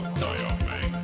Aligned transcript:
puhataja 0.00 0.48
mäng. 0.66 0.96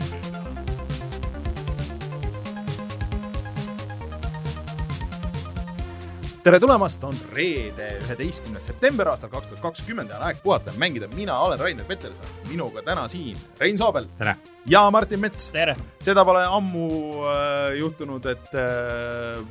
tere 6.42 6.60
tulemast, 6.60 7.04
on 7.04 7.14
reede, 7.32 7.88
üheteistkümnes 8.04 8.66
september 8.66 9.08
aastal 9.10 9.30
kaks 9.30 9.48
tuhat 9.50 9.62
kakskümmend 9.62 10.10
ja 10.10 10.20
on 10.20 10.26
aeg 10.28 10.42
puhata 10.42 10.70
ja 10.70 10.78
mängida. 10.78 11.08
mina 11.14 11.38
olen 11.38 11.58
Rainer 11.60 11.84
Peterson, 11.84 12.26
minuga 12.48 12.82
täna 12.82 13.08
siin 13.08 13.36
Rein 13.60 13.78
Soobel 13.78 14.06
tere! 14.18 14.36
ja 14.66 14.90
Martin 14.90 15.20
Mets. 15.20 15.50
tere! 15.50 15.76
seda 16.00 16.24
pole 16.24 16.44
ammu 16.46 16.88
äh, 17.26 17.78
juhtunud, 17.78 18.26
et 18.26 18.54
äh, 18.54 19.42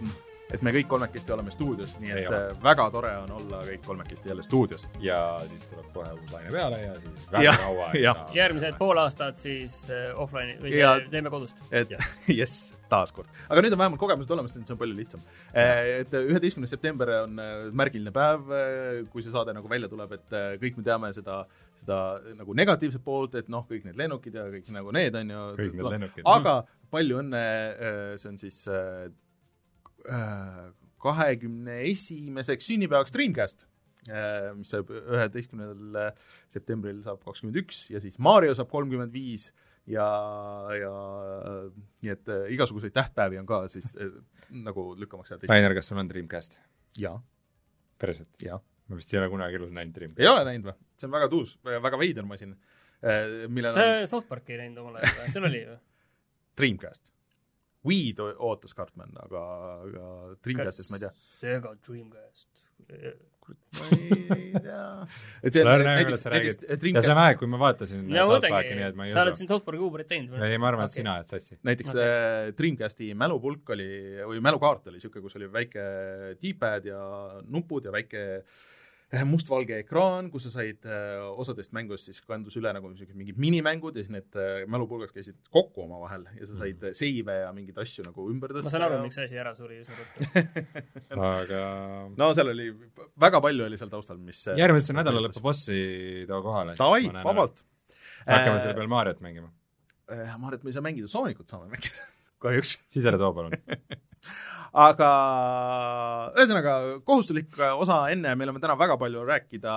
et 0.53 0.61
me 0.61 0.71
kõik 0.75 0.87
kolmekesti 0.89 1.33
oleme 1.33 1.51
stuudios, 1.53 1.95
nii 2.01 2.11
et 2.13 2.27
ole. 2.29 2.39
äh, 2.51 2.59
väga 2.63 2.85
tore 2.93 3.11
on 3.23 3.31
olla 3.39 3.61
kõik 3.65 3.85
kolmekesti 3.85 4.29
jälle 4.29 4.43
stuudios. 4.45 4.87
ja 5.01 5.17
siis 5.49 5.65
tuleb 5.71 5.87
kohe 5.93 6.11
uus 6.13 6.31
laine 6.33 6.51
peale 6.53 6.81
ja 6.83 6.93
siis 7.01 7.27
väga 7.31 7.55
kaua 7.63 7.89
jah. 7.97 8.19
saa. 8.21 8.35
järgmised 8.37 8.77
pool 8.77 9.01
aastat 9.01 9.41
siis 9.41 9.79
äh, 9.89 10.11
offline'i 10.13 10.59
või 10.61 10.75
Ja- 10.77 10.95
ja... 10.99 11.09
teeme 11.09 11.33
kodus. 11.33 11.55
et 11.71 11.95
jess, 12.39 12.73
taaskord. 12.91 13.29
aga 13.49 13.65
nüüd 13.65 13.73
on 13.73 13.81
vähemalt 13.83 14.03
kogemused 14.05 14.35
olemas, 14.37 14.53
siis 14.53 14.71
on 14.71 14.77
palju 14.77 14.97
lihtsam. 14.99 15.25
et 15.53 16.13
üheteistkümnes 16.21 16.69
september 16.69 17.15
on 17.23 17.41
äh, 17.41 17.57
märgiline 17.73 18.13
päev, 18.13 18.55
kui 19.09 19.25
see 19.25 19.33
saade 19.33 19.53
nagu 19.57 19.69
välja 19.69 19.89
tuleb, 19.89 20.13
et 20.19 20.37
äh, 20.37 20.55
kõik 20.61 20.77
me 20.77 20.85
teame 20.85 21.13
seda, 21.17 21.41
seda 21.81 21.99
nagu 22.37 22.53
negatiivset 22.53 23.03
poolt, 23.03 23.35
et 23.41 23.49
noh, 23.49 23.65
kõik 23.69 23.89
need 23.89 23.97
lennukid 23.97 24.37
ja 24.37 24.45
kõik 24.53 24.69
nagu 24.77 24.93
need 24.93 25.15
on 25.17 25.35
ju. 25.37 25.43
Kõik 25.57 25.77
need 25.81 25.93
lennukid. 25.97 26.25
aga 26.29 26.59
palju 26.93 27.17
õnne, 27.25 27.45
see 28.21 28.29
on 28.29 28.37
siis 28.39 28.61
kahekümne 31.05 31.79
esimeseks 31.91 32.71
sünnipäevaks 32.71 33.13
Dreamcast 33.13 33.65
mis 34.53 34.69
saab 34.69 34.91
üheteistkümnendal 34.93 36.11
septembril 36.53 36.99
saab 37.05 37.23
kakskümmend 37.25 37.57
üks 37.63 37.87
ja 37.89 38.01
siis 38.03 38.19
Mario 38.21 38.53
saab 38.57 38.69
kolmkümmend 38.69 39.13
viis 39.13 39.47
ja, 39.89 40.05
ja 40.79 40.91
nii 42.03 42.13
et 42.13 42.31
äh, 42.31 42.45
igasuguseid 42.55 42.93
tähtpäevi 42.95 43.39
on 43.41 43.49
ka 43.49 43.63
siis 43.71 43.91
äh, 44.01 44.13
nagu 44.65 44.87
lükkamaks 44.99 45.33
jääda. 45.33 45.49
Rainer, 45.49 45.75
kas 45.77 45.89
sul 45.91 46.01
on 46.01 46.09
Dreamcast? 46.09 46.59
jaa, 47.01 47.17
päriselt? 48.01 48.31
jaa. 48.43 48.59
ma 48.89 48.99
vist 48.99 49.13
ei 49.13 49.19
ole 49.21 49.29
kunagi 49.33 49.59
elus 49.59 49.73
näinud 49.75 49.97
Dreamcasti. 49.97 50.23
ei 50.25 50.31
ole 50.31 50.45
näinud 50.49 50.69
või? 50.71 50.77
see 50.95 51.09
on 51.09 51.17
väga 51.17 51.29
tuus, 51.31 51.57
väga 51.65 51.99
veider 52.01 52.29
masin, 52.29 52.55
millel 53.49 53.73
on 53.73 53.79
sa 53.81 54.07
South 54.15 54.29
Parki 54.29 54.55
ei 54.55 54.63
näinud 54.65 54.83
omal 54.83 55.01
ajal 55.01 55.19
või? 55.21 55.35
sul 55.37 55.49
oli 55.51 55.61
ju? 55.65 55.77
Dreamcast. 56.57 57.11
Weed 57.85 58.21
ootas 58.21 58.75
Cartman, 58.77 59.13
aga, 59.21 59.45
aga 59.85 60.11
Dreamcastis 60.43 60.91
ma 60.91 60.99
ei 60.99 61.05
tea. 61.05 61.11
Sega 61.39 61.73
Dreamcast. 61.85 62.49
ma 63.77 63.87
ei 63.93 64.51
tea. 64.57 64.85
et 65.45 65.53
see 65.53 65.61
on 65.61 65.83
näiteks 65.85 66.07
kuidas, 66.09 66.23
sa 66.25 66.33
näiteks 66.33 66.57
räägid. 66.57 66.69
ja 66.69 66.77
Dreamcast 66.81 67.07
see 67.07 67.15
on 67.15 67.21
aeg, 67.23 67.39
kui 67.41 67.49
ma 67.51 67.59
vaatasin 67.61 68.05
no 68.09 68.27
South 68.31 68.49
Parki, 68.49 68.77
nii 68.79 68.87
et 68.87 68.97
ma, 68.97 69.07
ei 69.07 69.13
sa 69.13 69.23
oled 69.23 69.35
usu. 69.35 69.43
siin 69.43 69.51
South 69.51 69.67
Parki 69.67 69.83
Uberit 69.85 70.09
teinud 70.11 70.33
või? 70.33 70.47
ei, 70.49 70.61
ma 70.61 70.71
arvan, 70.71 70.87
et 70.87 70.93
Okei. 70.93 71.01
sina 71.03 71.17
oled 71.19 71.33
sassi. 71.35 71.59
näiteks 71.69 71.93
okay. 71.93 72.55
Dreamcasti 72.57 73.11
mälupulk 73.21 73.75
oli, 73.77 73.89
või 74.33 74.41
mälukaart 74.49 74.89
oli 74.89 74.99
niisugune, 74.99 75.27
kus 75.27 75.37
oli 75.39 75.51
väike 75.53 75.85
D-pad 76.41 76.89
ja 76.89 77.03
nupud 77.45 77.85
ja 77.85 77.93
väike 77.93 78.25
eh, 78.39 78.57
mustvalge 79.23 79.77
ekraan, 79.83 80.27
kus 80.33 80.47
sa 80.47 80.51
said 80.57 80.85
eh, 80.89 81.21
osadest 81.39 81.71
mängudest 81.75 82.09
siis 82.09 82.21
kandus 82.25 82.57
üle 82.59 82.71
nagu 82.75 82.89
niisugused 82.91 83.17
mingid 83.17 83.39
minimängud 83.41 83.95
ja 83.95 84.03
siis 84.03 84.11
need 84.15 84.39
eh, 84.41 84.63
mälupulgad 84.71 85.13
käisid 85.15 85.37
kokku 85.53 85.85
omavahel 85.85 86.25
ja 86.35 86.47
sa 86.49 86.57
said 86.59 86.83
eh, 86.89 86.95
seive 86.97 87.37
ja 87.43 87.51
mingeid 87.55 87.77
asju 87.85 88.07
nagu 88.07 88.25
ümber 88.31 88.55
tõsta. 88.55 88.65
ma 88.67 88.73
saan 88.73 88.87
aru, 88.87 88.99
miks 89.05 89.19
see 89.19 89.27
asi 89.29 89.39
ära 89.41 89.53
suri 89.57 89.79
üsna 89.83 89.99
ruttu. 89.99 90.65
aga 91.29 91.61
no 92.17 92.31
seal 92.37 92.51
oli, 92.51 92.67
väga 93.27 93.43
palju 93.45 93.69
oli 93.69 93.79
seal 93.79 93.93
taustal, 93.93 94.19
mis 94.19 94.41
eh, 94.49 94.59
järgmise 94.63 94.97
nädala 94.97 95.23
lõpu 95.27 95.43
bossi 95.45 95.79
too 96.27 96.41
kohale. 96.45 96.75
davai, 96.79 97.05
vabalt. 97.15 97.63
hakkame 98.25 98.59
selle 98.59 98.75
peal 98.81 98.91
Mariot 98.91 99.23
mängima. 99.23 99.53
peal. 100.09 100.25
ma 100.35 100.49
arvan, 100.49 100.59
et 100.59 100.67
me 100.67 100.73
ei 100.73 100.79
saa 100.79 100.85
mängida 100.85 101.11
Soonicut, 101.11 101.47
saame 101.51 101.71
mängida 101.71 102.09
kahjuks. 102.45 102.77
siis 102.91 103.05
ära 103.05 103.21
too 103.21 103.31
palun. 103.37 103.55
aga 104.75 105.09
ühesõnaga, 106.35 106.73
kohustuslik 107.07 107.55
osa 107.79 108.01
enne, 108.11 108.33
meil 108.35 108.51
on 108.51 108.59
täna 108.61 108.75
väga 108.79 108.97
palju 108.99 109.23
rääkida, 109.27 109.75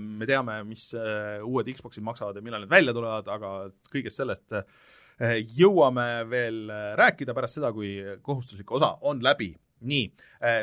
me 0.00 0.28
teame, 0.28 0.58
mis 0.66 0.88
äh, 0.98 1.38
uued 1.46 1.70
Xboxid 1.70 2.04
maksavad 2.06 2.38
ja 2.38 2.44
millal 2.44 2.64
need 2.64 2.72
välja 2.72 2.94
tulevad, 2.96 3.30
aga 3.30 3.52
kõigest 3.92 4.18
sellest 4.22 4.56
äh, 4.58 5.36
jõuame 5.58 6.08
veel 6.30 6.64
äh, 6.66 6.88
rääkida 6.98 7.36
pärast 7.36 7.60
seda, 7.60 7.70
kui 7.76 7.94
kohustuslik 8.26 8.74
osa 8.74 8.96
on 9.06 9.22
läbi. 9.22 9.52
nii, 9.84 10.04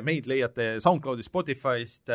meid 0.05 0.27
leiate 0.29 0.65
SoundCloudist, 0.81 1.29
Spotify'st, 1.29 2.11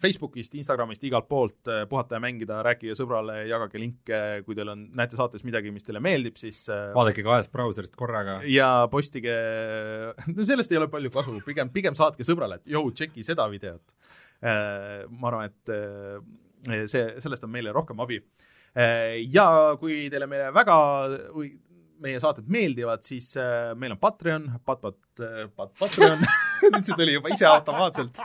Facebookist, 0.00 0.54
Instagramist, 0.60 1.04
igalt 1.04 1.28
poolt, 1.28 1.70
puhata 1.90 2.16
ja 2.16 2.22
mängida, 2.22 2.60
rääkige 2.64 2.94
sõbrale, 2.98 3.40
jagage 3.48 3.80
linke, 3.80 4.20
kui 4.46 4.56
teil 4.58 4.72
on, 4.72 4.86
näete 4.96 5.18
saates 5.18 5.44
midagi, 5.46 5.72
mis 5.74 5.86
teile 5.86 6.02
meeldib, 6.04 6.38
siis 6.40 6.62
äh, 6.72 6.90
vaadake 6.96 7.24
kahest 7.26 7.52
brauserist 7.54 7.96
korraga. 7.98 8.40
ja 8.48 8.70
postige, 8.92 9.36
no 10.34 10.46
sellest 10.46 10.72
ei 10.72 10.80
ole 10.80 10.90
palju 10.92 11.12
kasu, 11.14 11.38
pigem, 11.46 11.72
pigem 11.74 11.96
saatke 11.98 12.26
sõbrale, 12.26 12.60
et 12.60 12.76
jõu, 12.76 12.92
tšeki 12.94 13.26
seda 13.26 13.48
videot. 13.52 13.82
ma 14.40 15.32
arvan, 15.32 15.50
et 15.50 15.74
äh, 15.74 16.84
see, 16.88 17.06
sellest 17.20 17.44
on 17.44 17.52
meile 17.52 17.74
rohkem 17.76 18.00
abi. 18.00 18.22
ja 19.34 19.76
kui 19.80 20.06
teile 20.12 20.28
meile 20.30 20.52
väga, 20.54 20.76
või 21.34 21.50
meie 22.00 22.20
saated 22.22 22.46
meeldivad, 22.50 23.02
siis 23.06 23.32
äh, 23.40 23.72
meil 23.78 23.92
on 23.94 23.98
Patreon, 24.00 24.46
pat-, 24.64 24.80
pat-, 24.84 24.96
pat-, 25.56 25.74
Patreon, 25.80 26.18
nüüd 26.74 26.84
see 26.88 26.96
tuli 26.98 27.12
juba 27.16 27.28
ise 27.34 27.46
automaatselt. 27.50 28.14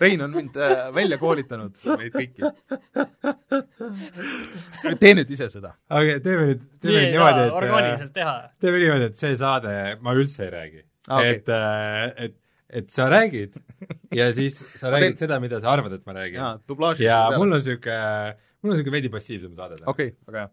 Rein 0.00 0.20
on 0.22 0.30
mind 0.34 0.56
äh, 0.56 0.94
välja 0.94 1.18
koolitanud, 1.20 1.76
meid 1.98 2.12
kõiki. 2.14 2.42
tee 5.00 5.12
nüüd 5.16 5.30
ise 5.32 5.48
seda. 5.52 5.70
aga 5.88 6.18
teeme 6.24 6.42
nüüd, 6.52 6.60
teeme 6.82 6.96
nüüd 6.98 7.12
niimoodi, 7.14 7.38
saa 7.38 7.46
et 7.46 7.52
orgaaniliselt 7.60 8.12
teha. 8.16 8.34
teeme 8.62 8.78
niimoodi, 8.82 9.04
et 9.12 9.16
see 9.22 9.34
saade 9.40 9.72
ma 10.04 10.10
üldse 10.18 10.40
ei 10.46 10.50
räägi 10.54 10.80
Aa, 11.06 11.20
okei. 11.20 11.32
et, 11.36 11.46
et, 12.26 12.34
et 12.82 12.88
sa 12.94 13.02
räägid 13.12 13.52
ja 14.16 14.24
siis 14.36 14.54
sa 14.80 14.86
räägid 14.94 15.12
teen- 15.14 15.20
seda, 15.26 15.34
mida 15.42 15.56
sa 15.62 15.68
arvad, 15.76 15.92
et 15.98 16.04
ma 16.06 16.12
räägin. 16.16 16.40
ja 17.04 17.18
mul 17.36 17.50
on 17.58 17.62
siuke, 17.64 17.94
mul 18.62 18.74
on 18.74 18.80
siuke 18.80 18.94
veidi 18.94 19.12
passiivsem 19.12 19.54
saade 19.58 19.78
täna. 19.80 19.90
okei, 19.92 20.14
väga 20.28 20.44
hea. 20.44 20.50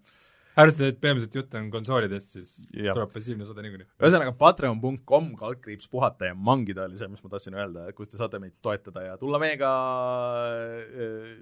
arvestades, 0.64 0.94
et 0.94 1.02
peamiselt 1.02 1.36
jutt 1.40 1.58
on 1.60 1.72
konsoolidest, 1.74 2.36
siis 2.38 2.54
Jah. 2.76 2.94
tuleb 2.94 3.14
passiivne 3.14 3.48
saade 3.48 3.66
niikuinii. 3.66 3.90
ühesõnaga 4.04 4.36
patreon.com 4.44 5.34
kaldkriips 5.40 5.90
puhata 5.92 6.32
ja 6.32 6.38
mangida 6.52 6.88
oli 6.90 7.00
see, 7.02 7.10
mis 7.12 7.24
ma 7.26 7.34
tahtsin 7.34 7.58
öelda, 7.58 7.88
kus 7.98 8.12
te 8.12 8.22
saate 8.22 8.42
meid 8.44 8.56
toetada 8.62 9.08
ja 9.08 9.18
tulla 9.22 9.42
meiega 9.42 9.74
äh, 10.54 11.36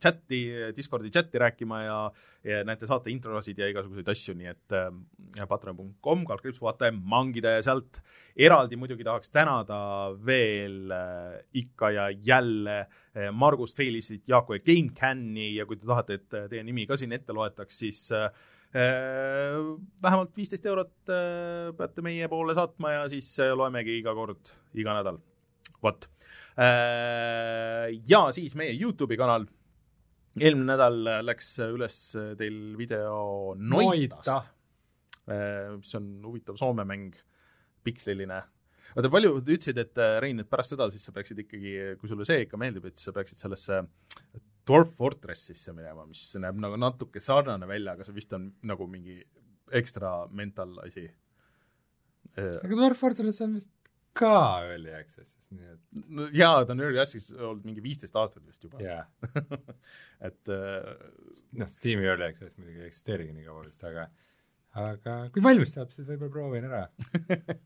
chati, 0.00 0.40
Discordi 0.76 1.10
chati 1.12 1.38
rääkima 1.38 1.82
ja 1.82 1.98
ja 2.44 2.62
näete 2.64 2.86
saate 2.86 3.10
introsid 3.12 3.58
ja 3.58 3.68
igasuguseid 3.68 4.08
asju, 4.08 4.34
nii 4.38 4.50
et 4.52 4.76
äh, 4.76 5.46
patreon.com 5.48 6.24
kaldkriips 6.28 6.62
ja 6.62 6.92
mangida 6.92 7.56
ja 7.56 7.62
sealt 7.62 8.00
eraldi 8.36 8.76
muidugi 8.76 9.04
tahaks 9.04 9.30
tänada 9.30 9.78
veel 10.26 10.90
äh, 10.90 11.38
ikka 11.52 11.90
ja 11.90 12.08
jälle 12.10 12.80
äh, 12.80 13.30
Margust, 13.32 13.76
Felisit, 13.76 14.28
Jaaku 14.28 14.54
ja 14.54 14.64
GameCami 14.64 15.54
ja 15.56 15.66
kui 15.66 15.76
te 15.76 15.86
tahate, 15.86 16.14
et 16.14 16.34
äh, 16.34 16.48
teie 16.48 16.64
nimi 16.64 16.86
ka 16.86 16.96
siin 16.96 17.12
ette 17.12 17.32
loetaks, 17.32 17.78
siis 17.78 18.10
äh, 18.12 18.30
Äh, 18.74 19.54
vähemalt 20.02 20.32
viisteist 20.34 20.64
eurot 20.66 21.10
äh, 21.14 21.68
peate 21.78 22.02
meie 22.02 22.26
poole 22.26 22.56
saatma 22.58 22.90
ja 22.90 23.04
siis 23.12 23.28
äh, 23.38 23.52
loemegi 23.54 24.00
iga 24.00 24.10
kord, 24.18 24.50
iga 24.74 24.96
nädal. 24.96 25.20
vot. 25.82 26.08
Ja 26.56 28.20
siis 28.34 28.54
meie 28.54 28.74
Youtube'i 28.78 29.18
kanal. 29.18 29.46
eelmine 30.38 30.68
nädal 30.72 31.00
läks 31.26 31.56
üles 31.66 31.96
teil 32.38 32.58
video 32.78 33.54
Noitast, 33.58 34.50
mis 35.78 35.94
on 35.98 36.08
huvitav 36.26 36.58
Soome 36.60 36.86
mäng, 36.86 37.14
piksliline. 37.84 38.40
oota, 38.94 39.10
palju 39.10 39.38
te 39.42 39.56
ütlesid, 39.56 39.78
et 39.82 39.98
äh, 39.98 40.16
Rein, 40.22 40.40
et 40.40 40.50
pärast 40.50 40.74
seda 40.74 40.86
siis 40.92 41.04
sa 41.06 41.14
peaksid 41.14 41.40
ikkagi, 41.42 41.72
kui 41.98 42.10
sulle 42.10 42.26
see 42.28 42.44
ikka 42.44 42.60
meeldib, 42.60 42.86
et 42.90 43.00
sa 43.02 43.14
peaksid 43.16 43.40
sellesse 43.40 43.80
Dwarf 44.64 44.94
Fortressisse 44.96 45.74
minema, 45.76 46.06
mis 46.08 46.22
näeb 46.40 46.60
nagu 46.62 46.78
natuke 46.80 47.20
sarnane 47.20 47.66
välja, 47.68 47.96
aga 47.96 48.06
see 48.06 48.16
vist 48.16 48.32
on 48.36 48.46
nagu 48.64 48.86
mingi 48.88 49.18
ekstra 49.74 50.14
mental 50.30 50.78
asi. 50.84 51.08
aga 52.38 52.70
Dwarf 52.70 53.02
Fortress 53.02 53.42
on 53.44 53.58
vist 53.58 53.72
ka 54.16 54.34
early 54.68 54.92
access'is, 54.94 55.48
nii 55.54 55.70
et 55.72 56.34
jaa, 56.38 56.62
ta 56.66 56.74
on 56.74 56.82
early 56.84 57.00
access 57.02 57.32
olnud 57.34 57.64
mingi 57.66 57.82
viisteist 57.84 58.16
aastat 58.18 58.44
vist 58.46 58.64
juba. 58.64 58.80
jaa. 58.82 59.02
et 60.28 60.52
äh, 60.54 60.92
noh, 61.60 61.70
Steam'i 61.70 62.06
early 62.06 62.28
access 62.28 62.58
muidugi 62.58 62.82
ei 62.82 62.90
eksisteerigi 62.90 63.34
nii 63.34 63.48
kaua 63.48 63.64
vist, 63.66 63.82
aga 63.88 64.06
aga 64.84 65.16
kui 65.34 65.42
valmis 65.44 65.74
saab, 65.76 65.92
siis 65.94 66.06
võib-olla 66.08 66.34
proovin 66.34 66.68
ära. 66.68 66.84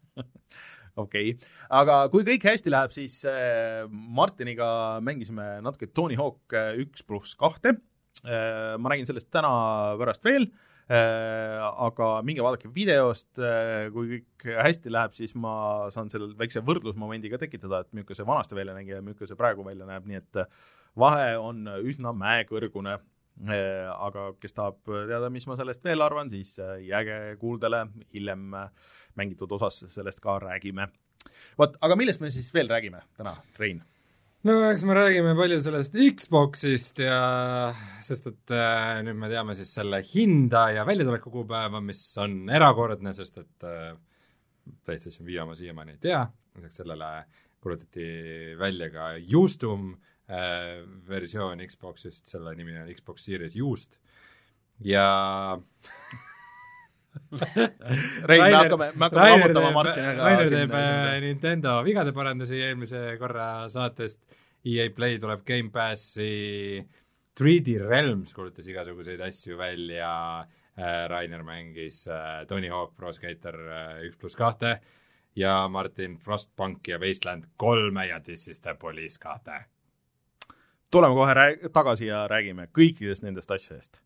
okei 1.02 1.34
okay., 1.34 1.50
aga 1.80 2.00
kui 2.12 2.26
kõik 2.28 2.48
hästi 2.50 2.72
läheb, 2.72 2.96
siis 2.96 3.20
äh, 3.28 3.84
Martiniga 3.90 4.70
mängisime 5.04 5.58
natuke 5.64 5.90
Tony 5.92 6.18
Hawk 6.20 6.56
äh, 6.56 6.74
üks 6.84 7.04
pluss 7.06 7.36
kahte 7.38 7.78
ma 8.18 8.90
räägin 8.90 9.06
sellest 9.06 9.28
täna 9.30 9.50
pärast 9.94 10.24
veel 10.26 10.48
aga 10.88 12.08
minge 12.24 12.44
vaadake 12.44 12.70
videost 12.72 13.40
äh,, 13.42 13.88
kui 13.92 14.08
kõik 14.14 14.48
hästi 14.64 14.92
läheb, 14.92 15.12
siis 15.16 15.34
ma 15.36 15.52
saan 15.92 16.08
sellel 16.12 16.32
väikse 16.38 16.62
võrdlusmomendi 16.64 17.28
ka 17.32 17.40
tekitada, 17.42 17.82
et 17.84 17.92
milline 17.92 18.16
see 18.16 18.26
vanasti 18.28 18.56
välja 18.56 18.76
nägi 18.76 18.96
ja 18.96 19.02
milline 19.04 19.28
see 19.28 19.38
praegu 19.38 19.66
välja 19.66 19.88
näeb, 19.88 20.08
nii 20.08 20.20
et 20.22 20.40
äh, 20.44 20.66
vahe 20.98 21.36
on 21.40 21.68
üsna 21.84 22.14
mäekõrgune 22.16 22.98
aga 23.38 24.32
kes 24.42 24.56
tahab 24.56 24.80
teada, 24.82 25.28
mis 25.30 25.44
ma 25.46 25.54
sellest 25.54 25.84
veel 25.86 26.02
arvan, 26.02 26.26
siis 26.32 26.56
jääge 26.82 27.36
kuuldele, 27.38 27.84
hiljem 28.14 28.48
mängitud 29.14 29.52
osas 29.54 29.84
sellest 29.94 30.18
ka 30.24 30.40
räägime. 30.42 30.88
vot, 31.58 31.76
aga 31.80 31.96
millest 31.96 32.20
me 32.20 32.32
siis 32.34 32.50
veel 32.54 32.66
räägime 32.66 33.04
täna, 33.16 33.36
Rein? 33.58 33.84
No 34.46 34.56
eks 34.68 34.84
me 34.86 34.94
räägime 34.94 35.34
palju 35.38 35.58
sellest 35.62 35.96
Xboxist 36.18 37.00
ja 37.02 37.18
sest 38.04 38.28
et 38.30 38.54
äh, 38.54 39.00
nüüd 39.06 39.18
me 39.18 39.30
teame 39.32 39.56
siis 39.58 39.72
selle 39.74 40.00
hinda 40.06 40.68
ja 40.76 40.84
väljatuleku 40.88 41.32
kuupäeva, 41.34 41.82
mis 41.84 42.02
on 42.22 42.44
erakordne, 42.54 43.14
sest 43.16 43.40
et 43.42 43.66
äh, 43.66 43.90
PlayStation 44.84 45.26
viie 45.26 45.42
oma 45.42 45.56
siiamaani 45.58 45.96
ei 45.96 46.02
tea, 46.08 46.22
lisaks 46.56 46.82
sellele 46.82 47.12
kuulutati 47.58 48.08
välja 48.60 48.90
ka 48.94 49.10
Justum 49.18 49.90
äh, 50.30 50.84
versioon 51.08 51.64
Xboxist, 51.66 52.28
selle 52.30 52.54
nimi 52.58 52.76
on 52.78 52.92
Xbox 52.94 53.26
Series 53.26 53.58
Used 53.58 53.98
ja 54.86 55.08
Rein, 58.28 58.42
me 58.44 58.56
hakkame, 58.56 58.90
me 58.94 59.06
hakkame 59.06 59.30
lammutama 59.32 59.72
Martiniga 59.76 60.26
Rainer 60.26 60.52
teeb 60.52 60.76
äh, 60.76 61.14
Nintendo 61.24 61.78
vigade 61.86 62.12
parandusi 62.16 62.60
eelmise 62.66 63.02
korra 63.20 63.48
saatest, 63.72 64.22
EA 64.64 64.88
Play 64.94 65.18
tuleb 65.22 65.44
Gamepassi, 65.48 66.30
3D 67.40 67.78
Realms 67.84 68.34
kuulutas 68.36 68.66
igasuguseid 68.68 69.20
asju 69.28 69.58
välja. 69.58 70.12
Äh,, 70.78 71.08
Rainer 71.10 71.42
mängis 71.42 72.04
äh, 72.06 72.44
Tony 72.46 72.68
Hawk 72.70 72.94
Pro 72.94 73.10
Skater 73.12 73.56
üks 74.06 74.18
pluss 74.20 74.38
kahte 74.38 74.76
ja 75.38 75.68
Martin 75.68 76.18
Frostpunk 76.18 76.88
ja 76.88 77.00
Wasteland 77.00 77.44
kolme 77.56 78.06
ja 78.06 78.20
This 78.20 78.48
is 78.48 78.60
the 78.60 78.74
Police 78.74 79.18
kahte. 79.18 79.64
Tuleme 80.90 81.14
kohe 81.14 81.34
rääg-, 81.34 81.68
tagasi 81.72 82.06
ja 82.06 82.26
räägime 82.28 82.68
kõikidest 82.72 83.22
nendest 83.22 83.50
asjadest. 83.50 84.00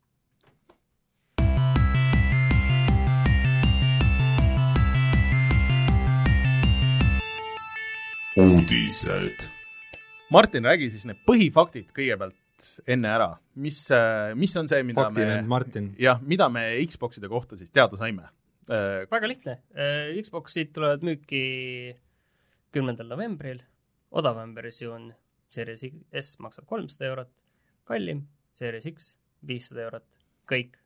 Uudised. 8.37 9.49
Martin, 10.33 10.65
räägi 10.65 10.89
siis 10.91 11.05
need 11.09 11.19
põhifaktid 11.29 11.91
kõigepealt 11.93 12.39
enne 12.89 13.11
ära, 13.11 13.29
mis, 13.61 13.83
mis 14.39 14.55
on 14.57 14.71
see, 14.71 14.85
mida 14.87 15.05
Faktiline 15.09 15.43
me, 15.45 15.83
jah, 16.01 16.23
mida 16.25 16.49
me 16.53 16.63
Xboxide 16.89 17.29
kohta 17.29 17.59
siis 17.61 17.73
teada 17.75 17.99
saime? 18.01 18.31
väga 19.11 19.29
lihtne, 19.29 19.57
Xboxid 20.23 20.71
tulevad 20.73 21.03
müüki 21.05 21.43
kümnendal 22.73 23.11
novembril, 23.11 23.61
odavam 24.15 24.55
versioon 24.57 25.11
Series 25.53 25.83
S 26.17 26.39
maksab 26.41 26.65
kolmsada 26.71 27.11
eurot, 27.11 27.33
kallim 27.85 28.23
Series 28.57 28.87
X 28.89 29.11
viissada 29.45 29.85
eurot, 29.89 30.07
kõik. 30.49 30.79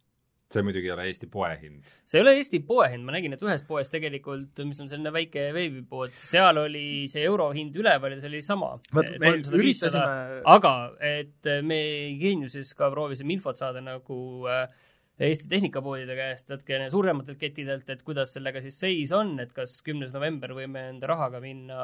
See 0.52 0.62
muidugi 0.62 0.86
ei 0.86 0.94
ole 0.94 1.06
Eesti 1.10 1.26
poehind. 1.30 1.92
see 2.06 2.20
ei 2.20 2.24
ole 2.24 2.36
Eesti 2.38 2.60
poehind, 2.66 3.02
ma 3.06 3.16
nägin, 3.16 3.34
et 3.34 3.42
ühes 3.42 3.64
poes 3.66 3.90
tegelikult, 3.92 4.62
mis 4.68 4.80
on 4.82 4.90
selline 4.90 5.12
väike 5.14 5.48
veebipood, 5.56 6.14
seal 6.22 6.62
oli 6.62 7.06
see 7.10 7.24
eurohind 7.26 7.76
üleval 7.78 8.14
ja 8.14 8.20
see 8.22 8.30
oli 8.30 8.42
sama. 8.46 8.74
üritasime 8.94 10.42
aga 10.56 10.74
et 11.02 11.50
me 11.66 11.80
Geeniuses 12.20 12.74
ka 12.78 12.90
proovisime 12.94 13.34
infot 13.34 13.58
saada 13.58 13.82
nagu 13.82 14.18
äh, 14.50 14.68
Eesti 15.26 15.48
tehnikapoodide 15.48 16.12
käest, 16.12 16.50
natukene 16.52 16.90
suurematelt 16.92 17.38
kettidelt, 17.40 17.88
et 17.88 18.02
kuidas 18.04 18.34
sellega 18.36 18.60
siis 18.60 18.76
seis 18.82 19.12
on, 19.16 19.38
et 19.40 19.52
kas 19.56 19.78
kümnes 19.84 20.12
november 20.12 20.52
võime 20.58 20.90
enda 20.90 21.08
rahaga 21.08 21.40
minna 21.40 21.78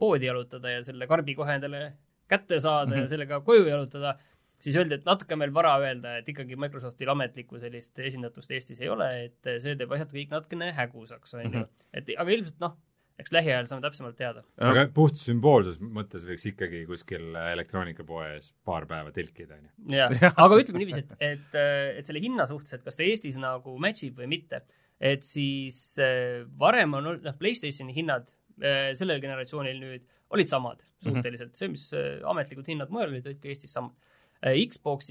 poodi 0.00 0.30
jalutada 0.30 0.72
ja 0.72 0.84
selle 0.86 1.06
karbi 1.10 1.34
kohe 1.36 1.58
endale 1.58 1.82
kätte 2.28 2.60
saada 2.60 2.86
mm 2.86 2.94
-hmm. 2.94 3.04
ja 3.04 3.08
sellega 3.08 3.40
koju 3.40 3.66
jalutada, 3.68 4.16
siis 4.62 4.76
öeldi, 4.78 4.98
et 4.98 5.06
natuke 5.06 5.36
on 5.36 5.44
veel 5.44 5.54
vara 5.54 5.76
öelda, 5.82 6.18
et 6.20 6.28
ikkagi 6.32 6.58
Microsoftil 6.60 7.12
ametlikku 7.14 7.60
sellist 7.62 7.98
esindatust 7.98 8.52
Eestis 8.54 8.82
ei 8.82 8.90
ole, 8.92 9.08
et 9.28 9.50
see 9.62 9.76
teeb 9.78 9.94
asjad 9.94 10.12
kõik 10.14 10.34
natukene 10.34 10.70
hägusaks, 10.76 11.34
on 11.38 11.58
ju. 11.58 11.64
et 11.96 12.12
aga 12.16 12.34
ilmselt 12.34 12.62
noh, 12.64 12.74
eks 13.18 13.34
lähiajal 13.34 13.68
saame 13.70 13.84
täpsemalt 13.86 14.18
teada. 14.18 14.44
aga 14.70 14.86
puht 14.94 15.18
sümboolses 15.20 15.78
mõttes 15.82 16.26
võiks 16.28 16.46
ikkagi 16.52 16.84
kuskil 16.90 17.36
elektroonikapoes 17.44 18.52
paar 18.66 18.86
päeva 18.90 19.14
telkida, 19.14 19.58
on 19.58 19.68
ju. 19.68 19.94
jah, 20.00 20.16
aga 20.34 20.60
ütleme 20.62 20.82
niiviisi, 20.84 21.04
et, 21.06 21.14
et, 21.32 21.60
et 22.00 22.10
selle 22.10 22.22
hinna 22.24 22.48
suhtes, 22.50 22.78
et 22.78 22.86
kas 22.86 22.98
ta 22.98 23.06
Eestis 23.06 23.38
nagu 23.40 23.78
match 23.82 24.06
ib 24.08 24.18
või 24.22 24.30
mitte, 24.38 24.64
et 24.98 25.22
siis 25.22 25.78
äh, 26.02 26.42
varem 26.58 26.98
on 26.98 27.04
olnud, 27.04 27.22
noh, 27.26 27.38
PlayStationi 27.38 27.94
hinnad 27.94 28.26
Äh, 28.58 28.92
sellel 28.98 29.20
generatsioonil 29.22 29.76
nüüd 29.78 30.06
olid 30.34 30.50
samad 30.50 30.80
suhteliselt 30.98 31.52
mm, 31.52 31.54
-hmm. 31.54 31.58
see, 31.58 31.68
mis 31.70 31.84
äh, 31.94 32.18
ametlikud 32.26 32.66
hinnad 32.66 32.90
mujal 32.90 33.12
olid, 33.12 33.26
olid 33.30 33.38
ka 33.42 33.50
Eestis 33.52 33.72
samad. 33.76 33.94
Äh, 34.38 34.54
Xbox 34.70 35.10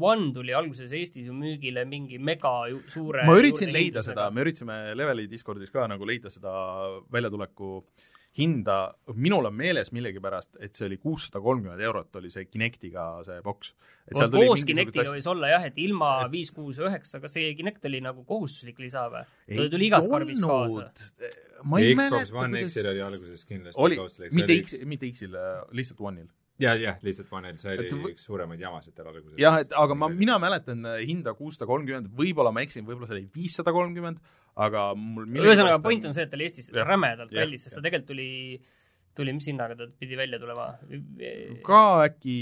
One 0.00 0.30
tuli 0.32 0.54
alguses 0.56 0.94
Eestis 0.96 1.26
ju 1.28 1.34
müügile 1.36 1.84
mingi 1.84 2.16
mega 2.18 2.54
suure 2.88 3.26
ma 3.28 3.36
üritasin 3.36 3.72
leida 3.74 4.00
seda, 4.04 4.30
me 4.32 4.46
üritasime 4.46 4.78
Leveli 4.96 5.26
Discordis 5.28 5.72
ka 5.74 5.84
nagu 5.90 6.08
leida 6.08 6.32
seda 6.32 6.54
väljatuleku 7.12 7.74
äh, 7.82 8.06
hinda, 8.38 8.76
minul 9.14 9.46
on 9.48 9.54
meeles 9.56 9.90
millegipärast, 9.92 10.56
et 10.64 10.76
see 10.76 10.86
oli 10.88 10.96
kuussada 11.00 11.40
kolmkümmend 11.44 11.82
eurot, 11.84 12.14
oli 12.16 12.30
see 12.32 12.46
Kinectiga 12.48 13.04
see 13.26 13.40
boks. 13.44 13.74
koos 14.32 14.64
Kinectiga 14.68 15.12
võis 15.12 15.28
olla 15.28 15.52
jah, 15.52 15.66
et 15.68 15.80
ilma 15.84 16.14
viis, 16.32 16.52
kuus, 16.54 16.80
üheksa, 16.80 17.20
kas 17.20 17.36
see 17.36 17.52
Kinect 17.58 17.84
oli 17.90 18.00
nagu 18.04 18.24
kohustuslik 18.28 18.80
lisa 18.80 19.04
või? 19.12 19.24
ta 19.52 19.68
tuli 19.74 19.90
igas 19.90 20.08
karbis 20.12 20.40
kaasa. 20.44 20.88
kuidas 21.60 22.32
One 22.32 22.64
X-il 22.64 22.88
oli 22.94 23.04
alguses 23.04 23.44
kindlasti 23.48 23.84
oli, 23.84 24.00
kohustuslik. 24.00 24.36
mitte 24.38 24.60
X, 24.62 24.80
mitte 24.88 25.12
X-il, 25.12 25.36
lihtsalt 25.76 26.00
One'il 26.00 26.30
jah, 26.60 26.76
jah, 26.80 26.98
lihtsalt 27.04 27.30
Manel, 27.32 27.56
see 27.60 27.72
oli 27.76 27.88
et, 27.88 27.96
üks 28.12 28.26
suuremaid 28.28 28.60
jamasid 28.60 28.94
tal 28.96 29.08
alguses. 29.12 29.38
jah, 29.40 29.58
et 29.62 29.72
aga 29.78 29.96
ma, 29.98 30.10
mina 30.12 30.38
mäletan 30.42 30.84
äh, 30.88 31.00
hinda 31.08 31.34
kuussada 31.38 31.68
kolmkümmend, 31.70 32.12
võib-olla 32.18 32.52
ma 32.54 32.64
eksin, 32.66 32.86
võib-olla 32.88 33.08
see 33.10 33.18
oli 33.20 33.26
viissada 33.34 33.74
kolmkümmend, 33.74 34.20
aga 34.66 34.92
mul 34.98 35.26
ühesõnaga, 35.42 35.80
point 35.84 36.04
on 36.08 36.14
see, 36.16 36.26
et 36.26 36.32
ta 36.32 36.38
oli 36.38 36.48
Eestis 36.50 36.70
ja, 36.72 36.86
rämedalt 36.88 37.32
kallis, 37.32 37.66
sest 37.66 37.78
ta 37.78 37.84
tegelikult 37.84 38.12
tuli 38.12 38.30
tuli, 39.16 39.32
mis 39.36 39.46
hinnaga 39.48 39.76
ta 39.76 39.86
pidi 40.00 40.16
välja 40.16 40.38
tulema? 40.40 40.66
ka 41.66 41.80
äkki 42.06 42.36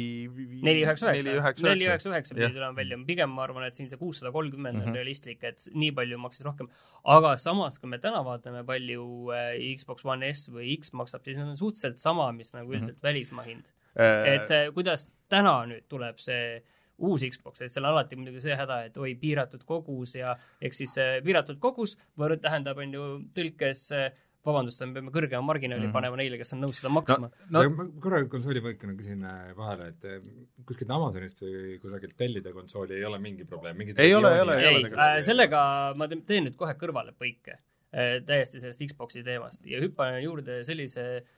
neli 0.63 0.85
üheksa 0.85 1.15
üheksa, 1.17 1.67
neli 1.67 1.89
üheksa 1.89 2.13
üheksa 2.13 2.37
pidi 2.37 2.51
tulema 2.55 2.77
välja, 2.77 2.99
pigem 3.07 3.35
ma 3.35 3.45
arvan, 3.47 3.67
et 3.67 3.79
siin 3.79 3.91
see 3.91 3.99
kuussada 4.01 4.33
kolmkümmend 4.35 4.79
on 4.79 4.87
mhm. 4.87 4.99
realistlik, 4.99 5.43
et 5.47 5.67
nii 5.75 5.91
palju 5.97 6.21
maksis 6.23 6.47
rohkem. 6.47 6.71
aga 7.17 7.35
samas, 7.43 7.81
kui 7.83 7.91
me 7.91 7.99
täna 8.03 8.23
vaatame, 8.27 8.63
palju 8.69 9.05
äh, 9.35 9.53
Xbox 9.81 10.07
One 10.07 10.31
S 10.31 10.47
või 10.53 10.77
X 10.77 10.95
maksab, 10.97 11.27
siis 11.27 11.39
need 11.41 11.51
on 11.51 11.61
suhteliselt 11.61 12.03
sama, 12.03 12.31
mis 12.37 12.55
nagu 12.55 12.71
üldiselt 12.71 12.97
mm 12.97 13.01
-hmm. 13.01 13.09
välismaa 13.11 13.47
hind. 13.49 13.75
Et 13.97 14.51
äh, 14.55 14.69
kuidas 14.75 15.09
täna 15.31 15.61
nüüd 15.71 15.87
tuleb 15.91 16.21
see 16.23 16.61
uus 17.01 17.23
Xbox, 17.25 17.63
et 17.65 17.73
seal 17.73 17.87
alati 17.89 18.17
muidugi 18.19 18.43
see 18.45 18.57
häda, 18.57 18.83
et 18.91 18.97
oi, 19.01 19.15
piiratud 19.21 19.63
kogus 19.65 20.19
ja 20.19 20.35
ehk 20.61 20.77
siis 20.77 20.93
piiratud 21.25 21.57
kogus 21.63 21.97
võrd 22.21 22.43
tähendab, 22.45 22.83
on 22.83 22.93
ju, 22.93 23.07
tõlkes 23.37 23.87
vabandust, 24.45 24.83
me 24.85 24.97
peame 24.97 25.13
kõrgema 25.13 25.45
marginaali 25.45 25.83
mm 25.83 25.89
-hmm. 25.89 25.97
panema 25.97 26.17
neile, 26.17 26.39
kes 26.41 26.55
on 26.57 26.63
nõus 26.65 26.79
seda 26.81 26.93
maksma 26.93 27.29
no,. 27.29 27.63
No, 27.65 27.87
korra 28.01 28.21
konsooli 28.29 28.63
põikena 28.65 28.95
küsin 28.97 29.25
vahele, 29.57 29.89
et 29.93 30.29
kuskilt 30.69 30.93
Amazonist 30.97 31.43
või 31.45 31.77
kusagilt 31.83 32.17
tellida 32.17 32.53
konsooli 32.53 32.97
ei 32.97 33.05
ole 33.05 33.19
mingi 33.19 33.45
probleem? 33.45 33.81
ei 33.81 34.15
ole, 34.15 34.35
ei 34.35 34.45
ole, 34.45 34.57
ei 34.61 34.77
ole. 34.77 34.95
Äh, 34.95 35.19
sellega 35.25 35.61
ma 35.97 36.09
teen 36.09 36.49
nüüd 36.49 36.57
kohe 36.57 36.77
kõrvale 36.81 37.13
põike 37.17 37.57
äh, 37.57 38.21
täiesti 38.25 38.61
sellest 38.61 38.85
Xbox'i 38.93 39.25
teemast 39.25 39.65
ja 39.67 39.81
hüppan 39.81 40.23
juurde 40.25 40.65
sellise 40.65 41.07
äh, 41.19 41.29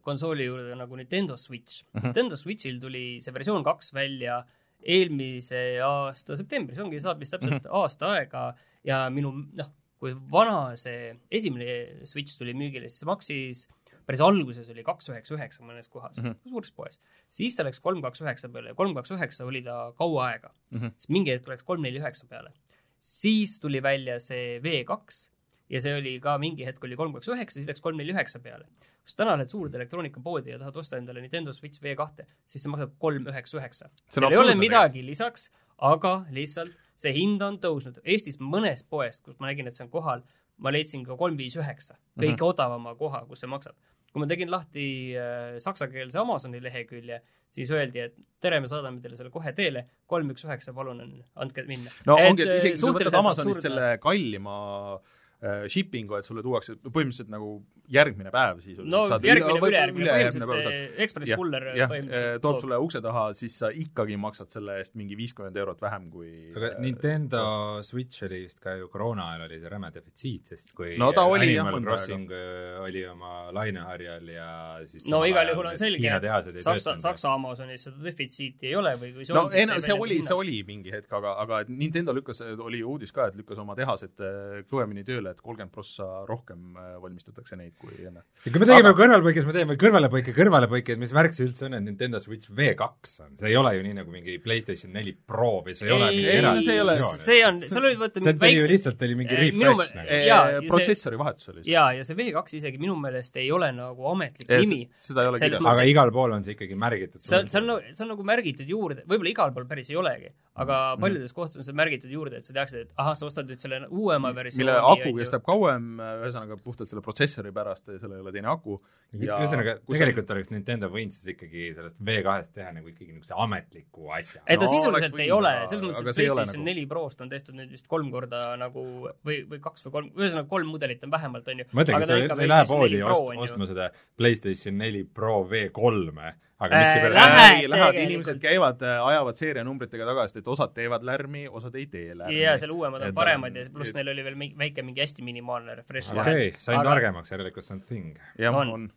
konsooli 0.00 0.46
juurde 0.46 0.76
nagu 0.78 0.96
Nintendo 0.96 1.36
Switch 1.36 1.82
mm. 1.82 1.98
-hmm. 1.98 2.04
Nintendo 2.08 2.36
Switchil 2.36 2.80
tuli 2.80 3.20
see 3.20 3.34
versioon 3.34 3.64
kaks 3.64 3.92
välja 3.94 4.42
eelmise 4.82 5.78
aasta 5.84 6.36
septembris, 6.36 6.78
ongi, 6.82 7.00
saab 7.00 7.20
vist 7.20 7.34
täpselt 7.36 7.60
mm 7.60 7.66
-hmm. 7.66 7.76
aasta 7.82 8.12
aega 8.16 8.54
ja 8.84 9.04
minu 9.10 9.32
noh, 9.32 9.70
kui 9.98 10.14
vana 10.32 10.74
see 10.76 11.12
esimene 11.30 12.06
Switch 12.08 12.38
tuli 12.38 12.54
müügile, 12.54 12.88
siis 12.88 13.02
see 13.02 13.10
maksis 13.10 13.68
päris 14.06 14.22
alguses 14.24 14.70
oli 14.72 14.82
kaks 14.86 15.10
üheksa 15.12 15.36
üheksa 15.36 15.64
mõnes 15.66 15.90
kohas 15.90 16.18
mm, 16.18 16.26
-hmm. 16.26 16.50
suures 16.50 16.72
poes. 16.72 16.98
siis 17.28 17.56
ta 17.56 17.64
läks 17.64 17.80
kolm 17.80 18.02
kaks 18.02 18.22
üheksa 18.24 18.48
peale 18.52 18.72
ja 18.72 18.74
kolm 18.74 18.94
kaks 18.94 19.14
üheksa 19.14 19.46
oli 19.46 19.62
ta 19.62 19.92
kaua 19.98 20.26
aega 20.30 20.50
mm. 20.72 20.78
-hmm. 20.78 20.92
siis 20.96 21.08
mingi 21.08 21.30
hetk 21.30 21.48
läks 21.48 21.62
kolm 21.62 21.82
neli 21.82 22.00
üheksa 22.00 22.26
peale. 22.26 22.52
siis 22.98 23.60
tuli 23.60 23.82
välja 23.82 24.18
see 24.18 24.58
V2 24.60 25.30
ja 25.72 25.80
see 25.80 25.94
oli 25.96 26.16
ka 26.22 26.36
mingi 26.42 26.66
hetk 26.68 26.84
oli 26.84 26.98
kolm 26.98 27.14
kaks 27.16 27.30
üheksa, 27.32 27.58
siis 27.58 27.68
läks 27.70 27.82
kolm 27.84 28.00
neli 28.00 28.12
üheksa 28.14 28.42
peale. 28.44 28.68
kui 29.02 29.10
sa 29.10 29.22
täna 29.22 29.36
lähed 29.38 29.50
suurde 29.50 29.80
elektroonikapoodi 29.80 30.52
ja 30.52 30.60
tahad 30.60 30.76
osta 30.78 30.98
endale 31.00 31.24
Nintendo 31.24 31.52
Switch 31.52 31.82
V2, 31.82 32.26
siis 32.46 32.62
see 32.64 32.72
maksab 32.72 32.94
kolm 33.02 33.26
üheksa 33.32 33.58
üheksa. 33.60 33.88
seal 34.12 34.28
ei 34.30 34.40
ole 34.40 34.54
midagi 34.58 35.04
lisaks, 35.06 35.48
aga 35.92 36.18
lihtsalt 36.30 36.76
see 37.02 37.14
hind 37.16 37.42
on 37.42 37.58
tõusnud. 37.62 38.02
Eestis 38.04 38.38
mõnest 38.38 38.86
poest, 38.92 39.24
kus 39.26 39.38
ma 39.40 39.50
nägin, 39.50 39.66
et 39.66 39.78
see 39.78 39.86
on 39.86 39.90
kohal, 39.90 40.22
ma 40.62 40.70
leidsin 40.74 41.02
ka 41.06 41.16
kolm 41.18 41.38
viis 41.40 41.56
üheksa, 41.58 41.96
kõige 42.14 42.34
mm 42.34 42.36
-hmm. 42.36 42.52
odavama 42.52 42.94
koha, 42.98 43.24
kus 43.26 43.42
see 43.42 43.50
maksab. 43.50 43.76
kui 44.12 44.20
ma 44.20 44.26
tegin 44.28 44.50
lahti 44.52 45.16
äh, 45.16 45.56
saksakeelse 45.56 46.18
Amazoni 46.20 46.60
lehekülje, 46.62 47.22
siis 47.48 47.70
öeldi, 47.70 47.98
et 47.98 48.14
tere, 48.40 48.60
me 48.60 48.68
saadame 48.68 49.00
teile 49.00 49.16
selle 49.16 49.30
kohe 49.30 49.52
teele, 49.56 49.86
kolm 50.06 50.30
üks 50.30 50.44
üheksa, 50.44 50.74
palun, 50.76 51.00
andke 51.34 51.64
minna. 51.64 51.90
no 52.06 52.18
et, 52.18 52.28
ongi, 52.28 52.42
et 52.42 52.58
isegi 52.58 52.76
kui 52.76 52.92
sa 52.92 52.92
võtad 52.98 53.18
Amazonist 53.18 53.62
suurde... 53.62 53.68
selle 53.68 53.98
kallima 54.04 54.58
äh, 54.98 55.21
shipping'u, 55.42 56.18
et 56.18 56.28
sulle 56.28 56.42
tuuakse 56.44 56.76
põhimõtteliselt 56.84 57.30
nagu 57.32 57.56
järgmine 57.92 58.30
päev 58.32 58.60
siis 58.62 58.78
no 58.86 59.02
järgmine 59.10 59.58
või 59.60 59.72
ülejärgmine, 59.72 60.08
põhimõtteliselt 60.08 60.68
see 60.68 61.04
Ekspress 61.06 61.34
Kuller 61.38 61.66
põhimõtteliselt 61.74 62.44
toob 62.44 62.60
sulle 62.62 62.78
ukse 62.82 63.02
taha, 63.04 63.24
siis 63.36 63.56
sa 63.62 63.72
ikkagi 63.74 64.18
maksad 64.20 64.52
selle 64.54 64.78
eest 64.80 64.94
mingi 64.98 65.18
viiskümmend 65.18 65.58
eurot 65.58 65.82
vähem 65.82 66.08
kui 66.12 66.30
aga 66.54 66.72
Nintendo 66.82 67.44
Switch 67.84 68.26
oli 68.28 68.44
vist 68.46 68.62
ka 68.62 68.76
ju 68.78 68.88
koroona 68.92 69.32
ajal 69.32 69.46
oli 69.48 69.60
see 69.62 69.72
räme 69.72 69.92
defitsiit, 69.94 70.52
sest 70.52 70.74
kui 70.78 70.94
No 71.00 71.10
ta 71.16 71.24
oli 71.28 71.50
jah 71.50 71.66
Animal 71.66 71.80
mõnda 71.80 71.90
Crossing 71.90 72.32
äh, 72.36 72.78
oli 72.84 73.04
oma 73.10 73.34
laineharjal 73.54 74.30
ja 74.30 74.48
siis 74.88 75.08
no 75.12 75.22
igal 75.28 75.50
juhul 75.52 75.72
on 75.72 75.78
selge 75.80 76.12
ei 76.12 76.62
Saksa. 76.62 76.96
Saksa 77.02 77.32
Amazonis 77.34 77.88
seda 77.88 78.02
defitsiiti 78.04 78.70
ei 78.70 78.76
ole 78.78 78.94
või 79.00 79.12
kui 79.16 79.26
see 79.26 79.36
no 79.36 79.46
on, 79.46 79.52
siis 79.52 79.86
see 79.86 79.96
oli, 79.98 80.18
see 80.26 80.38
oli 80.38 80.60
mingi 80.68 80.92
hetk, 80.94 81.10
aga, 81.18 81.34
aga 81.42 81.62
et 81.64 81.72
Nintendo 81.72 82.14
lükkas, 82.16 82.42
oli 82.52 82.82
ju 82.82 82.94
uudis 82.94 83.12
ka, 83.14 83.28
et 83.30 83.38
lükkas 83.38 83.60
oma 83.62 83.76
tehased 83.78 84.22
äh, 84.22 84.62
kõvemini 84.70 85.04
tööle, 85.06 85.31
et 85.32 85.40
kolmkümmend 85.42 85.72
prossa 85.74 86.06
rohkem 86.28 86.76
äh, 86.76 86.94
valmistatakse 87.02 87.56
neid 87.58 87.72
kui 87.80 87.90
enne. 88.06 88.22
ja 88.44 88.52
kui 88.52 88.60
me 88.62 88.68
tegime 88.68 88.92
Aga- 88.92 88.98
kõrvalpõikes, 89.02 89.46
me 89.48 89.52
teeme 89.56 89.76
kõrvalepõike, 89.80 90.34
kõrvalepõike, 90.36 90.94
et 90.96 91.00
mis 91.02 91.12
värk 91.16 91.34
see 91.36 91.46
üldse 91.48 91.66
on, 91.66 91.74
et 91.78 91.84
Nintendo 91.86 92.20
Switch 92.22 92.50
V2 92.52 93.16
on, 93.24 93.36
see 93.40 93.48
ei 93.50 93.56
ole 93.56 93.74
ju 93.76 93.82
nii 93.88 93.96
nagu 93.98 94.10
mingi 94.14 94.38
PlayStation 94.44 94.92
neli 94.92 95.12
Pro 95.16 95.62
või 95.66 95.74
see 95.74 95.88
ei 95.88 95.92
ole 95.96 96.10
mingi 96.12 96.26
ei, 96.28 96.36
eraldi 96.42 96.64
see 96.68 96.74
ei 96.76 96.80
ole- 96.84 96.96
see 96.98 97.40
on, 97.48 97.60
seal 97.66 97.84
olid 97.90 97.98
vaata 98.04 98.20
see 98.26 98.36
oli 98.38 98.52
ju 98.60 98.68
lihtsalt 98.72 99.02
oli 99.08 99.14
mingi 99.22 99.34
Eh, 99.42 99.50
minu 99.56 99.72
refresh 99.72 99.94
nagu. 99.96 100.08
Jaa, 100.28 100.42
ja 100.52 100.60
see- 100.60 100.68
protsessori 100.68 101.18
vahetus 101.18 101.48
oli 101.54 101.62
jaa, 101.72 101.88
ja 101.96 102.04
see 102.04 102.14
V2 102.18 102.56
isegi 102.60 102.78
minu 102.82 102.94
meelest 103.00 103.36
ei 103.40 103.50
ole 103.52 103.72
nagu 103.72 104.06
ametlik 104.12 104.50
Eh, 104.52 104.60
nimi. 104.66 104.82
seda 105.00 105.22
ei 105.24 105.32
ole 105.32 105.38
kirjas. 105.42 105.64
aga 105.72 105.86
igal 105.88 106.10
pool 106.12 106.32
on 106.36 106.44
see 106.44 106.54
ikkagi 106.54 106.76
märgitud. 106.78 107.20
see 107.24 107.38
on, 107.40 107.48
see 107.48 107.60
on 107.62 107.66
nagu, 107.72 107.80
see 107.96 108.04
on 108.04 108.12
nagu 108.12 108.22
märgitud 108.28 108.68
juurde, 108.68 109.02
võib-olla 109.08 109.32
igal 109.32 109.52
pool 109.56 109.64
päris 109.70 109.90
ei 109.90 109.96
olegi, 109.96 110.28
aga 110.56 110.78
Mhm. 110.96 111.00
paljudes 111.00 111.32
kohtades 111.32 111.56
on 111.56 111.64
see 111.64 111.72
märgitud 111.74 112.10
juurde, 112.12 112.36
et 112.36 112.44
sa 112.44 112.52
teaksid, 112.52 112.80
et 112.86 112.90
ahah, 112.98 113.14
sa 113.16 113.26
ostad 113.26 113.48
nüüd 113.48 113.60
selle 113.62 113.86
uuema 113.90 114.32
versiooni. 114.34 114.64
mille 114.66 114.76
aku 114.78 115.16
kestab 115.22 115.44
kauem, 115.46 115.86
ühesõnaga 116.00 116.56
puhtalt 116.62 116.90
selle 116.90 117.02
protsessori 117.04 117.52
pärast 117.54 117.88
ja 117.88 117.98
seal 118.02 118.12
ei 118.16 118.20
ole 118.24 118.32
teine 118.34 118.50
aku. 118.52 118.78
ühesõnaga, 119.16 119.76
tegelikult 119.88 120.30
oleks 120.34 120.50
Nintendo 120.52 120.88
võinud 120.92 121.14
siis 121.16 121.32
ikkagi 121.34 121.70
sellest 121.76 122.00
V2-st 122.02 122.54
teha 122.56 122.72
nagu 122.76 122.88
ikkagi 122.92 123.12
niisuguse 123.12 123.34
ametliku 123.44 124.10
asja. 124.18 124.42
ei 124.46 124.56
ta 124.60 124.64
No, 124.66 124.70
sisuliselt 124.74 125.18
ei 125.20 125.30
ole 125.34 125.52
selles 125.70 125.82
mõttes, 125.84 125.98
et 126.00 126.16
PlayStation 126.16 126.46
nagu- 126.52 126.64
neli 126.70 126.86
Prost 126.86 127.20
on 127.20 127.28
tehtud 127.32 127.54
nüüd 127.58 127.70
vist 127.72 127.86
kolm 127.90 128.10
korda 128.10 128.56
nagu 128.60 128.84
või, 129.24 129.42
või 129.48 129.60
kaks 129.62 129.86
või 129.86 129.92
kolm, 129.98 130.08
ühesõnaga 130.16 130.48
kolm 130.48 130.72
mudelit 130.74 131.04
on 131.04 131.10
vähemalt, 131.12 131.48
on 131.48 131.58
ju. 131.62 131.64
mõtlegi, 131.72 132.06
sa 132.08 132.16
ei 132.42 132.48
lähe 132.48 132.66
poodi 132.70 133.02
ost-, 133.02 133.36
ostma 133.46 133.66
seda 133.68 133.90
PlayStation 134.16 134.78
neli 134.78 135.04
Pro 135.04 135.42
V3-e, 135.48 136.34
aga 136.62 136.78
Äh, 136.78 136.84
miskipärast 136.84 137.36
ei, 137.42 137.68
lähevad, 137.70 137.92
tegelikult. 137.96 138.10
inimesed 138.10 138.40
käivad, 138.42 138.82
ajavad 138.86 139.42
seerianumbritega 139.42 140.08
tagasi, 140.12 140.38
et 140.38 140.48
osad 140.54 140.74
teevad 140.76 141.04
lärmi, 141.06 141.44
osad 141.50 141.74
ei 141.80 141.86
tee 141.90 142.14
lärmi. 142.14 142.38
jaa, 142.38 142.56
seal 142.62 142.74
uuemad 142.74 143.02
on 143.02 143.12
Et 143.12 143.18
paremad 143.18 143.56
ja 143.58 143.66
pluss 143.74 143.94
neil 143.96 144.12
oli 144.14 144.24
veel 144.24 144.38
mingi 144.38 144.58
väike, 144.58 144.86
mingi 144.86 145.02
hästi 145.02 145.26
minimaalne 145.26 145.76
refresh 145.82 146.14
okei 146.14 146.48
okay,, 146.48 146.50
sain 146.62 146.78
Aga- 146.80 146.90
targemaks, 146.94 147.34
järelikult 147.34 147.66
see 147.66 147.76
on 147.76 147.86
thing. 147.88 148.12
jah, 148.38 148.54
on. 148.54 148.74
on 148.78 148.90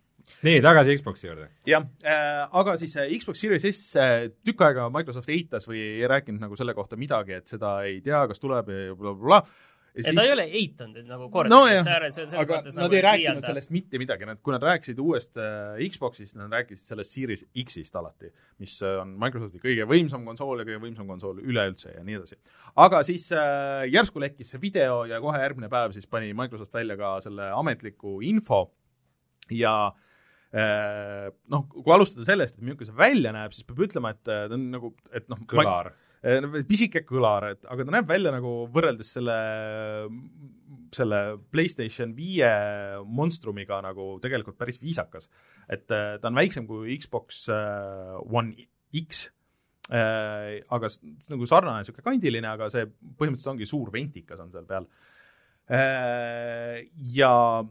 nii, 0.46 0.62
tagasi 0.66 0.96
Xbox'i 1.00 1.28
juurde. 1.28 1.50
jah 1.70 1.86
äh,, 2.06 2.48
aga 2.62 2.78
siis 2.82 2.96
äh, 2.98 3.10
Xbox 3.20 3.42
Series 3.42 3.68
S 3.70 3.96
äh, 4.02 4.16
tükk 4.46 4.62
aega 4.68 4.90
Microsoft 4.94 5.30
eitas 5.34 5.68
või 5.70 5.82
ei 6.02 6.10
rääkinud 6.10 6.42
nagu 6.46 6.58
selle 6.58 6.74
kohta 6.78 6.98
midagi, 7.00 7.40
et 7.40 7.48
seda 7.52 7.78
ei 7.86 8.02
tea, 8.06 8.26
kas 8.30 8.42
tuleb 8.42 8.70
ja 8.74 8.96
blablabla. 8.98 9.42
Ja 9.96 10.14
ta 10.16 10.24
ei 10.26 10.32
ole 10.34 10.46
eitanud 10.60 11.08
nagu 11.08 11.28
kord 11.34 11.52
nojah, 11.52 11.86
nagu 11.86 12.40
aga 12.42 12.60
nad 12.82 12.96
ei 12.96 13.04
rääkinud 13.06 13.48
sellest 13.48 13.74
mitte 13.76 14.00
midagi, 14.02 14.28
nad, 14.28 14.42
kui 14.44 14.56
nad 14.56 14.64
rääkisid 14.66 15.00
uuest 15.02 15.40
äh, 15.40 15.82
Xboxist, 15.94 16.36
nad 16.40 16.54
rääkisid 16.54 16.92
sellest 16.92 17.16
Series 17.16 17.46
X-ist 17.64 17.96
alati, 18.00 18.32
mis 18.62 18.78
äh, 18.84 18.98
on 19.02 19.16
Microsofti 19.22 19.62
kõige 19.64 19.88
võimsam 19.90 20.26
konsool 20.28 20.62
ja 20.62 20.68
kõige 20.68 20.82
võimsam 20.84 21.12
konsool 21.12 21.40
üleüldse 21.44 21.96
ja 21.96 22.04
nii 22.06 22.20
edasi. 22.20 22.40
aga 22.86 23.04
siis 23.08 23.30
äh, 23.36 23.86
järsku 23.92 24.24
lekkis 24.24 24.56
see 24.56 24.64
video 24.64 25.04
ja 25.10 25.22
kohe 25.24 25.40
järgmine 25.42 25.72
päev 25.72 25.96
siis 25.96 26.10
pani 26.12 26.34
Microsoft 26.38 26.76
välja 26.76 27.00
ka 27.00 27.18
selle 27.24 27.52
ametliku 27.56 28.20
info 28.26 28.66
ja 29.54 29.76
äh, 30.52 31.30
noh, 31.52 31.70
kui 31.72 31.94
alustada 31.96 32.28
sellest, 32.28 32.58
et 32.58 32.66
milline 32.66 32.88
see 32.88 32.98
välja 32.98 33.32
näeb, 33.36 33.56
siis 33.56 33.68
peab 33.68 33.86
ütlema, 33.88 34.12
et 34.16 34.28
äh, 34.28 34.48
ta 34.50 34.58
on 34.58 34.68
nagu, 34.74 34.92
et 35.16 35.32
noh, 35.32 35.40
kõlar. 35.50 35.94
No 35.94 36.05
pisike 36.68 37.04
kõlar, 37.06 37.52
et 37.54 37.66
aga 37.70 37.86
ta 37.86 37.94
näeb 37.94 38.08
välja 38.10 38.32
nagu 38.34 38.54
võrreldes 38.74 39.12
selle, 39.18 39.36
selle 40.96 41.20
PlayStation 41.54 42.14
viie 42.18 42.50
monstrumiga 43.06 43.78
nagu 43.86 44.16
tegelikult 44.24 44.58
päris 44.58 44.80
viisakas. 44.82 45.30
et 45.70 45.90
eh, 45.92 46.18
ta 46.22 46.28
on 46.32 46.36
väiksem 46.40 46.66
kui 46.68 46.98
Xbox 46.98 47.44
eh, 47.50 48.16
One 48.32 48.56
X, 48.96 49.28
aga 49.92 50.90
s- 50.90 51.02
s- 51.22 51.30
nagu 51.30 51.46
sarnane, 51.46 51.84
niisugune 51.84 52.06
kandiline, 52.08 52.48
aga 52.50 52.70
see 52.74 52.86
põhimõtteliselt 52.90 53.52
ongi 53.54 53.68
suur 53.70 53.92
ventikas 53.94 54.40
on 54.42 54.50
seal 54.54 54.66
peal. 54.70 54.88
Ja 57.14 57.34
Äh, 57.66 57.70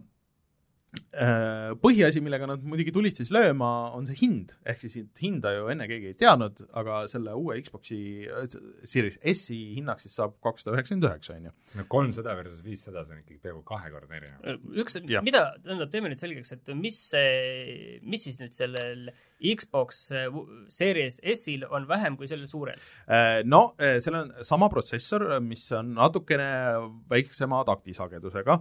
põhiasi, 1.14 2.22
millega 2.24 2.46
nad 2.48 2.62
muidugi 2.66 2.92
tulid 2.94 3.16
siis 3.16 3.30
lööma, 3.34 3.70
on 3.94 4.06
see 4.08 4.16
hind, 4.18 4.54
ehk 4.66 4.82
siis 4.82 4.96
hinda 5.20 5.52
ju 5.54 5.68
enne 5.72 5.86
keegi 5.90 6.10
ei 6.10 6.16
teadnud, 6.18 6.64
aga 6.80 7.02
selle 7.10 7.34
uue 7.38 7.58
Xbox'i 7.62 7.98
äh, 8.26 8.56
Series 8.88 9.18
S-i 9.34 9.58
hinnaks 9.76 10.06
siis 10.06 10.16
saab 10.18 10.36
kakssada 10.44 10.76
üheksakümmend 10.76 11.08
üheksa, 11.08 11.36
on 11.38 11.48
ju. 11.48 11.54
no 11.78 11.86
kolmsada 11.92 12.34
versus 12.38 12.64
viissada, 12.66 13.04
see 13.06 13.16
on 13.16 13.22
ikkagi 13.22 13.42
peaaegu 13.44 13.62
kahekordne 13.68 14.18
erinevus. 14.20 14.66
üks 14.84 14.98
Jah., 15.10 15.24
mida, 15.26 15.44
tähendab, 15.62 15.92
teeme 15.92 16.10
nüüd 16.10 16.22
selgeks, 16.22 16.54
et 16.56 16.74
mis 16.78 16.98
see, 17.12 18.00
mis 18.02 18.26
siis 18.26 18.40
nüüd 18.42 18.56
sellel 18.56 19.08
Xbox 19.44 20.06
äh, 20.14 20.28
Series 20.72 21.20
S-il 21.34 21.66
on 21.68 21.88
vähem 21.90 22.18
kui 22.18 22.30
sellel 22.30 22.50
suurel? 22.50 22.80
Äh, 23.06 23.42
No 23.44 23.66
seal 23.78 24.18
on 24.18 24.32
sama 24.46 24.70
protsessor, 24.72 25.26
mis 25.44 25.66
on 25.76 25.94
natukene 25.98 26.48
väiksema 27.10 27.62
taktisagedusega, 27.68 28.58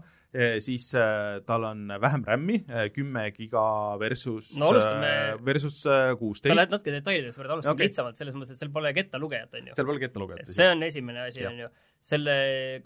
siis 0.64 0.88
äh, 0.98 1.42
tal 1.46 1.68
on 1.68 1.86
vähem 2.02 2.24
RAM-i, 2.26 2.60
kümme 2.96 3.28
giga 3.36 3.66
versus 4.02 4.54
No 4.58 4.72
alustame- 4.72 5.12
äh, 5.34 5.46
versus 5.46 5.78
äh, 5.86 5.94
sa 6.12 6.16
kuusteist, 6.18 6.56
lähed 6.56 6.74
natuke 6.74 6.94
detailidesse, 6.96 7.42
alustame 7.42 7.60
Okei. 7.60 7.74
okay. 7.74 7.90
lihtsamalt, 7.90 8.20
selles 8.20 8.38
mõttes, 8.38 8.58
et 8.58 8.64
seal 8.64 8.72
pole 8.74 8.94
kettalugejat, 8.98 9.54
on 9.60 9.70
ju. 9.70 9.76
seal 9.78 9.90
pole 9.90 10.02
ketta 10.02 10.22
lugeda 10.22 10.46
et. 10.46 10.56
see 10.56 10.70
on 10.72 10.88
esimene 10.88 11.28
asi, 11.28 11.46
on 11.50 11.62
ju. 11.66 11.70
selle 12.04 12.36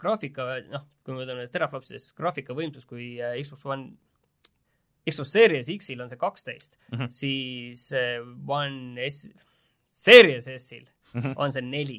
graafika, 0.00 0.48
noh, 0.68 0.84
kui 1.04 1.16
me 1.16 1.24
võtame 1.24 1.48
teraflopsidest, 1.54 2.14
graafika 2.18 2.56
võimsus, 2.58 2.86
kui 2.88 3.14
äh, 3.16 3.38
Xbox 3.40 3.64
One, 3.68 3.90
Xbox 5.08 5.32
Series 5.32 5.72
X-il 5.72 6.04
on 6.04 6.12
see 6.12 6.20
kaksteist 6.20 6.76
mm. 6.76 6.98
-hmm. 6.98 7.12
siis 7.22 7.88
äh, 7.96 8.20
One 8.46 9.08
S, 9.08 9.28
Series 9.90 10.48
S-il 10.54 10.86
on 11.40 11.52
see 11.54 11.64
neli. 11.64 11.98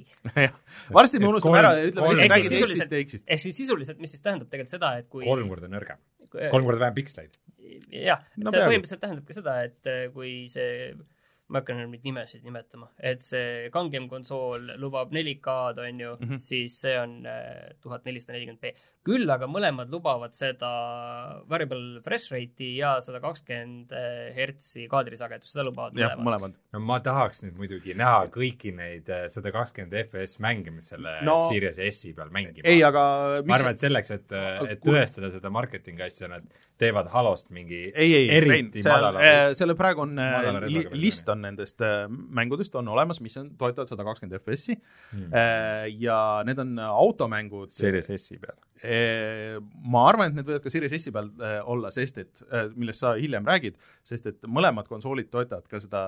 varsti 0.97 1.19
me 1.21 1.29
unustame 1.31 1.59
ära 1.61 1.71
ja 1.79 1.87
ütleme 1.89 2.11
lihtsalt 2.13 2.45
siis 2.45 2.65
X-ist 2.65 2.91
ja 2.93 3.03
X-ist. 3.03 3.25
ehk 3.25 3.41
siis 3.41 3.57
sisuliselt, 3.63 4.01
mis 4.01 4.13
siis 4.13 4.21
tähendab 4.25 4.51
tegelikult 4.51 4.75
seda, 4.75 4.91
et 5.01 5.07
kui 5.09 5.25
kolm 5.25 5.49
korda 5.49 5.69
nõrgem, 5.71 6.01
kolm 6.51 6.67
korda 6.67 6.83
vähem 6.85 6.97
piksleid. 6.99 7.39
jah, 7.93 8.21
No 8.37 8.53
see 8.53 8.61
põhimõtteliselt 8.61 9.01
tähendab 9.01 9.25
ka 9.25 9.37
seda, 9.39 9.55
et 9.65 9.89
äh, 9.89 10.03
kui 10.13 10.33
see 10.53 10.93
ma 11.49 11.61
hakkan 11.61 11.79
nüüd 11.81 11.93
neid 11.95 12.05
nimesid 12.05 12.45
nimetama, 12.45 12.89
et 13.01 13.23
see 13.25 13.69
kangem 13.73 14.07
konsool 14.11 14.75
lubab 14.81 15.13
4K-d, 15.15 15.85
on 15.85 15.99
ju 15.99 16.11
mm. 16.15 16.27
-hmm. 16.29 16.37
siis 16.37 16.79
see 16.81 16.95
on 16.99 17.25
äh, 17.25 17.73
tuhat 17.81 18.05
nelisada 18.05 18.37
nelikümmend 18.37 18.61
B. 18.61 18.73
küll 19.05 19.29
aga 19.29 19.47
mõlemad 19.49 19.89
lubavad 19.89 20.33
seda 20.37 20.69
variable 21.49 21.97
refresh 21.97 22.31
rate'i 22.33 22.75
ja 22.77 22.99
sada 23.01 23.19
kakskümmend 23.23 23.93
hertsi 24.35 24.87
kaadrisagedust, 24.91 25.53
seda 25.53 25.65
lubavad 25.67 25.97
jah, 25.97 26.15
mõlemad. 26.17 26.25
mõlemad. 26.27 26.57
no 26.73 26.79
ma 26.79 26.99
tahaks 27.03 27.43
nüüd 27.43 27.57
muidugi 27.59 27.95
näha 27.97 28.27
kõiki 28.33 28.73
neid 28.75 29.09
eh, 29.09 29.25
sada 29.33 29.51
kakskümmend 29.55 29.95
FPS 30.05 30.39
mänge, 30.43 30.73
mis 30.75 30.91
selle 30.93 31.17
No- 31.25 31.47
Series 31.49 31.79
S-i 31.89 32.13
peal 32.13 32.31
mängivad. 32.33 32.67
ei, 32.69 32.83
aga 32.85 33.03
ma 33.45 33.57
arvan, 33.57 33.75
et 33.75 33.83
selleks, 33.83 34.11
et, 34.15 34.27
et 34.69 34.83
Kui- 34.83 34.93
tõestada 34.93 35.31
seda 35.33 35.51
marketingi 35.53 36.05
asja, 36.05 36.29
nad 36.31 36.45
teevad 36.79 37.09
Halost 37.13 37.49
mingi 37.55 37.81
ei, 37.89 38.13
ei, 38.13 38.27
Rein, 38.29 38.69
eriti 38.69 38.83
seal 38.85 39.01
madala, 39.01 39.55
selle 39.57 39.75
praegu 39.79 40.05
on 40.05 40.19
äh, 40.21 40.49
list 40.93 41.29
on 41.31 41.38
nendest 41.41 41.81
äh, 41.81 42.05
mängudest 42.09 42.75
on 42.75 42.87
olemas, 42.87 43.21
mis 43.21 43.37
on, 43.41 43.51
toetavad 43.57 43.89
sada 43.91 44.05
kakskümmend 44.07 44.39
FPS-i 44.41 44.77
Hmm. 45.11 45.31
ja 45.99 46.43
need 46.45 46.59
on 46.59 46.77
automängud. 46.79 47.71
Series 47.73 48.09
S-i 48.15 48.37
peal. 48.39 48.57
Ma 48.83 50.05
arvan, 50.07 50.29
et 50.29 50.37
need 50.37 50.47
võivad 50.47 50.63
ka 50.63 50.71
Series 50.71 50.93
S-i 50.95 51.11
peal 51.15 51.29
äh, 51.43 51.57
olla, 51.67 51.91
sest 51.91 52.19
et 52.21 52.41
äh,, 52.47 52.69
millest 52.79 53.03
sa 53.03 53.13
hiljem 53.19 53.47
räägid, 53.47 53.75
sest 54.07 54.29
et 54.31 54.47
mõlemad 54.47 54.87
konsoolid 54.87 55.29
toetavad 55.33 55.67
ka 55.69 55.81
seda 55.83 56.03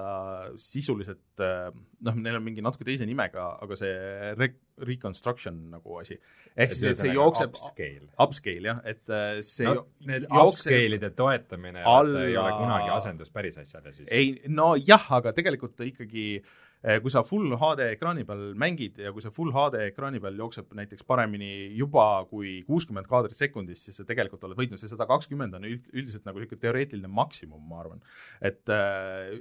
sisuliselt 0.61 1.43
äh, 1.43 1.69
noh, 2.07 2.17
neil 2.21 2.39
on 2.39 2.45
mingi 2.45 2.63
natuke 2.63 2.87
teise 2.87 3.07
nimega, 3.09 3.49
aga 3.65 3.77
see 3.79 3.91
re-, 4.39 4.53
reconstruction 4.87 5.59
nagu 5.75 5.99
asi. 6.01 6.17
ehk 6.55 6.73
siis, 6.77 6.87
et 6.93 7.03
see 7.03 7.13
jookseb 7.15 7.53
upscale. 7.53 8.09
upscale 8.25 8.71
jah, 8.71 8.81
et 8.87 9.13
äh, 9.13 9.43
see 9.45 9.67
no 9.67 9.87
need 10.07 10.27
upscale'ide 10.31 11.11
toetamine 11.17 11.83
alla- 11.83 12.25
ei 12.27 12.37
ole 12.39 12.57
kunagi 12.63 12.91
asendus 12.95 13.31
päris 13.33 13.59
asjale 13.61 13.93
siis. 13.93 14.09
ei, 14.11 14.35
no 14.47 14.73
jah, 14.79 15.11
aga 15.19 15.35
tegelikult 15.37 15.79
ikkagi 15.91 16.27
eh, 16.39 16.51
kui 16.81 17.13
sa 17.13 17.21
full 17.21 17.53
HD 17.53 17.91
ekraani 17.93 18.25
peal 18.25 18.39
mängid 18.57 18.97
ja 19.03 19.11
kui 19.13 19.21
see 19.21 19.33
full 19.33 19.53
HD 19.53 19.83
ekraani 19.91 20.21
peal 20.23 20.39
jookseb 20.41 20.71
näiteks 20.77 21.05
paremini 21.05 21.51
juba 21.77 22.25
kui 22.29 22.55
kuuskümmend 22.65 23.09
kaadrit 23.09 23.37
sekundis, 23.37 23.83
siis 23.85 23.99
sa 24.01 24.05
tegelikult 24.07 24.47
oled 24.47 24.57
võitnud, 24.57 24.81
see 24.81 24.89
sada 24.89 25.05
kakskümmend 25.09 25.53
on 25.59 25.67
üld, 25.69 25.85
üldiselt 25.93 26.25
nagu 26.25 26.41
niisugune 26.41 26.63
teoreetiline 26.65 27.11
maksimum, 27.21 27.61
ma 27.69 27.83
arvan. 27.83 28.01
et 28.41 28.73
äh, 28.73 29.37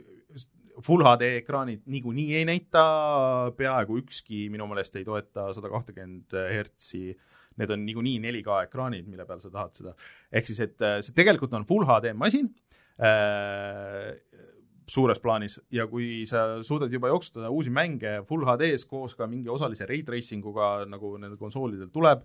full 0.84 1.04
HD 1.04 1.32
ekraanid 1.40 1.88
niikuinii 1.88 2.36
ei 2.40 2.46
näita, 2.48 2.84
peaaegu 3.56 3.98
ükski 4.02 4.46
minu 4.52 4.68
meelest 4.68 5.00
ei 5.00 5.08
toeta 5.08 5.50
sada 5.56 5.72
kahtekümmend 5.72 6.36
hertsi 6.52 7.16
need 7.60 7.72
on 7.72 7.84
niikuinii 7.86 8.20
4K 8.22 8.64
ekraanid, 8.68 9.08
mille 9.10 9.26
peal 9.28 9.40
sa 9.42 9.50
tahad 9.52 9.76
seda. 9.76 9.94
ehk 10.32 10.48
siis, 10.48 10.60
et 10.66 10.84
äh, 10.84 11.00
see 11.04 11.16
tegelikult 11.16 11.56
on 11.56 11.66
full 11.68 11.88
HD 11.88 12.12
masin 12.16 12.52
äh,, 13.00 14.12
suures 14.90 15.20
plaanis 15.22 15.58
ja 15.74 15.86
kui 15.90 16.24
sa 16.28 16.60
suudad 16.66 16.92
juba 16.92 17.10
jooksutada 17.12 17.50
uusi 17.54 17.70
mänge 17.74 18.20
full 18.28 18.46
HD-s 18.48 18.86
koos 18.90 19.14
ka 19.18 19.28
mingi 19.30 19.50
osalise 19.52 19.86
ray 19.88 20.02
tracing 20.06 20.46
uga, 20.46 20.70
nagu 20.90 21.14
nendel 21.18 21.38
konsoolidel 21.40 21.92
tuleb, 21.94 22.24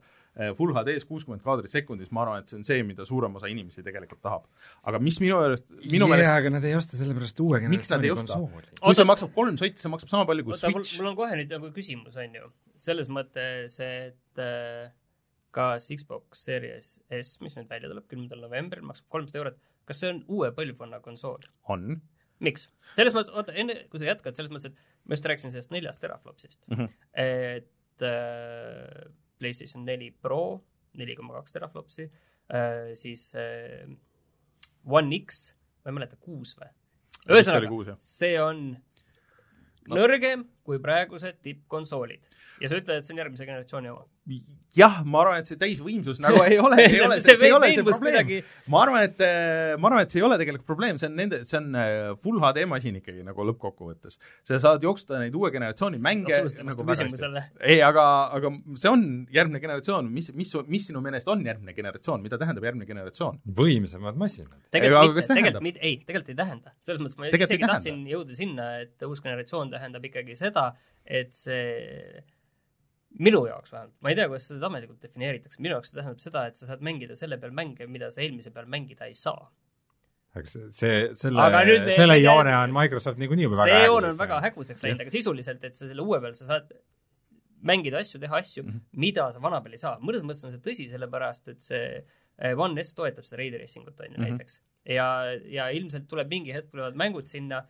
full 0.57 0.73
HD-s 0.75 1.07
kuuskümmend 1.07 1.43
kaadrit 1.45 1.71
sekundis, 1.71 2.09
ma 2.11 2.25
arvan, 2.25 2.43
et 2.43 2.51
see 2.51 2.59
on 2.59 2.65
see, 2.67 2.81
mida 2.87 3.05
suurem 3.07 3.37
osa 3.39 3.47
inimesi 3.51 3.83
tegelikult 3.85 4.21
tahab. 4.25 4.49
aga 4.83 4.99
mis 4.99 5.19
minu 5.23 5.37
meelest, 5.39 5.67
minu 5.85 6.09
jaa, 6.09 6.15
meelest 6.15 6.33
aga 6.33 6.51
nad 6.57 6.67
ei 6.67 6.75
osta 6.75 6.99
sellepärast 6.99 7.39
uue 7.45 7.61
Miks 7.71 7.93
nad 7.93 8.03
ei 8.03 8.11
generatsiooni 8.11 8.51
konsooli. 8.51 8.81
kui 8.81 8.99
see 8.99 9.07
maksab 9.11 9.31
kolm 9.37 9.59
sotti, 9.61 9.83
see 9.83 9.93
maksab 9.93 10.11
sama 10.11 10.27
palju 10.29 10.47
kui 10.47 10.55
oota, 10.57 10.71
mul, 10.73 10.83
Switch 10.83 11.01
mul 11.01 11.13
on 11.13 11.19
kohe 11.21 11.39
nüüd 11.39 11.55
nagu 11.55 11.71
küsimus, 11.75 12.17
on 12.19 12.35
ju. 12.39 12.51
selles 12.87 13.11
mõttes, 13.13 13.79
et 13.85 14.43
äh, 14.43 14.91
kas 15.55 15.87
Xbox 15.93 16.43
Series 16.49 16.97
S, 17.21 17.37
mis 17.43 17.55
nüüd 17.55 17.71
välja 17.71 17.91
tuleb 17.91 18.09
kümnendal 18.11 18.43
novembril, 18.43 18.83
maksab 18.89 19.07
kolmsada 19.13 19.43
eurot, 19.43 19.63
kas 19.87 20.03
see 20.03 20.11
on 20.11 20.23
uue 20.27 20.51
põlvkonna 20.57 20.99
konsool? 21.05 21.47
on 21.71 21.95
miks? 22.43 22.69
selles 22.95 23.15
mõttes, 23.15 23.33
oota, 23.35 23.53
enne 23.57 23.77
kui 23.91 24.01
sa 24.01 24.09
jätkad, 24.09 24.37
selles 24.37 24.53
mõttes, 24.53 24.71
et 24.71 25.05
ma 25.05 25.17
just 25.17 25.27
rääkisin 25.29 25.53
sellest 25.53 25.73
neljast 25.75 26.01
teraflopsist 26.03 26.59
mm. 26.67 26.77
-hmm. 26.77 26.89
et 27.25 28.07
äh, 28.07 29.11
PlayStation 29.39 29.85
neli 29.85 30.11
Pro, 30.11 30.63
neli 30.93 31.15
koma 31.15 31.35
kaks 31.39 31.55
teraflopsi 31.55 32.07
äh,, 32.07 32.93
siis 32.93 33.33
äh, 33.35 33.87
One 34.85 35.17
X, 35.17 35.53
ma 35.83 35.91
ei 35.91 35.99
mäleta, 35.99 36.19
kuus 36.21 36.55
või? 36.59 36.71
ühesõnaga 37.25 37.95
see 37.99 38.35
on 38.41 38.75
No. 39.85 39.99
nõrgem 39.99 40.47
kui 40.65 40.79
praegused 40.81 41.37
tippkonsoolid 41.45 42.23
ja 42.61 42.69
sa 42.69 42.79
ütled, 42.79 42.97
et 42.97 43.05
see 43.05 43.13
on 43.13 43.21
järgmise 43.21 43.45
generatsiooni 43.45 43.91
oma. 43.91 44.07
jah, 44.75 44.99
ma 45.07 45.21
arvan, 45.21 45.41
et 45.41 45.49
see 45.49 45.57
täisvõimsus 45.59 46.19
nagu 46.23 46.39
ei 46.43 46.57
ole, 46.59 46.79
ei 46.83 46.99
ole, 47.05 47.17
See 47.23 47.37
see 47.37 47.47
ei 47.47 47.53
ole 47.55 47.69
see 47.71 47.85
probleem 47.85 48.31
ma 48.73 48.81
arvan, 48.81 49.05
et, 49.05 49.21
ma 49.79 49.89
arvan, 49.89 50.05
et 50.05 50.13
see 50.13 50.19
ei 50.21 50.25
ole 50.27 50.37
tegelikult 50.41 50.67
probleem, 50.67 50.99
see 51.01 51.09
on 51.09 51.15
nende, 51.19 51.41
see 51.47 51.59
on 51.59 51.77
äh, 51.79 52.09
full 52.23 52.41
HD 52.41 52.65
masin 52.69 52.99
ikkagi 52.99 53.23
nagu 53.25 53.45
lõppkokkuvõttes. 53.51 54.17
sa 54.47 54.59
saad 54.63 54.83
jooksutada 54.85 55.21
neid 55.23 55.37
uue 55.37 55.51
generatsiooni 55.53 56.01
mänge 56.03 56.33
absoluutselt 56.33 56.69
nagu 56.71 56.87
väga 56.89 56.91
hästi. 56.95 57.07
küsimusele. 57.13 57.45
ei, 57.71 57.79
aga, 57.85 58.05
aga 58.39 58.53
see 58.81 58.91
on 58.91 59.07
järgmine 59.35 59.63
generatsioon, 59.63 60.11
mis, 60.17 60.31
mis, 60.35 60.55
mis 60.71 60.89
sinu 60.91 61.03
meelest 61.05 61.29
on 61.31 61.45
järgmine 61.45 61.77
generatsioon, 61.77 62.25
mida 62.25 62.41
tähendab 62.41 62.67
järgmine 62.67 62.89
generatsioon? 62.89 63.41
võimsamad 63.61 64.19
masinad. 64.19 64.57
Tegelikult 64.73 65.15
mitte, 65.15 65.33
tegelikult 65.33 65.69
mitte, 65.69 65.83
ei, 65.85 65.99
tegelikult 66.03 66.33
ei 66.33 66.41
tähenda. 66.41 66.75
selles 66.81 67.03
mõttes 67.03 67.19
ma 67.21 67.29
Tegelikult 67.29 67.53
isegi 67.53 67.71
tahtsin 67.71 68.05
jõuda 68.09 68.37
sinna, 68.37 68.71
et 68.83 69.07
uus 69.07 69.23
generatsioon 69.23 69.71
tähendab 69.71 70.09
ikkagi 70.09 70.35
seda, 70.39 70.71
et 71.05 71.31
see 71.37 72.23
minu 73.19 73.45
jaoks 73.47 73.71
vähemalt, 73.71 73.93
ma 74.03 74.11
ei 74.11 74.17
tea, 74.17 74.27
kuidas 74.31 74.47
seda 74.49 74.67
ametlikult 74.69 75.03
defineeritakse, 75.03 75.61
minu 75.63 75.77
jaoks 75.77 75.91
see 75.91 75.99
tähendab 75.99 76.23
seda, 76.23 76.47
et 76.49 76.57
sa 76.59 76.67
saad 76.71 76.81
mängida 76.85 77.15
selle 77.19 77.37
peal 77.41 77.53
mänge, 77.55 77.87
mida 77.91 78.09
sa 78.11 78.23
eelmise 78.25 78.51
peal 78.55 78.67
mängida 78.71 79.07
ei 79.07 79.15
saa. 79.17 79.47
aga 80.35 80.49
see, 80.51 80.97
selle 81.15 81.91
selle 81.95 82.17
joone 82.19 82.51
on 82.57 82.73
Microsoft 82.75 83.21
niikuinii 83.21 83.47
juba 83.47 83.61
väga 83.61 83.77
see 83.79 83.85
joon 83.87 84.09
on 84.09 84.17
väga 84.19 84.41
häguseks 84.49 84.83
läinud, 84.83 85.05
aga 85.05 85.13
sisuliselt, 85.13 85.63
et 85.63 85.79
sa 85.79 85.87
selle 85.87 86.03
uue 86.03 86.19
peal 86.25 86.35
sa 86.35 86.49
saad 86.49 86.73
mängida 87.65 88.01
asju, 88.03 88.19
teha 88.19 88.41
asju 88.43 88.63
mm. 88.63 88.69
-hmm. 88.71 88.83
mida 89.05 89.31
sa 89.31 89.41
vana 89.41 89.61
peal 89.63 89.77
ei 89.77 89.81
saa. 89.81 89.95
mõnes 90.01 90.25
mõttes 90.27 90.45
on 90.45 90.51
see 90.51 90.63
tõsi, 90.67 90.89
sellepärast 90.91 91.47
et 91.53 91.61
see 91.61 91.85
eh, 92.37 92.53
One 92.57 92.83
S 92.83 92.93
toetab 92.93 93.25
seda 93.25 93.39
ray 93.41 93.51
tracing 93.51 93.87
ut, 93.87 93.99
on 93.99 94.11
ju, 94.11 94.21
Mhm. 94.21 94.27
näiteks. 94.27 94.59
ja, 94.85 95.07
ja 95.57 95.69
ilmselt 95.69 96.07
tuleb 96.07 96.29
mingi 96.29 96.53
hetk 96.53 96.69
tulevad 96.71 96.95
mängud 96.99 97.27
sinna, 97.31 97.63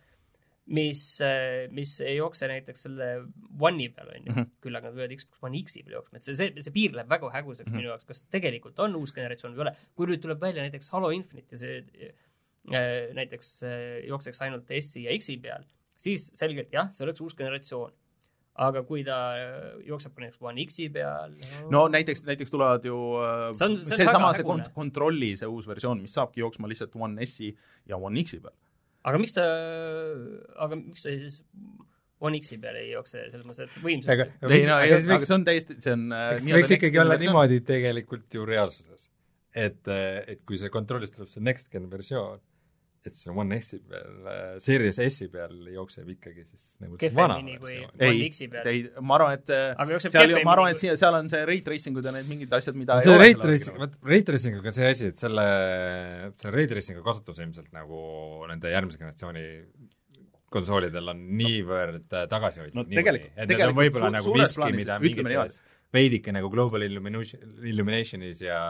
mis, 0.66 1.00
mis 1.70 1.92
ei 2.02 2.16
jookse 2.16 2.48
näiteks 2.50 2.82
selle 2.88 3.06
One'i 3.60 3.86
peal, 3.94 4.08
on 4.16 4.24
ju 4.26 4.32
Mhm., 4.32 4.46
küll 4.64 4.74
aga 4.76 4.88
nad 4.90 4.96
võivad 4.98 5.12
Xbox 5.16 5.42
One 5.46 5.60
X-i 5.62 5.82
peal 5.86 5.94
jooksma, 6.00 6.16
et 6.18 6.24
see, 6.26 6.34
see, 6.34 6.50
see 6.62 6.72
piir 6.74 6.92
läheb 6.96 7.08
väga 7.08 7.30
häguseks 7.30 7.68
Mhm. 7.70 7.76
minu 7.76 7.88
jaoks, 7.92 8.04
kas 8.08 8.22
tegelikult 8.34 8.78
on 8.82 8.96
uus 8.98 9.12
generatsioon 9.14 9.54
või 9.54 9.62
ei 9.62 9.66
ole. 9.68 9.76
kui 9.96 10.06
nüüd 10.10 10.22
tuleb 10.22 10.40
välja 10.42 10.62
näiteks 10.66 10.90
Halo 10.90 11.10
Infinite 11.14 11.54
ja 11.54 11.58
see 11.58 11.84
äh, 12.72 13.14
näiteks 13.14 13.62
äh, 13.62 14.06
jookseks 14.08 14.42
ainult 14.42 14.66
S-i 14.80 15.04
ja 15.06 15.14
X-i 15.18 15.36
peal, 15.38 15.62
siis 15.96 16.32
selgelt 16.34 16.72
jah, 16.74 16.90
see 16.92 17.04
oleks 17.06 17.20
uus 17.22 17.34
generatsioon. 17.38 17.92
aga 18.58 18.80
kui 18.88 19.02
ta 19.04 19.16
äh, 19.36 19.86
jookseb 19.86 20.14
ka 20.16 20.22
näiteks 20.24 20.40
One 20.40 20.62
X-i 20.64 20.88
peal 20.88 21.34
no 21.70 21.86
näiteks, 21.92 22.24
näiteks 22.24 22.50
tulevad 22.50 22.84
ju 22.88 22.96
äh, 23.20 23.52
See 23.54 23.66
on- 23.68 23.76
see 23.76 23.92
on 23.92 23.98
seesama, 24.00 24.30
väga 24.32 24.36
see 24.40 24.44
kont-, 24.50 24.70
kontrolli 24.74 25.36
see 25.36 25.46
uus 25.46 25.66
versioon, 25.68 26.00
mis 26.02 26.14
saabki 26.16 26.40
jooksma 26.40 26.66
lihtsalt 26.66 26.96
One 26.96 27.20
S-i 27.26 27.50
ja 27.86 27.96
One 28.00 28.18
X-i 28.24 28.40
peal. 28.40 28.54
Aga 29.06 29.20
miks 29.22 29.36
ta, 29.36 29.46
aga 30.66 30.78
miks 30.80 31.06
ta 31.06 31.12
siis 31.14 31.40
One 32.26 32.38
X-i 32.40 32.56
peal 32.60 32.78
ei 32.80 32.94
jookse, 32.94 33.26
selles 33.28 33.44
mõttes, 33.44 33.66
et 33.66 33.74
aga 33.76 33.84
võimsust 33.84 34.54
ei 34.56 34.62
no, 34.64 34.78
aga 34.80 34.96
siis 34.96 35.04
aga 35.04 35.12
võiks 35.12 35.28
see 35.28 35.36
on 35.36 35.44
täiesti, 35.44 35.76
see 35.84 35.92
on 35.92 36.04
äh, 36.16 36.28
eks 36.32 36.46
see 36.46 36.56
võiks 36.56 36.74
ikkagi 36.78 37.00
olla 37.02 37.18
niimoodi 37.20 37.60
tegelikult 37.68 38.38
ju 38.38 38.46
reaalsuses. 38.48 39.10
et, 39.56 39.82
et 39.88 40.40
kui 40.48 40.60
see 40.60 40.72
kontrollist 40.72 41.16
tuleb 41.16 41.28
see 41.32 41.44
next 41.44 41.68
gen 41.72 41.90
versioon, 41.92 42.40
et 43.10 43.16
see 43.18 43.32
One 43.32 43.58
S-i 43.60 43.78
peal, 43.90 44.28
Series 44.62 44.98
S-i 45.06 45.28
peal 45.32 45.54
jookseb 45.74 46.08
ikkagi 46.14 46.44
siis 46.46 46.64
nagu 46.82 46.98
kehvemini 47.00 47.56
kui 47.56 47.72
versioon. 47.72 47.92
One 48.00 48.10
ei 48.12 48.28
X-i, 48.30 48.48
peal. 48.52 48.70
ei, 48.72 48.82
ma 49.00 49.18
arvan, 49.18 49.36
et 49.38 49.52
äh, 49.54 49.66
aga 49.76 49.96
jookseb 49.96 50.14
seal 50.16 50.34
ma 50.46 50.54
arvan, 50.56 50.72
et 50.74 50.82
siia, 50.82 50.96
seal 51.00 51.18
on 51.20 51.30
see 51.32 51.42
ray 51.48 51.60
tracing 51.66 52.00
ud 52.00 52.08
ja 52.10 52.14
need 52.16 52.30
mingid 52.30 52.56
asjad, 52.58 52.78
mida 52.78 52.98
see 53.04 53.14
ole 53.14 53.30
tracing, 53.40 53.78
vot 53.82 53.98
ray 54.12 54.24
tracing 54.26 54.58
uga 54.60 54.72
on 54.72 54.78
see 54.80 54.90
asi, 54.92 55.12
et 55.14 55.22
selle, 55.22 55.46
see 56.42 56.54
ray 56.54 56.66
tracing'u 56.70 57.04
kasutus 57.06 57.42
ilmselt 57.44 57.70
nagu 57.76 58.00
nende 58.50 58.72
järgmise 58.72 59.00
generatsiooni 59.02 59.46
konsoolidel 60.56 61.10
on 61.12 61.22
niivõrd 61.38 62.12
äh, 62.14 62.26
tagasihoidlik 62.30 62.76
No 62.78 62.84
niikuinii. 62.86 63.32
et 63.34 63.50
need 63.50 63.64
on 63.66 63.74
võib-olla 63.76 64.12
nagu 64.14 64.36
miski, 64.36 64.68
mida 64.76 65.00
ütleme 65.02 65.32
mingites 65.32 65.58
veidike 65.94 66.32
nagu 66.34 66.50
Global 66.52 66.82
Illumination, 66.86 67.42
Illuminationis 67.64 68.42
ja 68.44 68.60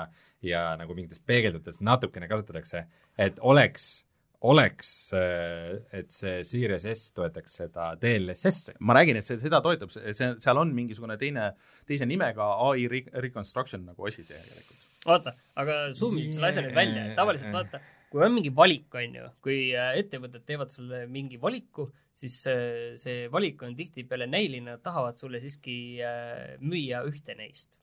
ja 0.44 0.62
nagu 0.78 0.94
mingites 0.94 1.18
peegeldutes 1.26 1.80
natukene 1.84 2.28
kasutatakse, 2.30 2.84
et 3.18 3.38
oleks, 3.40 4.04
oleks, 4.44 4.90
et 5.14 6.10
see 6.12 6.42
Series 6.44 6.84
S 6.90 7.12
toetaks 7.16 7.60
seda 7.62 7.92
DLSS-i. 8.00 8.76
ma 8.80 8.96
räägin, 8.98 9.20
et 9.20 9.28
see, 9.28 9.38
seda 9.42 9.62
toetab, 9.64 9.92
see, 9.94 10.12
seal 10.14 10.60
on 10.60 10.74
mingisugune 10.76 11.16
teine, 11.20 11.52
teise 11.88 12.08
nimega 12.08 12.50
ai 12.68 12.86
re- 12.92 13.06
reconstruction 13.24 13.86
nagu 13.88 14.08
asi 14.08 14.26
tegelikult. 14.28 14.84
vaata, 15.06 15.36
aga 15.62 15.78
zoomime 15.96 16.34
selle 16.34 16.50
asja 16.50 16.66
nüüd 16.66 16.76
välja, 16.76 17.06
et 17.10 17.16
tavaliselt 17.18 17.54
vaata, 17.54 17.80
kui 18.10 18.22
on 18.26 18.34
mingi 18.34 18.52
valik, 18.54 18.86
on 18.98 19.16
ju, 19.18 19.30
kui 19.44 19.58
äh, 19.76 19.94
ettevõtted 20.00 20.44
teevad 20.46 20.72
sulle 20.72 21.04
mingi 21.10 21.40
valiku, 21.42 21.88
siis 22.16 22.38
äh, 22.50 22.94
see 23.00 23.26
valik 23.32 23.62
on 23.66 23.74
tihtipeale 23.78 24.28
näiline, 24.30 24.76
nad 24.76 24.84
tahavad 24.84 25.18
sulle 25.20 25.40
siiski 25.42 25.76
äh, 26.04 26.56
müüa 26.62 27.02
ühte 27.08 27.36
neist. 27.38 27.78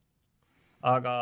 Aga 0.84 1.14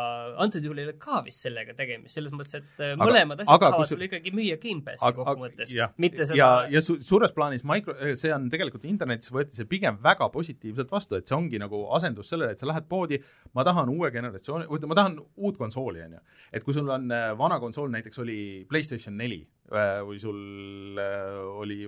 antud 0.42 0.64
juhul 0.66 0.80
ei 0.82 0.86
ole 0.88 0.94
ka 1.00 1.20
vist 1.22 1.44
sellega 1.44 1.74
tegemist, 1.78 2.16
selles 2.16 2.34
mõttes, 2.34 2.56
et 2.58 2.80
äh, 2.82 2.94
Aga- 2.96 3.06
mõlemad 3.06 3.42
asjad 3.44 3.62
tahavad 3.62 3.90
sulle 3.90 4.08
ikkagi 4.08 4.32
müüa 4.34 4.58
Gamepassi 4.62 5.12
kokkuvõttes, 5.18 5.74
mitte 6.02 6.24
ja 6.24 6.28
seda,, 6.32 6.48
ja 6.72 6.82
su, 6.82 6.96
suures 7.06 7.34
plaanis 7.36 7.62
micro, 7.68 7.94
see 8.18 8.32
on 8.34 8.48
tegelikult 8.52 8.88
internetis 8.90 9.30
võeti 9.34 9.60
see 9.60 9.68
pigem 9.70 10.00
väga 10.02 10.26
positiivselt 10.34 10.90
vastu, 10.90 11.18
et 11.18 11.30
see 11.30 11.38
ongi 11.38 11.62
nagu 11.62 11.84
asendus 11.94 12.32
sellele, 12.34 12.56
et 12.56 12.62
sa 12.62 12.66
lähed 12.70 12.88
poodi, 12.90 13.20
ma 13.54 13.66
tahan 13.68 13.92
uue 13.94 14.10
generatsiooni, 14.14 14.66
või 14.70 14.90
ma 14.90 14.98
tahan 14.98 15.18
uut 15.22 15.60
konsooli, 15.60 16.02
on 16.08 16.18
ju. 16.18 16.22
et 16.58 16.66
kui 16.66 16.74
sul 16.74 16.90
on 16.90 17.06
äh, 17.14 17.30
vana 17.38 17.60
konsool, 17.62 17.90
näiteks 17.94 18.22
oli 18.24 18.38
PlayStation 18.70 19.14
neli 19.18 19.44
äh, 19.70 20.02
või 20.02 20.18
sul 20.22 20.98
äh, 20.98 21.38
oli 21.62 21.84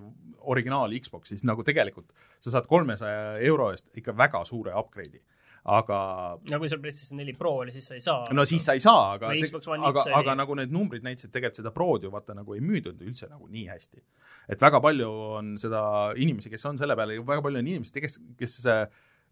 originaal 0.55 0.95
Xbox, 1.03 1.35
siis 1.35 1.43
nagu 1.43 1.67
tegelikult 1.67 2.15
sa 2.39 2.55
saad 2.55 2.71
kolmesaja 2.71 3.41
euro 3.43 3.73
eest 3.75 3.91
ikka 3.99 4.15
väga 4.15 4.45
suure 4.47 4.75
upgrade'i. 4.79 5.23
Aga 5.65 5.99
no 6.51 6.59
kui 6.61 6.69
sul 6.69 6.81
PlayStation 6.83 7.17
neli 7.17 7.33
Pro 7.37 7.55
oli, 7.63 7.73
siis 7.73 7.87
sa 7.89 7.97
ei 7.97 8.03
saa. 8.05 8.25
no 8.37 8.45
siis 8.45 8.65
sa 8.67 8.75
ei 8.77 8.83
saa, 8.85 9.15
aga 9.17 9.31
aga, 9.33 10.05
aga 10.19 10.35
nagu 10.37 10.57
need 10.61 10.75
numbrid 10.75 11.07
näitasid 11.07 11.33
tegelikult 11.33 11.63
seda 11.63 11.73
Prod 11.73 12.05
ju 12.05 12.13
vaata 12.13 12.37
nagu 12.37 12.57
ei 12.57 12.61
müüdud 12.65 13.01
üldse 13.01 13.31
nagu 13.31 13.49
nii 13.49 13.65
hästi. 13.71 14.03
et 14.53 14.61
väga 14.61 14.81
palju 14.85 15.09
on 15.41 15.55
seda 15.61 15.81
inimesi, 16.21 16.53
kes 16.53 16.69
on 16.69 16.81
selle 16.81 16.97
peale, 16.99 17.17
väga 17.25 17.45
palju 17.47 17.63
on 17.63 17.73
inimesi, 17.73 17.97
kes, 18.05 18.21
kes 18.37 18.59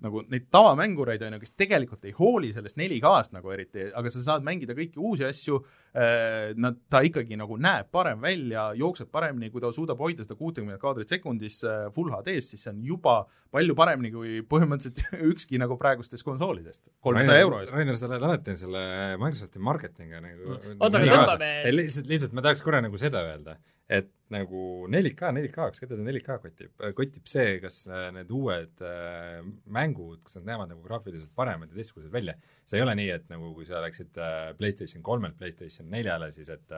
nagu 0.02 0.22
neid 0.30 0.48
tavamängureid 0.52 1.22
on 1.26 1.36
ju, 1.36 1.40
kes 1.44 1.54
tegelikult 1.58 2.04
ei 2.08 2.14
hooli 2.16 2.52
sellest 2.54 2.76
4K-st 2.80 3.36
nagu 3.36 3.52
eriti, 3.54 3.88
aga 3.94 4.10
sa 4.12 4.22
saad 4.24 4.44
mängida 4.46 4.74
kõiki 4.78 4.98
uusi 5.00 5.24
asju 5.28 5.60
äh,, 5.94 6.52
nad, 6.58 6.78
ta 6.90 7.00
ikkagi 7.06 7.38
nagu 7.40 7.56
näeb 7.62 7.88
parem 7.94 8.20
välja, 8.22 8.68
jookseb 8.78 9.10
paremini, 9.14 9.50
kui 9.54 9.62
ta 9.62 9.70
suudab 9.74 10.00
hoida 10.02 10.26
seda 10.26 10.36
kuutekümmet 10.38 10.80
kaadrit 10.82 11.12
sekundis 11.12 11.60
äh, 11.64 11.86
full 11.94 12.10
HD-s, 12.14 12.52
siis 12.52 12.64
see 12.66 12.72
on 12.74 12.80
juba 12.86 13.16
palju 13.54 13.76
paremini 13.78 14.12
kui 14.14 14.40
põhimõtteliselt 14.48 15.02
ükski 15.32 15.60
nagu 15.62 15.78
praegustest 15.80 16.26
konsoolidest, 16.26 16.82
kolmesaja 17.04 17.46
euro 17.46 17.60
eest. 17.62 17.74
Rainer, 17.76 17.98
sa 17.98 18.08
oled 18.10 18.26
alati 18.30 18.56
selle 18.60 18.82
Microsofti 19.22 19.62
marketinga 19.62 20.22
nagu 20.24 20.56
Oota, 20.78 20.98
aga 20.98 21.06
tõmbame- 21.12 21.52
Ei, 21.66 21.76
lihtsalt, 21.76 22.08
lihtsalt 22.10 22.34
ma 22.36 22.42
tahaks 22.44 22.62
korra 22.64 22.82
nagu 22.84 22.98
seda 23.00 23.22
öelda, 23.28 23.56
et 23.90 24.10
nagu 24.32 24.86
4K, 24.88 25.32
4K-ks, 25.36 25.82
keda 25.82 25.98
see 25.98 26.06
4K 26.06 26.36
kotib, 26.42 26.84
kotib 26.96 27.28
see, 27.28 27.58
kas 27.62 27.82
äh, 27.90 28.06
need 28.16 28.30
uued 28.32 28.80
äh, 28.86 29.42
mängud, 29.74 30.22
kas 30.24 30.38
nad 30.38 30.48
näevad 30.52 30.72
nagu 30.72 30.84
graafiliselt 30.86 31.34
paremad 31.36 31.72
ja 31.72 31.80
teistsugused 31.80 32.12
välja. 32.14 32.36
see 32.64 32.80
ei 32.80 32.86
ole 32.86 32.96
nii, 32.98 33.10
et 33.18 33.28
nagu 33.32 33.52
kui 33.56 33.68
sa 33.68 33.82
läksid 33.84 34.16
äh, 34.22 34.54
PlayStation 34.58 35.04
kolmelt 35.04 35.36
PlayStation 35.40 35.90
neljale, 35.92 36.30
siis 36.32 36.50
et 36.52 36.76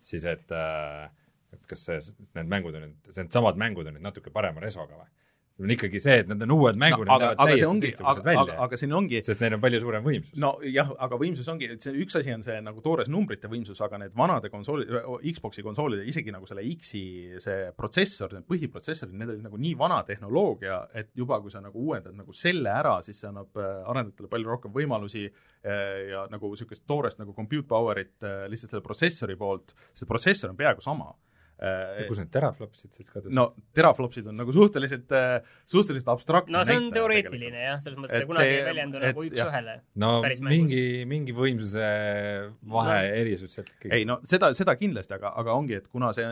siis 0.00 0.24
et 0.24 0.56
et 1.56 1.68
kas 1.70 1.84
see, 1.88 2.00
need 2.36 2.48
mängud 2.50 2.76
on 2.76 2.88
nüüd, 2.88 3.12
need 3.12 3.32
samad 3.34 3.60
mängud 3.60 3.88
on 3.88 3.98
nüüd 3.98 4.06
natuke 4.06 4.32
parema 4.34 4.62
resoga 4.64 4.98
või? 5.02 5.12
See 5.56 5.64
on 5.64 5.72
ikkagi 5.72 6.00
see, 6.02 6.18
et 6.20 6.28
need 6.28 6.42
on 6.44 6.52
uued 6.52 6.76
mängud 6.80 7.08
no, 7.08 7.16
see 7.16 7.24
näevad 7.24 7.40
ongi, 7.40 7.56
täiesti 7.56 7.82
teistsugused 7.86 8.26
välja 8.26 8.56
aga, 8.66 8.78
siin 8.80 8.92
ongi 8.96 9.20
sest 9.24 9.40
neil 9.40 9.56
on 9.56 9.62
palju 9.62 9.80
suurem 9.80 10.04
võimsus 10.04 10.36
no.. 10.42 10.52
nojah, 10.60 10.92
aga 11.06 11.18
võimsus 11.20 11.48
ongi, 11.52 11.70
et 11.72 11.86
see 11.86 11.94
üks 12.04 12.18
asi 12.20 12.34
on 12.34 12.44
see 12.44 12.58
nagu 12.64 12.84
toores 12.84 13.08
numbrite 13.12 13.48
võimsus, 13.50 13.80
aga 13.84 14.00
need 14.02 14.14
vanade 14.16 14.50
konsooli, 14.52 14.86
Xbox'i 15.32 15.64
konsoolide, 15.64 16.04
isegi 16.10 16.34
nagu 16.34 16.48
selle 16.48 16.64
X-i 16.74 17.02
see 17.42 17.70
protsessor, 17.76 18.36
need 18.36 18.48
põhiprotsessorid, 18.50 19.16
need 19.16 19.32
olid 19.32 19.46
nagu 19.48 19.60
nii 19.62 19.74
vana 19.80 20.02
tehnoloogia, 20.08 20.82
et 20.96 21.12
juba 21.16 21.40
kui 21.40 21.54
sa 21.54 21.64
nagu 21.64 21.80
uuendad 21.88 22.16
nagu 22.16 22.36
selle 22.36 22.72
ära, 22.72 22.98
siis 23.06 23.22
see 23.22 23.30
annab 23.30 23.56
äh, 23.56 23.80
arendajatele 23.88 24.32
palju 24.32 24.52
rohkem 24.52 24.76
võimalusi 24.76 25.24
äh, 25.26 26.12
ja 26.12 26.26
nagu 26.32 26.52
niisugust 26.52 26.84
toorest 26.88 27.22
nagu 27.22 27.32
compute 27.36 27.68
power'it 27.70 28.28
äh, 28.28 28.44
lihtsalt 28.52 28.76
selle 28.76 28.84
protsessori 28.84 29.38
poolt, 29.40 29.72
see 29.96 30.08
protsessor 30.08 30.52
on 30.52 30.60
peaaegu 30.60 30.84
sama 30.84 31.14
Äh, 31.56 32.02
kus 32.08 32.18
need 32.20 32.28
teraflopsid 32.34 32.92
siis 32.92 33.08
kadusid 33.08 33.32
no 33.32 33.46
teraflopsid 33.72 34.26
on 34.28 34.36
nagu 34.36 34.52
suhteliselt, 34.52 35.08
suhteliselt 35.64 36.10
abstraktne 36.12 36.52
no 36.52 36.64
see 36.68 36.76
on 36.76 36.90
teoreetiline 36.92 37.62
jah, 37.62 37.78
selles 37.80 37.96
mõttes 37.96 38.12
Et 38.18 38.26
see 38.26 38.28
kunagi 38.28 38.50
see- 38.50 38.58
ei 38.58 38.66
väljendu 38.66 39.00
et 39.00 39.06
nagu 39.08 39.24
üks-ühele 39.24 39.76
no 40.04 40.10
mingi, 40.50 40.82
mingi 41.08 41.32
võimsuse 41.32 41.86
vahe 42.60 42.98
No. 42.98 43.08
no. 43.08 43.14
erisus 43.22 43.56
sealt 43.56 43.72
ei 43.88 44.04
no 44.04 44.18
seda, 44.28 44.52
seda 44.58 44.76
kindlasti, 44.76 45.16
aga, 45.16 45.32
aga 45.40 45.54
ongi, 45.56 45.78
et 45.80 45.88
kuna 45.88 46.12
see 46.12 46.28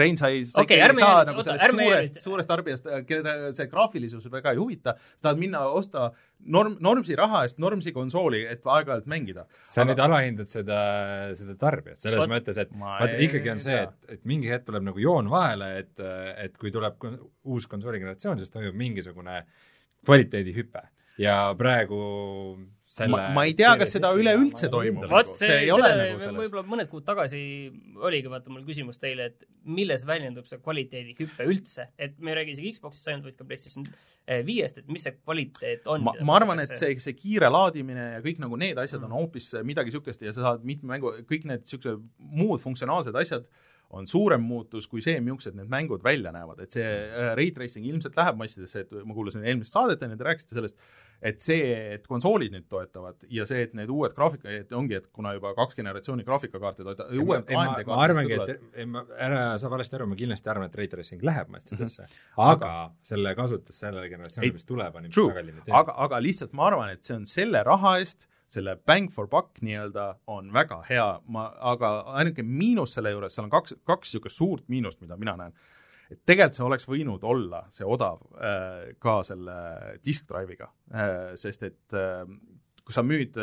Rein 0.00 0.16
sai, 0.20 0.42
sa 0.48 0.62
Okei, 0.62 0.78
ikkagi 0.78 1.00
ei 1.00 1.04
saa 1.04 1.24
nagu 1.28 1.40
oota, 1.42 1.56
sellest 1.58 1.78
jää 1.78 1.94
suurest 1.98 2.18
suurest 2.24 2.48
tarbijast, 2.48 2.88
keda 3.08 3.34
see 3.56 3.66
graafilisus 3.70 4.26
väga 4.32 4.52
ei 4.54 4.60
huvita, 4.60 4.94
sa 4.98 5.28
tahad 5.28 5.40
minna 5.42 5.64
osta 5.68 6.08
norm, 6.54 6.76
normsi 6.84 7.16
raha 7.18 7.42
eest 7.46 7.58
normsi 7.62 7.92
konsooli, 7.96 8.44
et 8.50 8.66
aeg-ajalt 8.66 9.08
mängida. 9.10 9.46
sa 9.66 9.82
Aga- 9.82 9.90
nüüd 9.92 10.02
alahindad 10.04 10.50
seda, 10.52 10.80
seda 11.38 11.56
tarbijat, 11.58 11.98
selles 12.02 12.22
Vot- 12.24 12.32
mõttes, 12.34 12.60
et 12.60 12.70
vaata 12.72 13.18
ikkagi 13.28 13.50
on 13.50 13.60
see, 13.64 13.80
et, 13.82 13.96
et 14.16 14.24
mingi 14.24 14.50
hetk 14.52 14.68
tuleb 14.68 14.86
nagu 14.90 15.02
joon 15.02 15.30
vahele, 15.30 15.72
et, 15.84 16.04
et 16.44 16.56
kui 16.58 16.70
tuleb 16.74 17.02
uus 17.44 17.66
konsooligeneratsioon, 17.66 18.38
siis 18.38 18.50
toimub 18.54 18.74
mingisugune 18.78 19.42
kvaliteedihüpe. 20.06 20.82
Ja 21.18 21.54
praegu 21.58 21.98
selle 22.88 23.12
Ma- 23.12 23.28
ma 23.36 23.44
ei 23.44 23.52
tea, 23.56 23.74
kas 23.80 23.92
seda 23.92 24.10
üleüldse 24.16 24.70
toimub. 24.72 25.04
vot 25.10 25.26
nagu, 25.26 25.36
see, 25.36 25.46
see 25.46 25.56
ei 25.60 25.66
see 25.66 25.74
ole 25.74 25.90
selle 25.92 26.06
nagu 26.22 26.40
võib-olla 26.40 26.64
mõned 26.72 26.88
kuud 26.88 27.04
tagasi 27.04 27.40
oligi 28.08 28.32
vaata 28.32 28.52
mul 28.52 28.64
küsimus 28.68 29.00
teile, 29.02 29.28
et 29.28 29.44
milles 29.68 30.06
väljendub 30.08 30.48
see 30.48 30.60
kvaliteedihüpe 30.64 31.48
üldse, 31.52 31.90
et 32.00 32.16
me 32.18 32.32
ei 32.32 32.38
räägi 32.40 32.56
isegi 32.56 32.72
Xbox'ist 32.78 33.12
ainult, 33.12 33.28
vaid 33.28 33.36
ka 33.36 33.46
PlayStation 33.48 33.84
eh, 33.84 34.40
viiest, 34.46 34.80
et 34.80 34.88
mis 34.88 35.04
see 35.04 35.18
kvaliteet 35.18 35.88
on. 35.92 36.06
ma, 36.08 36.16
ma 36.24 36.38
arvan, 36.40 36.64
et 36.64 36.72
see, 36.72 36.96
see 37.04 37.16
kiire 37.18 37.52
laadimine 37.52 38.10
ja 38.16 38.24
kõik 38.24 38.40
nagu 38.44 38.60
need 38.60 38.80
asjad 38.80 39.04
on 39.04 39.16
hoopis 39.20 39.52
midagi 39.68 39.92
niisugust 39.92 40.24
ja 40.24 40.32
sa 40.32 40.46
saad 40.48 40.64
mitme 40.68 40.94
mängu, 40.96 41.12
kõik 41.28 41.44
need 41.50 41.66
niisugused 41.66 42.08
muud 42.18 42.64
funktsionaalsed 42.64 43.20
asjad 43.20 43.48
on 43.90 44.06
suurem 44.08 44.42
muutus 44.44 44.86
kui 44.88 45.00
see, 45.04 45.16
millised 45.24 45.56
need 45.56 45.68
mängud 45.72 46.02
välja 46.04 46.32
näevad, 46.34 46.60
et 46.64 46.76
see 46.76 46.84
äh, 46.84 47.30
rate 47.38 47.56
tracing 47.56 47.86
ilmselt 47.88 48.16
läheb 48.18 48.36
massidesse, 48.40 48.84
et 48.84 48.96
ma 49.00 49.16
kuulasin 49.16 49.46
eelmist 49.48 49.72
saadet 49.72 50.02
ja 50.04 50.10
te 50.12 50.26
rääkisite 50.28 50.58
sellest, 50.58 50.76
et 51.22 51.40
see, 51.42 51.72
et 51.96 52.04
konsoolid 52.06 52.52
nüüd 52.54 52.68
toetavad 52.70 53.26
ja 53.34 53.46
see, 53.48 53.64
et 53.66 53.74
need 53.78 53.90
uued 53.90 54.14
graafika, 54.14 54.52
et 54.54 54.72
ongi, 54.76 54.98
et 55.00 55.08
kuna 55.14 55.32
juba 55.34 55.50
kaks 55.56 55.78
generatsiooni 55.78 56.26
graafikakaarte 56.26 56.86
toetavad, 56.86 57.14
uued 57.18 57.50
ma, 57.50 57.64
AMD 57.64 57.90
ma 57.90 58.00
arvangi, 58.04 58.38
kaardid 58.38 58.54
et 58.54 58.80
ei, 58.82 58.88
ma, 58.88 59.02
ära 59.18 59.42
saa 59.58 59.72
valesti 59.72 59.98
aru, 59.98 60.08
ma 60.12 60.18
kindlasti 60.18 60.52
arvan, 60.52 60.70
et 60.70 60.78
ray 60.78 60.90
tracing 60.92 61.24
läheb 61.26 61.50
massidesse 61.54 62.04
mm, 62.04 62.14
-hmm. 62.14 62.50
aga 62.52 62.72
selle 63.12 63.34
kasutus 63.38 63.80
sellele 63.84 64.08
generatsioonile, 64.14 64.58
mis 64.60 64.68
tuleb, 64.68 64.94
on 64.94 65.10
True, 65.10 65.34
väga 65.34 65.46
limiteeritud. 65.46 65.78
aga, 65.80 65.94
aga 66.06 66.22
lihtsalt 66.22 66.52
ma 66.52 66.68
arvan, 66.70 66.94
et 66.94 67.04
see 67.04 67.16
on 67.16 67.26
selle 67.26 67.62
raha 67.66 67.98
eest, 67.98 68.28
selle 68.48 68.76
bang 68.86 69.10
for 69.12 69.28
buck 69.28 69.60
nii-öelda 69.60 70.06
on 70.26 70.52
väga 70.52 70.82
hea, 70.88 71.08
ma, 71.26 71.48
aga 71.72 71.90
ainuke 72.20 72.42
miinus 72.42 72.94
selle 72.96 73.12
juures, 73.12 73.34
seal 73.34 73.48
on 73.48 73.52
kaks, 73.52 73.74
kaks 73.84 74.08
niisugust 74.08 74.40
suurt 74.40 74.68
miinust, 74.68 75.00
mida 75.04 75.18
mina 75.20 75.36
näen. 75.36 75.52
Et 76.08 76.20
tegelikult 76.28 76.58
see 76.58 76.66
oleks 76.66 76.88
võinud 76.88 77.24
olla, 77.28 77.64
see 77.74 77.86
odav 77.86 78.22
äh, 78.36 78.94
ka 79.02 79.20
selle 79.26 79.58
disk 80.04 80.28
drive'iga 80.30 80.70
äh,, 80.94 81.34
sest 81.40 81.66
et 81.68 81.96
äh, 81.96 82.24
kui 82.84 82.96
sa 82.96 83.04
müüd 83.04 83.36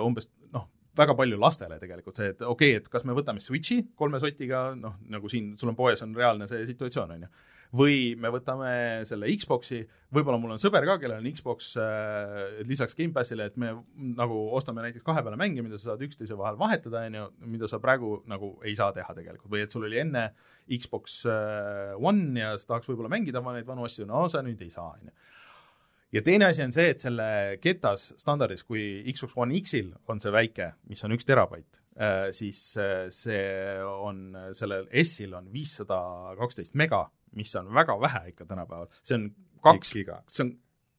umbes 0.00 0.30
noh, 0.54 0.62
väga 0.96 1.12
palju 1.18 1.36
lastele 1.36 1.76
tegelikult 1.76 2.16
see, 2.16 2.30
et 2.32 2.40
okei 2.40 2.72
okay,, 2.72 2.80
et 2.80 2.86
kas 2.88 3.04
me 3.04 3.12
võtame 3.16 3.42
Switchi 3.44 3.82
kolme 3.98 4.16
sotiga, 4.22 4.70
noh, 4.78 4.94
nagu 5.12 5.28
siin 5.28 5.52
sul 5.60 5.74
on 5.74 5.76
poes, 5.76 6.00
on 6.06 6.14
reaalne 6.16 6.48
see 6.48 6.64
situatsioon, 6.70 7.12
on 7.18 7.26
ju 7.26 7.32
või 7.74 8.14
me 8.20 8.30
võtame 8.34 8.70
selle 9.08 9.30
Xbox'i, 9.34 9.80
võib-olla 10.14 10.38
mul 10.42 10.54
on 10.54 10.62
sõber 10.62 10.86
ka, 10.88 10.98
kellel 11.02 11.22
on 11.22 11.30
Xbox 11.34 11.72
äh, 11.80 12.60
lisaks 12.68 12.96
Gamepassile, 12.98 13.48
et 13.50 13.56
me 13.60 13.72
nagu 14.18 14.40
ostame 14.56 14.84
näiteks 14.84 15.06
kahe 15.06 15.24
peale 15.24 15.38
mänge, 15.40 15.64
mida 15.66 15.80
sa 15.80 15.92
saad 15.92 16.04
üksteise 16.06 16.38
vahel 16.38 16.58
vahetada, 16.60 17.06
on 17.08 17.18
ju, 17.20 17.24
mida 17.56 17.70
sa 17.70 17.80
praegu 17.82 18.20
nagu 18.30 18.54
ei 18.66 18.76
saa 18.78 18.92
teha 18.96 19.16
tegelikult. 19.16 19.50
Või 19.52 19.64
et 19.64 19.74
sul 19.74 19.88
oli 19.88 20.02
enne 20.02 20.28
Xbox 20.66 21.22
äh, 21.30 21.96
One 21.98 22.36
ja 22.40 22.54
sa 22.60 22.74
tahaks 22.74 22.90
võib-olla 22.90 23.12
mängida 23.12 23.42
neid 23.46 23.66
vanu 23.68 23.88
asju, 23.88 24.06
no 24.08 24.26
sa 24.32 24.44
nüüd 24.46 24.62
ei 24.62 24.72
saa, 24.74 24.92
on 24.94 25.10
ju 25.10 25.16
ja 26.16 26.22
teine 26.22 26.50
asi 26.50 26.62
on 26.64 26.72
see, 26.74 26.90
et 26.92 27.02
selle 27.02 27.26
ketas 27.62 28.12
standardis, 28.20 28.64
kui 28.66 29.02
Xbox 29.12 29.36
One 29.36 29.58
X-il 29.60 29.90
on 30.10 30.22
see 30.22 30.32
väike, 30.34 30.72
mis 30.90 31.02
on 31.04 31.14
üks 31.16 31.26
terabait, 31.28 31.68
siis 32.36 32.60
äh, 32.80 33.08
see 33.14 33.42
on, 33.82 34.30
sellel 34.56 34.88
S-il 35.02 35.34
on 35.36 35.50
viissada 35.52 35.98
kaksteist 36.38 36.76
mega, 36.78 37.06
mis 37.38 37.52
on 37.60 37.72
väga 37.74 37.98
vähe 38.02 38.22
ikka 38.32 38.46
tänapäeval, 38.48 38.88
see 39.02 39.18
on 39.18 39.28
kaks, 39.64 39.92
see 39.96 40.46
on 40.46 40.56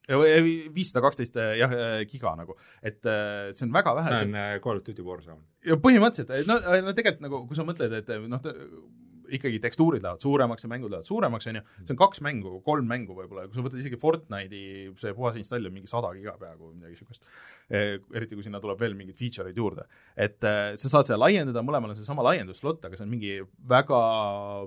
viissada 0.08 1.04
kaksteist 1.04 1.36
jah, 1.60 1.74
giga 2.08 2.32
nagu, 2.40 2.56
et 2.82 3.04
äh, 3.06 3.50
see 3.52 3.68
on 3.68 3.74
väga 3.76 3.96
vähe. 3.98 4.14
see 4.14 4.30
on 4.30 4.38
äh, 4.40 4.54
Call 4.64 4.80
of 4.80 4.86
Duty 4.88 5.04
Warzone. 5.04 5.44
ja 5.68 5.76
põhimõtteliselt, 5.84 6.48
no, 6.48 6.60
no 6.86 6.96
tegelikult 6.96 7.28
nagu, 7.28 7.44
kui 7.50 7.60
sa 7.60 7.68
mõtled, 7.68 7.98
et 8.00 8.14
noh, 8.32 8.48
ikkagi 9.28 9.60
tekstuurid 9.64 10.04
lähevad 10.04 10.24
suuremaks 10.24 10.64
ja 10.64 10.70
mängud 10.72 10.92
lähevad 10.94 11.08
suuremaks, 11.10 11.50
on 11.52 11.60
ju, 11.60 11.64
see 11.82 11.94
on 11.96 12.00
kaks 12.00 12.22
mängu, 12.26 12.58
kolm 12.66 12.88
mängu 12.88 13.16
võib-olla, 13.18 13.48
kui 13.48 13.60
sa 13.60 13.66
võtad 13.66 13.82
isegi 13.82 14.00
Fortnite'i 14.02 14.64
see 15.02 15.16
puhas 15.18 15.40
install 15.40 15.68
on 15.68 15.76
mingi 15.76 15.92
sada 15.92 16.14
giga 16.16 16.38
peaaegu 16.40 16.70
või 16.70 16.78
midagi 16.78 16.96
niisugust. 16.96 17.28
Eriti 17.70 18.36
kui 18.38 18.46
sinna 18.46 18.62
tuleb 18.64 18.80
veel 18.80 18.94
mingeid 18.96 19.18
feature 19.20 19.50
eid 19.50 19.58
juurde. 19.60 19.84
et 20.16 20.44
äh, 20.48 20.76
sa 20.80 20.92
saad 20.92 21.08
seda 21.10 21.18
laiendada, 21.20 21.64
mõlemal 21.66 21.92
on 21.92 21.98
seesama 22.00 22.24
laiendusslot, 22.30 22.86
aga 22.88 22.96
see 22.96 23.04
on 23.04 23.12
mingi 23.12 23.34
väga 23.68 24.00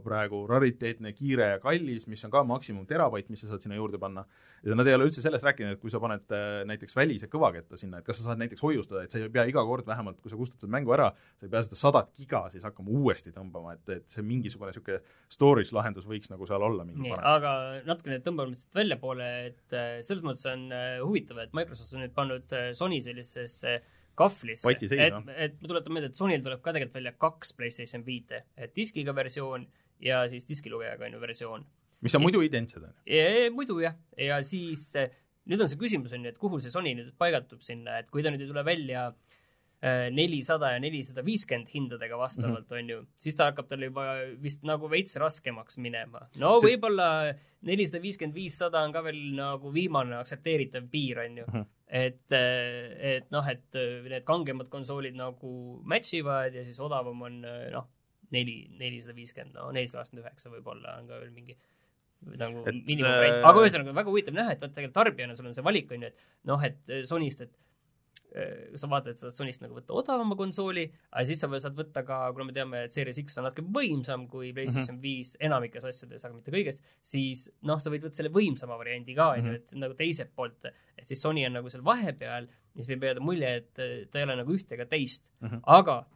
praegu 0.04 0.42
rariteetne, 0.50 1.12
kiire 1.16 1.54
ja 1.54 1.60
kallis, 1.62 2.06
mis 2.12 2.24
on 2.28 2.34
ka 2.34 2.42
maksimum 2.44 2.84
terabait, 2.86 3.28
mis 3.32 3.40
sa 3.40 3.48
saad 3.48 3.64
sinna 3.64 3.78
juurde 3.78 3.98
panna. 3.98 4.26
ja 4.62 4.76
nad 4.76 4.86
ei 4.86 4.94
ole 4.94 5.06
üldse 5.08 5.24
sellest 5.24 5.46
rääkinud, 5.48 5.78
et 5.78 5.80
kui 5.80 5.92
sa 5.92 6.00
paned 6.02 6.34
äh, 6.36 6.60
näiteks 6.68 6.96
välise 6.96 7.30
kõvaketta 7.32 7.78
sinna, 7.80 8.00
et 8.00 8.06
kas 8.06 8.20
sa 8.20 8.28
saad 8.28 8.42
näiteks 8.42 8.60
hoiustada, 8.60 9.04
et 9.04 9.14
sa 9.14 9.20
ei 9.20 9.32
pea 9.32 9.46
iga 9.48 9.64
kord 9.64 9.88
vähemalt, 9.88 10.20
kui 10.20 10.32
sa 10.32 10.36
kustutad 10.36 10.68
mängu 10.72 10.92
ära, 10.92 11.08
sa 11.40 11.48
ei 11.48 11.52
pea 11.52 11.64
seda 11.64 11.80
sadat 11.80 12.12
giga 12.20 12.44
siis 12.52 12.66
hakkama 12.68 12.92
uuesti 12.92 13.32
tõmbama, 13.32 13.78
et, 13.78 13.96
et 13.96 14.12
see 14.12 14.24
mingisugune 14.26 14.74
niisugune 14.74 15.00
storage 15.32 15.72
lahendus 15.72 16.04
võiks 16.04 16.28
nagu 16.28 16.44
seal 16.46 16.62
olla 16.68 16.84
mingi 16.84 17.08
parem. 17.08 17.24
aga 17.32 17.54
natukene 17.88 18.20
tõmbame 18.26 18.60
siit 18.60 18.76
väljapoole, 18.76 19.30
et 19.48 19.78
selles 20.04 20.22
mõttes 20.26 20.44
on 20.52 20.68
huvitav, 21.00 21.40
et 21.40 21.56
Microsoft 21.56 21.96
on 21.96 22.04
nüüd 22.04 22.14
pannud 22.16 22.54
äh, 22.56 22.70
Sony 22.90 23.00
sellisesse 23.04 23.78
kahvlisse, 24.18 24.68
et, 24.74 25.14
et 25.38 25.54
ma 25.62 25.70
tuletan 25.70 25.94
meelde, 25.94 26.10
et 26.10 26.18
Sonyl 26.18 26.42
tuleb 26.44 26.60
ka 26.64 26.74
tegelikult 26.74 26.98
välja 26.98 27.12
kaks 27.16 27.54
PlayStation 27.56 28.04
viite, 28.04 28.42
diskiga 28.76 29.14
versioon 29.16 29.64
ja 30.02 30.24
siis 30.28 30.48
diskilugejaga 30.48 31.06
on 31.06 31.16
ju 31.16 31.22
versioon. 31.22 31.66
mis 32.00 32.14
on 32.16 32.24
muidu 32.24 32.42
identsed, 32.44 32.82
on 32.82 32.94
ju. 33.06 33.50
muidu 33.54 33.78
jah, 33.80 33.96
ja 34.18 34.40
siis 34.44 34.90
eh, 34.98 35.12
nüüd 35.48 35.62
on 35.62 35.70
see 35.70 35.80
küsimus 35.80 36.12
on 36.16 36.26
ju, 36.26 36.32
et 36.34 36.40
kuhu 36.40 36.60
see 36.60 36.72
Sony 36.72 36.94
nüüd 36.98 37.14
paigaldub 37.20 37.62
sinna, 37.64 38.00
et 38.02 38.10
kui 38.10 38.24
ta 38.24 38.32
nüüd 38.32 38.44
ei 38.44 38.50
tule 38.50 38.64
välja 38.66 39.10
nelisada 40.12 40.74
ja 40.74 40.80
nelisada 40.82 41.22
viiskümmend 41.24 41.70
hindadega 41.72 42.18
vastavalt 42.20 42.66
mm, 42.68 42.76
-hmm. 42.76 42.82
on 42.82 42.90
ju, 42.90 43.04
siis 43.16 43.36
ta 43.36 43.46
hakkab 43.48 43.68
tal 43.68 43.80
juba 43.86 44.02
vist 44.42 44.62
nagu 44.68 44.90
veits 44.90 45.16
raskemaks 45.16 45.78
minema. 45.78 46.26
no 46.36 46.58
See- 46.60 46.74
võib-olla 46.74 47.32
nelisada 47.64 48.02
viiskümmend, 48.02 48.34
viissada 48.34 48.82
on 48.84 48.92
ka 48.92 49.00
veel 49.04 49.22
nagu 49.38 49.72
viimane 49.72 50.18
aktsepteeritav 50.18 50.84
piir, 50.92 51.18
on 51.24 51.38
ju 51.38 51.44
mm. 51.46 51.54
-hmm. 51.54 51.66
et, 51.90 52.22
et 52.32 53.26
noh, 53.34 53.46
et 53.50 53.78
eh, 53.78 53.96
need 54.06 54.26
kangemad 54.28 54.70
konsoolid 54.70 55.16
nagu 55.18 55.52
match 55.90 56.14
ivad 56.18 56.54
ja 56.54 56.62
siis 56.66 56.78
odavam 56.82 57.26
on 57.26 57.40
eh, 57.44 57.66
noh, 57.74 57.88
neli, 58.34 58.62
nelisada 58.78 59.16
viiskümmend, 59.16 59.56
no 59.58 59.72
nelisada 59.74 60.04
kakskümmend 60.04 60.28
üheksa 60.28 60.52
võib-olla 60.52 60.98
on 61.00 61.10
ka 61.10 61.18
veel 61.18 61.32
mingi 61.34 61.56
nagu 62.40 62.62
miinimumvariant 62.68 63.40
äh, 63.40 63.48
aga 63.48 63.64
ühesõnaga 63.64 63.96
väga 63.96 64.12
huvitav 64.12 64.36
näha, 64.36 64.54
et 64.54 64.62
vaata 64.62 64.76
tegelikult 64.76 64.98
tarbijana 65.00 65.36
sul 65.36 65.48
on 65.50 65.56
see 65.56 65.66
valik 65.66 65.90
on 65.96 66.06
ju, 66.06 66.12
et 66.12 66.24
noh, 66.50 66.62
et 66.68 66.94
Sonyst, 67.08 67.46
et 67.46 67.54
sa 68.78 68.88
vaatad, 68.90 69.14
et 69.14 69.18
sa 69.18 69.28
saad 69.28 69.40
Sonyst 69.40 69.62
nagu 69.64 69.74
võtta 69.74 69.94
odavama 69.98 70.36
konsooli, 70.38 70.84
aga 71.10 71.24
siis 71.26 71.40
sa 71.42 71.48
saad 71.62 71.74
võtta 71.78 72.04
ka, 72.06 72.20
kuna 72.34 72.46
me 72.46 72.54
teame, 72.54 72.84
et 72.86 72.94
Series 72.94 73.18
X 73.24 73.40
on 73.40 73.48
natuke 73.48 73.66
võimsam 73.74 74.28
kui 74.30 74.52
PlayStation 74.54 75.00
viis 75.02 75.32
mm 75.32 75.38
-hmm. 75.40 75.46
enamikes 75.46 75.84
asjades, 75.90 76.24
aga 76.24 76.34
mitte 76.34 76.54
kõiges, 76.54 76.78
siis 77.02 77.48
noh, 77.62 77.80
sa 77.82 77.90
võid 77.90 78.06
võtta 78.06 78.20
selle 78.20 78.30
võimsama 78.30 78.78
variandi 78.78 79.14
ka, 79.14 79.28
on 79.38 79.46
ju, 79.46 79.52
et 79.58 79.74
nagu 79.74 79.94
teiselt 79.98 80.30
poolt, 80.36 80.64
et 80.96 81.06
siis 81.06 81.20
Sony 81.20 81.46
on 81.46 81.52
nagu 81.58 81.70
seal 81.70 81.84
vahepeal, 81.84 82.46
mis 82.74 82.86
võib 82.86 83.02
jääda 83.02 83.20
mulje, 83.20 83.56
et 83.56 83.78
äh, 83.78 84.06
ta 84.10 84.18
ei 84.18 84.24
ole 84.24 84.36
nagu 84.36 84.52
ühte 84.54 84.74
ega 84.74 84.86
teist 84.86 85.30
mm, 85.40 85.46
Mhm. 85.46 85.54
-hmm. 85.56 85.62
aga 85.66 86.06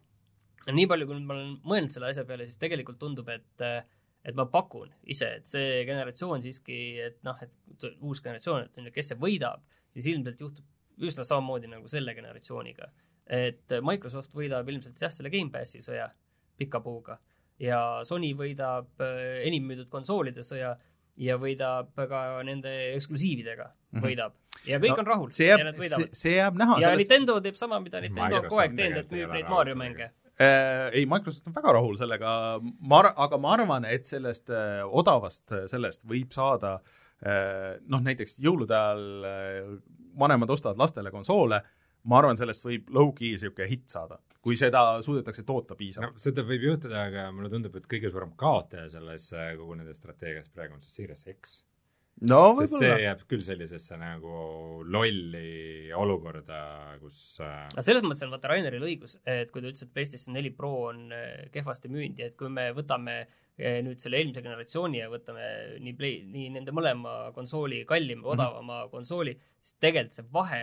nii 0.72 0.87
palju, 0.87 1.07
kui 1.07 1.20
ma 1.20 1.35
olen 1.35 1.59
mõelnud 1.64 1.90
selle 1.90 2.09
asja 2.09 2.24
peale, 2.24 2.46
siis 2.46 2.59
tegelikult 2.59 2.98
tundub, 2.98 3.29
et 3.29 3.61
äh, 3.61 3.83
et 4.24 4.35
ma 4.35 4.46
pakun 4.46 4.88
ise, 5.05 5.27
et 5.37 5.46
see 5.46 5.85
generatsioon 5.85 6.42
siiski, 6.42 6.77
et 7.05 7.18
noh, 7.27 7.37
et 7.42 7.88
uus 8.00 8.22
generatsioon, 8.24 8.62
et 8.64 8.79
on 8.79 8.87
ju, 8.88 8.92
kes 8.94 9.11
see 9.12 9.18
võidab, 9.20 9.61
siis 9.92 10.07
ilmselt 10.14 10.40
juhtub 10.40 10.64
üsna 11.03 11.25
samamoodi 11.25 11.71
nagu 11.71 11.89
selle 11.89 12.15
generatsiooniga. 12.15 12.91
et 13.27 13.73
Microsoft 13.83 14.35
võidab 14.37 14.69
ilmselt 14.69 15.01
jah, 15.01 15.13
selle 15.13 15.31
Gamepassi 15.33 15.81
sõja 15.81 16.11
pika 16.59 16.81
puuga 16.81 17.19
ja 17.63 17.79
Sony 18.05 18.33
võidab 18.37 18.91
äh, 19.03 19.45
enim 19.49 19.69
müüdud 19.69 19.89
konsoolide 19.93 20.45
sõja 20.47 20.75
ja 21.21 21.37
võidab 21.39 21.93
ka 21.95 22.25
nende 22.47 22.73
eksklusiividega 22.97 23.69
mm. 23.69 23.77
-hmm. 23.93 24.05
võidab. 24.07 24.35
ja 24.67 24.81
kõik 24.83 24.97
No, 24.97 25.05
on 25.05 25.07
rahul 25.07 25.31
see 25.37 25.47
ja 25.47 25.57
jääb 25.57 25.69
nad, 25.69 25.79
võidavad. 25.79 26.19
see 26.19 26.35
jääb 26.35 26.59
näha 26.59 26.81
ja 26.81 26.91
sellest 26.91 27.05
Nintendo 27.05 27.39
teeb 27.41 27.57
sama, 27.61 27.81
mida 27.81 28.03
Nintendo 28.03 28.41
on 28.41 28.49
kogu 28.49 28.61
aeg 28.65 28.77
teinud, 28.77 28.99
et 29.05 29.17
müüb 29.17 29.35
neid 29.37 29.49
Mario 29.49 29.79
mänge. 29.79 30.11
äh, 30.35 30.91
ei, 30.93 31.07
Microsoft 31.07 31.47
on 31.47 31.55
väga 31.55 31.77
rahul 31.79 31.97
sellega, 32.01 32.35
ma 32.81 33.01
ar-, 33.05 33.13
aga 33.27 33.39
ma 33.39 33.55
arvan, 33.55 33.85
et 33.87 34.07
sellest 34.11 34.51
äh, 34.51 34.83
odavast 34.85 35.53
äh, 35.53 35.67
sellest 35.71 36.09
võib 36.11 36.35
saada 36.35 36.81
äh, 37.23 37.79
noh, 37.87 38.03
näiteks 38.03 38.41
jõulude 38.43 38.75
ajal 38.75 39.31
äh, 39.31 39.77
vanemad 40.18 40.50
ostavad 40.55 40.81
lastele 40.81 41.12
konsoole, 41.14 41.61
ma 42.11 42.20
arvan, 42.20 42.38
sellest 42.40 42.66
võib 42.66 42.88
low-key 42.94 43.35
niisugune 43.35 43.68
hitt 43.70 43.92
saada, 43.92 44.18
kui 44.44 44.57
seda 44.61 44.83
suudetakse 45.05 45.44
toota 45.48 45.74
no 45.74 45.81
piisavalt. 45.81 46.18
seda 46.20 46.44
võib 46.46 46.66
juhtuda, 46.68 47.07
aga 47.11 47.29
mulle 47.35 47.53
tundub, 47.53 47.77
et 47.79 47.87
kõige 47.90 48.11
suurem 48.12 48.35
kaotaja 48.40 48.90
selles 48.96 49.31
äh, 49.37 49.55
kogu 49.61 49.79
nende 49.79 49.94
strateegias 49.96 50.53
praegu 50.53 50.77
on 50.77 50.85
see 50.85 50.92
Series 50.98 51.24
X. 51.33 51.55
no 52.31 52.42
sest 52.59 52.77
see 52.79 52.98
jääb 53.07 53.24
küll 53.31 53.42
sellisesse 53.46 53.96
nagu 54.00 54.83
lolli 54.85 55.92
olukorda, 55.96 56.61
kus 57.00 57.40
äh, 57.40 57.64
aga 57.72 57.87
selles 57.87 58.05
mõttes 58.05 58.27
on 58.27 58.35
vaata 58.37 58.53
Raineril 58.53 58.85
õigus, 58.90 59.16
et 59.24 59.50
kui 59.55 59.64
ta 59.64 59.72
ütles, 59.72 59.87
et 59.87 59.96
PlayStation 59.96 60.37
neli 60.37 60.53
Pro 60.55 60.74
on 60.90 61.09
äh, 61.14 61.48
kehvasti 61.55 61.92
müünud 61.92 62.20
ja 62.20 62.29
et 62.31 62.37
kui 62.38 62.53
me 62.53 62.68
võtame 62.77 63.22
äh, 63.24 63.40
nüüd 63.57 64.01
selle 64.03 64.19
eelmise 64.19 64.43
generatsiooni 64.43 64.99
ja 64.99 65.09
võtame 65.12 65.45
nii 65.79 65.95
Play, 65.99 66.23
nii 66.27 66.49
nende 66.57 66.73
mõlema 66.75 67.31
konsooli 67.37 67.85
kallima, 67.87 68.27
odavama 68.33 68.62
mm 68.62 68.81
-hmm. 68.81 68.90
konsooli, 68.90 69.37
siis 69.61 69.79
tegelikult 69.79 70.17
see 70.17 70.27
vahe, 70.33 70.61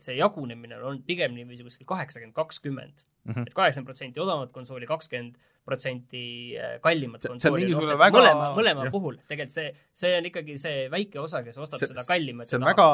see 0.00 0.16
jagunemine 0.16 0.78
on 0.78 0.86
olnud 0.90 1.04
pigem 1.06 1.34
niiviisi 1.36 1.66
kuskil 1.66 1.86
kaheksakümmend, 1.86 2.34
kakskümmend. 2.34 3.04
Mhm. 3.24 3.46
et 3.46 3.54
kaheksakümmend 3.54 3.86
protsenti 3.86 4.20
odavamat 4.22 4.50
konsooli, 4.54 4.86
kakskümmend 4.90 5.36
protsenti 5.62 6.22
äh, 6.58 6.72
kallimat 6.82 7.22
konsooli 7.22 7.68
on 7.70 7.78
ostetud 7.78 8.00
väga- 8.00 8.18
mõlema, 8.18 8.46
mõlema 8.56 8.86
jah. 8.88 8.90
puhul, 8.90 9.18
tegelikult 9.30 9.54
see, 9.54 9.68
see 9.94 10.10
on 10.18 10.26
ikkagi 10.26 10.56
see 10.58 10.88
väike 10.90 11.20
osa, 11.22 11.44
kes 11.46 11.58
ostab 11.62 11.78
see, 11.78 11.90
seda 11.92 12.02
kallimat 12.08 12.50
see 12.50 12.58
on 12.58 12.66
ja 12.66 12.72
väga 12.72 12.86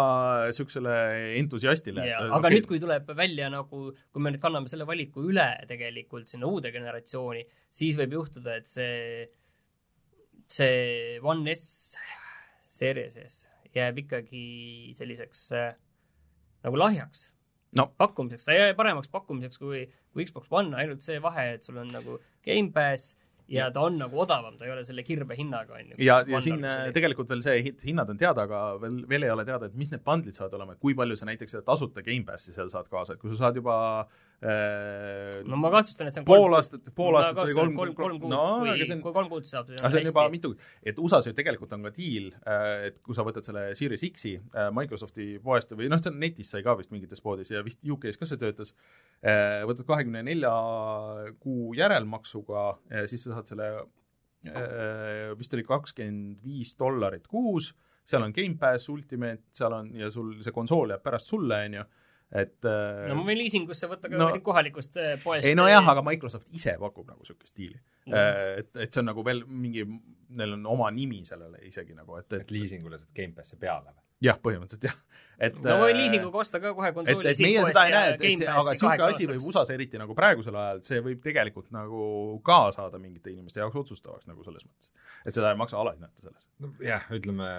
niisugusele 0.51 0.97
entusiastile. 1.41 2.05
aga 2.39 2.53
nüüd, 2.53 2.69
kui 2.69 2.81
tuleb 2.83 3.09
välja 3.17 3.49
nagu, 3.55 3.83
kui 4.13 4.21
me 4.25 4.35
nüüd 4.35 4.43
kanname 4.45 4.69
selle 4.69 4.85
valiku 4.89 5.25
üle 5.31 5.49
tegelikult 5.71 6.29
sinna 6.29 6.51
uude 6.51 6.73
generatsiooni, 6.75 7.47
siis 7.81 7.97
võib 7.97 8.19
juhtuda, 8.19 8.59
et 8.61 8.69
see, 8.69 9.31
see 10.49 11.17
One 11.25 11.49
S, 11.57 11.97
Series 12.69 13.17
jääb 13.73 14.05
ikkagi 14.05 14.93
selliseks 14.97 15.49
äh, 15.57 15.73
nagu 16.65 16.77
lahjaks 16.81 17.31
no. 17.77 17.89
pakkumiseks, 17.97 18.45
ta 18.45 18.53
ei 18.53 18.61
jää 18.61 18.75
paremaks 18.75 19.09
pakkumiseks 19.13 19.59
kui, 19.59 19.85
kui 20.13 20.25
Xbox 20.25 20.47
One, 20.51 20.77
ainult 20.77 21.05
see 21.05 21.23
vahe, 21.23 21.53
et 21.55 21.67
sul 21.67 21.81
on 21.81 21.91
nagu 21.93 22.19
Gamepass 22.47 23.17
ja 23.49 23.69
ta 23.73 23.83
on 23.89 23.97
nagu 23.99 24.21
odavam, 24.21 24.57
ta 24.59 24.67
ei 24.67 24.73
ole 24.75 24.85
selle 24.85 25.03
kirbe 25.07 25.37
hinnaga, 25.39 25.79
on 25.79 25.93
ju. 25.93 25.99
ja, 26.05 26.19
ja 26.29 26.41
siin 26.45 26.65
äh, 26.69 26.89
tegelikult 26.95 27.31
veel 27.33 27.43
see 27.45 27.73
hinnad 27.87 28.11
on 28.13 28.21
teada, 28.21 28.45
aga 28.45 28.63
veel, 28.83 29.01
veel 29.09 29.25
ei 29.25 29.33
ole 29.33 29.45
teada, 29.49 29.71
et 29.71 29.77
mis 29.79 29.91
need 29.93 30.05
bundle'id 30.05 30.37
saavad 30.37 30.57
olema, 30.59 30.77
et 30.77 30.83
kui 30.83 30.97
palju 30.99 31.17
sa 31.17 31.29
näiteks 31.29 31.57
seda 31.57 31.65
tasuta 31.67 32.05
Gamepassi 32.05 32.53
seal 32.57 32.69
saad 32.73 32.91
kaasa, 32.93 33.17
et 33.17 33.23
kui 33.23 33.33
sa 33.33 33.41
saad 33.47 33.61
juba 33.61 33.77
äh, 34.05 35.39
no 35.49 35.61
ma 35.61 35.73
kahtlustan, 35.73 36.11
et 36.11 36.17
see 36.17 36.25
on 36.25 36.29
pool 36.29 36.59
aastat, 36.59 36.85
pool 36.93 37.17
Ma 37.17 37.23
aastat 37.25 37.41
või 37.41 37.57
kolm, 37.57 37.75
kolm, 37.79 37.95
kolm 37.97 38.21
kuud 38.25 38.35
no 38.35 38.43
kui, 38.61 38.75
on 38.85 39.05
kui 39.07 39.17
kolm 39.17 39.33
kuud 39.33 39.49
saab, 39.49 39.73
aga 39.73 39.93
see 39.95 40.05
on 40.05 40.11
juba 40.11 40.27
mitu, 40.35 40.53
et 40.85 41.01
USA-s 41.01 41.31
ju 41.31 41.37
tegelikult 41.39 41.73
on 41.79 41.89
ka 41.89 41.95
diil, 41.97 42.31
et 42.85 43.01
kui 43.01 43.17
sa 43.17 43.25
võtad 43.27 43.49
selle 43.49 43.71
Series 43.81 44.05
X-i 44.11 44.37
äh, 44.37 44.69
Microsofti 44.77 45.31
poest 45.45 45.73
või 45.73 45.89
noh, 45.89 46.03
see 46.03 46.13
on 46.13 46.21
netis 46.21 46.53
sai 46.53 46.65
ka 46.67 46.77
vist 46.77 46.93
mingites 46.93 47.25
poodides 47.25 47.57
ja 47.57 47.65
vist 47.65 47.81
UK-s 47.81 48.21
ka 48.21 48.29
see 48.29 48.41
töötas, 48.41 48.75
võtad 49.19 49.87
kahekümne 49.89 50.21
nelja 50.23 50.53
kuu 51.43 51.73
järelmaksuga, 51.75 52.69
siis 53.11 53.25
sa 53.25 53.38
saad 53.38 53.38
selle 53.47 53.69
äh, 53.79 55.37
vist 55.39 55.55
oli 55.55 55.65
kakskümmend 55.67 56.43
viis 56.45 56.75
dollarit 56.79 57.27
kuus, 57.31 57.73
seal 58.09 58.25
on 58.25 58.35
Gamepass 58.35 58.89
Ultimate, 58.93 59.49
seal 59.57 59.75
on 59.77 59.93
ja 59.97 60.11
sul 60.11 60.35
see 60.43 60.55
konsool 60.55 60.95
jääb 60.95 61.05
pärast 61.05 61.31
sulle, 61.31 61.61
on 61.69 61.79
ju, 61.79 61.85
et 62.43 62.69
äh, 62.69 63.05
no 63.09 63.21
ma 63.21 63.29
võin 63.29 63.41
liisingusse 63.41 63.91
võtta 63.91 64.11
ka 64.11 64.17
No- 64.17 64.31
no, 64.35 64.43
kohalikust 64.45 64.99
äh, 65.01 65.15
poest. 65.23 65.47
ei 65.49 65.57
nojah, 65.59 65.93
aga 65.95 66.05
Microsoft 66.07 66.51
ise 66.55 66.77
pakub 66.81 67.09
nagu 67.09 67.25
niisugust 67.25 67.55
diili 67.57 67.79
mm.. 67.79 68.59
et, 68.65 68.75
et 68.85 68.93
see 68.93 69.05
on 69.05 69.11
nagu 69.13 69.25
veel 69.25 69.45
mingi, 69.49 69.87
neil 70.37 70.59
on 70.59 70.67
oma 70.77 70.91
nimi 70.95 71.23
sellele 71.29 71.63
isegi 71.69 71.97
nagu, 71.97 72.19
et, 72.21 72.31
et 72.33 72.45
et 72.47 72.55
liisingule 72.57 73.01
saad 73.01 73.15
Gamepassi 73.17 73.61
peale 73.61 73.95
või? 73.95 74.08
jah, 74.25 74.39
põhimõtteliselt 74.43 74.89
jah, 74.89 74.99
et 75.39 75.59
no 75.63 75.77
ma 75.79 75.87
võin 75.87 75.95
äh, 75.95 76.01
liisinguga 76.03 76.41
osta 76.43 76.61
ka 76.63 76.73
kohe 76.77 76.91
et, 76.91 76.97
konsooli 76.97 77.31
et 77.31 77.43
meie 77.45 77.63
seda 77.69 77.85
ei 77.87 77.95
näe, 77.95 78.11
et, 78.17 78.25
et 78.27 78.43
see, 78.43 78.51
aga 78.51 78.75
niisugune 78.75 79.09
asi 79.13 79.31
võib 79.31 79.49
USA-s 79.53 79.73
eriti 79.75 80.01
nagu 80.01 80.17
praegusel 80.19 80.59
ajal, 80.59 80.83
see 80.89 81.01
võib 81.05 81.23
tegelikult 81.25 81.71
nagu 81.75 82.03
ka 82.47 82.61
saada 82.75 83.01
mingite 83.03 83.31
inimeste 83.35 83.63
jaoks 83.63 83.79
otsustavaks 83.85 84.27
nagu 84.31 84.47
selles 84.47 84.67
mõttes. 84.67 84.93
et 85.25 85.39
seda 85.39 85.55
ei 85.55 85.61
maksa 85.61 85.79
alahinnata 85.79 86.27
selles. 86.27 86.47
nojah, 86.65 87.11
ütleme 87.15 87.51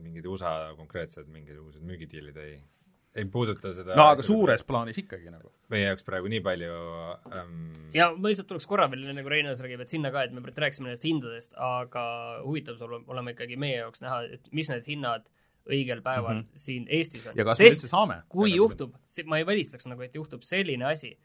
mingid 0.00 0.28
USA 0.32 0.54
konkreetsed 0.78 1.28
mingisugused 1.28 1.84
müügidiilid 1.84 2.38
ei, 2.40 2.54
ei 3.20 3.26
puuduta 3.28 3.74
seda 3.76 3.98
no 3.98 4.06
aga 4.14 4.24
suures 4.24 4.64
plaanis 4.64 5.02
ikkagi 5.02 5.28
nagu. 5.28 5.52
meie 5.74 5.90
jaoks 5.90 6.06
praegu 6.06 6.30
nii 6.32 6.40
palju 6.46 6.78
ähm, 7.36 7.58
ja 7.96 8.08
ma 8.16 8.32
lihtsalt 8.32 8.48
tuleks 8.54 8.68
korra 8.70 8.88
veel, 8.88 9.04
enne 9.12 9.26
kui 9.26 9.34
Reinas 9.34 9.60
räägib, 9.60 9.84
et 9.84 9.92
sinna 9.92 10.08
ka, 10.14 10.24
et 10.24 10.32
me 10.32 10.40
rääkisime 10.40 10.88
nendest 10.88 11.04
hindadest, 11.04 11.52
aga 11.60 12.06
huvitav 12.46 12.80
saab 12.80 12.94
olema- 12.94 13.12
olema 13.18 13.36
ikkagi 13.36 13.60
meie 13.60 13.82
jaoks 13.82 14.00
näha, 14.06 14.22
et 14.38 14.48
mis 14.56 14.72
need 14.72 14.88
hinnad 14.88 15.28
õigel 15.68 16.02
päeval 16.02 16.34
mm 16.34 16.40
-hmm. 16.40 16.64
siin 16.64 16.86
Eestis 16.88 17.26
on. 17.26 17.36
Ja 17.36 17.44
kas 17.44 17.58
me 17.58 17.68
üldse 17.68 17.88
saame? 17.88 18.22
kui 18.28 18.54
juhtub, 18.54 18.94
ma 19.24 19.38
ei 19.38 19.46
välistaks 19.46 19.86
nagu, 19.86 20.02
et 20.02 20.14
juhtub 20.14 20.42
selline 20.42 20.84
asi, 20.84 21.18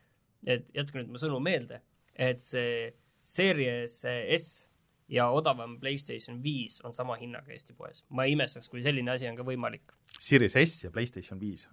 et 0.46 0.68
jätke 0.74 1.00
nüüd 1.00 1.12
mu 1.12 1.22
sõnu 1.22 1.40
meelde, 1.40 1.82
et 2.16 2.42
see 2.42 2.94
Series 3.24 4.04
S 4.38 4.68
ja 5.08 5.30
odavam 5.30 5.80
Playstation 5.80 6.44
viis 6.44 6.80
on 6.84 6.94
sama 6.94 7.16
hinnaga 7.16 7.52
Eesti 7.52 7.74
poes. 7.74 8.04
ma 8.10 8.26
ei 8.26 8.32
imestaks, 8.32 8.70
kui 8.70 8.84
selline 8.84 9.12
asi 9.12 9.28
on 9.28 9.36
ka 9.36 9.44
võimalik. 9.44 9.94
Series 10.20 10.56
S 10.66 10.84
ja 10.84 10.92
PlayStation 10.92 11.40
viis. 11.40 11.68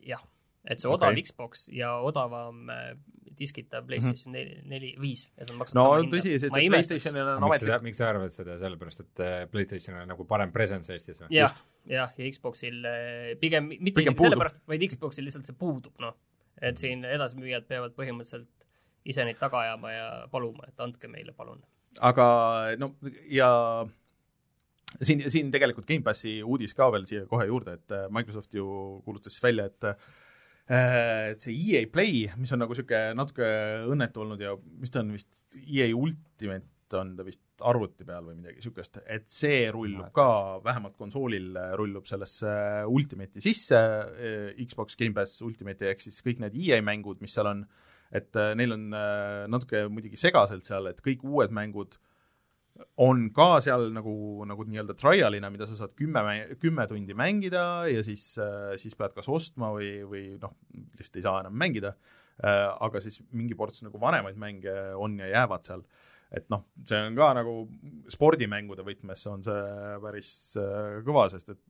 jah, 0.00 0.22
et 0.64 0.80
see 0.80 0.88
odav 0.90 1.12
okay. 1.12 1.22
Xbox 1.22 1.68
ja 1.72 1.98
odavam 2.00 2.70
äh, 2.70 2.94
diskita 3.38 3.80
PlayStation 3.86 4.34
neli, 4.34 4.58
neli, 4.70 4.90
viis, 5.00 5.24
et 5.38 5.48
nad 5.48 5.58
maksavad 5.60 6.04
no 6.04 6.10
tõsi, 6.12 6.34
sest 6.42 6.52
ma 6.52 6.60
et. 6.62 6.72
PlayStationil 6.72 7.30
on 7.34 7.46
miks 7.46 7.60
sa 7.60 7.66
ametlik, 7.68 7.86
miks 7.88 8.00
sa 8.00 8.08
arvad 8.10 8.34
seda, 8.34 8.56
sellepärast 8.60 9.02
et 9.04 9.24
äh, 9.24 9.34
PlayStationil 9.52 10.04
on 10.04 10.12
nagu 10.14 10.26
parem 10.28 10.52
presence 10.54 10.92
Eestis 10.94 11.22
või? 11.22 11.30
jah, 11.34 11.54
jah, 11.90 12.14
ja 12.18 12.30
Xboxil 12.36 12.78
äh, 12.90 13.32
pigem, 13.40 13.70
mitte 13.74 14.00
Pigem 14.00 14.18
sellepärast, 14.20 14.62
vaid 14.70 14.86
Xboxil 14.90 15.28
lihtsalt 15.28 15.50
see 15.50 15.58
puudub, 15.58 15.94
noh. 16.02 16.16
et 16.62 16.80
siin 16.80 17.04
edasimüüjad 17.08 17.68
peavad 17.70 17.96
põhimõtteliselt 17.98 18.50
ise 19.04 19.26
neid 19.28 19.40
taga 19.40 19.64
ajama 19.66 19.92
ja 19.92 20.08
paluma, 20.32 20.70
et 20.70 20.80
andke 20.80 21.10
meile, 21.12 21.34
palun. 21.36 21.60
aga 22.00 22.26
no 22.80 22.94
ja 23.32 23.50
siin, 25.02 25.24
siin 25.30 25.50
tegelikult 25.54 25.88
Gamepassi 25.88 26.38
uudis 26.42 26.74
ka 26.76 26.90
veel 26.94 27.08
siia 27.10 27.28
kohe 27.30 27.48
juurde, 27.50 27.78
et 27.80 27.96
äh, 27.96 28.06
Microsoft 28.14 28.54
ju 28.54 28.66
kuulutas 29.06 29.34
siis 29.36 29.44
välja, 29.44 29.68
et 29.70 29.90
et 30.64 31.44
see 31.44 31.56
EA 31.74 31.84
Play, 31.92 32.24
mis 32.40 32.52
on 32.54 32.62
nagu 32.62 32.72
niisugune 32.72 33.12
natuke 33.18 33.48
õnnetu 33.92 34.22
olnud 34.24 34.40
ja 34.40 34.54
mis 34.80 34.92
ta 34.92 35.02
on 35.02 35.12
vist, 35.12 35.44
EA 35.60 35.90
Ultimate 35.92 36.70
on 36.94 37.14
ta 37.18 37.24
vist 37.26 37.42
arvuti 37.66 38.06
peal 38.06 38.26
või 38.28 38.38
midagi 38.38 38.60
niisugust, 38.60 39.00
et 39.10 39.26
see 39.32 39.64
rullub 39.74 40.10
ka, 40.14 40.26
vähemalt 40.64 40.96
konsoolil 41.00 41.54
äh, 41.58 41.72
rullub 41.78 42.06
sellesse 42.08 42.50
Ultimate'i 42.90 43.42
sisse, 43.44 43.80
Xbox 44.60 44.98
Gamepass 45.00 45.42
Ultimate'i 45.44 45.90
ehk 45.92 46.04
siis 46.04 46.20
kõik 46.24 46.42
need 46.44 46.56
EA 46.64 46.80
mängud, 46.84 47.20
mis 47.24 47.34
seal 47.34 47.50
on, 47.50 47.64
et 48.14 48.36
äh, 48.40 48.52
neil 48.58 48.76
on 48.76 48.88
äh, 48.96 49.44
natuke 49.50 49.86
muidugi 49.92 50.20
segaselt 50.20 50.66
seal, 50.68 50.90
et 50.92 51.00
kõik 51.04 51.24
uued 51.26 51.54
mängud 51.54 51.98
on 52.98 53.28
ka 53.34 53.60
seal 53.62 53.88
nagu, 53.94 54.14
nagu 54.48 54.64
nii-öelda 54.66 54.96
trial'ina, 54.98 55.50
mida 55.52 55.66
sa 55.70 55.76
saad 55.78 55.94
kümme, 55.98 56.22
kümme 56.62 56.86
tundi 56.90 57.14
mängida 57.16 57.84
ja 57.90 58.02
siis, 58.06 58.32
siis 58.82 58.96
pead 58.98 59.14
kas 59.14 59.30
ostma 59.30 59.70
või, 59.76 59.92
või 60.10 60.24
noh, 60.42 60.56
lihtsalt 60.98 61.20
ei 61.20 61.26
saa 61.26 61.44
enam 61.44 61.54
mängida, 61.60 61.94
aga 62.42 63.02
siis 63.02 63.20
mingi 63.30 63.54
ports 63.58 63.84
nagu 63.86 64.00
vanemaid 64.02 64.40
mänge 64.40 64.74
on 64.98 65.14
ja 65.22 65.30
jäävad 65.30 65.70
seal, 65.70 65.84
et 66.34 66.50
noh, 66.50 66.64
see 66.86 66.98
on 66.98 67.18
ka 67.18 67.30
nagu 67.38 67.54
spordimängude 68.10 68.84
võtmes 68.86 69.22
on 69.30 69.46
see 69.46 69.62
päris 70.02 70.32
äh, 70.58 70.98
kõva, 71.06 71.28
sest 71.32 71.54
et 71.54 71.62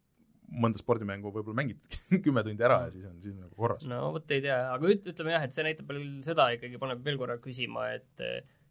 mõnda 0.60 0.80
spordimängu 0.80 1.32
võib-olla 1.32 1.56
mängid 1.62 1.96
kümme 2.24 2.44
tundi 2.46 2.64
ära 2.64 2.82
ja 2.86 2.92
siis 2.94 3.06
on, 3.08 3.16
siis 3.20 3.34
on 3.36 3.46
nagu 3.46 3.56
korras. 3.58 3.86
no 3.88 4.00
vot 4.14 4.34
ei 4.34 4.44
tea, 4.44 4.58
aga 4.72 4.92
üt-, 4.92 5.08
ütleme 5.12 5.34
jah, 5.36 5.46
et 5.46 5.56
see 5.56 5.66
näitab 5.66 5.92
veel 5.92 6.04
seda 6.26 6.50
ikkagi, 6.56 6.80
paneb 6.80 7.04
veel 7.04 7.20
korra 7.20 7.38
küsima, 7.42 7.90
et 7.96 8.24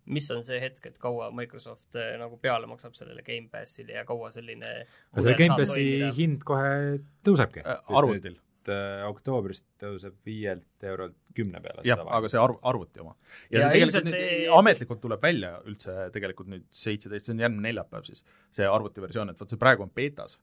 mis 0.06 0.26
on 0.36 0.44
see 0.44 0.60
hetk, 0.60 0.86
et 0.90 0.98
kaua 1.00 1.30
Microsoft 1.32 1.96
eh, 1.96 2.16
nagu 2.20 2.38
peale 2.42 2.68
maksab 2.68 2.96
sellele 2.98 3.22
Gamepassile 3.24 3.94
ja 4.00 4.06
kaua 4.06 4.32
selline 4.36 4.72
aga 5.14 5.22
selle 5.22 5.36
Gamepassi 5.40 5.86
hind 6.18 6.44
kohe 6.48 7.00
tõusebki 7.24 7.64
Äh, 7.64 7.80
arvutil, 8.00 8.36
äh, 8.68 9.04
oktoobrist 9.08 9.66
tõuseb 9.80 10.16
viielt 10.28 10.84
eurolt 10.84 11.16
kümne 11.36 11.62
peale 11.64 11.82
jah, 11.88 12.04
aga 12.18 12.30
see 12.32 12.40
arv, 12.42 12.60
arvuti 12.68 13.00
oma. 13.04 13.16
ja, 13.50 13.60
Ja 13.64 13.70
tegelikult 13.72 14.06
nüüd 14.10 14.18
see- 14.18 14.48
ametlikult 14.60 15.02
tuleb 15.02 15.22
välja 15.24 15.54
üldse 15.66 15.96
tegelikult 16.14 16.48
nüüd 16.52 16.66
seitseteist, 16.72 17.26
see 17.30 17.34
on 17.38 17.40
järgmine 17.46 17.70
neljapäev 17.70 18.04
siis, 18.08 18.24
see 18.52 18.68
arvutiversioon, 18.68 19.30
et 19.32 19.40
vot 19.40 19.50
see 19.50 19.58
praegu 19.62 19.84
on 19.88 19.92
beetas. 19.96 20.38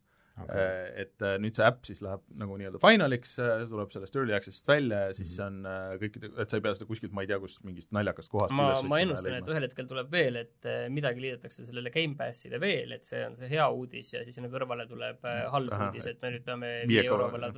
Okay. 0.45 1.03
et 1.03 1.23
äh, 1.27 1.37
nüüd 1.43 1.55
see 1.57 1.65
äpp 1.67 1.85
siis 1.89 2.01
läheb 2.05 2.21
nagu 2.41 2.57
nii-öelda 2.61 2.81
finaliks, 2.83 3.35
tuleb 3.71 3.91
sellest 3.95 4.17
early 4.17 4.35
access'ist 4.37 4.67
välja 4.71 5.03
ja 5.09 5.13
siis 5.17 5.37
Mhm. 5.39 5.47
on 5.47 5.67
äh, 5.67 5.99
kõikide, 6.03 6.31
et 6.43 6.51
sa 6.51 6.57
ei 6.59 6.65
pea 6.65 6.75
seda 6.75 6.87
kuskilt, 6.91 7.13
ma 7.17 7.23
ei 7.25 7.31
tea, 7.31 7.39
kust 7.43 7.63
mingist 7.65 7.91
naljakast 7.97 8.31
kohast 8.33 8.53
ma, 8.57 8.71
ma 8.83 9.01
ennustan, 9.03 9.35
et 9.39 9.51
ühel 9.53 9.67
hetkel 9.69 9.87
tuleb 9.91 10.11
veel, 10.13 10.37
et 10.45 10.71
midagi 10.91 11.21
liidetakse 11.27 11.67
sellele 11.69 11.91
Gamepassile 11.95 12.61
veel, 12.61 12.93
et 12.97 13.05
see 13.09 13.23
on 13.27 13.37
see 13.37 13.49
hea 13.53 13.69
uudis 13.71 14.13
ja 14.15 14.25
siis 14.25 14.35
sinna 14.39 14.49
kõrvale 14.53 14.89
tuleb 14.91 15.25
halb 15.25 15.73
Ahah, 15.73 15.89
uudis, 15.91 16.07
et 16.11 16.21
me 16.23 16.31
nüüd 16.37 16.45
peame 16.45 16.73
viie 16.91 17.05
euro 17.07 17.29
võrra 17.33 17.51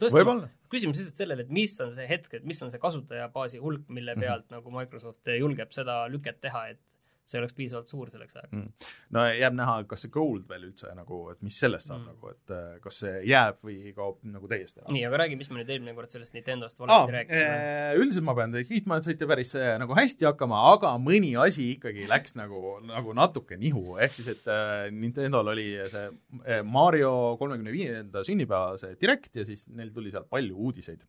tõstma. 0.00 0.48
küsimus 0.70 0.98
lihtsalt 1.00 1.16
sellele, 1.22 1.42
et 1.46 1.50
mis 1.50 1.80
on 1.80 1.92
see 1.94 2.06
hetk, 2.10 2.32
et 2.34 2.44
mis 2.44 2.60
on 2.62 2.70
see 2.70 2.78
kasutajabaasi 2.82 3.58
hulk, 3.62 3.88
mille 3.88 4.14
Mhm. 4.16 4.20
pealt 4.20 4.50
nagu 4.50 4.70
Microsoft 4.70 5.26
julgeb 5.38 5.72
seda 5.72 6.06
lüket 6.08 6.40
teha, 6.40 6.68
et 6.70 6.78
see 7.26 7.40
oleks 7.40 7.54
piisavalt 7.58 7.88
suur 7.90 8.10
selleks 8.12 8.36
ajaks 8.38 8.52
Mm. 8.56 8.68
no 9.16 9.24
jääb 9.34 9.54
näha, 9.58 9.72
kas 9.90 10.04
see 10.06 10.10
gold 10.14 10.44
veel 10.48 10.68
üldse 10.68 10.92
nagu, 10.94 11.18
et 11.32 11.40
mis 11.42 11.58
sellest 11.58 11.88
saab 11.90 12.00
Mm. 12.00 12.06
nagu, 12.12 12.30
et 12.30 12.52
äh, 12.54 12.76
kas 12.84 13.00
see 13.02 13.14
jääb 13.26 13.58
või 13.66 13.92
kaob 13.96 14.20
nagu 14.22 14.46
täiesti 14.50 14.80
ära. 14.82 14.92
nii, 14.94 15.04
aga 15.08 15.20
räägi, 15.24 15.36
mis 15.40 15.50
me 15.50 15.58
nüüd 15.60 15.72
eelmine 15.74 15.94
kord 15.98 16.10
sellest 16.14 16.34
Nintendost 16.36 16.78
valesti 16.78 17.12
rääkisime. 17.16 17.56
äh, 17.56 17.96
üldiselt 17.98 18.24
ma 18.28 18.34
pean 18.38 18.52
teid 18.54 18.68
kiitma, 18.70 18.96
et 19.02 19.04
saite 19.10 19.26
päris 19.26 19.54
äh, 19.58 19.72
nagu 19.82 19.94
hästi 19.98 20.28
hakkama, 20.30 20.62
aga 20.72 20.94
mõni 21.02 21.34
asi 21.42 21.72
ikkagi 21.74 22.06
läks 22.08 22.36
nagu, 22.38 22.78
nagu 22.86 23.12
natuke 23.18 23.58
nihu, 23.58 23.96
ehk 23.98 24.14
siis 24.14 24.28
et 24.36 24.46
äh, 24.46 24.86
Nintendol 24.94 25.48
oli 25.54 25.66
see 25.90 26.06
äh, 26.46 26.62
Mario 26.62 27.36
kolmekümne 27.40 27.72
viienda 27.74 28.22
sünnipäeva 28.24 28.78
see 28.78 28.94
direct 29.00 29.34
ja 29.36 29.44
siis 29.44 29.66
neil 29.68 29.90
tuli 29.90 30.10
sealt 30.14 30.30
palju 30.30 30.54
uudiseid 30.56 31.02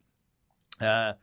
äh, 0.81 1.13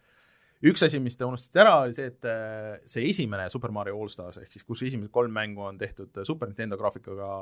üks 0.65 0.85
asi, 0.87 1.01
mis 1.03 1.17
te 1.19 1.27
unustasite 1.27 1.61
ära, 1.61 1.75
oli 1.85 1.97
see, 1.97 2.11
et 2.13 2.29
äh, 2.29 2.77
see 2.89 3.09
esimene 3.11 3.49
Super 3.53 3.73
Mario 3.75 3.99
All 4.01 4.13
Stars 4.13 4.39
ehk 4.41 4.53
siis 4.55 4.65
kus 4.67 4.85
esimesed 4.87 5.13
kolm 5.13 5.35
mängu 5.35 5.65
on 5.67 5.79
tehtud 5.81 6.15
äh, 6.21 6.27
Super 6.29 6.49
Nintendo 6.51 6.79
graafikaga 6.81 7.33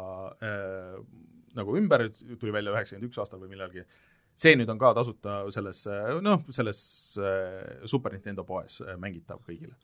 äh, 0.42 0.96
nagu 1.58 1.76
ümber, 1.78 2.08
tuli 2.40 2.54
välja 2.54 2.72
üheksakümmend 2.74 3.11
üks 3.11 3.20
aastal 3.22 3.42
või 3.42 3.52
millalgi, 3.52 3.85
see 4.38 4.56
nüüd 4.56 4.70
on 4.72 4.80
ka 4.80 4.92
tasuta 4.96 5.42
selles 5.54 5.85
äh, 5.90 6.14
noh, 6.24 6.42
selles 6.52 6.82
Super 7.90 8.16
Nintendo 8.16 8.46
poes 8.48 8.80
mängitav 9.02 9.42
kõigile 9.46 9.76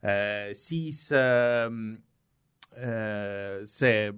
äh,. 0.00 0.52
Siis 0.56 1.10
äh, 1.12 1.66
äh, 2.80 3.60
see 3.68 4.08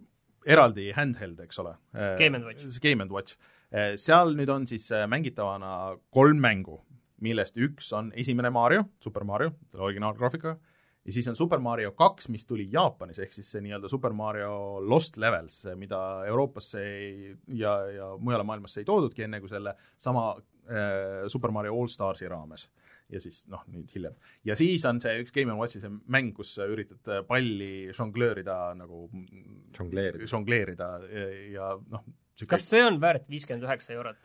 eraldi 0.42 0.90
handheld, 0.94 1.40
eks 1.42 1.59
ole. 1.62 1.72
Game 2.18 2.38
and 2.38 2.46
Watch. 2.46 2.79
Game 2.83 3.03
and 3.03 3.14
Watch 3.14 3.38
seal 3.96 4.35
nüüd 4.37 4.51
on 4.53 4.66
siis 4.68 4.90
mängitavana 5.09 5.94
kolm 6.12 6.42
mängu 6.44 6.83
millest 7.23 7.59
üks 7.61 7.93
on 7.97 8.11
esimene 8.19 8.51
Mario, 8.53 8.87
Super 9.03 9.25
Mario, 9.29 9.55
selle 9.71 9.87
originaalgraafikaga, 9.89 10.57
ja 11.05 11.13
siis 11.13 11.29
on 11.29 11.37
Super 11.37 11.61
Mario 11.63 11.93
kaks, 11.99 12.29
mis 12.33 12.47
tuli 12.47 12.69
Jaapanis, 12.73 13.19
ehk 13.23 13.35
siis 13.35 13.51
see 13.55 13.63
nii-öelda 13.65 13.91
Super 13.91 14.15
Mario 14.17 14.55
Lost 14.87 15.19
Levels, 15.21 15.63
mida 15.79 15.99
Euroopasse 16.29 16.83
ei, 16.83 17.35
ja, 17.59 17.75
ja 17.91 18.13
mujale 18.19 18.47
maailmasse 18.47 18.83
ei 18.83 18.89
toodudki, 18.89 19.27
enne 19.27 19.43
kui 19.43 19.51
selle 19.51 19.75
sama 19.97 20.31
äh, 20.37 21.27
Super 21.33 21.55
Mario 21.55 21.75
All 21.79 21.91
Starsi 21.91 22.31
raames. 22.31 22.69
ja 23.13 23.21
siis 23.21 23.43
noh, 23.51 23.61
nüüd 23.69 23.91
hiljem. 23.93 24.15
ja 24.45 24.55
siis 24.57 24.85
on 24.89 25.01
see 25.03 25.19
üks 25.21 25.35
Game 25.35 25.53
Watchi 25.59 25.83
see 25.83 25.91
mäng, 26.15 26.31
kus 26.33 26.55
sa 26.57 26.65
üritad 26.71 27.27
palli 27.29 27.91
žonglöörida 27.93 28.73
nagu 28.79 29.09
Žongleerida. 29.77 30.27
žongleerida 30.31 30.89
ja, 31.11 31.27
ja 31.53 31.67
noh, 31.93 32.07
kas 32.49 32.71
see 32.71 32.81
on 32.87 33.01
väärt 33.03 33.29
viiskümmend 33.29 33.67
üheksa 33.67 33.93
eurot? 33.99 34.17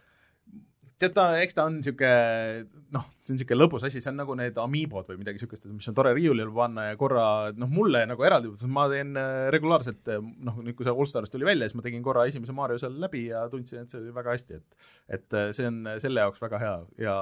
Tead 1.02 1.14
ta, 1.14 1.26
eks 1.44 1.58
ta 1.58 1.66
on 1.70 1.78
niisugune 1.78 2.66
noh, 2.94 3.04
see 3.22 3.34
on 3.34 3.38
niisugune 3.38 3.60
lõbus 3.60 3.86
asi, 3.88 4.02
see 4.02 4.10
on 4.12 4.18
nagu 4.22 4.36
need 4.40 4.58
Amiibod 4.62 5.10
või 5.12 5.20
midagi 5.22 5.40
niisugust, 5.40 5.68
mis 5.70 5.90
on 5.92 5.98
tore 5.98 6.14
riiulile 6.18 6.50
panna 6.56 6.88
ja 6.90 6.98
korra 7.00 7.26
noh, 7.54 7.70
mulle 7.72 8.02
nagu 8.10 8.26
eraldi, 8.26 8.54
ma 8.74 8.88
teen 8.92 9.14
äh, 9.20 9.48
regulaarselt 9.54 10.10
noh, 10.18 10.58
nüüd 10.64 10.78
kui 10.78 10.88
see 10.88 10.96
Allstars 10.96 11.34
tuli 11.34 11.48
välja, 11.48 11.70
siis 11.70 11.78
ma 11.78 11.86
tegin 11.86 12.06
korra 12.06 12.26
esimese 12.30 12.56
Mario 12.58 12.82
seal 12.82 12.98
läbi 13.04 13.28
ja 13.28 13.46
tundsin, 13.52 13.86
et 13.86 13.94
see 13.94 14.02
oli 14.02 14.16
väga 14.16 14.34
hästi, 14.38 14.60
et 14.62 15.18
et 15.20 15.38
äh, 15.38 15.52
see 15.56 15.70
on 15.70 15.84
selle 16.02 16.26
jaoks 16.26 16.42
väga 16.44 16.64
hea 16.64 16.76
ja 17.06 17.16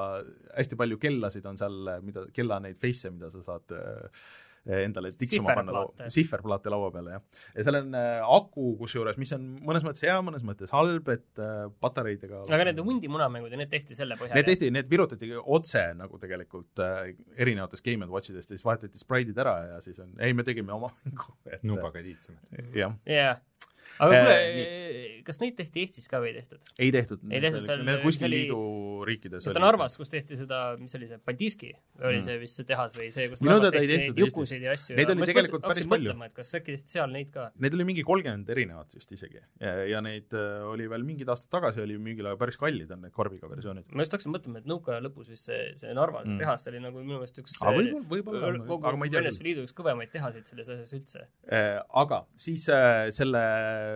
hästi 0.56 0.80
palju 0.80 1.02
kellasid 1.02 1.46
on 1.52 1.60
seal, 1.60 1.78
mida, 2.06 2.26
kella 2.36 2.62
neid 2.64 2.80
face'e, 2.82 3.12
mida 3.16 3.32
sa 3.34 3.44
saad 3.46 3.76
äh, 3.76 4.26
endale 4.66 5.12
tiksuma 5.14 5.54
panna 5.56 5.72
Sihverplaate. 5.72 6.10
sihverplaate 6.16 6.74
laua 6.74 6.92
peale, 6.94 7.18
jah. 7.18 7.42
ja 7.56 7.66
seal 7.68 7.80
on 7.82 7.98
äh, 8.00 8.24
aku 8.38 8.72
kusjuures, 8.82 9.20
mis 9.22 9.34
on 9.38 9.48
mõnes 9.66 9.86
mõttes 9.86 10.06
hea, 10.08 10.16
mõnes 10.26 10.46
mõttes 10.48 10.74
halb, 10.74 11.10
et 11.14 11.42
äh, 11.44 11.66
patareidega 11.84 12.44
aga 12.50 12.70
need 12.72 12.82
hundi 12.86 13.12
munamängud 13.12 13.54
ja 13.54 13.62
need 13.62 13.72
tehti 13.74 13.98
selle 13.98 14.18
põhjal? 14.20 14.38
Need 14.40 14.50
tehti, 14.50 14.72
need 14.74 14.90
virutati 14.92 15.32
otse 15.42 15.86
nagu 15.98 16.20
tegelikult 16.22 16.84
äh, 16.84 17.14
erinevatest 17.38 17.86
Game 17.86 18.08
Watchidest 18.10 18.52
ja 18.52 18.58
siis 18.58 18.66
vahetati 18.66 19.02
spraidid 19.02 19.38
ära 19.42 19.56
ja 19.76 19.82
siis 19.86 20.00
on, 20.04 20.14
ei, 20.20 20.34
me 20.38 20.46
tegime 20.48 20.74
oma 20.76 20.92
mängu, 21.06 21.38
et 21.50 21.66
nubaga 21.68 22.04
tiitsamad. 22.06 22.74
jah, 22.76 22.98
jah. 23.10 23.42
Aga 24.00 24.14
Eh, 24.16 24.24
kuule, 24.26 25.24
kas 25.26 25.40
neid 25.42 25.56
tehti 25.58 25.82
Eestis 25.86 26.08
ka 26.12 26.20
või 26.22 26.32
ei 26.34 26.36
tehtud? 26.42 26.60
ei 26.80 26.92
tehtud. 26.92 27.20
Ei 27.32 27.42
tehtud 27.42 27.64
seal- 27.66 27.84
Need 27.86 28.02
kuskil 28.04 28.28
oli- 28.28 28.42
liidu 28.46 28.60
riikides 29.06 29.44
seda 29.48 29.60
Narvas, 29.64 29.96
kus 29.98 30.10
tehti 30.10 30.38
seda, 30.38 30.78
mis 30.80 30.94
oli 30.96 31.08
see, 31.08 31.18
Paldiski 31.18 31.72
oli 32.02 32.20
Mm. 32.20 32.24
see 32.26 32.38
vist 32.40 32.56
see 32.60 32.66
tehas 32.66 32.94
või 32.98 33.12
see, 33.12 33.28
kus 33.30 33.42
Minu 33.42 33.56
Narvas 33.58 33.72
tehti 33.74 33.98
neid 33.98 34.18
jukusid 34.24 34.62
ja 34.62 34.72
asju. 34.76 34.96
Neid 34.98 35.10
oli 35.10 35.26
tegelikult 35.32 35.62
päris 35.64 35.88
palju. 35.88 36.14
kas 36.34 36.54
äkki 36.60 36.76
tehti 36.78 36.90
seal 36.98 37.10
neid 37.12 37.32
ka? 37.32 37.52
Neid 37.60 37.74
oli 37.74 37.84
mingi 37.84 38.04
kolmkümmend 38.04 38.50
erinevat 38.50 38.94
vist 38.96 39.12
isegi 39.12 39.40
ja, 39.62 40.02
neid 40.02 40.34
äh, 40.34 40.64
oli 40.72 40.88
veel 40.90 41.04
mingid 41.04 41.28
aastad 41.28 41.50
tagasi 41.50 41.82
oli 41.82 41.98
müügil, 41.98 42.26
aga 42.28 42.38
päris 42.38 42.58
kallid 42.58 42.92
on 42.92 43.02
need 43.02 43.12
korviga 43.14 43.48
versioonid. 43.50 43.86
ma 43.92 44.02
just 44.04 44.12
hakkasin 44.14 44.34
mõtlema, 44.34 44.58
et 44.58 44.66
nõukaaja 44.66 45.02
lõpus 45.02 45.30
vist 45.30 45.46
see, 45.46 45.74
see 45.78 45.94
Narva 45.94 46.24
Mm. 46.26 46.40
tehas 46.40 46.68
oli 46.68 46.80
nagu 46.80 46.98
minu 47.04 47.20
meelest 47.20 47.38
üks 47.40 47.54
võib-olla, 47.62 48.02
võib-olla, 48.10 48.88
aga 48.88 48.98
ma 48.98 49.06
ei 49.06 49.10
tea 49.12 49.22
NSV. 49.22 49.44
Liidu 49.44 49.62
üks 49.66 49.74
kõvemaid 49.74 50.12
tehaseid 50.12 50.46
selles 50.48 50.70
asjas 50.70 50.94
üldse. 50.94 51.26
Äh, 51.52 51.82
aga 51.94 52.26
siis 52.36 52.68
äh, 52.70 53.10
selle 53.12 53.42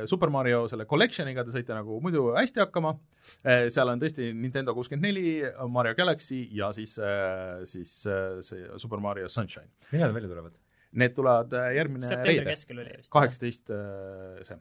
Super 0.09 0.31
Mario 0.33 0.63
selle 0.71 0.87
collection'iga 0.89 1.45
te 1.47 1.53
saite 1.55 1.75
nagu 1.75 1.99
muidu 2.03 2.29
hästi 2.37 2.63
hakkama 2.63 2.95
äh,, 3.43 3.67
seal 3.73 3.91
on 3.91 4.01
tõesti 4.01 4.31
Nintendo 4.35 4.75
kuuskümmend 4.77 5.09
neli, 5.09 5.35
Mario 5.71 5.95
Galaxy 5.97 6.45
ja 6.55 6.71
siis 6.75 6.97
äh,, 7.01 7.61
siis 7.69 7.99
äh, 8.09 8.39
see 8.45 8.65
Super 8.81 9.03
Mario 9.03 9.29
Sunshine. 9.29 9.69
millal 9.91 10.11
need 10.11 10.21
välja 10.21 10.33
tulevad? 10.33 10.57
Need 10.99 11.15
tulevad 11.17 11.53
äh, 11.53 11.71
järgmine 11.77 12.09
septembri 12.09 12.39
reede, 12.41 12.57
keskel 12.57 12.83
oli 12.83 12.97
vist. 12.97 13.13
kaheksateist 13.13 13.73
äh, 13.75 14.43
see 14.47 14.59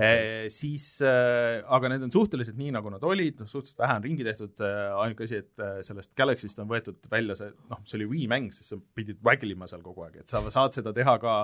Eh, 0.00 0.48
siis 0.48 1.02
äh, 1.04 1.60
aga 1.68 1.90
need 1.92 2.06
on 2.06 2.12
suhteliselt 2.12 2.56
nii, 2.56 2.70
nagu 2.72 2.88
nad 2.88 3.02
olid, 3.04 3.42
noh 3.42 3.48
suhteliselt 3.50 3.82
vähe 3.82 3.96
on 3.98 4.06
ringi 4.06 4.24
tehtud 4.24 4.62
äh,, 4.64 4.88
ainuke 5.02 5.26
asi, 5.26 5.42
et 5.42 5.60
äh, 5.60 5.82
sellest 5.84 6.14
Galaxy'st 6.16 6.62
on 6.64 6.70
võetud 6.70 7.10
välja 7.12 7.36
see, 7.36 7.50
noh, 7.68 7.82
see 7.84 7.98
oli 7.98 8.06
Wii 8.14 8.30
mäng, 8.32 8.48
siis 8.56 8.72
sa 8.72 8.78
pidid 8.96 9.20
waggle'ima 9.26 9.68
seal 9.68 9.84
kogu 9.84 10.06
aeg, 10.06 10.22
et 10.22 10.32
sa 10.32 10.40
saad 10.48 10.72
seda 10.72 10.94
teha 10.96 11.18
ka 11.20 11.34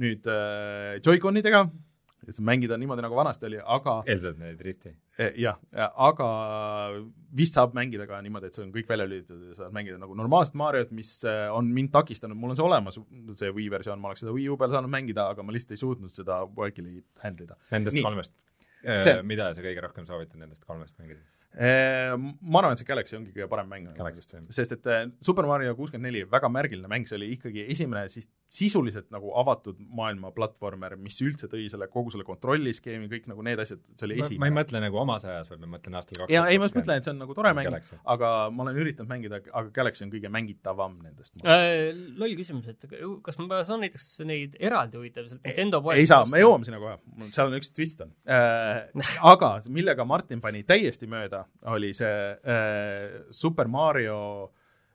nüüd 0.00 0.24
äh, 0.32 0.96
Joy-Conidega, 1.04 1.66
sa 1.68 1.89
mängida 2.44 2.76
niimoodi, 2.80 3.04
nagu 3.04 3.16
vanasti 3.18 3.48
oli, 3.48 3.60
aga 3.76 3.96
eeldad 4.10 4.40
neid 4.42 4.58
drifti? 4.60 4.92
Eh, 5.18 5.32
jah, 5.40 5.56
aga 6.06 6.28
vist 7.36 7.56
saab 7.56 7.74
mängida 7.78 8.06
ka 8.10 8.20
niimoodi, 8.24 8.50
et 8.50 8.58
see 8.58 8.66
on 8.66 8.74
kõik 8.74 8.90
välja 8.90 9.08
lülitatud 9.08 9.52
ja 9.52 9.58
saad 9.62 9.74
mängida 9.76 9.98
nagu 10.00 10.16
normaalset 10.18 10.58
Mariot, 10.60 10.92
mis 10.96 11.12
eh, 11.24 11.46
on 11.54 11.70
mind 11.74 11.92
takistanud, 11.94 12.38
mul 12.38 12.54
on 12.54 12.60
see 12.60 12.66
olemas, 12.66 13.00
see 13.40 13.50
Wii 13.56 13.70
versioon, 13.72 14.02
ma 14.02 14.12
oleks 14.12 14.24
seda 14.24 14.36
Wii 14.36 14.52
U 14.52 14.60
peal 14.60 14.74
saanud 14.74 14.92
mängida, 14.92 15.30
aga 15.34 15.46
ma 15.46 15.56
lihtsalt 15.56 15.76
ei 15.76 15.82
suutnud 15.82 16.14
seda 16.14 16.42
Wake'i 16.56 17.02
handle 17.24 17.48
ida. 17.48 17.58
Nendest 17.72 17.98
Nii. 17.98 18.06
Kolmest 18.06 18.36
see... 18.84 19.20
mida 19.26 19.50
sa 19.54 19.64
kõige 19.64 19.84
rohkem 19.84 20.06
soovitad 20.08 20.40
nendest 20.40 20.64
kolmest 20.68 20.98
mängida? 21.00 21.22
Eh, 21.50 22.12
Ma 22.14 22.60
arvan, 22.60 22.76
et 22.76 22.82
see 22.82 22.86
Galaxy 22.86 23.16
ongi 23.18 23.32
kõige 23.34 23.48
parem 23.50 23.70
mäng. 23.70 23.88
Või? 23.90 24.50
sest 24.54 24.76
et 24.76 24.86
eh, 24.86 25.08
Super 25.26 25.48
Mario 25.50 25.74
kuuskümmend 25.78 26.06
neli, 26.06 26.22
väga 26.30 26.50
märgiline 26.52 26.90
mäng, 26.90 27.08
see 27.10 27.18
oli 27.18 27.32
ikkagi 27.34 27.66
esimene 27.74 28.04
siis 28.12 28.28
sisuliselt 28.50 29.06
nagu 29.14 29.30
avatud 29.38 29.78
maailma 29.94 30.32
platvormer, 30.34 30.96
mis 30.98 31.20
üldse 31.22 31.46
tõi 31.50 31.68
selle, 31.70 31.86
kogu 31.90 32.10
selle 32.10 32.24
kontrolliskeemi, 32.26 33.06
kõik 33.12 33.28
nagu 33.30 33.44
need 33.46 33.62
asjad, 33.62 33.82
see 33.94 34.08
oli 34.08 34.16
ma, 34.18 34.24
ma 34.24 34.26
ei 34.26 34.34
esimene. 34.34 34.54
mõtle 34.56 34.80
nagu 34.82 34.98
omas 35.02 35.26
ajas, 35.28 35.50
vaid 35.52 35.62
ma 35.62 35.70
mõtlen 35.76 35.98
aastal 36.00 36.18
kaks 36.22 36.34
ja 36.34 36.42
ei, 36.50 36.58
ma 36.58 36.66
just 36.66 36.78
mõtlen, 36.78 36.98
et 36.98 37.06
see 37.06 37.14
on 37.14 37.20
nagu 37.22 37.36
tore 37.38 37.52
mäng, 37.54 37.78
aga 38.14 38.30
ma 38.50 38.64
olen 38.66 38.80
üritanud 38.82 39.10
mängida, 39.12 39.38
aga 39.46 39.70
Galaxy 39.76 40.02
on 40.06 40.10
kõige 40.14 40.32
mängitavam 40.34 40.96
nendest. 41.04 41.36
Äh, 41.44 41.92
loll 42.18 42.34
küsimus, 42.40 42.66
et 42.74 42.88
kas 43.26 43.38
ma 43.38 43.62
saan 43.66 43.84
näiteks 43.84 44.08
neid 44.26 44.58
eraldi 44.58 44.98
huvitav 44.98 45.30
sealt 45.30 45.46
Nintendo 45.46 45.82
poest 45.86 46.02
ei 46.02 46.10
saa, 46.10 46.26
me 46.30 46.42
jõuame 46.42 46.66
sinna 46.66 46.82
kohe, 46.82 46.98
seal 47.30 47.52
on 47.52 47.58
üks 47.60 47.70
twist 47.76 48.02
on 48.02 48.10
äh,. 48.26 48.90
aga 49.32 49.52
millega 49.70 50.06
Martin 50.08 50.42
pani 50.42 50.64
täiesti 50.66 51.06
mööda, 51.10 51.39
oli 51.72 51.92
see 51.96 52.14
äh, 52.32 53.20
Super 53.34 53.68
Mario 53.68 54.20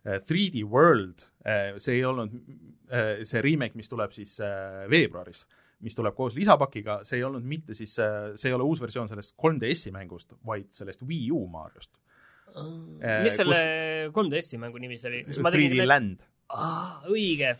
äh, 0.05 0.21
3D 0.21 0.63
World 0.69 1.25
äh,, 1.45 1.75
see 1.81 1.99
ei 1.99 2.05
olnud 2.07 2.33
äh, 2.89 3.23
see 3.27 3.43
remake, 3.45 3.77
mis 3.79 3.91
tuleb 3.91 4.13
siis 4.15 4.37
äh, 4.43 4.85
veebruaris, 4.91 5.45
mis 5.85 5.97
tuleb 5.97 6.15
koos 6.17 6.37
lisapakiga, 6.37 7.01
see 7.07 7.19
ei 7.19 7.27
olnud 7.27 7.45
mitte 7.45 7.77
siis 7.77 7.97
äh,, 8.03 8.33
see 8.39 8.49
ei 8.51 8.57
ole 8.57 8.67
uus 8.67 8.81
versioon 8.83 9.11
sellest 9.11 9.35
3DS-i 9.41 9.93
mängust, 9.95 10.33
vaid 10.45 10.71
sellest 10.75 11.03
Wii 11.05 11.29
U 11.35 11.45
Mariost. 11.51 11.93
mis 13.25 13.35
selle 13.35 13.61
3DS-i 14.15 14.59
mängu 14.61 14.79
nimi 14.79 14.97
see 15.01 15.11
oli? 15.11 15.23
3D 15.27 15.87
Land. 15.87 16.21
õige. 17.11 17.55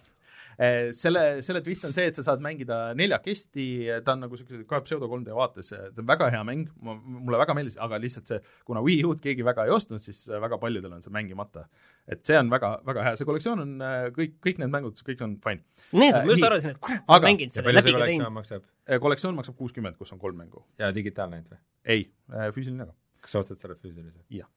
Eh, 0.56 0.92
selle, 0.96 1.24
selle 1.46 1.62
twist 1.66 1.84
on 1.88 1.94
see, 1.96 2.06
et 2.10 2.18
sa 2.18 2.24
saad 2.24 2.44
mängida 2.44 2.94
neljakesti, 2.98 3.66
ta 4.06 4.14
on 4.16 4.24
nagu 4.24 4.38
niisuguse 4.38 4.64
ka 4.70 4.80
pseudo 4.86 5.10
3D 5.12 5.36
vaates, 5.36 5.72
ta 5.74 6.04
on 6.04 6.08
väga 6.08 6.30
hea 6.32 6.44
mäng, 6.48 6.70
mulle 6.80 7.40
väga 7.42 7.56
meeldis, 7.58 7.76
aga 7.82 8.00
lihtsalt 8.02 8.32
see, 8.32 8.40
kuna 8.68 8.84
Wii 8.86 9.02
U-d 9.10 9.24
keegi 9.24 9.46
väga 9.46 9.68
ei 9.68 9.74
ostnud, 9.76 10.04
siis 10.04 10.24
väga 10.30 10.60
paljudel 10.62 10.96
on 10.96 11.04
see 11.04 11.14
mängimata. 11.16 11.66
et 12.08 12.22
see 12.28 12.38
on 12.38 12.52
väga, 12.54 12.70
väga 12.86 13.04
hea, 13.08 13.16
see 13.20 13.28
kollektsioon 13.28 13.64
on 13.64 13.86
kõik, 14.16 14.36
kõik 14.46 14.60
need 14.62 14.72
mängud, 14.74 15.00
kõik 15.08 15.24
on 15.26 15.36
fine. 15.44 15.64
Äh, 15.90 15.96
ma 15.98 16.10
just 16.30 16.42
nii. 16.42 16.48
arvasin, 16.48 16.76
et 16.76 16.82
kurat, 16.88 17.02
ma 17.08 17.18
Aga- 17.18 17.28
mängin 17.32 17.54
palju 17.56 17.80
läbi 17.80 17.96
ka 17.96 18.06
teinud. 18.06 18.70
Eh, 18.86 19.00
kollektsioon 19.02 19.36
maksab 19.36 19.58
kuuskümmend, 19.58 19.98
kus 19.98 20.14
on 20.14 20.22
kolm 20.22 20.38
mängu. 20.38 20.64
ja 20.80 20.92
digitaalne 20.94 21.42
ainult 21.42 21.56
või? 21.56 21.62
ei, 21.86 22.10
füüsiline 22.54 22.86
ka, 22.86 22.94
kas 23.22 23.36
sa 23.36 23.42
ostad 23.42 23.58
selle 23.60 23.76
füüsilise? 23.76 24.22
Jah. 24.30 24.48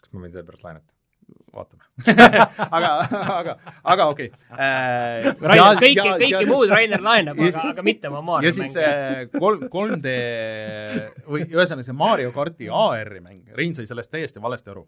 kas 0.00 0.12
ma 0.12 0.24
võin 0.24 0.32
selle 0.32 0.48
pärast 0.48 0.64
laenata? 0.64 0.96
Vaatame 1.56 1.84
aga, 2.76 2.90
aga, 3.32 3.54
aga 3.92 4.06
okei 4.12 4.28
okay.. 4.28 5.32
Rainer, 5.40 5.80
kõike, 5.80 6.06
kõike 6.22 6.42
muud 6.50 6.72
Rainer 6.72 7.02
laenab, 7.04 7.40
ja 7.40 7.52
aga 7.52 7.72
aga 7.72 7.84
mitte 7.86 8.10
oma 8.10 8.22
Mario 8.26 8.50
ja 8.50 8.56
siis 8.56 8.74
mänge. 8.76 8.90
äh, 8.90 9.40
kolm, 9.40 9.66
3D 9.72 10.14
või 11.24 11.46
ühesõnaga 11.46 11.86
see 11.86 11.96
Mario 11.96 12.34
karti 12.36 12.70
AR-i 12.82 13.22
mäng, 13.24 13.46
Rein 13.56 13.76
sai 13.78 13.88
sellest 13.88 14.12
täiesti 14.12 14.42
valesti 14.42 14.72
aru. 14.74 14.84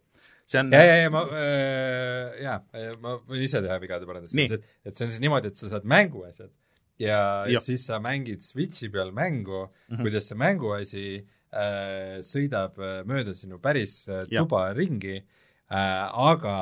see 0.49 0.61
on 0.63 0.73
ja, 0.77 0.85
ja, 0.85 0.99
ja 1.05 1.15
ma 1.15 1.25
äh,, 1.33 2.39
jaa, 2.45 2.61
ma 3.05 3.17
võin 3.25 3.49
ise 3.49 3.65
teha 3.65 3.81
vigade 3.83 4.09
parandust 4.09 4.45
et, 4.45 4.69
et 4.85 4.95
see 4.95 5.09
on 5.09 5.15
siis 5.15 5.25
niimoodi, 5.25 5.53
et 5.53 5.61
sa 5.61 5.73
saad 5.73 5.89
mänguasjad 5.89 6.53
ja, 6.99 7.17
ja 7.47 7.57
Jah. 7.57 7.65
siis 7.65 7.89
sa 7.89 8.03
mängid 8.03 8.45
Switchi 8.45 8.93
peal 8.93 9.15
mängu 9.17 9.65
mm. 9.65 9.97
-hmm. 9.97 10.05
kuidas 10.05 10.29
see 10.29 10.39
mänguasi 10.45 11.09
äh, 11.17 12.21
sõidab 12.21 12.77
äh, 12.77 13.03
mööda 13.09 13.35
sinu 13.35 13.63
päris 13.63 14.03
äh, 14.09 14.27
tuba 14.29 14.69
ringi 14.77 15.17
äh,, 15.17 15.38
aga 15.69 16.55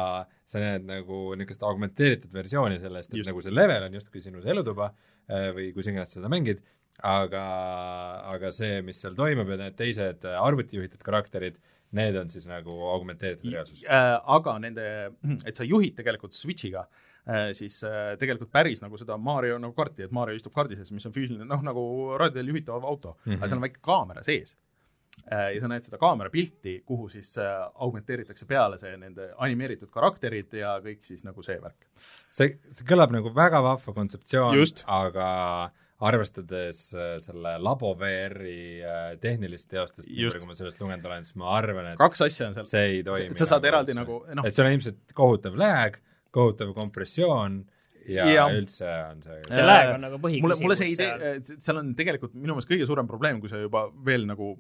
sa 0.47 0.63
näed 0.63 0.87
nagu 0.87 1.35
niisugust 1.39 1.65
augmenteeritud 1.67 2.33
versiooni 2.35 2.79
sellest, 2.83 3.11
et 3.11 3.21
Just. 3.21 3.29
nagu 3.31 3.43
see 3.43 3.55
level 3.55 3.87
on 3.87 3.95
justkui 3.99 4.23
sinu 4.23 4.43
elutuba 4.43 4.91
äh, 4.91 5.51
või 5.57 5.73
kus 5.75 5.91
iganes 5.91 6.15
seda 6.15 6.31
mängid, 6.33 6.63
aga, 7.07 7.47
aga 8.33 8.53
see, 8.55 8.81
mis 8.87 9.01
seal 9.03 9.17
toimub 9.19 9.51
ja 9.53 9.59
need 9.65 9.79
teised 9.79 10.27
äh, 10.27 10.39
arvutijuhitud 10.39 11.03
karakterid, 11.07 11.59
need 11.97 12.19
on 12.19 12.31
siis 12.31 12.47
nagu 12.51 12.77
augmenteeritud 12.93 13.51
reaalsus. 13.53 13.83
äh, 13.85 14.13
aga 14.37 14.57
nende, 14.63 14.87
et 15.47 15.59
sa 15.59 15.67
juhid 15.67 15.97
tegelikult 15.99 16.35
Switchiga 16.39 16.87
äh, 16.87 17.51
siis 17.59 17.81
äh, 17.87 18.15
tegelikult 18.21 18.53
päris 18.55 18.83
nagu 18.85 18.99
seda 19.01 19.19
Mario 19.19 19.59
nagu 19.63 19.75
karti, 19.77 20.07
et 20.07 20.15
Mario 20.15 20.39
istub 20.39 20.55
kardi 20.55 20.79
sees, 20.79 20.95
mis 20.95 21.07
on 21.07 21.15
füüsiline, 21.15 21.47
noh 21.47 21.67
nagu 21.67 21.87
raadiol 22.23 22.55
juhitav 22.55 22.87
auto 22.87 23.17
mm, 23.17 23.33
-hmm. 23.33 23.39
aga 23.41 23.51
seal 23.51 23.61
on 23.61 23.67
väike 23.67 23.83
kaamera 23.83 24.27
sees. 24.27 24.57
Ja 25.31 25.61
sa 25.63 25.69
näed 25.73 25.83
seda 25.87 25.99
kaamera 25.99 26.31
pilti, 26.31 26.77
kuhu 26.87 27.09
siis 27.13 27.33
äh, 27.43 27.65
augmenteeritakse 27.83 28.47
peale 28.47 28.79
see 28.79 28.93
nende 29.01 29.31
animeeritud 29.43 29.91
karakterid 29.91 30.53
ja 30.61 30.77
kõik 30.85 31.03
siis 31.07 31.25
nagu 31.27 31.43
see 31.43 31.57
värk. 31.63 31.89
see, 32.31 32.59
see 32.73 32.87
kõlab 32.87 33.11
nagu 33.15 33.33
väga 33.35 33.63
vahva 33.65 33.95
kontseptsioon 33.97 34.61
aga 34.87 35.31
arvestades 36.07 36.81
äh, 36.95 37.15
selle 37.25 37.55
labo 37.65 37.95
VR-i 37.99 38.83
äh, 38.85 39.15
tehnilist 39.23 39.69
teostust, 39.73 40.09
nii 40.09 40.27
palju 40.29 40.43
kui 40.43 40.51
ma 40.51 40.57
sellest 40.59 40.81
lugenud 40.83 41.07
olen, 41.09 41.25
siis 41.25 41.39
ma 41.41 41.55
arvan, 41.57 41.89
et 41.95 42.01
kaks 42.01 42.27
asja 42.29 42.51
on 42.51 42.59
seal. 42.59 42.69
see 42.69 42.85
ei 42.99 43.03
toimi. 43.07 43.39
sa 43.41 43.49
saad 43.55 43.65
eraldi 43.71 43.97
nagu, 43.97 44.21
noh- 44.37 44.47
et 44.47 44.55
seal 44.57 44.69
on 44.69 44.77
ilmselt 44.77 45.17
kohutav 45.17 45.57
lag, 45.61 45.97
kohutav 46.37 46.75
kompressioon 46.77 47.63
ja, 48.07 48.29
Ja. 48.29 48.45
üldse 48.53 48.87
on 49.11 49.23
see 49.25 49.41
see 49.49 49.65
lag 49.67 49.95
on 49.97 50.05
nagu 50.05 50.21
põhiküsimus 50.23 50.45
mulle, 50.45 50.61
mulle 50.63 50.77
see 50.79 50.93
idee, 50.93 51.35
seal 51.57 51.81
on 51.81 51.95
tegelikult 51.99 52.37
minu 52.37 52.55
meelest 52.55 52.71
kõige 52.71 52.87
suurem 52.93 53.09
probleem, 53.11 53.41
kui 53.41 53.49
sa 53.51 53.59
juba 53.65 53.87
veel 54.07 54.29
nagu 54.29 54.53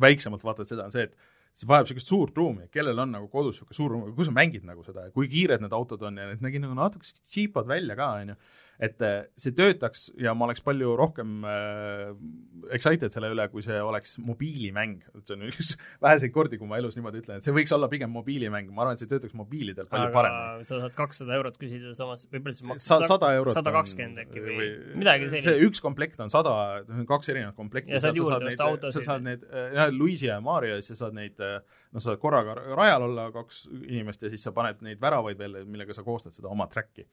väiksemalt 0.00 0.44
vaatad 0.46 0.70
seda, 0.70 0.86
on 0.88 0.94
see, 0.94 1.08
et 1.08 1.58
see 1.58 1.68
vajab 1.68 1.88
niisugust 1.88 2.12
suurt 2.12 2.38
ruumi, 2.38 2.68
kellel 2.74 3.02
on 3.02 3.14
nagu 3.16 3.28
kodus 3.32 3.58
niisugune 3.58 3.78
suur 3.78 3.94
ruum, 3.94 4.14
kus 4.16 4.30
sa 4.30 4.36
mängid 4.36 4.66
nagu 4.68 4.84
seda 4.86 5.08
ja 5.08 5.14
kui 5.14 5.30
kiired 5.32 5.64
need 5.64 5.74
autod 5.76 6.04
on 6.06 6.20
ja 6.20 6.28
need 6.30 6.44
nägid 6.44 6.64
nagu 6.64 6.76
natuke 6.78 7.08
cheap'ad 7.26 7.70
välja 7.70 7.98
ka, 7.98 8.10
on 8.22 8.34
ju. 8.34 8.38
Et 8.78 9.02
äh, 9.02 9.24
see 9.34 9.50
töötaks 9.58 10.04
ja 10.22 10.30
ma 10.38 10.46
oleks 10.46 10.62
palju 10.62 10.92
rohkem 10.98 11.42
äh, 11.48 12.12
excited 12.76 13.10
selle 13.14 13.32
üle, 13.34 13.48
kui 13.50 13.64
see 13.66 13.78
oleks 13.82 14.14
mobiilimäng, 14.22 15.00
et 15.18 15.24
see 15.26 15.34
on 15.34 15.46
üks 15.48 15.72
väheseid 16.04 16.30
kordi, 16.34 16.60
kui 16.60 16.70
ma 16.70 16.78
elus 16.78 16.94
niimoodi 16.98 17.22
ütlen, 17.24 17.40
et 17.40 17.46
see 17.46 17.54
võiks 17.54 17.72
olla 17.74 17.88
pigem 17.90 18.12
mobiilimäng, 18.14 18.70
ma 18.74 18.84
arvan, 18.84 18.94
et 18.94 19.02
see 19.02 19.10
töötaks 19.10 19.34
mobiilidel 19.38 19.88
palju 19.90 20.10
aga 20.12 20.14
paremini. 20.14 20.68
sa 20.68 20.78
saad 20.84 20.94
kakssada 20.98 21.34
eurot 21.40 21.58
küsida 21.58 21.94
samas, 21.98 22.22
või 22.30 22.44
palju 22.44 22.60
see 22.60 22.84
Sa- 22.84 23.00
sada 23.10 23.32
eurot 23.40 23.58
sada 23.58 23.72
kakskümmend 23.74 24.22
äkki 24.22 24.44
või 24.44 24.68
midagi 25.02 25.30
see 25.32 25.42
sellist. 25.42 25.66
üks 25.66 25.82
komplekt 25.82 26.22
on 26.22 26.30
sada, 26.30 26.54
kaks 27.08 27.32
erinevat 27.34 27.58
komplekti. 27.58 27.96
Ja 27.96 28.02
saad 28.04 28.20
juurde 28.20 28.52
osta 28.52 28.68
autosid. 28.70 29.02
sa 29.02 29.14
saad 29.14 29.26
neid, 29.26 29.42
jah, 29.74 29.90
Luisi 29.94 30.30
ja 30.30 30.38
Mario 30.44 30.76
ja 30.78 30.84
siis 30.84 30.94
sa 30.94 31.08
saad 31.08 31.18
neid, 31.18 31.34
noh, 31.42 31.98
sa 31.98 32.12
saad 32.12 32.22
korraga 32.22 32.54
rajal 32.78 33.08
olla 33.08 33.26
kaks 33.34 33.64
inimest 33.74 34.22
ja 34.22 34.30
siis 34.30 34.46
sa 34.46 34.54
paned 34.54 34.86
neid 34.86 35.02
väravaid 35.02 35.40
veel, 35.40 35.64
millega 35.66 35.96
sa 35.96 36.06
koostad 36.06 36.36
seda 36.36 36.50
oma 36.52 36.70
track'i. 36.70 37.08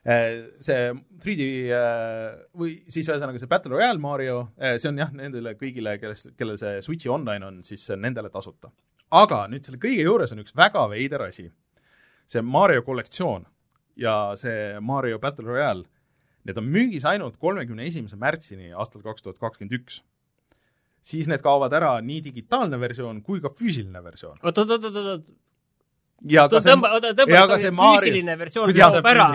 See 0.00 0.92
3D 1.20 1.46
või 2.56 2.70
siis 2.88 3.04
ühesõnaga 3.04 3.36
see 3.36 3.50
Battle 3.50 3.74
Royale 3.74 4.00
Mario, 4.00 4.38
see 4.56 4.88
on 4.88 4.96
jah, 5.02 5.10
nendele 5.12 5.52
kõigile, 5.60 5.98
kellest, 6.00 6.30
kellel 6.40 6.56
see 6.56 6.78
Switchi 6.86 7.10
online 7.12 7.44
on, 7.44 7.58
siis 7.66 7.84
see 7.84 7.98
on 7.98 8.06
nendele 8.06 8.30
tasuta. 8.32 8.72
aga 9.10 9.42
nüüd 9.52 9.66
selle 9.66 9.76
kõige 9.82 10.06
juures 10.06 10.32
on 10.32 10.40
üks 10.40 10.56
väga 10.56 10.86
veider 10.88 11.26
asi 11.26 11.50
see 12.30 12.42
Mario 12.42 12.84
kollektsioon 12.86 13.46
ja 13.98 14.36
see 14.38 14.78
Mario 14.80 15.18
Battle 15.18 15.48
Royale, 15.48 15.84
need 16.46 16.58
on 16.60 16.68
müügis 16.70 17.04
ainult 17.08 17.36
kolmekümne 17.42 17.86
esimese 17.90 18.18
märtsini 18.20 18.70
aastal 18.72 19.02
kaks 19.04 19.26
tuhat 19.26 19.40
kakskümmend 19.42 19.76
üks. 19.80 20.00
siis 21.02 21.28
need 21.28 21.40
kaovad 21.40 21.72
ära 21.72 21.94
nii 22.04 22.20
digitaalne 22.24 22.76
versioon 22.80 23.22
kui 23.24 23.40
ka 23.40 23.48
füüsiline 23.48 24.02
versioon. 24.04 24.38
oot, 24.42 24.58
oot, 24.58 24.70
oot, 24.70 24.84
oot, 24.84 24.96
oot, 24.96 25.30
ja 26.28 26.48
ka 26.48 26.60
see 26.60 26.72
tõmba, 26.72 26.90
oota, 26.92 27.06
ja 27.12 27.14
ka 27.14 27.22
tõmba 27.24 27.58
see, 27.58 27.70
Mario- 27.70 28.00
füüsiline 28.00 28.34
versioon 28.38 28.72
kaob 28.76 29.06
ära. 29.08 29.26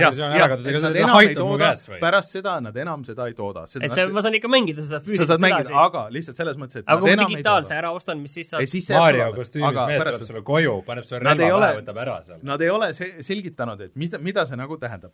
pärast 1.99 2.35
seda 2.35 2.59
nad 2.61 2.75
enam 2.77 3.03
seda 3.07 3.27
ei 3.27 3.33
tooda. 3.33 3.63
et 3.65 3.93
see, 3.93 4.05
ma 4.07 4.21
saan 4.21 4.37
ikka 4.37 4.47
mängida 4.51 4.83
seda 4.85 4.99
sa 4.99 5.05
füüsiliselt 5.05 5.27
saad 5.33 5.41
mängida, 5.41 5.65
edasi. 5.65 5.73
aga 5.85 6.03
lihtsalt 6.11 6.37
selles 6.37 6.57
mõttes, 6.57 6.83
et 6.83 6.85
aga 6.87 7.01
kui 7.01 7.15
ma 7.15 7.25
digitaalse 7.25 7.73
ära 7.75 7.91
ostan, 7.91 8.21
mis 8.21 8.33
siis 8.33 8.49
saab? 8.49 8.99
Mario 8.99 9.31
kostüümis 9.33 9.81
mees 9.87 10.03
tuleb 10.03 10.29
sulle 10.29 10.43
koju, 10.43 10.75
paneb 10.85 11.03
sulle 11.09 11.23
Nad 11.23 11.39
ei 11.39 11.45
relva 11.49 11.57
ole- 11.57 11.71
pähe, 11.73 11.81
võtab 11.81 12.01
ära 12.05 12.21
seal. 12.23 12.39
Nad 12.43 12.61
ei 12.61 12.69
ole 12.69 12.93
se-, 12.93 13.15
selgitanud, 13.21 13.81
et 13.81 13.95
mida, 13.95 14.17
mida 14.19 14.45
see 14.45 14.55
nagu 14.57 14.77
tähendab. 14.77 15.11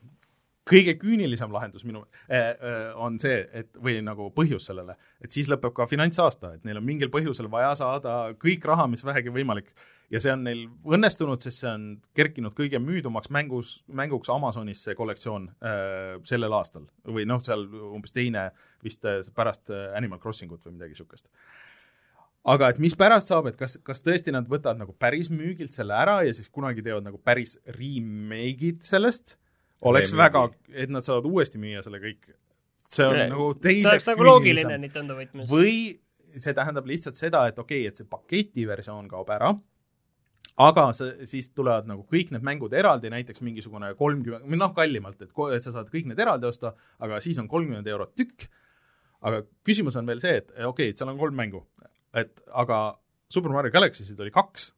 Kõige 0.71 0.95
küünilisem 0.99 1.51
lahendus 1.53 1.85
minu 1.87 2.03
äh, 2.25 2.51
äh, 2.51 2.91
on 2.99 3.17
see, 3.21 3.41
et 3.57 3.71
või 3.83 3.97
nagu 4.05 4.29
põhjus 4.35 4.67
sellele, 4.69 4.95
et 5.23 5.33
siis 5.33 5.49
lõpeb 5.51 5.75
ka 5.77 5.87
finantsaasta, 5.89 6.55
et 6.55 6.67
neil 6.67 6.79
on 6.81 6.87
mingil 6.87 7.11
põhjusel 7.13 7.49
vaja 7.51 7.73
saada 7.79 8.17
kõik 8.41 8.65
raha, 8.71 8.87
mis 8.91 9.05
vähegi 9.05 9.33
võimalik. 9.33 9.73
ja 10.11 10.19
see 10.19 10.33
on 10.33 10.43
neil 10.43 10.65
õnnestunud, 10.83 11.41
sest 11.43 11.63
see 11.63 11.71
on 11.71 11.85
kerkinud 12.17 12.55
kõige 12.57 12.79
müüdumaks 12.83 13.31
mängus, 13.31 13.83
mänguks 13.87 14.29
Amazonis 14.29 14.83
see 14.83 14.95
kollektsioon 14.95 15.49
äh, 15.49 16.19
sellel 16.27 16.53
aastal. 16.53 16.87
Või 17.07 17.25
noh, 17.27 17.41
seal 17.43 17.67
umbes 17.67 18.11
teine 18.11 18.49
vist 18.83 19.05
äh, 19.05 19.21
pärast 19.35 19.71
Animal 19.71 20.19
Crossingut 20.19 20.65
või 20.65 20.77
midagi 20.77 20.97
niisugust 20.97 21.29
aga 22.41 22.71
et 22.71 22.79
mis 22.81 22.95
pärast 22.97 23.29
saab, 23.29 23.51
et 23.51 23.57
kas, 23.59 23.77
kas 23.85 24.01
tõesti 24.01 24.33
nad 24.33 24.47
võtavad 24.49 24.79
nagu 24.79 24.95
päris 24.97 25.29
müügilt 25.29 25.75
selle 25.75 25.93
ära 25.93 26.21
ja 26.25 26.33
siis 26.33 26.49
kunagi 26.49 26.81
teevad 26.81 27.05
nagu 27.05 27.19
päris 27.21 27.57
remake'id 27.77 28.81
sellest, 28.87 29.35
oleks 29.89 30.13
väga, 30.17 30.45
et 30.73 30.93
nad 30.93 31.05
saavad 31.05 31.27
uuesti 31.29 31.61
müüa 31.61 31.81
selle 31.85 32.01
kõik, 32.03 32.31
see 32.91 33.07
on 33.07 33.17
Re- 33.17 33.27
nagu 33.31 33.49
see 33.55 33.65
teiseks 33.65 33.91
oleks 33.91 34.07
nagu 34.11 34.27
loogiline 34.27 34.77
Nintendo 34.83 35.17
võtmes. 35.17 35.51
või 35.51 35.75
see 36.37 36.55
tähendab 36.55 36.87
lihtsalt 36.87 37.19
seda, 37.19 37.45
et 37.49 37.59
okei 37.59 37.83
okay,, 37.83 37.91
et 37.91 38.01
see 38.01 38.09
paketiversioon 38.09 39.09
kaob 39.11 39.31
ära, 39.33 39.51
aga 40.61 40.87
see, 40.95 41.27
siis 41.29 41.49
tulevad 41.55 41.89
nagu 41.89 42.05
kõik 42.11 42.33
need 42.35 42.45
mängud 42.45 42.73
eraldi, 42.77 43.11
näiteks 43.13 43.43
mingisugune 43.45 43.93
kolmkümmend, 43.99 44.47
või 44.47 44.59
noh, 44.59 44.73
kallimalt, 44.77 45.21
et, 45.23 45.31
ko- 45.35 45.49
et 45.55 45.63
sa 45.63 45.73
saad 45.75 45.89
kõik 45.93 46.11
need 46.11 46.19
eraldi 46.21 46.49
osta, 46.49 46.75
aga 47.03 47.21
siis 47.23 47.39
on 47.41 47.49
kolmkümmend 47.51 47.87
eurot 47.87 48.13
tükk, 48.19 48.47
aga 49.27 49.43
küsimus 49.67 49.97
on 49.99 50.07
veel 50.09 50.21
see, 50.23 50.37
et 50.43 50.51
okei 50.51 50.67
okay,, 50.69 50.93
et 50.93 51.01
seal 51.01 51.11
on 51.11 51.19
kolm 51.19 51.37
mängu, 51.37 51.65
et 52.17 52.43
aga 52.63 52.83
Super 53.31 53.53
Mario 53.55 53.71
Galaxy'sid 53.71 54.19
oli 54.19 54.33
kaks, 54.35 54.71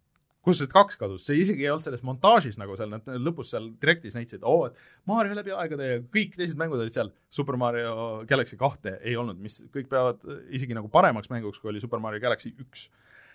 kus 0.43 0.59
need 0.59 0.73
kaks 0.73 0.97
kadus, 0.99 1.23
see 1.27 1.39
isegi 1.39 1.63
ei 1.63 1.71
olnud 1.71 1.85
selles 1.85 2.03
montaažis 2.03 2.57
nagu 2.59 2.75
seal, 2.79 2.91
nad 2.91 3.07
lõpus 3.23 3.53
seal 3.53 3.69
Directis 3.79 4.17
näitasid, 4.17 4.43
oo, 4.43 4.65
et 4.67 5.07
Mario 5.09 5.37
läbi 5.37 5.53
aegade 5.55 5.87
ja 5.87 6.01
kõik 6.13 6.35
teised 6.35 6.59
mängud 6.59 6.83
olid 6.83 6.95
seal, 6.95 7.13
Super 7.31 7.55
Mario 7.59 7.93
Galaxy 8.29 8.59
kahte 8.59 8.97
ei 9.01 9.15
olnud, 9.19 9.39
mis 9.39 9.61
kõik 9.73 9.87
peavad 9.91 10.19
isegi 10.51 10.75
nagu 10.75 10.91
paremaks 10.91 11.31
mänguks, 11.31 11.61
kui 11.63 11.71
oli 11.71 11.83
Super 11.83 12.03
Mario 12.03 12.19
Galaxy 12.23 12.51
üks. 12.59 12.89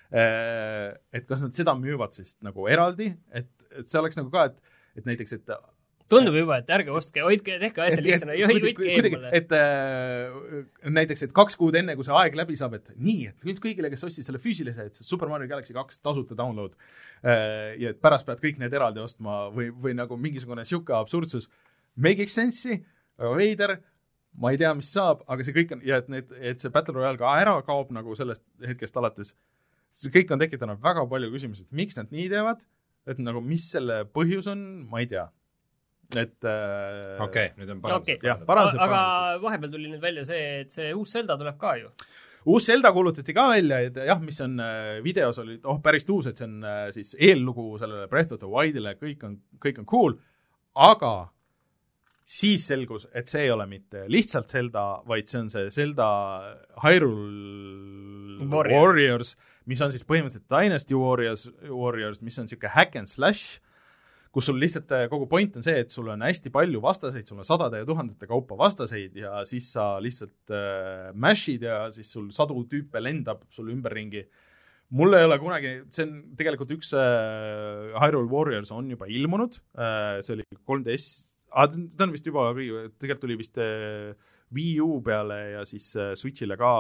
Et 0.09 1.25
kas 1.29 1.43
nad 1.45 1.57
seda 1.57 1.75
müüvad 1.77 2.15
siis 2.17 2.37
nagu 2.45 2.69
eraldi, 2.69 3.11
et, 3.37 3.51
et 3.77 3.89
see 3.89 4.01
oleks 4.01 4.17
nagu 4.17 4.31
ka, 4.33 4.47
et, 4.49 4.77
et 5.01 5.09
näiteks, 5.09 5.37
et 5.37 5.57
tundub 6.09 6.37
juba, 6.39 6.59
et 6.63 6.71
ärge 6.73 6.93
ostke, 6.95 7.23
hoidke, 7.25 7.59
tehke 7.61 7.83
asja 7.85 8.03
lihtsana, 8.05 8.37
hoidke 8.49 8.87
eemale. 8.95 9.33
et 9.37 9.53
äh, 9.57 10.63
näiteks, 10.89 11.27
et 11.27 11.35
kaks 11.37 11.59
kuud 11.61 11.77
enne, 11.79 11.97
kui 11.99 12.07
see 12.07 12.17
aeg 12.17 12.39
läbi 12.39 12.57
saab, 12.59 12.79
et 12.79 12.89
nii, 12.97 13.29
et 13.33 13.49
nüüd 13.49 13.61
kõigile, 13.65 13.91
kes 13.93 14.07
ostsid 14.09 14.27
selle 14.27 14.41
füüsilise, 14.43 14.89
et 14.89 15.03
Super 15.05 15.31
Mario 15.33 15.51
Galaxy 15.51 15.77
kaks 15.77 16.01
tasuta 16.01 16.37
download 16.39 16.75
äh, 16.75 17.77
ja 17.81 17.93
et 17.93 18.01
pärast 18.05 18.29
pead 18.29 18.41
kõik 18.45 18.63
need 18.63 18.75
eraldi 18.79 19.05
ostma 19.05 19.47
või, 19.55 19.69
või 19.71 19.95
nagu 19.99 20.17
mingisugune 20.21 20.65
niisugune 20.65 20.99
absurdsus, 21.03 21.51
make'iks 22.01 22.39
sense'i, 22.41 22.81
väga 23.21 23.37
veider, 23.37 23.77
ma 24.39 24.53
ei 24.55 24.61
tea, 24.61 24.73
mis 24.79 24.91
saab, 24.95 25.25
aga 25.29 25.45
see 25.45 25.57
kõik 25.57 25.77
on, 25.77 25.85
ja 25.87 26.01
et 26.03 26.11
need, 26.13 26.33
et 26.41 26.63
see 26.63 26.73
Battle 26.73 26.97
Royale 26.97 27.21
ka 27.21 27.37
ära 27.41 27.57
kaob 27.67 27.93
nagu 27.95 28.17
sellest 28.19 28.45
hetkest 28.65 28.97
alates, 29.01 29.35
see 29.97 30.13
kõik 30.15 30.33
on 30.33 30.41
tekitanud 30.41 30.81
väga 30.83 31.05
palju 31.11 31.33
küsimusi, 31.35 31.67
et 31.67 31.81
miks 31.81 31.99
nad 31.99 32.13
nii 32.15 32.29
teevad, 32.33 32.63
et 33.09 33.21
nagu 33.25 33.43
mis 33.45 33.65
selle 33.73 34.05
põhjus 34.15 34.49
on, 34.53 34.65
ma 34.91 35.03
ei 35.03 35.11
tea. 35.11 35.27
Et 36.17 36.49
äh, 36.49 37.19
okei, 37.21 37.51
nüüd 37.59 37.75
on 37.75 37.83
okei 37.83 37.85
parandused 37.85 38.25
jah, 38.25 38.39
okay.. 38.39 38.49
parandused, 38.49 38.81
aga 38.81 39.01
parandused. 39.03 39.45
vahepeal 39.45 39.75
tuli 39.75 39.91
nüüd 39.93 40.03
välja 40.03 40.25
see, 40.29 40.47
et 40.63 40.73
see 40.73 40.93
uus 40.97 41.13
Zelda 41.13 41.37
tuleb 41.41 41.59
ka 41.61 41.75
ju. 41.81 41.91
uus 42.49 42.69
Zelda 42.71 42.93
kuulutati 42.97 43.35
ka 43.37 43.49
välja, 43.53 43.81
et 43.91 43.99
jah, 44.09 44.21
mis 44.25 44.41
on 44.45 44.59
äh, 44.65 44.99
videos 45.05 45.41
oli 45.43 45.59
oh 45.69 45.83
päris 45.85 46.09
uus, 46.09 46.31
et 46.31 46.41
see 46.41 46.49
on 46.49 46.63
äh, 46.65 46.85
siis 46.97 47.13
eellugu 47.19 47.71
sellele 47.81 48.09
Breath 48.09 48.37
of 48.37 48.41
the 48.41 48.49
Wildile, 48.49 48.95
kõik 49.01 49.27
on, 49.29 49.37
kõik 49.61 49.83
on 49.83 49.91
cool, 49.91 50.17
aga 50.89 51.15
siis 52.29 52.67
selgus, 52.69 53.07
et 53.17 53.29
see 53.29 53.47
ei 53.47 53.53
ole 53.53 53.65
mitte 53.69 54.05
lihtsalt 54.13 54.53
Zelda, 54.53 54.89
vaid 55.09 55.29
see 55.29 55.41
on 55.41 55.53
see 55.53 55.71
Zelda 55.73 56.09
Hyrule 56.85 58.19
Warrior. 58.53 58.75
Warriors, 58.75 59.33
mis 59.69 59.81
on 59.85 59.93
siis 59.93 60.05
põhimõtteliselt 60.09 60.49
Dynasty 60.53 60.97
Warriors, 60.97 61.49
Warriors, 61.69 62.21
mis 62.25 62.39
on 62.39 62.47
niisugune 62.49 62.73
hack 62.75 62.97
and 63.01 63.11
slash, 63.11 63.59
kus 64.35 64.49
sul 64.49 64.59
lihtsalt 64.61 64.93
äh, 64.95 65.07
kogu 65.11 65.29
point 65.31 65.57
on 65.59 65.65
see, 65.65 65.77
et 65.85 65.95
sul 65.95 66.09
on 66.13 66.25
hästi 66.25 66.53
palju 66.55 66.83
vastaseid, 66.85 67.27
sul 67.29 67.41
on 67.41 67.49
sadade 67.49 67.81
ja 67.81 67.89
tuhandete 67.89 68.29
kaupa 68.29 68.59
vastaseid 68.61 69.17
ja 69.17 69.43
siis 69.49 69.71
sa 69.75 69.95
lihtsalt 70.05 70.53
äh, 70.55 71.09
mash'id 71.17 71.65
ja 71.65 71.81
siis 71.95 72.13
sul 72.13 72.29
sadu 72.35 72.61
tüüpe 72.69 73.03
lendab 73.03 73.47
sul 73.55 73.73
ümberringi. 73.73 74.27
mul 74.91 75.13
ei 75.13 75.25
ole 75.29 75.37
kunagi, 75.41 75.73
see 75.93 76.07
on 76.07 76.13
tegelikult 76.37 76.71
üks 76.79 76.95
äh, 76.97 77.97
Hyrule 78.01 78.31
Warriors 78.33 78.73
on 78.73 78.91
juba 78.91 79.09
ilmunud 79.09 79.61
äh,, 79.77 80.21
see 80.25 80.39
oli 80.39 80.47
3DS 80.65 81.09
ah,, 81.53 81.69
ta 81.69 82.07
on 82.07 82.15
vist 82.17 82.29
juba 82.29 82.51
tegelikult 82.57 83.25
tuli 83.25 83.37
vist 83.41 83.61
äh, 83.61 84.13
Wii 84.55 84.81
U 84.81 85.01
peale 85.05 85.37
ja 85.53 85.65
siis 85.69 85.91
äh, 85.99 86.15
Switch'ile 86.17 86.57
ka 86.61 86.71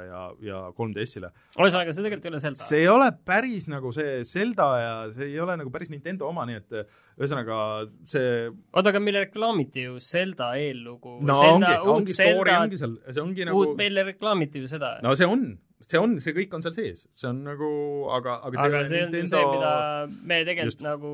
ja, 0.00 0.22
ja 0.44 0.60
3DS-ile. 0.76 1.30
ühesõnaga, 1.58 1.92
see 1.92 2.04
tegelikult 2.06 2.28
ei 2.28 2.32
ole 2.32 2.40
Zelda. 2.44 2.62
see 2.62 2.80
ei 2.80 2.88
ole 2.92 3.08
päris 3.30 3.68
nagu 3.68 3.92
see 3.96 4.22
Zelda 4.28 4.68
ja 4.80 4.94
see 5.12 5.28
ei 5.32 5.40
ole 5.44 5.58
nagu 5.60 5.72
päris 5.74 5.92
Nintendo 5.92 6.28
oma, 6.30 6.46
nii 6.48 6.60
et 6.62 6.78
äh, 6.80 6.98
ühesõnaga 7.20 7.60
see 8.08 8.30
oota, 8.48 8.88
aga 8.92 9.02
meile 9.04 9.26
reklaamiti 9.26 9.84
ju 9.88 9.98
Zelda 10.02 10.54
eellugu. 10.60 11.18
no 11.28 11.38
ongi, 11.52 11.72
ongi 11.94 12.16
story 12.16 12.54
ongi 12.56 12.80
seal, 12.80 12.96
see 13.10 13.24
ongi 13.24 13.48
nagu 13.48 13.60
uut, 13.60 13.74
meile 13.80 14.06
reklaamiti 14.08 14.64
ju 14.64 14.70
seda. 14.70 14.96
no 15.04 15.12
see 15.18 15.28
on, 15.28 15.50
see 15.84 16.00
on, 16.00 16.16
see 16.24 16.36
kõik 16.36 16.56
on 16.56 16.64
seal 16.64 16.76
sees, 16.78 17.04
see 17.12 17.28
on 17.28 17.44
nagu, 17.50 17.72
aga, 18.16 18.40
aga 18.48 18.64
aga 18.70 18.86
see 18.88 19.04
on 19.04 19.20
ju 19.20 19.26
see, 19.34 19.44
mida 19.52 19.74
me 20.08 20.40
tegelikult 20.48 20.78
Just. 20.78 20.86
Nagu 20.86 21.12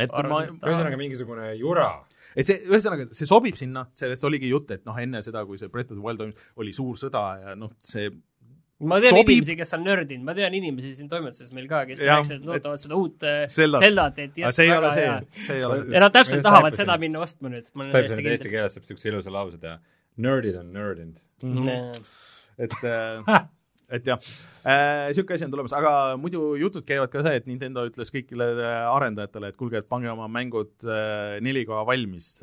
et 0.00 0.10
ma 0.12 0.22
arvasin,, 0.22 0.56
et 0.56 0.70
ühesõnaga 0.70 1.00
mingisugune 1.00 1.50
jura. 1.60 1.90
Et 2.36 2.46
see, 2.46 2.58
ühesõnaga, 2.68 3.08
see 3.16 3.28
sobib 3.28 3.58
sinna, 3.58 3.86
sellest 3.98 4.24
oligi 4.28 4.50
jutt, 4.50 4.70
et 4.76 4.84
noh, 4.88 4.98
enne 4.98 5.22
seda, 5.24 5.44
kui 5.48 5.58
see 5.60 5.70
Breath 5.72 5.92
of 5.92 5.98
the 5.98 6.04
Wild 6.04 6.20
toimus, 6.22 6.50
oli 6.60 6.74
suur 6.76 6.98
sõda 7.00 7.24
ja 7.42 7.54
noh, 7.58 7.72
see 7.84 8.10
ma 8.80 8.96
tean 9.02 9.12
sobib- 9.12 9.34
inimesi, 9.36 9.56
kes 9.60 9.74
on 9.76 9.84
nördinud, 9.84 10.24
ma 10.24 10.34
tean 10.36 10.54
inimesi 10.56 10.94
siin 10.96 11.08
toimetuses 11.10 11.52
meil 11.56 11.68
ka, 11.68 11.82
kes 11.88 12.00
Jah, 12.00 12.20
rääkisid, 12.20 12.40
et 12.40 12.48
ootavad 12.54 12.80
seda 12.80 12.96
uut 12.96 13.26
äh, 13.28 13.42
Zeldat. 13.52 14.18
Et 14.24 14.40
ole 14.72 14.88
väga 14.88 14.92
see 14.96 15.04
hea., 15.04 15.16
see 15.46 15.58
ei 15.58 15.64
ole 15.68 15.80
ja 15.94 16.04
nad 16.06 16.16
täpselt 16.16 16.44
tahavad 16.46 16.78
seda 16.80 16.96
minna 17.02 17.20
ostma 17.26 17.52
nüüd, 17.52 17.68
eesti 17.76 18.52
keeles 18.52 18.76
saab 18.76 18.86
niisuguse 18.86 19.12
ilusa 19.12 19.34
lause 19.34 19.60
teha. 19.60 19.76
Nerdid 20.20 20.56
on 20.60 20.72
nerdinud. 20.74 21.20
et 22.60 22.76
äh, 22.84 23.44
et 23.90 24.10
jah, 24.10 24.20
niisugune 25.10 25.36
asi 25.36 25.46
on 25.46 25.54
tulemas, 25.54 25.74
aga 25.76 25.92
muidu 26.20 26.54
jutud 26.60 26.86
käivad 26.88 27.12
ka 27.12 27.24
see, 27.26 27.40
et 27.40 27.48
Nintendo 27.50 27.86
ütles 27.88 28.12
kõigile 28.14 28.50
äh, 28.56 28.82
arendajatele, 28.90 29.52
et 29.52 29.58
kuulge, 29.60 29.80
et 29.80 29.90
pange 29.90 30.10
oma 30.12 30.28
mängud 30.30 30.86
äh, 30.86 31.38
4K 31.44 31.84
valmis. 31.88 32.36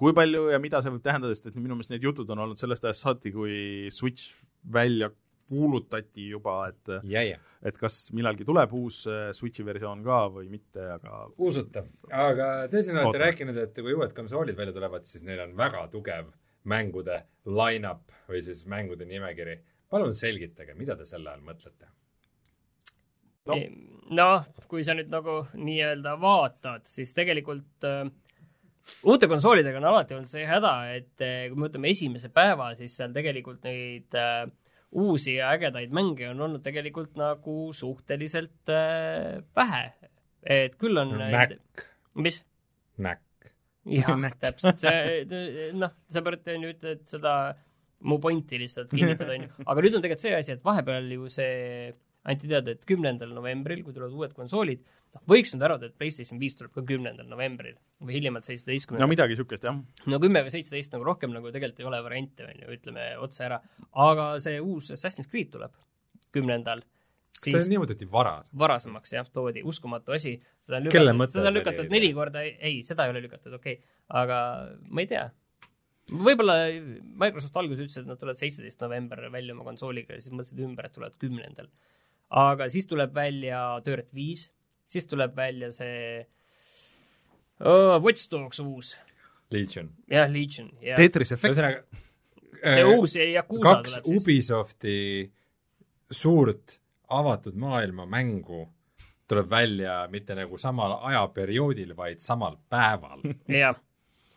kui 0.00 0.14
palju 0.16 0.46
ja 0.48 0.60
mida 0.62 0.80
see 0.80 0.92
võib 0.94 1.02
tähendada, 1.04 1.34
sest 1.36 1.50
et 1.50 1.58
minu 1.58 1.74
meelest 1.76 1.90
need 1.92 2.06
jutud 2.06 2.30
on 2.32 2.46
olnud 2.46 2.60
sellest 2.60 2.86
ajast 2.86 3.04
saati, 3.04 3.34
kui 3.34 3.90
Switch 3.92 4.30
välja 4.72 5.10
kuulutati 5.50 6.28
juba, 6.30 6.68
et 6.70 6.92
ja, 7.10 7.22
ja. 7.26 7.38
et 7.66 7.78
kas 7.78 7.96
millalgi 8.14 8.46
tuleb 8.46 8.72
uus 8.78 9.02
äh, 9.10 9.30
Switchi 9.36 9.64
versioon 9.66 10.04
ka 10.06 10.20
või 10.36 10.46
mitte, 10.52 10.84
aga 10.94 11.24
usutav. 11.42 11.88
aga 12.06 12.50
tõesti, 12.70 12.94
te 12.94 13.02
olete 13.02 13.22
rääkinud, 13.24 13.58
et 13.64 13.80
kui 13.80 13.96
uued 13.96 14.14
konsoolid 14.16 14.58
välja 14.58 14.76
tulevad, 14.76 15.08
siis 15.10 15.26
neil 15.26 15.42
on 15.48 15.56
väga 15.58 15.82
tugev 15.92 16.30
mängude 16.70 17.22
line-up 17.48 18.14
või 18.28 18.44
siis 18.46 18.62
mängude 18.70 19.08
nimekiri. 19.08 19.58
Palun 19.90 20.14
selgitage, 20.16 20.76
mida 20.78 20.96
te 20.96 21.06
selle 21.08 21.32
all 21.32 21.42
mõtlete? 21.44 21.90
No. 23.50 23.56
noh, 24.14 24.44
kui 24.70 24.84
sa 24.86 24.94
nüüd 24.94 25.08
nagu 25.10 25.40
nii-öelda 25.56 26.12
vaatad, 26.20 26.84
siis 26.86 27.14
tegelikult 27.16 27.86
äh, 27.88 28.04
uute 29.08 29.28
konsoolidega 29.30 29.80
on 29.80 29.88
alati 29.90 30.16
olnud 30.16 30.30
see 30.30 30.44
häda, 30.46 30.74
et 30.94 31.24
äh, 31.24 31.46
kui 31.48 31.58
me 31.58 31.68
võtame 31.68 31.90
esimese 31.90 32.30
päeva, 32.34 32.70
siis 32.78 32.94
seal 33.00 33.14
tegelikult 33.16 33.64
neid 33.66 34.18
äh, 34.18 34.44
uusi 34.90 35.36
ja 35.38 35.52
ägedaid 35.54 35.94
mänge 35.94 36.28
on 36.30 36.44
olnud 36.46 36.62
tegelikult 36.64 37.16
nagu 37.20 37.56
suhteliselt 37.76 38.72
äh, 38.74 39.40
vähe. 39.56 39.82
et 40.42 40.76
küll 40.80 41.00
on 41.00 41.16
Mac, 41.18 41.56
mis? 42.14 42.42
Mac. 42.96 43.24
jah, 43.88 44.28
täpselt, 44.40 44.84
see, 44.84 45.24
noh, 45.82 45.96
sa 46.12 46.22
pead 46.26 46.54
ütled 46.58 47.04
seda 47.08 47.34
mu 48.08 48.20
pointi 48.22 48.60
lihtsalt 48.60 48.92
kinnitada, 48.92 49.34
onju. 49.36 49.50
aga 49.70 49.84
nüüd 49.84 49.98
on 49.98 50.04
tegelikult 50.04 50.24
see 50.26 50.36
asi, 50.36 50.54
et 50.56 50.64
vahepeal 50.64 51.10
ju 51.16 51.28
see 51.32 51.90
anti 52.28 52.48
teada, 52.50 52.74
et 52.74 52.82
kümnendal 52.88 53.32
novembril, 53.32 53.82
kui 53.84 53.94
tulevad 53.96 54.16
uued 54.16 54.34
konsoolid, 54.36 54.82
noh, 55.14 55.22
võiks 55.30 55.54
nüüd 55.54 55.64
arvata, 55.64 55.88
et 55.88 55.96
PlayStation 56.00 56.40
viis 56.40 56.56
tuleb 56.58 56.72
ka 56.74 56.84
kümnendal 56.86 57.28
novembril 57.30 57.76
või 58.04 58.18
hiljemalt 58.18 58.44
no 58.44 58.52
seitsmeteistkümnendal. 58.52 59.10
midagi 59.10 59.34
niisugust 59.34 59.66
jah. 59.66 59.78
no 60.12 60.20
kümme 60.22 60.44
või 60.44 60.52
seitseteist 60.52 60.96
nagu 60.96 61.06
rohkem 61.08 61.32
nagu 61.34 61.52
tegelikult 61.54 61.80
ei 61.82 61.88
ole 61.90 62.00
variante, 62.04 62.46
onju, 62.50 62.70
ütleme 62.76 63.06
otse 63.24 63.46
ära. 63.48 63.60
aga 64.06 64.32
see 64.44 64.60
uus 64.60 64.92
Assassin's 64.96 65.30
Creed 65.32 65.52
tuleb 65.54 65.76
kümnendal, 66.34 66.84
see 67.32 67.56
siis 67.56 67.70
nimetati 67.72 68.08
varas. 68.10 68.52
varasemaks 68.58 69.16
jah, 69.16 69.28
toodi, 69.32 69.64
uskumatu 69.66 70.16
asi. 70.16 70.36
seda 70.66 70.80
on 70.80 70.88
lükatud, 70.88 71.26
seda 71.32 71.48
on 71.48 71.56
lükatud 71.56 71.92
neli 71.96 72.12
korda, 72.16 72.44
ei, 72.44 72.82
seda 72.86 73.06
ei 73.06 73.14
ole 73.14 73.24
lükatud, 73.26 73.56
okei 73.56 73.80
okay.. 73.80 74.00
aga 74.22 74.40
ma 74.88 75.06
ei 75.06 75.10
tea. 75.10 75.28
Võib-olla 76.10 76.56
Microsoft 77.20 77.56
alguses 77.60 77.84
ütles, 77.84 78.02
et 78.02 78.08
nad 78.08 78.18
tulevad 78.20 78.40
seitseteist 78.40 78.82
november 78.82 79.22
välja 79.32 79.54
oma 79.54 79.66
konsooliga 79.66 80.16
ja 80.16 80.22
siis 80.22 80.34
mõtlesid 80.34 80.62
ümber, 80.66 80.88
et 80.88 80.96
tulevad 80.96 81.16
kümnendal. 81.20 81.70
aga 82.30 82.68
siis 82.70 82.86
tuleb 82.90 83.14
välja 83.14 83.80
Dirt 83.86 84.14
viis, 84.14 84.48
siis 84.86 85.06
tuleb 85.10 85.36
välja 85.36 85.70
see 85.74 86.26
oh, 87.60 87.98
Watch 88.02 88.30
Dogs 88.30 88.60
uus, 88.64 88.96
Legion. 89.50 89.90
jah, 90.10 90.30
Legion 90.30 90.70
ja 90.82 90.98
Tetris 90.98 91.32
Effect, 91.36 91.54
ühesõnaga, 91.54 91.84
see 92.60 92.84
uus 92.96 93.16
Yakuusa 93.16 93.74
kaks 93.74 93.96
tuleb 93.96 94.10
siis. 94.10 94.22
Ubisofti 94.22 94.98
suurt 96.10 96.80
avatud 97.10 97.56
maailma 97.58 98.06
mängu 98.06 98.66
tuleb 99.30 99.50
välja 99.50 100.08
mitte 100.10 100.34
nagu 100.34 100.58
samal 100.58 100.96
ajaperioodil, 101.06 101.94
vaid 101.96 102.18
samal 102.22 102.56
päeval. 102.68 103.22
jah. 103.60 103.78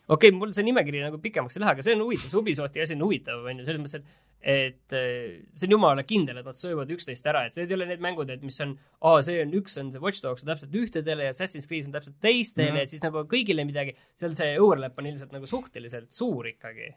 Okei 0.07 0.29
okay,, 0.29 0.37
mul 0.37 0.53
see 0.55 0.67
nimekiri 0.67 1.03
nagu 1.05 1.19
pikemaks 1.23 1.57
ei 1.57 1.63
lähe, 1.63 1.77
aga 1.77 1.85
see 1.85 1.95
on 1.97 2.05
huvitav, 2.05 2.29
see 2.29 2.41
Ubisofti 2.41 2.83
asi 2.83 2.97
on 2.97 3.05
huvitav, 3.07 3.45
on 3.47 3.61
ju, 3.61 3.67
selles 3.67 3.83
mõttes, 3.83 4.01
et 4.01 4.33
et 4.43 4.91
äh, 4.91 5.39
see 5.55 5.69
on 5.69 5.77
jumala 5.77 6.03
kindel, 6.03 6.41
et 6.41 6.47
nad 6.47 6.57
söövad 6.59 6.89
üksteist 6.91 7.27
ära, 7.31 7.45
et 7.47 7.55
need 7.55 7.71
ei 7.71 7.77
ole 7.77 7.85
need 7.87 8.01
mängud, 8.03 8.27
et 8.33 8.41
mis 8.43 8.57
on, 8.65 8.73
aa, 9.07 9.21
see 9.23 9.37
on 9.39 9.53
üks 9.55 9.77
on 9.79 9.93
see 9.93 10.01
Watch 10.03 10.19
Dogs 10.25 10.43
on 10.43 10.51
täpselt 10.51 10.75
ühtedele 10.81 11.29
ja 11.29 11.31
Assassin's 11.31 11.67
Creed 11.69 11.87
on 11.87 11.95
täpselt 11.95 12.17
teistele 12.23 12.67
mm. 12.67 12.75
-hmm. 12.75 12.83
et 12.83 12.91
siis 12.91 13.03
nagu 13.05 13.23
kõigile 13.31 13.63
midagi, 13.67 13.95
seal 14.19 14.35
see 14.35 14.57
overlap 14.59 14.99
on 14.99 15.07
ilmselt 15.13 15.31
nagu 15.31 15.47
suhteliselt 15.47 16.11
suur 16.11 16.51
ikkagi. 16.51 16.89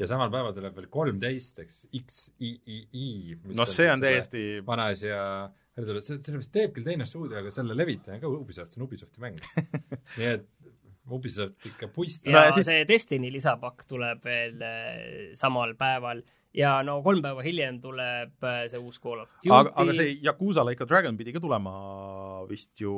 ja 0.00 0.08
samal 0.08 0.32
päeval 0.32 0.56
tuleb 0.56 0.80
veel 0.80 0.88
kolmteist, 0.88 1.60
ehk 1.60 1.70
siis 1.70 1.92
XIII. 2.40 3.38
noh, 3.52 3.68
see 3.68 3.90
on 3.92 4.00
täiesti 4.00 4.46
vana 4.64 4.88
asi 4.94 5.12
ja 5.12 5.52
see, 5.76 6.00
selle 6.00 6.40
vist 6.40 6.54
teeb 6.54 6.72
küll 6.72 6.88
teine 6.88 7.04
stuudio, 7.04 7.42
aga 7.44 7.52
selle 7.52 7.76
levitaja 7.76 8.16
on 8.16 8.24
ka 8.24 8.32
Ubisoft, 8.38 8.72
see 8.72 8.80
on 8.80 8.88
Ubisofti 8.88 9.20
mäng. 9.20 9.36
nii 10.16 10.32
et 10.32 10.48
Ubisoft 11.12 11.66
ikka 11.68 11.88
puistab 11.92 12.32
ja 12.32 12.46
No 12.46 12.54
siis- 12.56 12.66
see 12.70 12.84
Destiny 12.88 13.30
lisapakk 13.34 13.84
tuleb 13.90 14.22
veel 14.24 14.62
äh, 14.62 15.32
samal 15.36 15.74
päeval 15.76 16.22
ja 16.54 16.76
no 16.86 17.00
kolm 17.02 17.20
päeva 17.24 17.42
hiljem 17.44 17.80
tuleb 17.82 18.44
äh, 18.46 18.64
see 18.70 18.78
uus 18.80 19.00
Call 19.02 19.20
of 19.24 19.32
Duty. 19.42 19.50
aga, 19.52 19.72
aga 19.82 19.96
see 19.98 20.18
Yakuusa 20.24 20.64
Like 20.64 20.84
a 20.84 20.86
Dragon 20.88 21.16
pidi 21.18 21.32
ka 21.34 21.40
tulema 21.44 21.74
vist 22.48 22.80
ju 22.80 22.94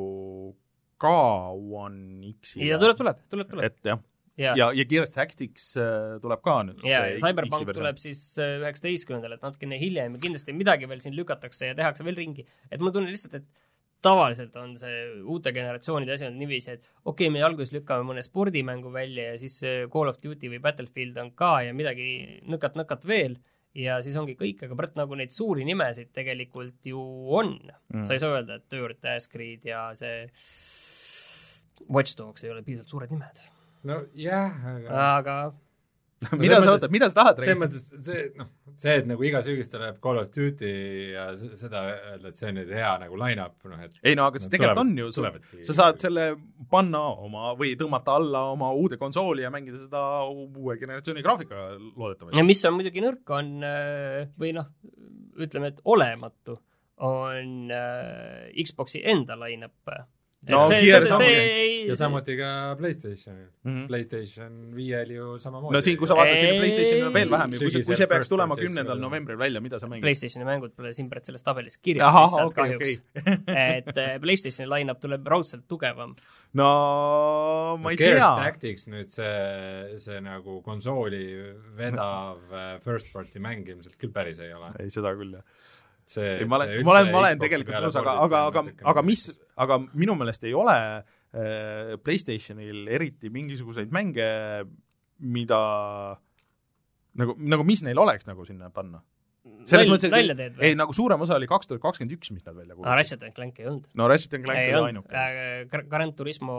ka 1.00 1.14
One 1.52 2.34
X-i 2.40 2.68
ja 2.68 2.78
tuleb, 2.80 2.96
tuleb, 3.00 3.24
tuleb, 3.32 3.50
tuleb. 3.50 3.64
et 3.68 3.90
jah, 3.90 3.98
ja, 4.36 4.54
ja, 4.56 4.70
ja 4.76 4.84
Gears 4.88 5.12
Tactics 5.16 5.70
äh, 5.80 6.16
tuleb 6.22 6.40
ka 6.44 6.58
nüüd. 6.68 6.80
ja, 6.86 7.02
ja 7.10 7.18
Cyberpunk 7.20 7.72
tuleb 7.76 7.98
siis 8.00 8.22
üheksateistkümnendal, 8.38 9.36
et 9.36 9.44
natukene 9.44 9.78
hiljem 9.80 10.16
ja 10.16 10.22
kindlasti 10.28 10.54
midagi 10.56 10.88
veel 10.88 11.02
siin 11.04 11.16
lükatakse 11.18 11.72
ja 11.72 11.76
tehakse 11.78 12.04
veel 12.06 12.16
ringi. 12.22 12.46
et 12.70 12.80
mul 12.80 12.92
tunne 12.94 13.10
lihtsalt, 13.12 13.34
et 13.40 13.65
tavaliselt 14.04 14.56
on 14.60 14.76
see 14.78 15.02
uute 15.24 15.52
generatsioonide 15.56 16.14
asi 16.14 16.26
on 16.28 16.38
niiviisi, 16.38 16.76
et 16.76 16.84
okei 17.04 17.26
okay,, 17.26 17.32
me 17.32 17.42
alguses 17.46 17.74
lükkame 17.74 18.06
mõne 18.06 18.24
spordimängu 18.24 18.92
välja 18.94 19.32
ja 19.32 19.40
siis 19.40 19.58
see 19.62 19.84
Call 19.92 20.12
of 20.12 20.20
Duty 20.22 20.50
või 20.52 20.62
Battlefield 20.62 21.18
on 21.22 21.32
ka 21.38 21.58
ja 21.66 21.74
midagi 21.76 22.08
nõkat-nõkat 22.46 23.06
veel 23.08 23.38
ja 23.76 23.98
siis 24.04 24.16
ongi 24.20 24.36
kõik, 24.38 24.62
aga 24.66 24.78
praegu 24.78 25.00
nagu 25.00 25.18
neid 25.18 25.34
suuri 25.34 25.66
nimesid 25.68 26.12
tegelikult 26.16 26.88
ju 26.88 27.02
on 27.40 27.56
mm.. 27.58 28.06
sa 28.06 28.16
ei 28.16 28.22
saa 28.22 28.38
öelda, 28.38 28.60
et 28.60 28.70
Dirt, 28.72 29.04
Ascreed 29.16 29.68
ja 29.68 29.88
see 29.98 30.24
Watch 31.92 32.16
Dogs 32.18 32.44
ei 32.44 32.52
ole 32.54 32.64
piisavalt 32.64 32.92
suured 32.92 33.12
nimed. 33.12 33.42
nojah, 33.86 34.60
aga 34.72 35.06
aga 35.18 35.36
mida 36.40 36.60
sa 36.62 36.74
ootad, 36.76 36.92
mida 36.94 37.08
sa 37.12 37.20
tahad 37.22 37.42
selles 37.42 37.58
mõttes 37.60 37.86
see 38.06 38.24
noh, 38.38 38.48
see, 38.76 38.94
et 39.00 39.06
nagu 39.08 39.24
iga 39.28 39.40
sügis 39.46 39.70
tuleb 39.72 40.00
Call 40.02 40.20
of 40.20 40.28
Duty 40.34 40.72
ja 41.14 41.28
seda 41.36 41.82
öelda, 41.92 42.28
et 42.32 42.40
see 42.40 42.50
on 42.50 42.58
nüüd 42.60 42.72
hea 42.76 42.92
nagu 43.02 43.18
line-up, 43.20 43.56
noh 43.70 43.84
et 43.86 44.00
ei 44.02 44.16
no 44.18 44.26
aga 44.28 44.42
see 44.42 44.50
Nad 44.50 44.56
tegelikult 44.56 44.82
on 44.82 44.92
ju, 45.00 45.08
tulevadki- 45.16 45.64
sa 45.68 45.76
saad 45.80 46.02
selle 46.02 46.26
panna 46.70 47.02
oma 47.26 47.54
või 47.58 47.74
tõmmata 47.80 48.18
alla 48.20 48.46
oma 48.52 48.72
uude 48.76 48.98
konsooli 49.00 49.46
ja 49.46 49.52
mängida 49.54 49.80
seda 49.80 50.02
uue 50.28 50.76
generatsiooni 50.80 51.24
graafikaga 51.24 51.76
loodetavasti. 51.78 52.38
ja 52.40 52.44
mis 52.46 52.64
on 52.68 52.76
muidugi 52.78 53.04
nõrk, 53.04 53.24
on 53.38 53.52
äh, 53.66 54.26
või 54.40 54.52
noh, 54.56 54.70
ütleme, 55.36 55.72
et 55.74 55.80
olematu, 55.84 56.58
on 57.06 57.72
äh, 57.72 58.46
Xbox'i 58.64 59.02
enda 59.04 59.36
line-up. 59.36 59.90
No 60.50 60.64
see, 60.70 60.84
Gear 60.86 61.02
see, 61.02 61.10
samuti. 61.10 61.32
see 61.32 61.54
ei 61.62 61.76
ja 61.86 61.96
samuti 61.98 62.36
ka 62.38 62.50
PlayStationil. 62.78 63.48
Mhm. 63.64 63.86
PlayStation 63.90 64.54
viiel 64.74 65.10
ju 65.14 65.26
samamoodi. 65.38 65.74
no 65.76 65.82
siin, 65.84 65.98
kui 65.98 66.08
sa 66.10 66.16
vaatad 66.18 66.38
sinna 66.38 66.54
Ei. 66.54 66.60
PlayStationile 66.62 67.12
veel 67.14 67.30
vähem 67.30 67.54
ja 67.54 67.60
kui 67.62 67.70
see, 67.74 67.84
kui 67.86 67.98
see 68.00 68.08
peaks 68.10 68.30
tulema 68.32 68.58
kümnendal 68.58 69.00
novembril 69.02 69.38
välja, 69.38 69.62
mida 69.64 69.80
sa 69.82 69.90
mängid? 69.90 70.06
PlayStationi 70.06 70.48
mängud 70.48 70.74
pole 70.76 70.92
Simbret 70.96 71.28
selles 71.28 71.46
tabelis 71.46 71.78
kirjas 71.78 72.16
lihtsalt 72.16 72.52
okei, 72.52 72.56
kahjuks 72.62 73.22
okei. 73.22 73.38
et 73.78 74.02
äh, 74.02 74.12
PlayStationi 74.22 74.70
line-up 74.72 75.02
tuleb 75.02 75.30
raudselt 75.34 75.66
tugevam. 75.70 76.16
no 76.58 76.70
ma 77.82 77.94
ei 77.94 78.00
Gears 78.00 78.22
tea. 78.22 78.34
Tactics 78.42 78.90
nüüd 78.92 79.14
see, 79.14 79.96
see 80.02 80.20
nagu 80.24 80.60
konsooli 80.66 81.24
vedav 81.78 82.42
äh, 82.52 82.76
first 82.84 83.12
party 83.14 83.42
mäng 83.42 83.66
ilmselt 83.68 83.98
küll 84.00 84.14
päris 84.14 84.42
ei 84.42 84.54
ole. 84.56 84.72
ei, 84.82 84.90
seda 84.92 85.14
küll, 85.18 85.38
jah. 85.38 85.74
see, 86.06 86.36
ei, 86.40 86.46
ma 86.48 86.60
olen, 86.60 86.72
ma 86.86 86.94
olen, 86.94 87.10
ma 87.12 87.22
olen 87.24 87.42
tegelikult 87.42 87.76
nõus, 87.86 87.98
aga, 87.98 88.16
aga, 88.26 88.42
aga, 88.50 88.62
aga 88.92 89.04
mis, 89.06 89.26
aga 89.62 89.80
minu 89.92 90.14
meelest 90.18 90.46
ei 90.46 90.54
ole 90.56 90.76
äh, 90.76 91.96
PlayStationil 92.02 92.86
eriti 92.96 93.32
mingisuguseid 93.34 93.92
mänge, 93.94 94.28
mida 95.26 95.60
nagu, 97.20 97.36
nagu 97.54 97.66
mis 97.66 97.82
neil 97.86 97.98
oleks 98.02 98.28
nagu 98.28 98.46
sinna 98.48 98.70
panna? 98.74 99.02
selles 99.66 99.86
mõttes, 99.90 100.10
et 100.10 100.34
teed 100.38 100.58
ei, 100.62 100.74
nagu 100.78 100.94
suurem 100.94 101.20
osa 101.22 101.36
oli 101.38 101.46
kaks 101.50 101.70
tuhat 101.70 101.82
kakskümmend 101.82 102.16
üks, 102.16 102.32
mis 102.34 102.42
nad 102.46 102.54
välja 102.56 102.74
aa, 102.74 102.78
kuulutasid. 102.78 102.98
Ratchet 102.98 103.26
and 103.26 103.36
Clank 103.36 103.60
ei 103.62 103.68
olnud. 103.70 103.86
no 103.98 104.08
Ratchet 104.10 104.34
and 104.38 104.46
Clank 104.46 104.58
ei 104.62 104.72
oli 104.72 104.78
olnud 104.78 105.06
ainuke. 105.06 105.70
äh,, 105.70 105.86
Gran 105.90 106.12
Turismo 106.18 106.58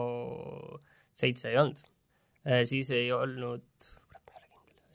seitse 1.16 1.52
ei 1.52 1.60
olnud. 1.60 1.80
siis 2.68 2.90
ei 2.96 3.10
olnud, 3.12 3.88
ei 3.88 3.98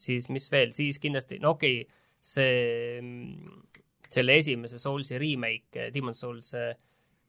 siis 0.04 0.30
mis 0.34 0.50
veel, 0.52 0.74
siis 0.74 1.00
kindlasti, 1.02 1.40
no 1.44 1.54
okei 1.58 1.84
okay,, 1.84 2.02
see, 2.24 3.12
selle 4.14 4.38
esimese 4.42 4.80
Soulsi 4.82 5.20
remake, 5.22 5.90
Demon 5.94 6.18
Souls, 6.18 6.54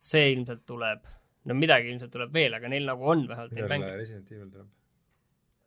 see 0.05 0.31
ilmselt 0.35 0.65
tuleb, 0.69 1.05
no 1.49 1.59
midagi 1.59 1.93
ilmselt 1.93 2.13
tuleb 2.15 2.33
veel, 2.35 2.57
aga 2.59 2.71
neil 2.73 2.89
nagu 2.89 3.13
on 3.15 3.27
vähemalt 3.31 3.55
neid 3.57 3.71
mänge, 3.73 3.93
Resident 4.01 4.33
Evil 4.33 4.49
tuleb? 4.49 4.73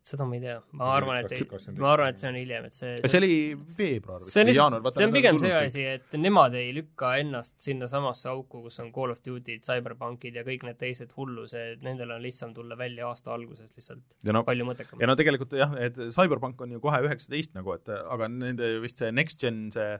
seda 0.07 0.26
ma 0.28 0.38
ei 0.38 0.41
tea, 0.43 0.55
ma 0.78 0.86
on 0.86 0.93
arvan, 0.95 1.18
vist 1.20 1.34
et 1.34 1.41
ei 1.41 1.47
2021., 1.49 1.82
ma 1.84 1.89
arvan, 1.91 2.13
et 2.13 2.22
see 2.22 2.30
on 2.30 2.38
hiljem, 2.39 2.68
et 2.70 2.78
see 2.78 2.91
see 3.11 3.20
oli 3.20 3.32
veebruar 3.80 4.24
see 4.24 4.43
on 4.43 4.49
või 4.49 4.55
jaanuar,, 4.55 4.93
see 4.95 5.07
on 5.07 5.15
pigem 5.15 5.39
see. 5.41 5.53
asi, 5.57 5.84
et 5.97 6.15
nemad 6.20 6.55
ei 6.59 6.70
lükka 6.76 7.11
ennast 7.22 7.57
sinnasamasse 7.65 8.30
auku, 8.32 8.61
kus 8.68 8.80
on 8.84 8.93
Call 8.95 9.13
of 9.13 9.20
Duty'd, 9.26 9.65
Cyberpunkid 9.68 10.39
ja 10.39 10.45
kõik 10.47 10.63
need 10.68 10.80
teised 10.80 11.11
hullused, 11.18 11.84
nendel 11.86 12.15
on 12.15 12.24
lihtsam 12.24 12.55
tulla 12.55 12.80
välja 12.80 13.09
aasta 13.09 13.34
alguses 13.36 13.74
lihtsalt 13.76 14.28
ja 14.28 14.36
no 14.36 14.45
palju 14.47 14.70
mõttekam 14.70 15.03
ja. 15.03 15.11
no 15.11 15.18
tegelikult 15.20 15.57
jah, 15.59 15.76
et 15.89 15.99
Cyberpunk 16.15 16.63
on 16.63 16.78
ju 16.78 16.84
kohe 16.84 17.03
üheksateist 17.03 17.57
nagu, 17.57 17.76
et 17.76 17.91
aga 17.97 18.32
nende 18.32 18.78
vist 18.84 19.03
see 19.03 19.11
next 19.15 19.43
gen 19.43 19.68
see 19.76 19.91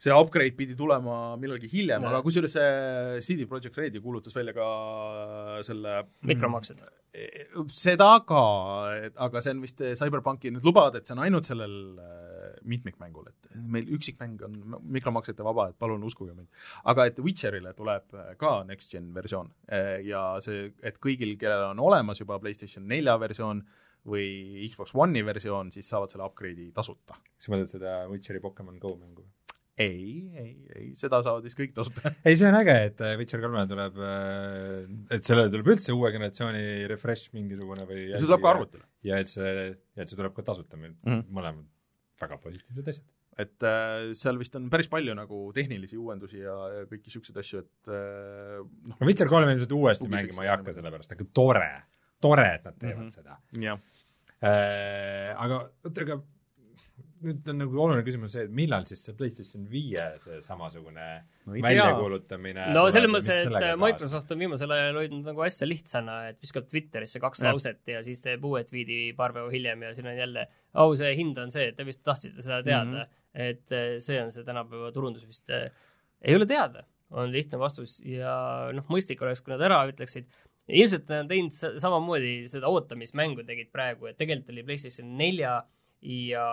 see 0.00 0.12
upgrade 0.16 0.56
pidi 0.56 0.76
tulema 0.76 1.36
millalgi 1.40 1.68
hiljem, 1.68 2.00
Jah. 2.00 2.14
aga 2.14 2.24
kusjuures 2.24 2.54
see 2.56 3.20
CD 3.26 3.46
Projekt 3.48 3.76
Red 3.76 3.98
ju 3.98 4.02
kuulutas 4.04 4.36
välja 4.36 4.54
ka 4.56 4.68
selle 5.66 5.96
mikromaksed. 6.30 6.80
seda 7.74 8.08
ka, 8.26 8.44
aga 9.26 9.42
see 9.44 9.52
on 9.56 9.60
vist 9.66 9.82
Cyberpunki 10.00 10.54
nüüd 10.54 10.64
lubavad, 10.64 10.96
et 10.96 11.08
see 11.08 11.16
on 11.16 11.24
ainult 11.26 11.48
sellel 11.50 11.74
äh, 12.00 12.54
mitmikmängul, 12.70 13.28
et 13.28 13.60
meil 13.74 13.90
üksikmäng 13.96 14.40
on 14.46 14.56
mikromaksete 14.96 15.44
vaba, 15.44 15.68
et 15.68 15.78
palun 15.78 16.04
uskuge 16.08 16.32
mind. 16.32 16.48
aga 16.88 17.10
et 17.10 17.20
Witcherile 17.20 17.74
tuleb 17.76 18.16
äh, 18.16 18.32
ka 18.40 18.54
next 18.68 18.96
gen 18.96 19.12
versioon 19.14 19.52
äh, 19.68 20.00
ja 20.06 20.24
see, 20.44 20.70
et 20.80 20.96
kõigil, 21.02 21.36
kellel 21.40 21.74
on 21.74 21.84
olemas 21.90 22.22
juba 22.22 22.40
PlayStation 22.40 22.88
nelja 22.88 23.18
versioon 23.20 23.60
või 24.08 24.64
Xbox 24.70 24.94
One'i 24.96 25.20
versioon, 25.26 25.68
siis 25.74 25.88
saavad 25.92 26.08
selle 26.08 26.24
upgrade'i 26.24 26.70
tasuta. 26.72 27.18
sa 27.36 27.52
mõtled 27.52 27.68
seda 27.68 27.98
Witcheri 28.08 28.40
Pokemon 28.40 28.80
Go 28.80 28.94
mängu? 28.96 29.26
ei, 29.80 30.26
ei, 30.36 30.50
ei, 30.76 30.88
seda 30.98 31.22
saavad 31.24 31.46
siis 31.46 31.56
kõik 31.58 31.72
tasuta. 31.76 32.12
ei, 32.26 32.36
see 32.38 32.48
on 32.50 32.58
äge, 32.58 32.76
et 32.90 33.02
äh, 33.04 33.16
Witcher 33.20 33.42
kolmele 33.42 33.68
tuleb, 33.70 34.00
et 35.16 35.26
sellele 35.26 35.52
tuleb 35.52 35.70
üldse 35.74 35.94
uue 35.96 36.12
generatsiooni 36.14 36.64
refresh 36.90 37.32
mingisugune 37.36 37.86
või 37.88 38.08
see 38.12 38.26
tuleb 38.26 38.44
ka. 38.44 38.54
arvutile. 38.54 38.88
ja 39.06 39.20
et 39.22 39.30
see, 39.30 39.54
ja 39.96 40.04
et 40.04 40.10
see 40.10 40.18
tuleb 40.18 40.36
ka 40.36 40.44
tasuta 40.46 40.76
meil 40.80 40.92
mm. 40.92 41.12
-hmm., 41.12 41.28
mõlemad 41.36 41.68
väga 42.20 42.38
positiivsed 42.42 42.90
asjad. 42.92 43.06
et 43.40 43.64
äh, 43.64 44.10
seal 44.18 44.40
vist 44.40 44.56
on 44.58 44.66
päris 44.72 44.90
palju 44.92 45.14
nagu 45.16 45.38
tehnilisi 45.56 45.96
uuendusi 46.00 46.42
ja, 46.42 46.56
ja 46.74 46.82
kõiki 46.90 47.08
niisuguseid 47.08 47.38
asju, 47.40 47.62
et 47.64 47.94
äh, 47.94 48.58
noh, 48.60 48.98
no 48.98 49.08
Witcher 49.08 49.30
kolme 49.30 49.54
ilmselt 49.54 49.72
uuesti 49.76 50.10
mängima 50.12 50.44
ei 50.44 50.52
hakka, 50.52 50.74
sellepärast, 50.76 51.14
aga 51.16 51.28
tore, 51.40 51.70
tore, 52.20 52.48
et 52.58 52.68
nad 52.68 52.76
teevad 52.76 53.06
mm. 53.06 53.08
-hmm. 53.08 53.16
seda 53.16 53.40
jah. 53.64 53.80
äh,. 54.44 55.32
Aga 55.40 55.62
oota, 55.86 56.04
aga 56.04 56.20
nüüd 57.24 57.48
on 57.52 57.58
nagu 57.60 57.80
oluline 57.84 58.04
küsimus 58.06 58.32
see, 58.34 58.46
et 58.48 58.54
millal 58.54 58.86
siis 58.88 59.02
see 59.04 59.16
PlayStation 59.16 59.66
viie 59.68 60.06
see 60.22 60.38
samasugune 60.44 61.06
No 61.46 61.56
väljakuulutamine 61.64 62.70
no 62.74 62.84
selles 62.92 63.10
mõttes, 63.12 63.42
et 63.48 63.66
Microsoft 63.80 64.32
on 64.34 64.40
viimasel 64.44 64.72
ajal 64.76 65.00
hoidnud 65.02 65.28
nagu 65.28 65.44
asja 65.44 65.68
lihtsana, 65.68 66.16
et 66.30 66.40
viskab 66.42 66.68
Twitterisse 66.70 67.20
kaks 67.22 67.42
Jah. 67.42 67.50
lauset 67.50 67.92
ja 67.92 68.02
siis 68.06 68.22
teeb 68.24 68.44
uue 68.48 68.62
tweet'i 68.68 69.00
paar 69.18 69.34
päeva 69.36 69.52
hiljem 69.52 69.86
ja 69.86 69.94
siin 69.96 70.08
on 70.12 70.18
jälle 70.18 70.46
au, 70.72 70.94
see 70.98 71.12
hind 71.18 71.40
on 71.42 71.52
see, 71.54 71.70
et 71.72 71.78
te 71.78 71.86
vist 71.88 72.02
tahtsite 72.06 72.44
seda 72.44 72.62
teada 72.66 72.84
mm. 72.84 73.00
-hmm. 73.00 73.48
et 73.48 73.76
eh, 73.76 73.96
see 74.04 74.20
on 74.22 74.32
see 74.32 74.46
tänapäeva 74.46 74.92
turundus 74.96 75.26
vist 75.28 75.50
eh, 75.50 75.68
ei 76.20 76.36
ole 76.36 76.46
teada, 76.46 76.84
on 77.10 77.32
lihtne 77.32 77.58
vastus 77.60 77.98
ja 78.04 78.70
noh, 78.76 78.86
mõistlik 78.92 79.20
oleks, 79.24 79.42
kui 79.44 79.52
nad 79.54 79.64
ära 79.64 79.82
ütleksid, 79.90 80.28
ilmselt 80.68 81.08
nad 81.10 81.24
on 81.24 81.28
teinud 81.30 81.56
sa- 81.56 81.74
samamoodi 81.80 82.48
seda 82.52 82.70
ootamismängu 82.70 83.44
tegid 83.48 83.70
praegu, 83.72 84.10
et 84.10 84.18
tegelikult 84.20 84.52
oli 84.54 84.64
PlayStation 84.68 85.16
nelja 85.18 85.60
ja 86.02 86.44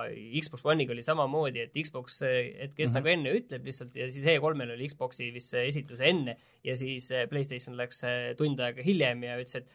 Xbox 0.42 0.66
One'iga 0.68 0.92
oli 0.92 1.04
samamoodi, 1.06 1.62
et 1.64 1.78
Xbox, 1.88 2.22
et 2.22 2.74
kes 2.76 2.90
mm 2.90 2.92
-hmm. 2.92 2.96
nagu 2.98 3.08
enne 3.08 3.34
ütleb 3.40 3.66
lihtsalt 3.66 3.96
ja 3.96 4.10
siis 4.12 4.26
E3-l 4.26 4.74
oli 4.74 4.88
Xbox'i 4.88 5.32
vist 5.34 5.54
see 5.54 5.68
esitlus 5.68 6.00
enne 6.00 6.36
ja 6.64 6.78
siis 6.78 7.12
eh, 7.12 7.28
PlayStation 7.30 7.78
läks 7.78 8.04
eh, 8.04 8.36
tund 8.36 8.60
aega 8.60 8.84
hiljem 8.84 9.24
ja 9.24 9.38
ütles, 9.40 9.56
et 9.56 9.68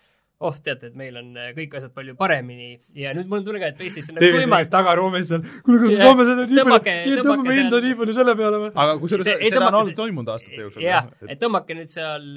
oh, 0.48 0.58
teate, 0.64 0.90
et 0.90 0.96
meil 0.98 1.16
on 1.20 1.30
eh, 1.38 1.50
kõik 1.56 1.76
asjad 1.78 1.92
palju 1.96 2.14
paremini 2.18 2.74
ja 2.98 3.12
nüüd 3.16 3.30
mul 3.30 3.40
on 3.40 3.46
tunne 3.46 3.62
ka, 3.62 3.70
et 3.72 3.78
PlayStation 3.78 4.16
nagu 4.18 4.24
David 4.24 4.42
tuimalt 4.42 4.62
käis 4.62 4.72
tagaruumis 4.72 5.30
seal, 5.30 5.46
kuule, 5.66 5.90
Jah, 5.92 6.02
saame 6.06 6.26
seda 6.28 6.46
nii 6.50 6.66
palju, 6.68 7.18
tõmbame 7.28 7.56
hinda 7.58 7.82
nii 7.86 7.98
palju 8.00 8.16
selle 8.18 8.36
peale 8.38 8.60
või? 8.64 8.70
aga 8.84 8.96
kusjuures 9.02 9.30
seda 9.30 9.62
on 9.68 9.78
olnud 9.80 9.98
toimunud 10.02 10.32
aastate 10.34 10.60
jooksul. 10.60 10.84
jah, 10.86 11.10
et 11.28 11.42
tõmmake 11.42 11.78
nüüd 11.78 11.92
seal, 11.92 12.28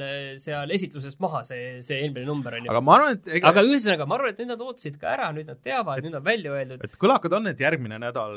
seal 0.41 0.75
esitlusest 0.77 1.21
maha 1.23 1.43
see, 1.47 1.79
see 1.85 2.01
eelmine 2.03 2.27
number 2.29 2.59
on 2.59 2.67
ju. 2.67 2.73
aga 2.73 2.83
ma 2.85 2.97
arvan, 2.99 3.19
et 3.19 3.31
ega 3.39 3.53
aga 3.53 3.65
ühesõnaga, 3.67 4.09
ma 4.09 4.19
arvan, 4.19 4.35
et 4.35 4.41
nüüd 4.43 4.51
nad 4.53 4.65
ootasid 4.67 4.99
ka 5.01 5.11
ära, 5.13 5.31
nüüd 5.35 5.49
nad 5.51 5.61
teavad, 5.65 6.03
nüüd 6.05 6.19
on 6.19 6.25
välja 6.25 6.55
öeldud, 6.55 6.83
et 6.85 6.99
kõlakad 7.01 7.37
on, 7.39 7.51
et 7.51 7.61
järgmine 7.65 7.99
nädal, 8.01 8.35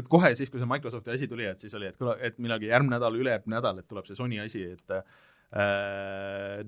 et 0.00 0.10
kohe 0.10 0.32
siis, 0.38 0.52
kui 0.52 0.62
see 0.62 0.70
Microsofti 0.70 1.14
asi 1.14 1.28
tuli, 1.30 1.48
et 1.50 1.62
siis 1.62 1.74
oli, 1.78 1.90
et 1.90 1.98
kõla-, 2.00 2.18
et 2.24 2.38
millalgi 2.42 2.70
järgmine 2.70 2.96
nädal, 2.96 3.18
ülejärgmine 3.20 3.58
nädal, 3.58 3.82
et 3.82 3.88
tuleb 3.90 4.08
see 4.08 4.18
Sony 4.18 4.40
asi, 4.42 4.64
et 4.74 4.96
äh, 4.96 5.04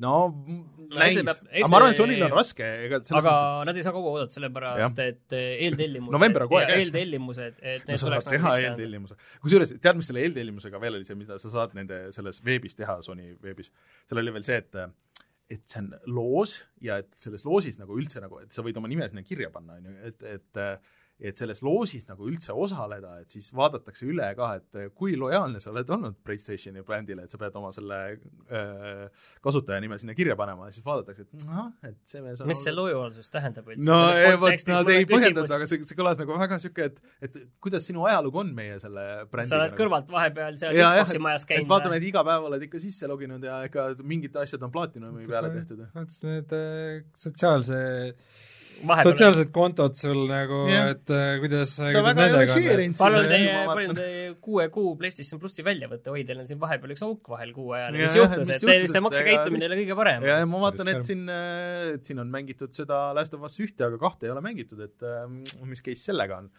no 0.02 0.12
näis, 0.90 1.18
aga 1.22 1.68
ma 1.70 1.78
arvan, 1.78 1.92
et 1.92 2.00
Sonyl 2.00 2.24
on 2.26 2.32
raske, 2.34 2.66
ega 2.88 2.98
aga 2.98 3.20
mõttes- 3.20 3.66
nad 3.68 3.78
ei 3.78 3.84
saa 3.86 3.94
kaua 3.94 4.14
oodata, 4.16 4.34
sellepärast 4.34 4.98
et 5.04 5.36
eh, 5.38 5.52
eeltellimused 5.68 6.16
November 6.16 6.46
on 6.46 6.50
kohe 6.50 6.64
ja 6.64 6.72
käes. 6.72 6.88
eeltellimused, 6.88 7.60
et 7.62 7.84
no 7.86 7.92
need 7.92 8.02
sa 8.02 8.08
tuleks 8.08 8.26
saad 8.26 8.34
teha 8.34 8.54
eeltellimuse. 8.64 9.18
kusjuures 9.44 9.74
tead, 9.76 10.00
mis 10.00 10.10
selle 10.10 10.24
eeltellimusega 10.26 10.80
veel 10.82 10.98
oli 10.98 11.06
see, 11.06 11.18
mida 11.20 11.38
sa 11.38 11.52
saad 11.54 11.76
nende 11.78 12.00
selles 12.16 12.42
veebis 12.44 12.74
teha, 12.78 12.98
Sony 13.06 13.36
veebis, 13.42 13.70
seal 14.10 14.22
oli 14.24 14.34
veel 14.34 14.48
see, 14.50 14.58
et 14.64 14.82
et 15.52 15.62
see 15.68 15.82
on 15.82 15.92
loos 16.16 16.56
ja 16.80 16.96
et 17.02 17.10
selles 17.14 17.44
loosis 17.46 17.78
nagu 17.78 17.94
üldse 17.98 18.22
nagu, 18.24 18.40
et 18.42 18.50
sa 18.56 18.64
võid 18.66 18.78
oma 18.80 18.90
nime 18.90 19.06
sinna 19.10 19.22
kirja 19.26 19.50
panna, 19.54 19.78
on 19.78 19.90
ju, 19.90 19.96
et, 20.10 20.26
et 20.38 20.62
et 21.20 21.38
selles 21.38 21.60
loosis 21.62 22.06
nagu 22.08 22.26
üldse 22.26 22.54
osaleda, 22.56 23.14
et 23.22 23.30
siis 23.30 23.50
vaadatakse 23.54 24.06
üle 24.08 24.26
ka, 24.38 24.48
et 24.58 24.94
kui 24.98 25.14
lojaalne 25.18 25.60
sa 25.62 25.70
oled 25.70 25.90
olnud 25.94 26.16
PlayStationi 26.26 26.82
brändile, 26.86 27.26
et 27.26 27.32
sa 27.34 27.38
pead 27.40 27.56
oma 27.58 27.70
selle 27.74 27.98
äh, 28.12 29.26
kasutajanime 29.44 29.98
sinna 30.00 30.16
kirja 30.18 30.36
panema 30.38 30.68
ja 30.68 30.74
siis 30.74 30.86
vaadatakse, 30.86 31.26
et 31.26 31.46
ahah, 31.46 31.68
et 31.86 31.98
see 32.08 32.22
mees 32.24 32.42
on 32.42 32.50
mis 32.50 32.62
see 32.64 32.74
lojaalsus 32.74 33.30
tähendab 33.32 33.70
üldse? 33.70 33.86
no 33.86 33.98
ei, 34.10 34.38
vot 34.42 34.66
nad 34.70 34.92
ei 34.94 35.08
põhjendanud, 35.10 35.56
aga 35.58 35.68
see, 35.70 35.82
see 35.88 35.98
kõlas 35.98 36.18
nagu 36.20 36.38
väga 36.42 36.58
niisugune, 36.58 36.88
et 36.90 37.28
et 37.28 37.38
kuidas 37.62 37.86
sinu 37.86 38.06
ajalugu 38.08 38.42
on 38.42 38.54
meie 38.56 38.78
selle 38.82 39.06
brändiga 39.30 39.52
sa 39.52 39.60
oled 39.60 39.76
kõrvalt 39.78 40.10
vahepeal 40.16 40.58
seal 40.60 40.78
Xbox'i 40.80 41.22
majas 41.22 41.46
et 41.46 41.52
käinud 41.52 41.70
vaatame, 41.70 42.00
et 42.00 42.08
iga 42.08 42.24
päev 42.26 42.48
oled 42.50 42.66
ikka 42.66 42.82
sisse 42.82 43.10
loginud 43.10 43.44
ja 43.46 43.62
ikka 43.68 43.92
mingid 44.02 44.36
asjad 44.42 44.64
on 44.66 44.74
Platinumi 44.74 45.28
peale 45.28 45.52
tehtud. 45.54 45.86
vaatasin 45.94 46.32
need 46.32 46.56
äh, 46.56 47.04
sotsiaalse 47.18 47.78
vahepeal 47.78 48.51
sotsiaalsed 48.82 49.52
kontod 49.54 49.96
sul 49.98 50.24
nagu 50.30 50.62
et 50.70 51.12
äh, 51.12 51.38
kuidas, 51.42 51.74
on 51.80 51.90
kuidas 51.94 52.18
väga 52.18 52.42
et 52.42 52.98
palun 52.98 53.28
teie, 53.30 53.54
palun 53.68 53.96
teie 53.98 54.26
kuue 54.42 54.66
kuu 54.74 54.94
PlayStation 55.00 55.40
plussi 55.42 55.64
välja 55.66 55.88
võtta, 55.90 56.12
oi, 56.14 56.24
teil 56.28 56.42
on 56.42 56.50
siin 56.50 56.60
vahepeal 56.62 56.94
üks 56.96 57.04
auk 57.06 57.32
vahel 57.32 57.54
kuu 57.56 57.72
ajal, 57.78 57.98
mis 57.98 58.18
juhtus, 58.18 58.52
et 58.56 58.66
teil 58.66 58.86
see 58.90 59.04
maksekäitumine 59.04 59.66
ei 59.66 59.70
ole 59.70 59.80
kõige 59.82 59.98
parem. 60.02 60.28
ja 60.28 60.38
ma 60.48 60.62
vaatan, 60.66 60.92
et 60.92 61.08
siin, 61.08 61.24
et 61.94 62.06
siin 62.08 62.22
on 62.22 62.30
mängitud 62.32 62.74
seda 62.76 63.04
Last 63.16 63.34
of 63.38 63.46
Us 63.48 63.58
ühte, 63.62 63.86
aga 63.86 64.00
kahte 64.02 64.28
ei 64.28 64.34
ole 64.34 64.44
mängitud, 64.44 64.80
et 64.84 65.06
äh, 65.06 65.26
mis 65.68 65.84
case 65.84 66.10
sellega 66.10 66.42
on 66.42 66.50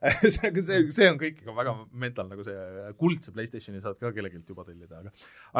see, 0.34 0.50
see, 0.62 0.80
see 0.94 1.08
on 1.10 1.18
kõik 1.20 1.40
ikka 1.40 1.54
väga 1.56 1.74
mental, 2.04 2.28
nagu 2.30 2.44
see 2.46 2.92
kuldse 3.00 3.32
Playstationi 3.34 3.82
saad 3.84 3.98
ka 4.00 4.12
kellelgi 4.16 4.42
juba 4.42 4.66
tellida, 4.66 5.00
aga 5.02 5.12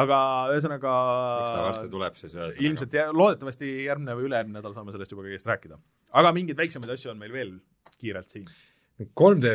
aga 0.03 0.19
ühesõnaga 0.53 0.93
eks 1.41 1.51
ta 1.51 1.65
varsti 1.67 1.91
tuleb 1.93 2.19
siis 2.19 2.33
ühesõnaga. 2.35 2.65
ilmselt 2.69 2.97
ja 2.99 3.07
loodetavasti 3.13 3.71
järgmine 3.87 4.17
või 4.19 4.29
ülejärgmine 4.29 4.59
nädal 4.59 4.75
saame 4.77 4.95
sellest 4.95 5.13
juba 5.15 5.27
kõigest 5.27 5.49
rääkida. 5.49 5.79
aga 6.21 6.33
mingeid 6.37 6.59
väiksemaid 6.61 6.95
asju 6.95 7.13
on 7.13 7.21
meil 7.21 7.33
veel 7.33 7.53
kiirelt 7.97 8.33
siin. 8.33 8.49
3D, 8.97 9.53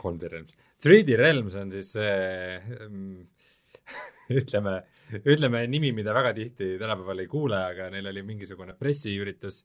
3D 0.00 0.28
Realms, 0.32 0.56
3D 0.84 1.20
Realms 1.20 1.56
on 1.60 1.72
siis 1.74 1.92
see 1.96 2.60
mm, 2.88 3.26
ütleme, 4.40 4.76
ütleme 5.24 5.64
nimi, 5.70 5.92
mida 5.96 6.14
väga 6.16 6.32
tihti 6.36 6.74
tänapäeval 6.80 7.24
ei 7.24 7.30
kuule, 7.30 7.58
aga 7.72 7.88
neil 7.92 8.10
oli 8.12 8.22
mingisugune 8.26 8.76
pressiüritus, 8.78 9.64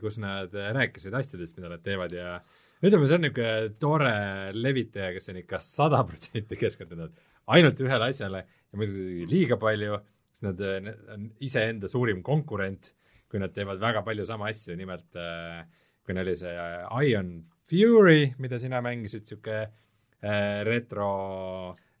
kus 0.00 0.18
nad 0.22 0.52
rääkisid 0.54 1.14
asjadest, 1.18 1.56
mida 1.58 1.72
nad 1.72 1.82
teevad 1.84 2.12
ja 2.14 2.36
ütleme, 2.84 3.06
see 3.08 3.16
on 3.16 3.24
niisugune 3.24 3.78
tore 3.82 4.16
levitaja, 4.54 5.12
kes 5.16 5.32
on 5.32 5.40
ikka 5.40 5.58
sada 5.64 6.02
protsenti 6.06 6.58
keskendunud 6.60 7.16
ainult 7.54 7.80
ühele 7.84 8.10
asjale 8.10 8.44
ja 8.44 8.78
muidugi 8.78 9.26
liiga 9.30 9.58
palju, 9.60 9.98
sest 10.34 10.46
nad 10.46 10.60
on 11.16 11.26
iseenda 11.44 11.90
suurim 11.90 12.22
konkurent, 12.26 12.92
kui 13.30 13.42
nad 13.42 13.54
teevad 13.54 13.82
väga 13.82 14.04
palju 14.06 14.26
sama 14.28 14.48
asju, 14.52 14.76
nimelt 14.78 15.18
äh, 15.18 15.64
kui 16.04 16.16
neil 16.16 16.30
oli 16.30 16.38
see 16.38 16.54
Ion 17.10 17.34
Fury, 17.68 18.34
mida 18.38 18.60
sina 18.60 18.82
mängisid, 18.84 19.24
niisugune 19.24 19.64
retro 20.64 21.08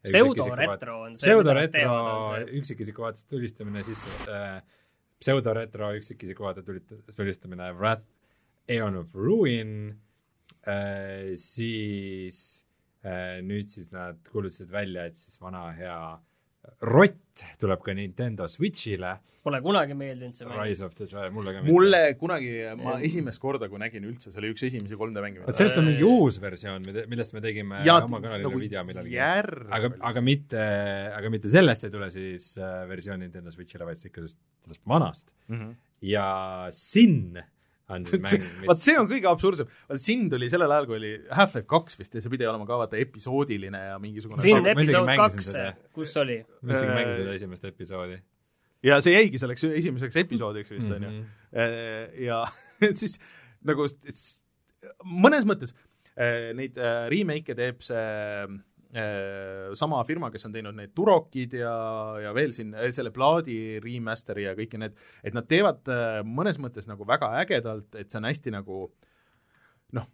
pseudoretro 0.04 0.94
on 1.04 1.16
see, 1.16 1.28
pseudoretro 1.28 1.96
see. 2.28 2.46
üksikisiku 2.60 3.04
vaates 3.04 3.26
tulistamine, 3.28 3.82
siis 3.86 4.04
äh, 4.28 4.60
pseudoretro 5.24 5.94
üksikisiku 5.96 6.44
vaate 6.44 6.64
tulit-, 6.66 6.98
tulistamine 7.16 7.70
Wrath, 7.78 8.04
Aeon 8.68 8.98
of 9.00 9.14
Ruin 9.16 9.72
äh,, 10.68 11.32
siis 11.40 12.66
äh, 13.04 13.40
nüüd 13.44 13.72
siis 13.72 13.88
nad 13.92 14.20
kuulutasid 14.28 14.72
välja, 14.72 15.08
et 15.08 15.16
siis 15.20 15.40
vana 15.40 15.70
hea 15.76 15.98
rott 16.84 17.44
tuleb 17.60 17.82
ka 17.84 17.94
Nintendo 17.96 18.48
Switch'ile, 18.50 19.18
Pole 19.44 19.58
kunagi 19.60 19.92
meeldinud 19.92 20.38
see 20.38 20.46
mäng. 20.48 20.56
Rise 20.56 20.84
of 20.86 20.94
the 20.96 21.04
Giant, 21.04 21.34
mulle 21.36 21.52
ka 21.52 21.62
mulle 21.66 21.98
kunagi, 22.16 22.52
ma 22.80 22.94
esimest 23.04 23.42
korda, 23.42 23.68
kui 23.68 23.80
nägin 23.82 24.06
üldse, 24.08 24.30
see 24.32 24.40
oli 24.40 24.52
üks 24.54 24.64
esimesi 24.70 24.96
3D 24.96 25.20
mänge. 25.20 25.42
vot 25.44 25.58
sellest 25.58 25.80
on 25.82 25.88
mingi 25.90 26.06
uus 26.08 26.38
versioon, 26.40 26.86
millest 27.10 27.36
me 27.36 27.42
tegime 27.44 27.82
ja 27.84 27.98
oma 28.00 28.22
kanalile 28.24 28.48
nagu 28.48 28.62
video 28.62 28.84
millalgi. 28.88 29.18
aga, 29.20 29.92
aga 30.12 30.22
mitte, 30.24 30.62
aga 31.18 31.32
mitte 31.34 31.52
sellest 31.52 31.84
ei 31.84 31.92
tule 31.92 32.08
siis 32.14 32.54
äh, 32.56 32.86
versioon 32.88 33.20
Nintendo 33.20 33.52
Switch'ile, 33.52 33.84
vaid 33.84 34.00
ikka 34.00 34.22
sellest, 34.22 34.40
sellest 34.64 34.84
vanast. 34.94 35.28
mm. 35.50 35.58
-hmm. 35.60 35.76
ja 36.14 36.28
Sin 36.72 37.36
on 37.92 38.04
siis 38.08 38.20
mäng, 38.24 38.44
mis 38.64 38.84
see 38.86 38.94
on 38.96 39.08
kõige 39.10 39.28
absurdsem, 39.28 39.68
vaat 39.90 40.00
Sin 40.00 40.28
tuli 40.32 40.48
sellel 40.52 40.72
ajal, 40.72 40.86
kui 40.88 40.96
oli 40.96 41.10
Half-Life 41.36 41.68
kaks 41.68 41.98
vist 42.00 42.14
ja 42.16 42.22
see 42.24 42.32
pidi 42.32 42.46
olema 42.48 42.64
ka 42.68 42.78
vaata 42.80 42.96
episoodiline 43.00 43.82
ja 43.90 43.98
mingisugune 44.00 44.40
siin 44.40 44.62
Ma 44.64 44.72
isegi 44.72 44.94
episood 44.94 45.10
kaks 45.20 45.50
kus 45.98 46.14
oli? 46.22 46.38
ma 46.62 46.72
isegi 46.78 46.90
äh, 46.90 46.96
mängisin 47.00 47.20
seda 47.22 47.34
esimest 47.40 47.68
episoodi. 47.68 48.18
ja 48.88 49.00
see 49.04 49.14
jäigi 49.16 49.40
selleks 49.42 49.66
esimeseks 49.68 50.16
episoodiks 50.24 50.72
vist 50.72 50.88
Mhm. 50.88 51.10
mm. 51.10 52.22
ja 52.24 52.40
et 52.88 52.96
siis 53.00 53.18
nagu 53.64 53.86
mõnes 55.04 55.44
mõttes 55.48 55.74
eh, 56.16 56.52
neid 56.56 56.76
remake'e 57.12 57.56
teeb 57.58 57.84
see 57.84 58.04
sama 59.74 60.02
firma, 60.06 60.30
kes 60.30 60.46
on 60.46 60.52
teinud 60.54 60.76
neid 60.78 60.92
Turokid 60.94 61.56
ja, 61.58 61.74
ja 62.22 62.34
veel 62.36 62.52
siin 62.54 62.74
eh, 62.78 62.92
selle 62.94 63.10
plaadi 63.14 63.80
remaster'i 63.82 64.46
ja 64.46 64.54
kõiki 64.58 64.78
need, 64.80 64.94
et 65.26 65.34
nad 65.34 65.48
teevad 65.50 65.90
eh, 65.90 66.20
mõnes 66.26 66.60
mõttes 66.62 66.86
nagu 66.90 67.06
väga 67.08 67.32
ägedalt, 67.42 67.90
et 67.98 68.10
see 68.10 68.20
on 68.20 68.30
hästi 68.30 68.54
nagu 68.54 68.84
noh 69.98 70.12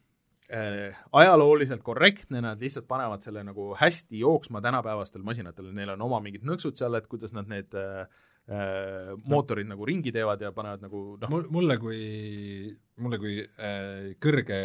ajalooliselt 0.51 1.83
korrektne, 1.87 2.41
nad 2.43 2.59
lihtsalt 2.59 2.89
panevad 2.91 3.23
selle 3.23 3.45
nagu 3.47 3.69
hästi 3.79 4.19
jooksma 4.19 4.59
tänapäevastel 4.65 5.23
masinatel, 5.23 5.69
neil 5.77 5.93
on 5.95 6.03
oma 6.09 6.19
mingid 6.25 6.43
nõksud 6.43 6.75
seal, 6.75 6.97
et 6.99 7.07
kuidas 7.07 7.31
nad 7.37 7.47
need 7.47 7.77
äh, 7.79 8.09
äh, 8.49 9.11
mootorid 9.31 9.69
nagu 9.69 9.85
ringi 9.87 10.13
teevad 10.15 10.41
ja 10.43 10.51
panevad 10.53 10.81
nagu 10.83 11.17
noh, 11.21 11.29
mul, 11.31 11.45
mulle 11.51 11.77
kui, 11.79 11.99
mulle 13.03 13.19
kui 13.23 13.35
äh, 13.45 14.15
kõrge 14.23 14.61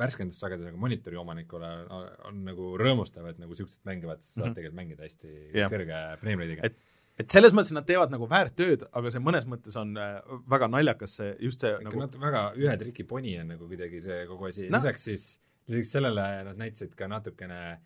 värskendussagedusega 0.00 0.76
monitori 0.80 1.16
omanikule 1.20 1.70
on, 1.88 2.08
on 2.28 2.40
nagu 2.48 2.72
rõõmustav, 2.80 3.28
et 3.30 3.38
nagu 3.42 3.52
niisugused 3.54 3.80
mängivad, 3.88 4.20
sa 4.24 4.40
saad 4.40 4.48
Mhm. 4.50 4.56
tegelikult 4.58 4.80
mängida 4.80 5.06
hästi 5.06 5.30
Jah. 5.54 5.70
kõrge 5.70 6.00
frameratiga 6.20 6.64
Et- 6.64 6.76
et 7.18 7.30
selles 7.30 7.52
mõttes 7.52 7.72
nad 7.76 7.86
teevad 7.86 8.10
nagu 8.10 8.26
väärt 8.26 8.54
tööd, 8.56 8.86
aga 8.92 9.10
see 9.10 9.20
mõnes 9.20 9.44
mõttes 9.46 9.76
on 9.76 9.94
äh, 9.96 10.20
väga 10.48 10.68
naljakas 10.68 11.16
see, 11.20 11.36
just 11.40 11.60
see 11.60 11.72
nagu 11.72 11.84
nagu 11.84 12.00
nad 12.00 12.14
väga 12.20 12.42
ühe 12.56 12.76
triki 12.78 13.04
poni 13.06 13.38
on 13.40 13.48
nagu 13.48 13.68
kuidagi 13.68 14.00
see 14.02 14.26
kogu 14.26 14.48
asi 14.48 14.68
No. 14.68 14.78
no., 14.78 14.82
lisaks 14.82 15.04
siis, 15.04 15.38
lisaks 15.68 15.92
sellele 15.92 16.44
nad 16.44 16.56
näitasid 16.58 16.94
ka 16.96 17.06
natukene 17.08 17.78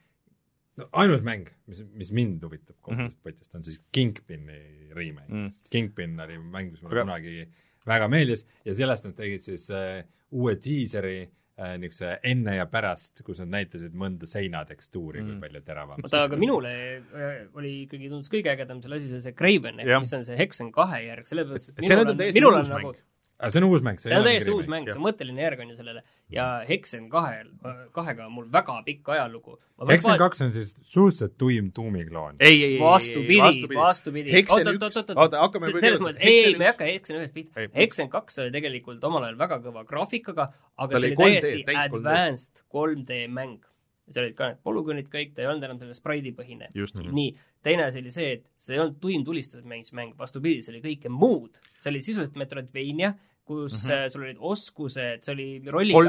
no 0.77 0.89
ainus 0.93 1.23
mäng, 1.25 1.47
mis, 1.67 1.83
mis 1.97 2.11
mind 2.13 2.43
huvitab 2.45 2.77
kogu 2.81 2.97
Mhm. 2.97 3.07
sellest 3.07 3.23
potist, 3.23 3.55
on 3.55 3.65
siis 3.65 3.81
Kingpini 3.93 4.93
remake 4.95 5.31
Mm. 5.33 5.41
mm., 5.47 5.51
sest 5.55 5.71
Kingpin 5.73 6.19
oli 6.21 6.37
mäng, 6.39 6.71
mis 6.71 6.83
mulle 6.83 7.01
Aga- 7.01 7.05
kunagi 7.07 7.47
väga 7.87 8.09
meeldis 8.09 8.45
ja 8.65 8.75
sellest 8.75 9.05
nad 9.05 9.15
tegid 9.17 9.41
siis 9.43 9.69
äh, 9.71 10.05
uue 10.33 10.55
diiseri 10.57 11.29
äh, 11.59 11.79
niisuguse 11.81 12.19
enne 12.29 12.57
ja 12.59 12.67
pärast, 12.69 13.23
kus 13.25 13.39
nad 13.41 13.49
näitasid 13.49 13.95
mõnda 13.97 14.27
seinatekstuuri 14.29 15.23
mm., 15.23 15.27
Mm. 15.27 15.41
kui 15.41 15.49
palju 15.49 15.61
teravam 15.65 15.97
oota, 16.05 16.25
aga 16.29 16.37
minule 16.37 16.69
äh, 17.01 17.47
oli 17.57 17.87
ikkagi 17.87 18.11
tundus 18.11 18.29
kõige 18.29 18.53
ägedam 18.53 18.83
selle 18.83 18.97
asi, 19.01 19.21
see, 19.21 19.33
Craven 19.33 19.81
ehk 19.81 20.01
mis 20.01 20.13
on 20.13 20.25
see 20.29 20.37
Hexen 20.37 20.73
kahe 20.73 21.01
järg, 21.07 21.25
sellepärast 21.25 21.71
et 21.71 21.81
minul 21.81 22.09
on 22.11 22.17
minul 22.35 22.55
on 22.61 22.67
mäng. 22.75 22.97
Aga 23.39 23.51
see 23.53 23.61
on 23.61 23.67
uus 23.69 23.83
mäng, 23.85 23.99
see 24.01 24.09
on 24.11 24.15
ei 24.15 24.19
ole 24.23 24.31
täiesti 24.31 24.53
uus 24.55 24.69
mäng, 24.73 24.87
see 24.89 24.97
on 24.97 25.05
mõtteline 25.05 25.43
järg 25.45 25.61
on 25.61 25.69
ju 25.73 25.77
sellele 25.77 26.03
ja 26.33 26.47
Hexen 26.69 27.09
kahe, 27.13 27.43
kahega 27.97 28.27
on 28.27 28.33
mul 28.33 28.47
väga 28.53 28.77
pikk 28.87 29.11
ajalugu. 29.13 29.59
Hexen 29.91 30.17
kaks 30.23 30.41
on 30.47 30.55
siis 30.55 30.73
suhteliselt 30.83 31.37
tuim 31.39 31.69
tuumikloon. 31.77 32.41
ei, 32.41 32.57
ei, 32.65 32.73
ei, 32.75 32.81
vastupidi, 32.81 33.77
vastupidi. 33.77 34.33
Hexen 34.33 34.67
oot, 34.67 34.83
oot, 34.83 34.97
oot, 34.97 34.97
oot, 35.11 35.17
oota, 35.27 35.41
hakkame 35.45 35.71
Se- 35.71 35.81
selles 35.85 36.01
mõttes, 36.01 36.25
ei, 36.25 36.45
ei, 36.47 36.57
me 36.57 36.65
ei 36.65 36.73
hakka 36.73 36.89
Hexen 36.89 37.21
ühest 37.21 37.37
pihta. 37.37 37.69
Hexen 37.77 38.09
kaks 38.13 38.39
oli 38.45 38.55
tegelikult 38.57 39.05
omal 39.05 39.29
ajal 39.29 39.39
väga 39.45 39.61
kõva 39.69 39.85
graafikaga, 39.89 40.51
aga 40.77 40.99
see 40.99 41.13
oli 41.13 41.17
3D, 41.21 41.41
täiesti 41.41 41.65
täis 41.69 41.83
3D. 41.85 41.97
advanced 42.01 42.63
3D 42.73 43.25
mäng. 43.29 43.61
Seal 44.11 44.27
olid 44.27 44.37
ka 44.39 44.51
need 44.51 44.59
polügoonid 44.67 45.09
kõik, 45.13 45.33
ta 45.35 45.43
ei 45.43 45.49
olnud 45.51 45.67
enam 45.67 45.79
selle 45.83 45.95
spraidipõhine. 45.97 46.71
Mhm. 46.75 47.15
nii, 47.17 47.31
teine 47.67 47.87
asi 47.89 48.03
oli 48.05 48.13
see, 48.15 48.33
et 48.39 48.45
see 48.59 48.77
ei 48.77 48.83
olnud 48.83 49.01
tuim 49.03 49.25
tulistusmäng, 49.27 50.15
vastupidi, 50.19 50.63
see 50.63 50.77
oli 50.77 50.85
kõike 50.85 51.13
muud. 51.13 51.59
see 51.79 51.91
oli 51.91 52.03
sisuliselt 52.03 52.37
Metroidvania, 52.37 53.15
kus 53.47 53.85
mm. 53.85 53.91
-hmm. 53.91 54.09
sul 54.11 54.23
olid 54.23 54.39
oskused, 54.41 55.23
see 55.23 55.33
oli 55.33 55.49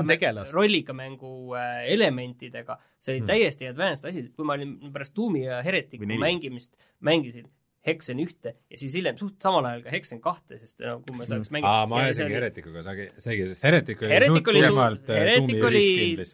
tegelast. 0.08 0.54
rollikamängu 0.54 1.54
äh, 1.56 1.86
elementidega, 1.94 2.80
see 3.00 3.16
oli 3.16 3.22
mm. 3.22 3.28
täiesti 3.28 3.68
advanced 3.68 4.10
asi, 4.10 4.30
kui 4.36 4.46
ma 4.46 4.58
olin 4.58 4.78
pärast 4.94 5.16
Doomi 5.16 5.46
ja 5.46 5.62
neli. 5.62 6.18
mängimist, 6.18 6.74
mängisin 7.00 7.46
Hexen 7.88 8.20
ühte 8.20 8.52
ja 8.70 8.78
siis 8.82 8.94
hiljem 8.98 9.16
suht 9.20 9.38
samal 9.44 9.66
ajal 9.70 9.86
ka 9.86 9.94
Hexen 9.96 10.20
kahte, 10.24 10.58
sest 10.60 10.82
no 10.84 10.98
kui 11.08 11.16
ma 11.18 11.28
saaks 11.30 11.50
mängida. 11.56 11.72
Aa, 11.72 11.86
ma 11.88 12.02
ajasingi 12.04 12.36
Heretikuga 12.38 12.84
sagi, 12.86 13.08
segi, 13.24 13.48
sest 13.54 13.64
Heretik 13.64 14.02
oli 14.04 14.20
suht 14.28 14.44
tuimalt 14.52 15.10
äh, 15.10 15.22
Heretik 15.24 15.64
oli 15.72 15.86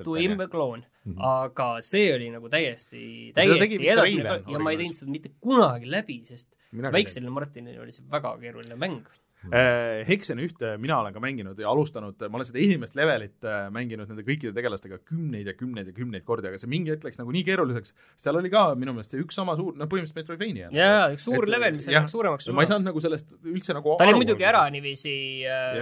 tuim 0.04 0.38
kloon, 0.50 0.84
Mhm. 1.04 1.18
aga 1.20 1.66
see 1.84 2.14
oli 2.16 2.30
nagu 2.32 2.48
täiesti, 2.50 3.34
täiesti 3.36 3.80
edasine 3.92 4.38
ja 4.48 4.60
ma 4.64 4.72
ei 4.72 4.78
teinud 4.80 4.96
seda 4.96 5.12
mitte 5.12 5.34
kunagi 5.44 5.90
läbi, 5.92 6.22
sest 6.26 6.48
väiksele 6.74 7.30
Martinile 7.30 7.82
oli 7.84 7.92
see 7.92 8.06
väga 8.10 8.38
keeruline 8.40 8.78
mäng. 8.80 9.04
Äh, 9.52 10.04
Hexen 10.08 10.40
ühte 10.40 10.78
mina 10.80 11.00
olen 11.02 11.16
ka 11.16 11.22
mänginud 11.24 11.60
ja 11.60 11.68
alustanud, 11.72 12.16
ma 12.30 12.40
olen 12.40 12.48
seda 12.48 12.62
esimest 12.64 12.96
levelit 12.96 13.44
äh, 13.48 13.66
mänginud 13.74 14.08
nende 14.08 14.24
kõikide 14.24 14.54
tegelastega 14.56 15.02
kümneid 15.04 15.50
ja 15.50 15.56
kümneid 15.58 15.90
ja 15.90 15.96
kümneid 15.96 16.24
kordi, 16.28 16.48
aga 16.48 16.60
see 16.62 16.72
mingi 16.72 16.94
hetk 16.94 17.04
läks 17.08 17.20
nagu 17.20 17.34
nii 17.36 17.44
keeruliseks, 17.48 17.92
seal 18.20 18.40
oli 18.40 18.52
ka 18.54 18.70
minu 18.80 18.96
meelest 18.96 19.16
see 19.16 19.24
üks 19.24 19.36
sama 19.40 19.58
suur, 19.60 19.76
no 19.76 19.90
põhimõtteliselt 19.92 20.22
Metroidvania. 20.22 20.70
jaa, 20.72 21.10
üks 21.16 21.28
suur 21.28 21.44
Et, 21.44 21.52
level, 21.52 21.76
mis 21.80 21.90
läks 21.92 22.16
suuremaks 22.16 22.50
ma 22.56 22.64
ei 22.64 22.72
saanud 22.72 22.88
nagu 22.88 23.04
sellest 23.04 23.36
üldse 23.42 23.76
nagu 23.76 23.98
ta 24.00 24.08
oli 24.08 24.16
muidugi 24.22 24.48
alguses. 24.48 24.54
ära 24.54 24.64
niiviisi 24.78 25.16
äh, 25.50 25.80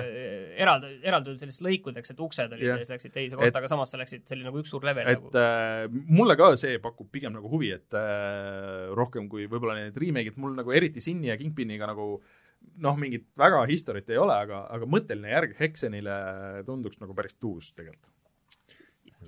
eraldatud, 0.65 0.97
eraldatud 1.05 1.45
sellist 1.45 1.65
lõikudeks, 1.67 2.15
et 2.15 2.25
uksed 2.25 2.57
olid 2.57 2.65
ja 2.65 2.79
siis 2.81 2.93
läksid 2.95 3.15
teise 3.15 3.37
kohta, 3.37 3.61
aga 3.61 3.71
samas 3.71 3.93
sa 3.93 4.01
läksid, 4.01 4.25
see 4.25 4.39
oli 4.39 4.47
nagu 4.49 4.61
üks 4.63 4.73
suur 4.73 4.85
level 4.87 5.05
et 5.05 5.21
nagu. 5.21 5.33
äh, 5.37 5.85
mulle 6.09 6.37
ka 6.39 6.53
see 6.57 6.81
pakub 6.81 7.11
pigem 7.13 7.37
nagu 7.37 7.51
huvi, 7.51 7.73
et 7.77 7.97
äh, 7.97 8.89
rohkem 8.97 9.29
kui 9.29 9.45
võib-olla 9.51 9.77
need 9.77 9.97
remake'id, 10.01 10.41
mul 10.41 10.57
nagu 10.57 10.73
eriti 10.73 11.03
Sinni 11.03 11.29
ja 11.29 11.37
Kingpiniga 11.37 11.89
nagu 11.89 12.15
noh, 12.81 12.97
mingit 12.99 13.27
väga 13.37 13.63
historit 13.69 14.09
ei 14.09 14.19
ole, 14.21 14.35
aga, 14.45 14.65
aga 14.73 14.87
mõtteline 14.89 15.33
järg 15.33 15.55
Hexenile 15.59 16.17
tunduks 16.67 17.01
nagu 17.01 17.15
päris 17.17 17.37
tuus 17.39 17.71
tegelikult. 17.77 18.13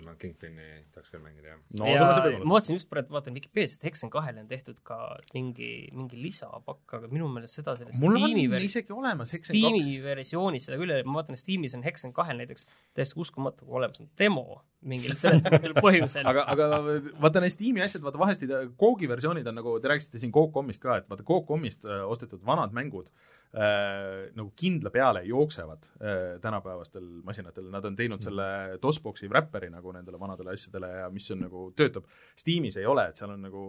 Ma 0.02 0.16
Kingpini 0.18 0.68
tahaks 0.94 1.12
küll 1.14 1.22
mängida, 1.22 1.52
jah. 1.52 1.60
no 1.78 1.90
ja 1.90 2.00
sul 2.00 2.08
on 2.08 2.14
see 2.16 2.24
ma 2.24 2.30
võimalus. 2.32 2.52
vaatasin 2.54 2.78
just 2.80 2.90
praegu, 2.90 3.14
vaatan 3.14 3.38
Vikipeediast, 3.38 3.84
Hexen 3.86 4.12
kahele 4.14 4.42
on 4.42 4.48
tehtud 4.50 4.80
ka 4.88 4.98
mingi, 5.36 5.70
mingi 5.94 6.18
lisapakk, 6.18 6.96
aga 6.98 7.10
minu 7.12 7.28
meelest 7.32 7.60
seda 7.60 7.76
selles 7.78 8.00
mul 8.02 8.18
Steam'i 8.18 8.48
on 8.50 8.66
isegi 8.66 8.96
olemas 8.96 9.34
Hexen 9.36 9.54
Steam'i 9.54 9.84
kaks. 9.84 10.06
versioonis 10.08 10.66
seda 10.70 10.80
küll, 10.82 10.96
ma 11.06 11.20
vaatan 11.20 11.38
Steamis 11.38 11.78
on 11.78 11.86
Hexen 11.86 12.16
kahel 12.16 12.42
näiteks 12.42 12.66
täiesti 12.98 13.20
uskumatu, 13.22 13.68
kui 13.68 13.78
olemas 13.82 14.02
on 14.02 14.10
demo 14.20 14.64
mingil 14.82 15.14
seletamatul 15.20 15.78
põhjusel. 15.86 16.26
aga, 16.32 16.48
aga 16.56 16.72
vaata 17.22 17.44
need 17.46 17.54
Steam'i 17.54 17.86
asjad, 17.86 18.02
vaata 18.06 18.22
vahest 18.24 18.48
ei 18.48 18.50
tea, 18.50 18.64
Coogi 18.80 19.12
versioonid 19.12 19.48
on 19.52 19.62
nagu, 19.62 19.78
te 19.84 19.94
rääkisite 19.94 20.24
siin 20.24 20.34
Coop.com'ist 20.34 20.82
ka, 20.82 21.04
et 21.04 21.12
vaata 21.12 21.28
Coop.com'ist 21.28 21.86
äh, 21.86 22.02
ostetud 22.10 22.42
vanad 22.48 22.74
mängud 22.74 23.12
nagu 23.54 24.50
kindla 24.58 24.90
peale 24.90 25.22
jooksevad 25.28 25.84
äh, 26.02 26.40
tänapäevastel 26.42 27.06
masinatel, 27.26 27.68
nad 27.70 27.86
on 27.86 27.96
teinud 27.96 28.24
selle 28.24 28.46
DOS-box'i 28.82 29.30
wrapperi 29.30 29.70
nagu 29.70 29.94
nendele 29.94 30.18
vanadele 30.20 30.56
asjadele 30.56 30.90
ja 31.04 31.10
mis 31.14 31.30
on 31.36 31.44
nagu, 31.46 31.68
töötab. 31.78 32.08
Steamis 32.40 32.80
ei 32.82 32.88
ole, 32.90 33.06
et 33.12 33.22
seal 33.22 33.36
on 33.36 33.46
nagu 33.46 33.66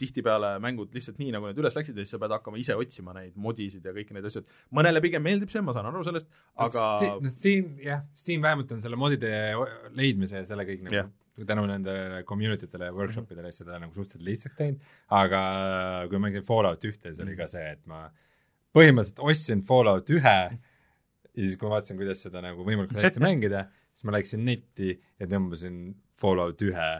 tihtipeale 0.00 0.54
mängud 0.64 0.96
lihtsalt 0.96 1.20
nii, 1.20 1.34
nagu 1.36 1.50
need 1.50 1.60
üles 1.60 1.76
läksid 1.76 2.00
ja 2.00 2.06
siis 2.06 2.16
sa 2.16 2.22
pead 2.22 2.32
hakkama 2.38 2.62
ise 2.62 2.78
otsima 2.80 3.12
neid 3.16 3.36
modisid 3.36 3.84
ja 3.84 3.92
kõiki 3.96 4.16
neid 4.16 4.30
asju, 4.30 4.40
et 4.40 4.74
mõnele 4.80 5.04
pigem 5.04 5.24
meeldib 5.26 5.52
see, 5.52 5.64
ma 5.64 5.76
saan 5.76 5.92
aru 5.92 6.04
sellest, 6.06 6.32
aga 6.64 6.88
no 7.20 7.36
Steam, 7.36 7.76
jah, 7.84 8.08
Steam 8.16 8.44
vähemalt 8.44 8.72
on 8.72 8.82
selle 8.84 8.96
modide 9.00 9.30
leidmise 10.00 10.40
ja 10.40 10.48
selle 10.48 10.64
kõik 10.68 10.88
nagu 10.88 11.02
Jah. 11.02 11.14
tänu 11.44 11.68
nendele 11.68 12.22
community 12.24 12.72
tele 12.72 12.88
ja 12.88 12.96
workshop 12.96 13.36
idele 13.36 13.52
seda 13.52 13.76
nagu 13.82 13.92
suhteliselt 13.92 14.30
lihtsaks 14.32 14.56
teinud, 14.56 14.92
aga 15.12 15.42
kui 16.08 16.16
ma 16.16 16.30
mängisin 16.30 16.48
Fallout 16.48 16.88
ühte, 16.88 17.10
siis 17.10 17.20
oli 17.20 17.36
ka 17.36 17.50
see, 17.52 17.74
et 17.76 17.84
ma 17.90 18.06
põhimõtteliselt 18.76 19.24
ostsin 19.24 19.64
Fallout 19.66 20.10
ühe 20.14 20.38
ja 21.36 21.42
siis, 21.42 21.56
kui 21.56 21.68
ma 21.68 21.76
vaatasin, 21.78 21.98
kuidas 22.00 22.22
seda 22.24 22.42
nagu 22.44 22.64
võimalikult 22.66 23.00
hästi 23.02 23.22
mängida, 23.28 23.66
siis 23.96 24.06
ma 24.08 24.16
läksin 24.16 24.44
netti 24.46 24.94
ja 25.20 25.28
tõmbasin 25.30 25.80
Fallout 26.20 26.62
ühe 26.64 26.90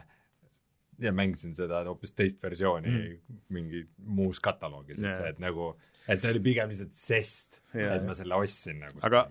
ja 1.04 1.12
mängisin 1.12 1.52
seda 1.56 1.82
hoopis 1.84 2.14
teist 2.16 2.38
versiooni 2.40 2.88
mm. 2.88 3.40
mingi 3.52 3.82
muus 4.16 4.40
kataloogis, 4.40 5.00
et 5.02 5.10
Jaa. 5.10 5.18
see, 5.20 5.32
et 5.34 5.42
nagu, 5.44 5.70
et 6.08 6.22
see 6.22 6.32
oli 6.32 6.40
pigem 6.44 6.72
lihtsalt 6.72 6.96
žest, 6.96 7.60
Jaa, 7.76 7.98
et 7.98 8.06
ma 8.08 8.16
selle 8.16 8.38
ostsin 8.40 8.80
nagu 8.80 9.02
Aga- 9.04 9.26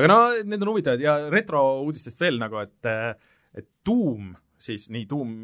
aga 0.00 0.08
no 0.08 0.20
need 0.46 0.62
on 0.64 0.70
huvitavad 0.72 1.02
ja 1.04 1.18
retrouudistest 1.32 2.20
veel 2.20 2.40
nagu, 2.40 2.62
et 2.64 2.88
et 3.60 3.68
Doom 3.84 4.32
siis 4.60 4.88
nii 4.92 5.04
Doom 5.10 5.34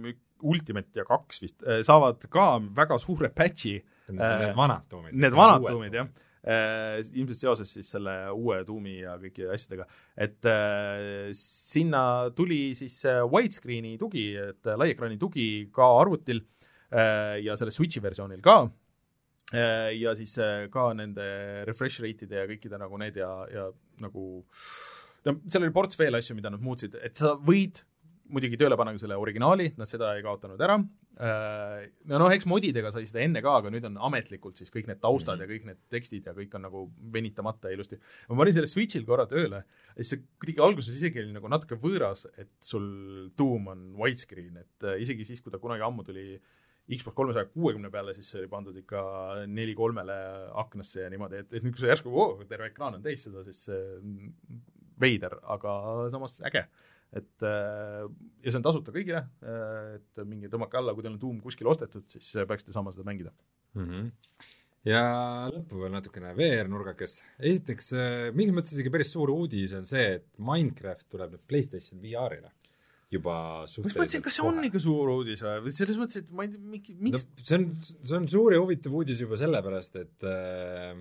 Ultimate 0.47 1.01
ja 1.01 1.05
kaks 1.09 1.41
vist 1.43 1.65
äh, 1.65 1.81
saavad 1.85 2.25
ka 2.33 2.55
väga 2.77 2.99
suure 3.03 3.31
patch'i, 3.33 3.79
Need, 4.07 4.21
need 4.21 4.53
vanad 4.57 4.85
tuumid. 4.89 5.17
need 5.19 5.35
vanad 5.35 5.65
Doomid 5.67 5.97
jah, 5.99 6.09
ilmselt 6.47 7.41
seoses 7.41 7.73
siis 7.75 7.89
selle 7.91 8.13
uue 8.31 8.61
Doomi 8.67 9.01
ja 9.01 9.17
kõigi 9.19 9.49
asjadega, 9.51 9.87
et 10.15 10.47
äh, 10.47 11.33
sinna 11.35 12.03
tuli 12.37 12.71
siis 12.79 13.01
äh, 13.09 13.23
widescreen'i 13.27 13.97
tugi, 13.99 14.29
et 14.39 14.71
äh, 14.71 14.79
laiekraani 14.79 15.19
tugi 15.19 15.47
ka 15.75 15.89
arvutil 16.01 16.45
äh, 16.93 17.41
ja 17.43 17.57
selle 17.59 17.75
Switchi 17.75 18.03
versioonil 18.05 18.45
ka. 18.45 18.61
Äh, 19.55 19.93
ja 19.99 20.15
siis 20.19 20.37
äh, 20.43 20.69
ka 20.71 20.89
nende 20.99 21.27
refresh 21.67 22.03
rate'ide 22.03 22.41
ja 22.41 22.47
kõikide 22.51 22.79
nagu 22.83 22.99
need 22.99 23.19
ja, 23.21 23.31
ja 23.51 23.67
nagu 24.03 24.29
no 25.27 25.37
seal 25.47 25.67
oli 25.67 25.75
ports 25.75 25.99
veel 25.99 26.19
asju, 26.19 26.35
mida 26.39 26.51
nad 26.51 26.63
muutsid, 26.63 26.97
et 27.03 27.19
sa 27.19 27.35
võid 27.39 27.83
muidugi 28.33 28.59
tööle 28.61 28.77
panna 28.79 28.95
ka 28.95 29.03
selle 29.03 29.19
originaali, 29.21 29.71
nad 29.79 29.89
seda 29.89 30.13
ei 30.17 30.25
kaotanud 30.25 30.61
ära 30.63 30.77
äh,, 30.81 31.87
no 32.11 32.21
noh, 32.23 32.33
eks 32.35 32.49
modidega 32.51 32.93
sai 32.95 33.07
seda 33.09 33.23
enne 33.25 33.43
ka, 33.45 33.57
aga 33.61 33.73
nüüd 33.73 33.87
on 33.89 33.99
ametlikult 34.09 34.59
siis 34.61 34.73
kõik 34.75 34.91
need 34.91 35.01
taustad 35.03 35.37
mm 35.37 35.45
-hmm. 35.45 35.47
ja 35.47 35.55
kõik 35.55 35.67
need 35.71 35.81
tekstid 35.93 36.29
ja 36.29 36.35
kõik 36.37 36.55
on 36.59 36.67
nagu 36.67 36.85
venitamata 37.13 37.71
ja 37.71 37.79
ilusti. 37.79 37.99
ma 38.29 38.37
panin 38.43 38.59
selle 38.59 38.71
Switch'il 38.73 39.07
korra 39.07 39.27
tööle 39.31 39.63
ja 39.63 39.97
siis 39.97 40.15
see 40.15 40.23
kuidagi 40.41 40.65
alguses 40.69 40.97
isegi 40.97 41.23
oli 41.25 41.33
nagu 41.37 41.49
natuke 41.49 41.81
võõras, 41.81 42.27
et 42.37 42.53
sul 42.61 43.31
Doom 43.39 43.69
on 43.69 43.83
widescreen, 43.97 44.57
et 44.57 44.85
äh, 44.85 45.01
isegi 45.03 45.25
siis, 45.25 45.41
kui 45.41 45.53
ta 45.53 45.59
kunagi 45.59 45.83
ammu 45.83 46.05
tuli 46.05 46.41
Xbox 46.87 47.17
kolmesaja 47.19 47.49
kuuekümne 47.51 47.91
peale, 47.91 48.15
siis 48.15 48.29
see 48.31 48.45
oli 48.45 48.49
pandud 48.51 48.77
ikka 48.79 49.01
neli 49.51 49.75
kolmele 49.75 50.17
aknasse 50.63 51.03
ja 51.03 51.11
niimoodi, 51.11 51.43
et, 51.43 51.49
et 51.51 51.65
nüüd, 51.65 51.75
kui 51.75 51.83
sa 51.83 51.91
järsku 51.91 52.13
oo, 52.15 52.45
terve 52.47 52.71
ekraan 52.71 52.99
on 52.99 53.03
täis 53.03 53.25
seda, 53.27 53.43
siis 53.47 53.65
see 53.67 53.81
on 53.97 54.61
veider, 55.01 55.35
aga 55.57 55.77
samas 56.13 56.39
äge. 56.47 56.67
Et 57.17 57.47
äh, 57.47 58.03
ja 58.45 58.51
see 58.51 58.59
on 58.61 58.67
tasuta 58.67 58.93
kõigile, 58.95 59.23
et 59.97 60.25
minge 60.29 60.51
tõmmake 60.53 60.79
alla, 60.81 60.95
kui 60.95 61.05
teil 61.07 61.15
on 61.15 61.23
Doom 61.23 61.41
kuskil 61.45 61.71
ostetud, 61.73 62.05
siis 62.13 62.35
peaksite 62.49 62.75
saama 62.77 62.93
seda 62.95 63.07
mängida. 63.09 63.33
mm. 63.75 63.87
-hmm. 63.89 64.11
ja 64.91 65.03
lõppu 65.55 65.81
veel 65.83 65.95
natukene 65.97 66.35
VR-nurgakest. 66.37 67.25
esiteks, 67.39 67.93
mingis 68.37 68.55
mõttes 68.55 68.77
isegi 68.77 68.93
päris 68.95 69.13
suur 69.17 69.33
uudis 69.35 69.73
on 69.79 69.87
see, 69.87 70.07
et 70.21 70.29
Minecraft 70.39 71.09
tuleb 71.09 71.35
nüüd 71.35 71.45
PlayStation 71.49 72.01
VR-ile 72.05 72.53
juba 73.13 73.35
suhteliselt 73.71 74.03
mõtlesin, 74.03 74.23
kas 74.25 74.37
see 74.39 74.47
on 74.47 74.65
ikka 74.67 74.81
suur 74.83 75.11
uudis 75.13 75.43
või, 75.43 75.73
selles 75.75 75.99
mõttes, 76.01 76.25
et 76.25 76.31
ma 76.35 76.47
ei 76.47 76.53
tea, 76.53 76.63
mingi, 76.75 76.95
no 76.99 77.11
miks 77.11 77.27
see 77.47 77.59
on, 77.61 77.67
see 77.83 78.17
on 78.19 78.27
suur 78.33 78.57
ja 78.57 78.63
huvitav 78.63 78.97
uudis 78.99 79.21
juba 79.23 79.39
sellepärast, 79.41 79.99
et 80.03 80.27
äh, 80.27 80.97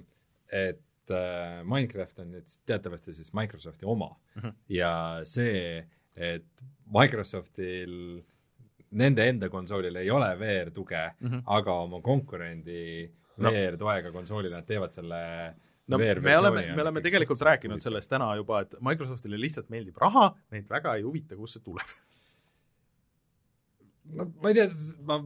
et 0.55 1.13
äh, 1.13 1.63
Minecraft 1.65 2.21
on 2.23 2.31
nüüd 2.37 2.53
teatavasti 2.69 3.13
siis 3.17 3.33
Microsofti 3.37 3.85
oma 3.89 4.11
mm 4.13 4.23
Mhm. 4.35 4.47
-hmm. 4.47 4.53
ja 4.75 4.91
see, 5.23 5.87
et 6.15 6.65
Microsoftil 6.95 8.23
nende 8.95 9.27
enda 9.27 9.49
konsoolil 9.51 9.95
ei 9.99 10.09
ole 10.13 10.31
VR-tuge 10.39 11.03
mm. 11.19 11.29
-hmm. 11.29 11.43
aga 11.45 11.79
oma 11.85 12.01
konkurendi 12.01 13.11
No. 13.35 13.51
VR-toega 13.51 14.11
konsoolile 14.15 14.55
nad 14.55 14.63
teevad 14.63 14.93
selle 14.95 15.17
no 15.91 15.97
me 15.97 16.37
oleme, 16.37 16.61
me 16.75 16.81
oleme 16.81 17.01
tegelikult 17.03 17.41
rääkinud 17.41 17.83
sellest 17.83 18.09
täna 18.09 18.29
juba, 18.39 18.61
et 18.63 18.77
Microsoftile 18.79 19.39
lihtsalt 19.39 19.67
meeldib 19.73 19.97
raha, 19.99 20.29
neid 20.55 20.69
väga 20.71 20.95
ei 20.95 21.03
huvita, 21.03 21.35
kust 21.35 21.57
see 21.57 21.65
tuleb. 21.65 21.91
no 24.15 24.29
ma 24.41 24.53
ei 24.53 24.55
tea, 24.55 24.69
ma 25.09 25.19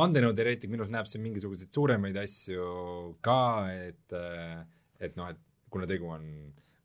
vandenõuteoreetik 0.00 0.72
minus 0.72 0.90
näeb 0.92 1.08
siin 1.10 1.22
mingisuguseid 1.24 1.72
suuremaid 1.76 2.16
asju 2.24 2.64
ka, 3.24 3.40
et 3.72 4.16
et 5.00 5.16
noh, 5.20 5.28
et 5.28 5.40
kuna 5.72 5.88
tegu 5.88 6.08
on 6.08 6.24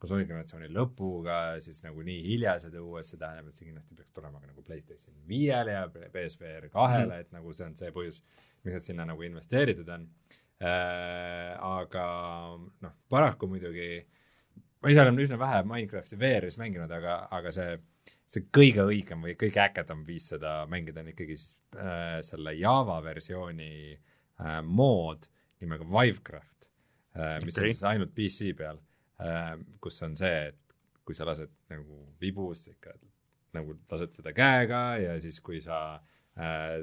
konsooligeneratsiooni 0.05 0.69
lõpuga, 0.73 1.39
siis 1.63 1.81
nagu 1.85 2.03
nii 2.05 2.21
hilja 2.27 2.55
seda 2.61 2.81
uues, 2.83 3.09
see 3.09 3.19
tähendab, 3.21 3.49
et 3.49 3.57
see 3.57 3.67
kindlasti 3.67 3.97
peaks 3.97 4.13
tulema 4.13 4.41
ka 4.41 4.49
nagu 4.51 4.63
PlayStation 4.65 5.15
viiele 5.29 5.73
ja 5.73 5.85
PSVR 5.89 6.69
kahele 6.73 7.09
mm., 7.09 7.23
et 7.25 7.33
nagu 7.33 7.53
see 7.57 7.65
on 7.67 7.77
see 7.79 7.91
põhjus, 7.95 8.21
miks 8.63 8.77
nad 8.77 8.85
sinna 8.85 9.07
nagu 9.09 9.25
investeeritud 9.25 9.89
on 9.97 10.05
äh,. 10.61 11.55
aga 11.57 12.05
noh, 12.85 12.95
paraku 13.09 13.49
muidugi 13.49 13.89
ma 14.81 14.93
ise 14.93 15.01
olen 15.01 15.25
üsna 15.25 15.39
vähe 15.41 15.63
Minecrafti 15.65 16.19
VR-is 16.21 16.59
mänginud, 16.61 16.91
aga, 16.93 17.23
aga 17.33 17.53
see 17.55 17.75
see 18.29 18.47
kõige 18.53 18.85
õigem 18.85 19.21
või 19.21 19.35
kõige 19.37 19.61
ägedam 19.61 20.01
viis 20.05 20.31
seda 20.31 20.63
mängida 20.69 21.01
on 21.01 21.11
ikkagi 21.11 21.37
siis 21.37 21.57
äh, 21.77 22.19
selle 22.25 22.55
Java 22.57 22.97
versiooni 23.05 23.93
äh, 23.93 24.59
mood 24.65 25.25
nimega 25.61 25.85
Vivecraft 25.85 26.69
äh,, 27.17 27.39
mis 27.45 27.57
okay. 27.57 27.69
On 27.69 27.73
siis 27.73 27.85
ainult 27.89 28.13
PC 28.17 28.53
peal 28.57 28.77
äh,, 28.81 28.94
kus 29.81 30.01
on 30.03 30.15
see, 30.19 30.49
et 30.51 30.77
kui 31.05 31.15
sa 31.15 31.27
lased 31.27 31.51
nagu 31.71 31.99
vibus 32.21 32.65
ikka 32.71 32.95
nagu 33.55 33.77
lased 33.91 34.17
seda 34.17 34.33
käega 34.35 34.81
ja 34.99 35.13
siis, 35.21 35.37
kui 35.39 35.61
sa 35.63 35.99
äh, 36.35 36.81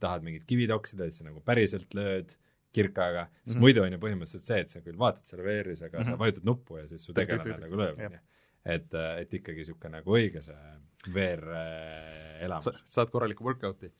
tahad 0.00 0.24
mingit 0.24 0.46
kivi 0.48 0.68
toksida, 0.70 1.08
siis 1.10 1.20
sa 1.20 1.28
nagu 1.28 1.42
päriselt 1.44 1.92
lööd 1.98 2.36
kirkaga, 2.70 3.26
sest 3.42 3.46
mm. 3.46 3.52
-hmm. 3.52 3.64
muidu 3.66 3.82
on 3.82 3.92
ju 3.92 3.98
põhimõtteliselt 3.98 4.46
see, 4.46 4.60
et 4.64 4.70
sa 4.70 4.80
küll 4.80 4.98
vaatad 4.98 5.26
selle 5.26 5.42
VR-is, 5.42 5.82
aga 5.82 5.98
mm 5.98 6.02
-hmm. 6.02 6.06
sa 6.06 6.10
Mhm. 6.10 6.20
vajutad 6.20 6.44
nuppu 6.44 6.78
ja 6.78 6.86
siis 6.88 7.04
su 7.04 7.12
tegelane 7.12 7.58
nagu 7.58 7.76
lööb, 7.76 7.98
Jah. 7.98 8.12
onju 8.12 8.20
et, 8.64 8.94
et 8.94 9.34
ikkagi 9.40 9.62
niisugune 9.62 9.98
nagu 9.98 10.16
õige 10.16 10.42
see 10.44 11.12
VR 11.14 11.44
äh, 11.56 12.40
elamus 12.44 12.68
sa. 12.68 12.74
saad 12.96 13.12
korraliku 13.12 13.46
workout'i. 13.46 13.90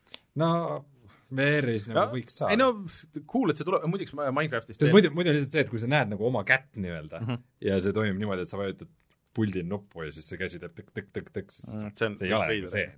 no 0.41 0.51
VR-is 1.37 1.89
nagu 1.91 1.99
Ja- 2.01 2.07
võiks 2.15 2.37
saada 2.41 2.53
ei 2.55 2.59
no 2.61 2.71
cool, 3.31 3.51
et 3.53 3.61
see 3.61 3.67
tuleb, 3.69 3.85
muideks 3.91 4.15
Minecraftist 4.17 4.81
sest 4.81 4.93
muidu, 4.95 5.11
muidu 5.17 5.31
on 5.33 5.37
lihtsalt 5.39 5.53
see, 5.57 5.65
et 5.67 5.71
kui 5.73 5.79
sa 5.83 5.91
näed 5.91 6.11
nagu 6.15 6.27
oma 6.27 6.43
kätt 6.49 6.71
nii-öelda 6.77 7.21
mm. 7.21 7.27
-hmm. 7.31 7.43
ja 7.69 7.81
see 7.81 7.93
toimub 7.97 8.19
niimoodi, 8.23 8.43
et 8.47 8.53
sa 8.53 8.59
vajutad 8.61 8.89
puldil 9.35 9.67
nuppu 9.71 10.03
ja 10.07 10.11
siis 10.13 10.27
see 10.29 10.39
käsi 10.41 10.59
teeb 10.59 10.73
tõk-tõk-tõk-tõk, 10.79 11.51
siis 11.55 11.69
Mm, 11.73 11.91
see 11.95 12.07
on- 12.07 12.17
see 12.19 12.27
ei 12.29 12.33
ole 12.35 12.47
nagu 12.57 12.69
see. 12.73 12.89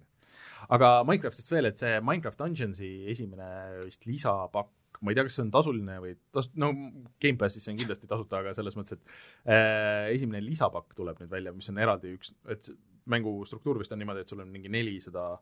aga 0.71 0.93
Minecraftist 1.05 1.51
veel, 1.53 1.67
et 1.67 1.79
see 1.79 1.99
Minecraft 2.01 2.39
Dungeonsi 2.39 2.93
esimene 3.13 3.49
vist 3.85 4.07
lisapakk, 4.07 4.71
ma 5.03 5.11
ei 5.11 5.15
tea, 5.19 5.25
kas 5.27 5.35
see 5.37 5.43
on 5.45 5.51
tasuline 5.51 5.99
või 6.01 6.15
tas-, 6.33 6.49
no 6.55 6.71
Gamepassis 7.21 7.65
see 7.65 7.73
on 7.75 7.79
kindlasti 7.83 8.07
tasuta, 8.09 8.39
aga 8.39 8.55
selles 8.55 8.77
mõttes, 8.79 8.93
et 8.93 9.51
äh, 9.51 10.09
esimene 10.15 10.41
lisapakk 10.45 10.95
tuleb 10.95 11.19
nüüd 11.21 11.31
välja, 11.31 11.53
mis 11.53 11.69
on 11.69 11.79
eraldi 11.79 12.15
üks, 12.17 12.33
et 12.49 12.71
mängu 13.07 13.45
struktuur 13.45 13.79
vist 13.83 13.93
on 13.93 13.99
niimoodi, 13.99 14.21
et 14.23 14.29
sul 14.31 14.41
on 14.41 14.49
mingi 14.49 14.69
nelisada 14.71 15.39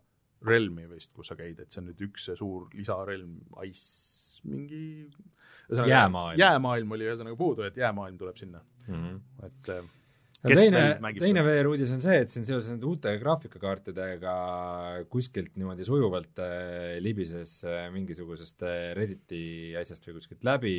relmi 0.46 0.86
vist, 0.90 1.12
kus 1.16 1.28
sa 1.32 1.36
käid, 1.36 1.60
et 1.60 1.72
see 1.72 1.80
on 1.82 1.88
nüüd 1.90 2.00
üks 2.08 2.24
see 2.30 2.36
suur 2.38 2.68
lisarelm, 2.74 3.38
Ice 3.66 4.40
mingi 4.48 4.82
ühesõnaga, 5.68 5.88
Jäämaailm. 5.90 6.38
jäämaailm 6.40 6.92
oli 6.96 7.04
ühesõnaga 7.10 7.36
puudu, 7.36 7.62
et 7.68 7.76
jäämaailm 7.76 8.18
tuleb 8.18 8.36
sinna, 8.40 8.62
Mm 8.88 8.94
-hmm. 8.96 9.18
et 9.46 9.68
äh, 9.68 9.82
Kes 10.40 10.56
teine 10.58 10.78
veel, 10.80 11.18
teine 11.20 11.40
seda? 11.42 11.50
VR-uudis 11.50 11.90
on 11.92 12.00
see, 12.00 12.16
et 12.22 12.30
siin 12.32 12.46
seoses 12.48 12.70
nende 12.70 12.86
uute 12.88 13.12
graafikakaartidega 13.20 14.34
kuskilt 15.12 15.52
niimoodi 15.60 15.84
sujuvalt 15.84 16.38
äh, 16.40 16.96
libises 17.04 17.58
äh, 17.64 17.90
mingisugusest 17.92 18.62
äh, 18.62 18.94
Redditi 18.96 19.76
asjast 19.76 20.06
või 20.08 20.14
kuskilt 20.16 20.42
läbi 20.48 20.74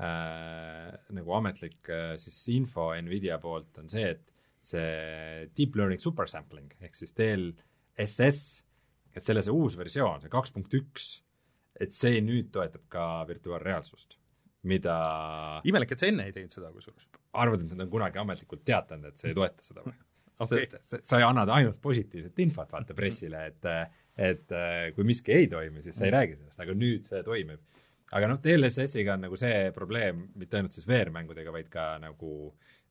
äh, 0.00 0.96
nagu 1.12 1.32
ametlik 1.36 1.88
äh, 1.92 2.14
siis 2.16 2.38
info 2.48 2.88
Nvidia 3.02 3.38
poolt 3.38 3.76
on 3.78 3.88
see, 3.92 4.08
et 4.16 4.32
see 4.60 5.46
deep 5.56 5.76
learning 5.76 6.00
supersampling 6.00 6.72
ehk 6.80 6.94
siis 6.96 7.12
DLSS, 7.14 8.64
et 9.16 9.24
selle 9.24 9.42
see 9.44 9.54
uus 9.54 9.76
versioon, 9.78 10.20
see 10.22 10.32
kaks 10.32 10.52
punkt 10.54 10.74
üks, 10.76 11.08
et 11.80 11.94
see 11.96 12.20
nüüd 12.24 12.50
toetab 12.54 12.84
ka 12.92 13.06
virtuaalreaalsust, 13.28 14.18
mida 14.68 14.96
imelik, 15.68 15.94
et 15.94 16.02
sa 16.02 16.10
enne 16.10 16.26
ei 16.28 16.34
teinud 16.34 16.54
seda 16.54 16.72
kusjuures. 16.74 17.08
arvad, 17.36 17.62
et 17.62 17.72
nad 17.72 17.86
on 17.86 17.92
kunagi 17.92 18.20
ametlikult 18.20 18.64
teatanud, 18.66 19.10
et 19.10 19.20
see 19.20 19.32
ei 19.32 19.38
toeta 19.38 19.64
seda 19.64 19.84
või? 19.84 19.96
okei, 20.44 20.68
sa, 20.84 21.00
sa 21.04 21.20
annad 21.28 21.52
ainult 21.52 21.80
positiivset 21.82 22.44
infot 22.44 22.72
vaata 22.72 22.96
pressile, 22.96 23.46
et 23.52 23.72
et 24.16 24.52
kui 24.96 25.04
miski 25.04 25.34
ei 25.36 25.48
toimi, 25.52 25.82
siis 25.84 25.98
sa 25.98 26.06
ei 26.06 26.14
räägi 26.14 26.38
sellest, 26.38 26.60
aga 26.64 26.72
nüüd 26.76 27.04
see 27.08 27.20
toimib. 27.24 27.60
aga 28.16 28.30
noh, 28.30 28.38
DLSS-iga 28.40 29.16
on 29.16 29.26
nagu 29.26 29.36
see 29.36 29.70
probleem, 29.76 30.22
mitte 30.40 30.56
ainult 30.56 30.72
siis 30.72 30.86
VR-mängudega, 30.88 31.52
vaid 31.52 31.68
ka 31.68 31.84
nagu 32.00 32.30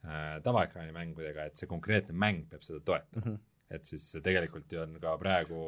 äh, 0.06 0.36
tavaekraani 0.46 0.94
mängudega, 0.94 1.48
et 1.48 1.58
see 1.58 1.70
konkreetne 1.72 2.14
mäng 2.14 2.46
peab 2.52 2.66
seda 2.68 2.82
toetama 2.86 3.24
mm. 3.24 3.32
-hmm 3.32 3.44
et 3.74 3.88
siis 3.90 4.04
tegelikult 4.24 4.70
ju 4.72 4.82
on 4.84 4.94
ka 5.02 5.16
praegu 5.18 5.62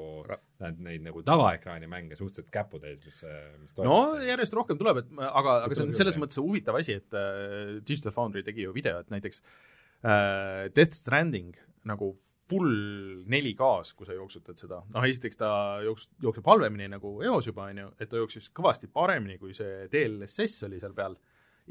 neid, 0.62 0.82
neid 0.86 1.06
nagu 1.08 1.24
tavaekraani 1.26 1.90
mänge 1.90 2.18
suhteliselt 2.20 2.52
käputäis, 2.54 3.02
mis, 3.06 3.24
mis 3.62 3.74
no 3.82 3.98
järjest 4.22 4.54
rohkem 4.54 4.78
tuleb, 4.78 5.02
et 5.02 5.24
aga, 5.26 5.58
aga 5.66 5.78
see 5.78 5.88
on 5.88 5.96
selles 5.98 6.20
mõttes 6.22 6.38
huvitav 6.42 6.78
asi, 6.78 7.00
et 7.02 7.18
äh, 7.18 7.80
Digital 7.82 8.14
Foundry 8.16 8.46
tegi 8.46 8.68
ju 8.68 8.76
video, 8.76 9.02
et 9.02 9.10
näiteks 9.14 9.42
äh, 9.42 10.68
Death 10.76 10.94
Stranding 11.00 11.58
nagu 11.90 12.14
full 12.48 13.24
4K-s, 13.28 13.96
kui 13.98 14.08
sa 14.08 14.16
jooksutad 14.16 14.62
seda, 14.62 14.80
noh 14.94 15.08
esiteks 15.08 15.40
ta 15.40 15.50
jooks-, 15.84 16.08
jookseb 16.24 16.46
halvemini 16.48 16.88
nagu 16.94 17.18
eos 17.26 17.50
juba, 17.50 17.66
on 17.72 17.82
ju, 17.82 17.90
et 17.98 18.12
ta 18.12 18.22
jooksis 18.22 18.52
kõvasti 18.56 18.92
paremini, 18.94 19.40
kui 19.42 19.58
see 19.58 19.88
DLSS 19.92 20.68
oli 20.70 20.80
seal 20.84 20.96
peal, 20.96 21.18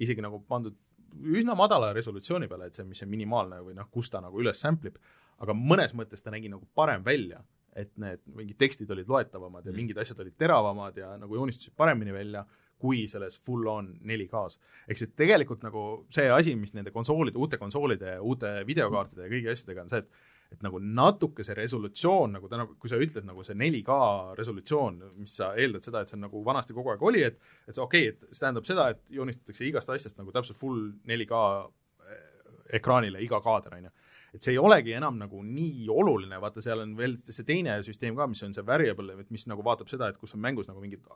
isegi 0.03 0.25
nagu 0.25 0.43
pandud 0.49 0.77
üsna 1.17 1.55
madala 1.57 1.93
resolutsiooni 1.97 2.49
peale, 2.51 2.69
et 2.69 2.77
see, 2.77 2.85
mis 2.85 3.01
see 3.01 3.09
minimaalne 3.09 3.63
või 3.65 3.77
noh, 3.79 3.89
kus 3.93 4.11
ta 4.13 4.21
nagu 4.21 4.43
üles 4.43 4.61
sample 4.61 4.93
ib, 4.93 4.99
aga 5.39 5.53
mõnes 5.57 5.93
mõttes 5.97 6.23
ta 6.25 6.31
nägi 6.35 6.49
nagu 6.53 6.67
parem 6.75 7.05
välja, 7.05 7.43
et 7.77 7.91
need 8.01 8.23
mingid 8.35 8.57
tekstid 8.59 8.91
olid 8.91 9.09
loetavamad 9.09 9.67
ja 9.67 9.73
Mm. 9.73 9.77
mingid 9.77 9.99
asjad 9.99 10.21
olid 10.21 10.37
teravamad 10.39 10.97
ja 10.97 11.17
nagu 11.21 11.35
joonistusid 11.35 11.75
paremini 11.77 12.13
välja, 12.13 12.45
kui 12.79 13.07
selles 13.09 13.39
full 13.41 13.67
on 13.69 13.99
4K-s. 14.05 14.59
ehk 14.89 14.99
siis 14.99 15.11
tegelikult 15.17 15.63
nagu 15.63 16.07
see 16.11 16.29
asi, 16.31 16.55
mis 16.57 16.75
nende 16.75 16.91
konsoolide, 16.91 17.37
uute 17.39 17.59
konsoolide 17.59 18.17
ja 18.17 18.23
uute 18.23 18.65
videokaartide 18.67 19.23
ja 19.23 19.29
kõigi 19.33 19.53
asjadega 19.53 19.83
on 19.83 19.89
see, 19.89 19.99
et 19.99 20.09
et 20.53 20.63
nagu 20.63 20.79
natuke 20.79 21.43
see 21.43 21.55
resolutsioon 21.59 22.37
nagu 22.37 22.49
täna, 22.49 22.69
kui 22.79 22.89
sa 22.89 22.97
ütled 22.97 23.25
nagu 23.27 23.43
see 23.43 23.55
4K 23.59 24.37
resolutsioon, 24.39 25.01
mis 25.19 25.35
sa 25.37 25.49
eeldad 25.59 25.83
seda, 25.83 26.01
et 26.01 26.09
see 26.09 26.17
on 26.17 26.21
nagu 26.29 26.43
vanasti 26.45 26.73
kogu 26.73 26.93
aeg 26.93 27.03
oli, 27.03 27.23
et 27.27 27.41
et 27.67 27.75
see 27.75 27.83
okei 27.83 28.09
okay,, 28.09 28.29
et 28.29 28.37
see 28.37 28.45
tähendab 28.45 28.65
seda, 28.65 28.89
et 28.91 29.01
joonistatakse 29.11 29.67
igast 29.67 29.91
asjast 29.91 30.17
nagu 30.19 30.31
täpselt 30.33 30.57
full 30.57 30.93
4K 31.05 31.41
ekraanile 32.79 33.21
iga 33.23 33.41
kaader, 33.43 33.75
on 33.79 33.89
ju. 33.89 33.91
Et 34.37 34.45
see 34.45 34.55
ei 34.55 34.61
olegi 34.61 34.93
enam 34.97 35.17
nagu 35.19 35.41
nii 35.43 35.87
oluline, 35.93 36.39
vaata 36.43 36.63
seal 36.65 36.85
on 36.85 36.93
veel 36.99 37.17
see 37.25 37.47
teine 37.49 37.79
süsteem 37.87 38.17
ka, 38.19 38.29
mis 38.31 38.43
on 38.45 38.55
see 38.57 38.65
variable, 38.67 39.17
et 39.21 39.33
mis 39.33 39.47
nagu 39.49 39.65
vaatab 39.65 39.89
seda, 39.91 40.11
et 40.13 40.21
kus 40.21 40.37
on 40.37 40.43
mängus 40.45 40.69
nagu 40.69 40.83
mingid 40.83 41.07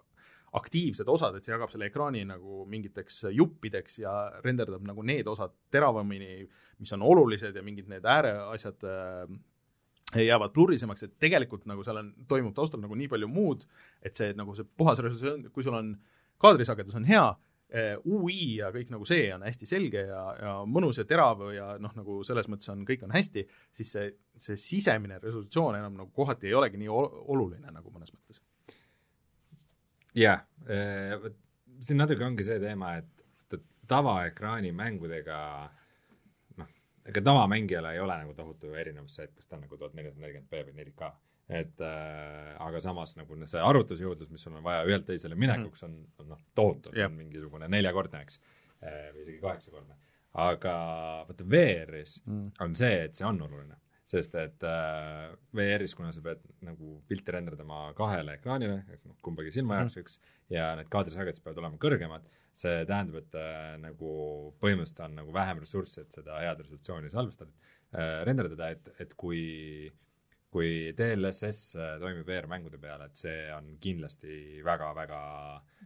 aktiivsed 0.56 1.08
osad, 1.12 1.36
et 1.36 1.46
see 1.46 1.52
jagab 1.54 1.70
selle 1.70 1.90
ekraani 1.90 2.24
nagu 2.26 2.64
mingiteks 2.70 3.22
juppideks 3.36 4.00
ja 4.02 4.14
renderdab 4.44 4.82
nagu 4.88 5.04
need 5.06 5.28
osad 5.30 5.54
teravamini, 5.70 6.48
mis 6.80 6.96
on 6.96 7.04
olulised 7.06 7.54
ja 7.54 7.62
mingid 7.62 7.90
need 7.92 8.08
ääreasjad 8.08 8.88
äh, 8.88 9.36
jäävad 10.18 10.54
plurisemaks, 10.56 11.04
et 11.06 11.18
tegelikult 11.22 11.68
nagu 11.70 11.84
seal 11.86 12.00
on, 12.00 12.10
toimub 12.28 12.56
taustal 12.56 12.82
nagu 12.82 12.96
nii 12.98 13.10
palju 13.12 13.28
muud, 13.30 13.62
et 14.02 14.16
see 14.16 14.32
nagu 14.38 14.56
see 14.56 14.66
puhas 14.66 14.98
resolutsioon, 14.98 15.46
kui 15.54 15.66
sul 15.66 15.76
on 15.78 15.94
kaadrisagedus 16.40 16.96
on 16.98 17.06
hea, 17.06 17.28
UI 18.02 18.56
ja 18.58 18.72
kõik 18.74 18.88
nagu 18.90 19.06
see 19.06 19.28
on 19.34 19.44
hästi 19.46 19.68
selge 19.70 20.00
ja, 20.08 20.22
ja 20.40 20.54
mõnus 20.66 20.98
ja 20.98 21.04
terav 21.06 21.44
ja 21.54 21.68
noh, 21.78 21.92
nagu 21.94 22.20
selles 22.26 22.48
mõttes 22.50 22.72
on, 22.72 22.82
kõik 22.88 23.04
on 23.06 23.14
hästi, 23.14 23.44
siis 23.78 23.92
see, 23.94 24.08
see 24.34 24.58
sisemine 24.58 25.20
resolutsioon 25.22 25.78
enam 25.78 26.00
nagu 26.00 26.10
kohati 26.16 26.50
ei 26.50 26.56
olegi 26.58 26.80
nii 26.80 26.90
ol- 26.90 27.12
oluline 27.34 27.70
nagu 27.70 27.94
mõnes 27.94 28.10
mõttes. 28.10 28.42
jah, 30.18 30.42
vot 31.22 31.38
siin 31.80 32.00
natuke 32.02 32.26
ongi 32.26 32.44
see 32.46 32.58
teema, 32.62 32.96
et, 33.00 33.20
tavaekraani 33.90 34.70
mängudega 34.76 35.38
noh, 36.60 36.68
ega 37.10 37.22
tavamängijale 37.26 37.94
ei 37.96 38.00
ole 38.00 38.18
nagu 38.22 38.34
tohutu 38.38 38.74
erinevus 38.78 39.16
see, 39.18 39.26
et 39.26 39.34
kas 39.34 39.50
ta 39.50 39.56
on 39.56 39.64
nagu 39.66 39.78
tuhat 39.78 39.96
nelisada 39.98 40.22
nelikümmend 40.22 40.50
B 40.52 40.60
või 40.68 40.84
4K. 40.84 41.10
Et 41.50 41.82
äh, 41.82 42.54
aga 42.62 42.80
samas 42.84 43.16
nagu 43.18 43.36
see 43.50 43.60
arvutusjõudlus, 43.66 44.30
mis 44.30 44.46
sul 44.46 44.54
on 44.54 44.64
vaja 44.66 44.86
ühelt 44.88 45.06
teisele 45.08 45.38
minekuks, 45.38 45.82
on, 45.88 45.98
on 46.22 46.32
noh, 46.36 46.40
tohutu 46.54 46.94
on 46.94 47.16
mingisugune 47.16 47.68
neljakordne, 47.68 48.22
eks, 48.22 48.40
või 48.80 49.24
isegi 49.26 49.40
kaheksakordne. 49.42 49.98
aga 50.40 50.74
vaata 51.28 51.44
VR-is 51.44 52.20
Mm. 52.26 52.52
on 52.60 52.74
see, 52.78 53.04
et 53.04 53.18
see 53.18 53.26
on 53.26 53.40
oluline 53.42 53.76
sest 54.10 54.34
et 54.38 54.64
äh, 54.66 55.30
VR-is, 55.54 55.94
kuna 55.94 56.10
sa 56.14 56.22
pead 56.24 56.42
nagu 56.66 56.96
pilti 57.08 57.34
renderdama 57.34 57.92
kahele 57.98 58.36
ekraanile, 58.38 58.80
et 58.90 59.02
noh, 59.06 59.16
kumbagi 59.24 59.52
silma 59.54 59.78
jaoks 59.78 59.98
üks, 60.00 60.18
ja 60.50 60.72
need 60.78 60.90
kaadrisagedused 60.92 61.44
peavad 61.44 61.60
olema 61.62 61.78
kõrgemad, 61.82 62.26
see 62.62 62.82
tähendab, 62.88 63.20
et 63.22 63.38
äh, 63.38 63.76
nagu 63.82 64.14
põhimõtteliselt 64.62 65.04
on 65.06 65.18
nagu 65.20 65.34
vähem 65.34 65.62
ressurssi, 65.62 66.02
et 66.02 66.18
seda 66.18 66.40
head 66.42 66.62
resolutsiooni 66.64 67.12
salvestada 67.12 67.52
äh,, 67.52 68.22
renderdada, 68.26 68.72
et, 68.74 68.90
et 69.04 69.14
kui 69.20 69.42
kui 70.50 70.90
DLSS 70.98 71.76
äh, 71.78 71.92
toimib 72.02 72.26
VR-mängude 72.26 72.80
peal, 72.82 73.04
et 73.06 73.18
see 73.18 73.36
on 73.54 73.68
kindlasti 73.82 74.60
väga-väga 74.66 75.20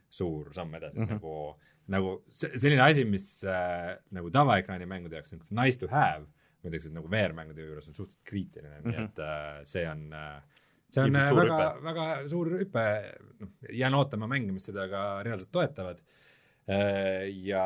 suur 0.08 0.52
samm 0.56 0.74
edasi 0.78 1.00
mm. 1.00 1.06
-hmm. 1.06 1.18
nagu, 1.18 1.34
nagu 1.92 2.14
selline 2.32 2.82
asi, 2.82 3.04
mis 3.04 3.28
äh, 3.44 3.92
nagu 4.16 4.30
tavaekraani 4.32 4.88
mängude 4.88 5.20
jaoks 5.20 5.36
on 5.36 5.44
nice 5.60 5.78
to 5.78 5.88
have, 5.92 6.24
ma 6.62 6.70
ütleks, 6.70 6.88
et 6.88 6.96
nagu 6.96 7.10
VR-mängude 7.12 7.66
juures 7.66 7.88
on 7.88 7.94
suhteliselt 7.94 8.24
kriitiline 8.24 8.78
mm, 8.78 8.82
-hmm. 8.82 8.88
nii 8.88 8.98
Mhm. 8.98 9.04
et 9.04 9.18
äh, 9.18 9.64
see 9.64 9.84
on 9.90 10.12
äh, 10.12 10.42
see 10.90 11.04
on 11.04 11.16
äh, 11.16 11.36
väga, 11.36 11.78
väga 11.82 12.28
suur 12.28 12.50
hüpe, 12.58 12.86
noh, 13.40 13.48
jään 13.70 13.94
ootama 13.94 14.26
mänge, 14.26 14.52
mis 14.52 14.70
seda 14.70 14.88
ka 14.88 15.22
reaalselt 15.22 15.52
toetavad. 15.52 16.00
ja 17.44 17.64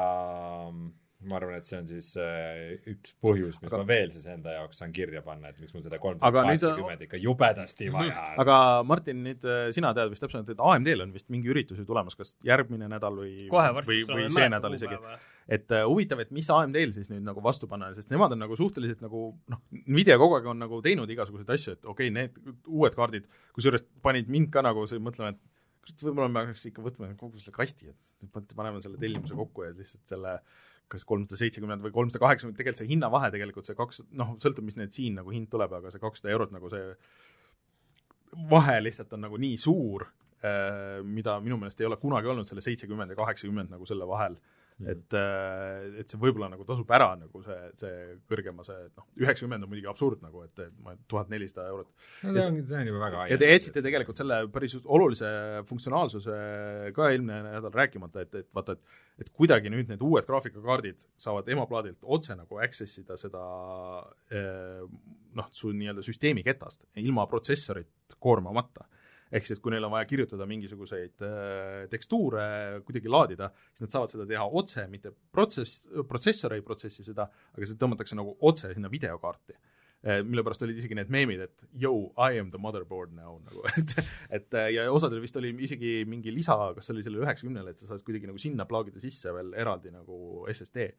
ma 1.26 1.34
arvan, 1.38 1.56
et 1.58 1.66
see 1.66 1.74
on 1.80 1.86
siis 1.88 2.12
äh, 2.22 2.76
üks 2.92 3.14
põhjus, 3.22 3.56
mis 3.58 3.72
Aga- 3.72 3.80
ma 3.80 3.86
veel 3.88 4.12
siis 4.14 4.26
enda 4.30 4.52
jaoks 4.54 4.78
saan 4.78 4.92
kirja 4.94 5.22
panna, 5.26 5.50
et 5.50 5.58
miks 5.58 5.74
mul 5.74 5.82
seda 5.82 5.98
kolm 6.02 6.20
Aga 6.22 6.44
tuhat 6.44 6.46
nüüd- 6.52 6.62
kaheksakümmend 6.62 7.02
ikka 7.08 7.18
jubedasti 7.22 7.88
vaja 7.94 8.12
on. 8.22 8.36
aga 8.44 8.58
Martin, 8.86 9.24
nüüd 9.26 9.48
äh, 9.48 9.64
sina 9.74 9.90
tead 9.96 10.12
vist 10.12 10.22
täpsemalt, 10.22 10.52
et 10.54 10.62
AMD-l 10.62 11.02
on 11.08 11.16
vist 11.16 11.26
mingi 11.34 11.50
üritus 11.50 11.80
ju 11.82 11.88
tulemas, 11.88 12.14
kas 12.18 12.36
järgmine 12.46 12.86
nädal 12.92 13.18
või 13.18 13.48
kohe 13.50 13.74
varsti 13.80 13.98
või, 14.06 14.28
või 14.28 14.30
see 14.36 14.46
nädal 14.54 14.78
isegi. 14.78 15.00
et 15.58 15.74
äh, 15.74 15.84
huvitav, 15.90 16.22
et 16.22 16.30
mis 16.38 16.52
AMD-l 16.54 16.94
siis 16.94 17.10
nüüd 17.10 17.26
nagu 17.26 17.42
vastu 17.42 17.66
panna, 17.66 17.90
sest 17.98 18.14
nemad 18.14 18.36
on 18.36 18.44
nagu 18.46 18.60
suhteliselt 18.60 19.02
nagu 19.02 19.32
noh, 19.50 19.62
Nvidia 19.88 20.20
kogu 20.22 20.38
aeg 20.38 20.46
on 20.54 20.62
nagu 20.62 20.78
teinud 20.86 21.10
igasuguseid 21.10 21.50
asju, 21.56 21.78
et 21.80 21.84
okei 21.84 22.12
okay,, 22.12 22.14
need 22.14 22.58
uued 22.70 22.94
kaardid, 22.94 23.26
kusjuures 23.58 23.82
panid 24.06 24.30
mind 24.30 24.52
ka 24.54 24.62
nagu 24.62 24.86
see 24.86 25.02
mõtlema, 25.02 25.34
et 25.34 25.42
kurat, 25.88 26.06
võib-olla 26.06 26.30
me 26.30 26.46
peaks 26.48 26.66
ikka 26.70 26.84
võtma 26.84 27.10
kogu 27.18 27.40
selle 27.40 27.54
kasti, 27.56 27.90
et 27.90 28.54
paneme 28.54 28.82
selle 28.84 29.00
tellimuse 29.00 29.36
kokku 29.38 29.66
ja 29.66 29.74
lihtsalt 29.74 30.04
selle 30.14 30.38
kas 30.88 31.04
kolmsada 31.08 31.38
seitsekümmend 31.40 31.84
või 31.84 31.94
kolmsada 31.94 32.22
kaheksakümmend, 32.24 32.58
tegelikult 32.58 32.82
see 32.82 32.92
hinnavahe 32.92 33.30
tegelikult 33.34 33.68
see 33.68 33.76
kaks, 33.78 34.02
noh, 34.16 34.36
sõltub, 34.42 34.64
mis 34.68 34.78
need 34.80 34.94
siin 34.96 35.18
nagu 35.20 35.32
hind 35.34 35.50
tuleb, 35.52 35.74
aga 35.80 35.92
see 35.92 36.02
kakssada 36.02 36.32
eurot 36.32 36.54
nagu 36.54 36.70
see 36.72 36.94
vahe 38.48 38.78
lihtsalt 38.82 39.12
on 39.16 39.26
nagu 39.26 39.40
nii 39.40 39.58
suur, 39.60 40.06
mida 41.08 41.38
minu 41.42 41.58
meelest 41.58 41.80
ei 41.82 41.88
ole 41.88 41.98
kunagi 41.98 42.30
olnud 42.30 42.46
selle 42.48 42.62
seitsekümmend 42.62 43.10
ja 43.10 43.18
kaheksakümmend 43.18 43.72
nagu 43.74 43.88
selle 43.88 44.06
vahel 44.08 44.36
Mhm. 44.78 44.90
et, 44.92 45.98
et 46.02 46.12
see 46.12 46.20
võib-olla 46.22 46.50
nagu 46.52 46.62
tasub 46.66 46.90
ära 46.94 47.08
nagu 47.18 47.42
see, 47.42 47.56
see 47.80 47.94
kõrgema 48.30 48.62
see, 48.66 48.84
noh, 48.94 49.08
üheksakümmend 49.18 49.66
on 49.66 49.72
muidugi 49.72 49.90
absurd 49.90 50.22
nagu, 50.22 50.44
et, 50.46 50.54
et 50.62 50.76
ma 50.84 50.94
tuhat 51.10 51.32
nelisada 51.32 51.66
eurot. 51.72 51.90
no 52.22 52.34
see 52.36 52.44
on, 52.46 52.60
see 52.70 52.78
on 52.78 52.92
juba 52.92 53.02
väga 53.02 53.26
ja 53.32 53.40
te 53.40 53.50
jätsite 53.50 53.82
tegelikult 53.82 54.22
selle 54.22 54.44
päris 54.54 54.76
olulise 54.84 55.32
funktsionaalsuse 55.66 56.38
ka 56.94 57.10
eelmine 57.10 57.40
nädal 57.48 57.74
rääkimata, 57.74 58.22
et, 58.22 58.38
et 58.44 58.50
vaata, 58.54 58.78
et 58.78 59.06
et 59.18 59.30
kuidagi 59.34 59.70
nüüd 59.72 59.88
need 59.90 60.02
uued 60.04 60.26
graafikakaardid 60.28 61.00
saavad 61.18 61.48
emaplaadilt 61.50 62.04
otse 62.06 62.36
nagu 62.38 62.60
access 62.62 63.00
ida 63.00 63.16
seda 63.18 63.42
eh, 64.30 64.84
noh, 65.38 65.48
su 65.50 65.72
nii-öelda 65.74 66.04
süsteemi 66.06 66.44
ketast, 66.46 66.84
ilma 67.02 67.26
protsessorit 67.30 68.14
koormamata 68.22 68.86
ehk 69.32 69.46
siis, 69.46 69.58
et 69.58 69.64
kui 69.64 69.72
neil 69.74 69.86
on 69.86 69.94
vaja 69.94 70.08
kirjutada 70.08 70.46
mingisuguseid 70.48 71.24
äh, 71.26 71.86
tekstuure, 71.92 72.44
kuidagi 72.86 73.12
laadida, 73.12 73.50
siis 73.72 73.86
nad 73.86 73.96
saavad 73.96 74.14
seda 74.14 74.28
teha 74.28 74.46
otse, 74.60 74.86
mitte 74.92 75.12
protsess, 75.34 75.84
protsessor 76.08 76.56
ei 76.56 76.64
protsessi 76.64 77.06
seda, 77.06 77.28
aga 77.54 77.68
see 77.68 77.80
tõmmatakse 77.80 78.18
nagu 78.18 78.36
otse 78.48 78.72
sinna 78.74 78.90
videokaarti 78.92 79.56
äh,. 79.58 80.22
mille 80.24 80.44
pärast 80.46 80.64
olid 80.66 80.80
isegi 80.80 80.96
need 80.98 81.12
meemid, 81.12 81.44
et 81.48 81.68
yo, 81.84 81.92
I 82.14 82.40
am 82.40 82.52
the 82.54 82.60
motherboard 82.62 83.14
now 83.16 83.36
nagu, 83.44 83.64
et 83.78 83.94
et 84.40 84.58
äh, 84.58 84.72
ja 84.78 84.88
osadel 84.92 85.22
vist 85.24 85.36
oli 85.40 85.52
isegi 85.68 86.02
mingi 86.08 86.34
lisa, 86.34 86.56
kas 86.76 86.94
oli 86.94 87.04
sellele 87.06 87.26
üheksakümnele, 87.26 87.74
et 87.74 87.84
sa 87.84 87.92
saad 87.92 88.04
kuidagi 88.06 88.30
nagu 88.30 88.40
sinna 88.40 88.68
plaagida 88.70 89.02
sisse 89.02 89.34
veel 89.34 89.54
eraldi 89.58 89.92
nagu 89.94 90.46
SSD 90.54 90.92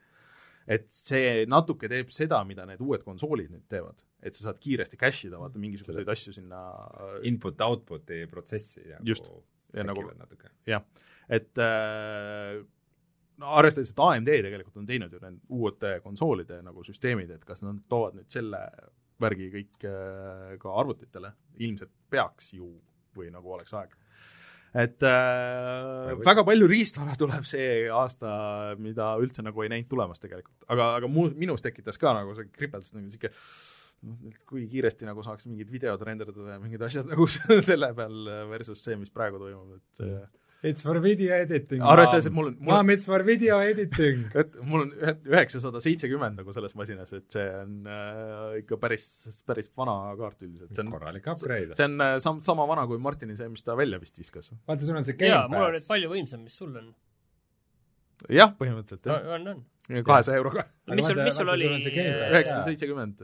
et 0.69 0.85
see 0.93 1.45
natuke 1.49 1.89
teeb 1.89 2.11
seda, 2.13 2.43
mida 2.45 2.65
need 2.69 2.81
uued 2.85 3.03
konsoolid 3.05 3.49
nüüd 3.53 3.65
teevad, 3.71 4.03
et 4.21 4.37
sa 4.37 4.49
saad 4.49 4.59
kiiresti 4.61 4.99
cache 5.01 5.27
ida, 5.27 5.39
vaata 5.41 5.61
mingisuguseid 5.61 6.11
asju 6.13 6.35
sinna 6.35 6.59
input-output'i 7.29 8.25
protsessi 8.29 8.85
nagu 8.91 9.09
Just. 9.09 9.31
ja 9.73 9.85
nagu 9.87 10.05
natuke. 10.19 10.51
jah, 10.69 10.85
et 11.29 11.63
äh, 11.65 12.59
no 13.39 13.55
arvestades, 13.57 13.91
et 13.93 14.03
AMD 14.05 14.29
tegelikult 14.29 14.77
on 14.81 14.87
teinud 14.89 15.13
ju 15.13 15.21
need 15.23 15.41
uute 15.57 15.95
konsoolide 16.05 16.61
nagu 16.65 16.85
süsteemid, 16.85 17.33
et 17.33 17.45
kas 17.47 17.63
nad 17.65 17.81
toovad 17.89 18.19
nüüd 18.19 18.29
selle 18.31 18.61
värgi 19.19 19.49
kõik 19.55 19.87
äh, 19.89 20.53
ka 20.61 20.75
arvutitele, 20.81 21.33
ilmselt 21.65 21.91
peaks 22.11 22.53
ju, 22.55 22.69
või 23.17 23.31
nagu 23.33 23.51
oleks 23.55 23.73
aeg. 23.75 23.95
Et 24.77 25.05
äh, 25.07 26.13
väga 26.25 26.45
palju 26.47 26.69
riistvara 26.69 27.15
tuleb 27.19 27.47
see 27.47 27.87
aasta, 27.93 28.75
mida 28.81 29.11
üldse 29.21 29.45
nagu 29.45 29.65
ei 29.65 29.71
näinud 29.73 29.89
tulemas 29.91 30.21
tegelikult, 30.21 30.57
aga, 30.67 30.93
aga 30.99 31.11
mu, 31.11 31.29
minus 31.39 31.65
tekitas 31.65 32.01
ka 32.01 32.13
nagu 32.17 32.35
see 32.37 32.49
kripeldus 32.53 32.95
nagu 32.95 33.05
niisugune 33.07 33.33
noh, 34.09 34.19
et 34.29 34.43
kui 34.47 34.67
kiiresti 34.71 35.07
nagu 35.09 35.23
saaks 35.25 35.49
mingid 35.49 35.71
videod 35.73 36.03
renderdada 36.07 36.55
ja 36.55 36.59
mingid 36.61 36.83
asjad 36.85 37.09
nagu 37.09 37.27
selle 37.71 37.93
peal 37.97 38.35
versus 38.51 38.83
see, 38.85 38.99
mis 38.99 39.13
praegu 39.13 39.41
toimub, 39.41 39.79
et 39.79 40.05
mm 40.05 40.27
It's 40.61 40.83
for 40.83 40.99
video 40.99 41.31
editing. 41.39 41.79
arvestades, 41.87 42.25
et 42.27 42.33
mul 42.35 42.49
on, 42.49 42.55
mul 42.59 42.73
Mom, 42.73 42.89
it's 42.91 43.05
for 43.07 43.23
video 43.23 43.61
editing. 43.63 44.25
et 44.41 44.57
mul 44.67 44.81
on 44.83 44.89
ühe- 44.97 45.13
üheksasada 45.31 45.79
seitsekümmend 45.83 46.41
nagu 46.41 46.51
selles 46.55 46.75
masinas, 46.75 47.13
et 47.15 47.27
see 47.31 47.45
on 47.61 47.77
äh, 47.87 48.57
ikka 48.59 48.75
päris, 48.81 49.05
päris 49.47 49.71
vana 49.79 49.95
kaart 50.19 50.43
üldiselt, 50.43 50.73
see 50.75 50.83
on 50.83 50.91
korralik 50.91 51.29
upgrade. 51.31 51.77
see 51.79 51.87
on 51.87 51.95
äh, 52.03 52.17
sam-, 52.23 52.41
sama 52.43 52.67
vana 52.67 52.83
kui 52.91 52.99
Martini 52.99 53.37
see, 53.39 53.47
mis 53.53 53.63
ta 53.63 53.77
välja 53.79 54.01
vist 54.03 54.19
viskas. 54.19 54.51
vaata, 54.67 54.83
sul 54.83 54.99
on 54.99 55.07
see 55.07 55.15
Game 55.21 55.45
mul 55.47 55.69
on 55.69 55.71
nüüd 55.77 55.79
Pass. 55.79 55.93
palju 55.93 56.11
võimsam, 56.11 56.43
mis 56.43 56.59
sul 56.59 56.75
on. 56.75 56.91
jah, 58.27 58.51
põhimõtteliselt 58.59 59.07
jah, 59.09 59.27
on, 59.35 59.47
on. 59.53 60.03
kahesaja 60.05 60.39
euroga. 60.41 60.65
Mis 60.91 61.07
sul, 61.07 61.19
mis 61.23 61.37
sul 61.37 61.51
oli 61.53 61.69
Pass. 61.69 62.09
üheksasada 62.33 62.65
seitsekümmend, 62.67 63.23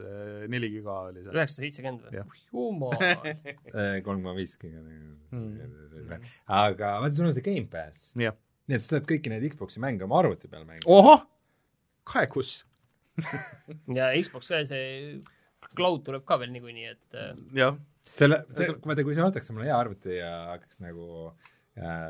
neli 0.52 0.70
giga 0.72 0.98
oli 1.10 1.22
see. 1.22 1.32
üheksasada 1.34 1.66
seitsekümmend 1.66 2.06
või? 2.08 2.42
jumal. 2.54 2.96
Eh, 3.76 3.98
kolm 4.06 4.22
koma 4.22 4.34
viis 4.36 4.54
giga 4.60 4.80
aga 6.46 6.92
vaata, 7.02 7.14
sul 7.18 7.30
on 7.30 7.36
see 7.36 7.44
Game 7.46 7.68
Pass. 7.72 8.10
jah. 8.16 8.36
nii 8.70 8.78
et 8.78 8.84
sa 8.84 8.96
saad 8.96 9.08
kõiki 9.10 9.32
neid 9.32 9.44
Xbox'i 9.52 9.82
mänge 9.82 10.06
oma 10.06 10.20
arvuti 10.22 10.50
peal 10.50 10.64
mängida. 10.68 10.88
ohoh, 10.90 11.26
kaekus. 12.08 12.58
ja 13.98 14.12
Xbox 14.16 14.52
ka 14.52 14.62
see 14.68 15.18
cloud 15.76 16.04
tuleb 16.06 16.24
ka 16.28 16.38
veel 16.40 16.54
niikuinii, 16.54 16.88
et 16.94 17.18
äh, 17.18 17.34
jah, 17.58 17.76
selle, 18.06 18.44
vaata, 18.54 19.04
kui 19.04 19.16
sa 19.16 19.26
võtaks 19.26 19.52
omale 19.52 19.68
hea 19.68 19.76
arvuti 19.76 20.18
ja 20.18 20.32
hakkaks 20.54 20.80
nagu 20.84 21.06
äh, 21.32 21.52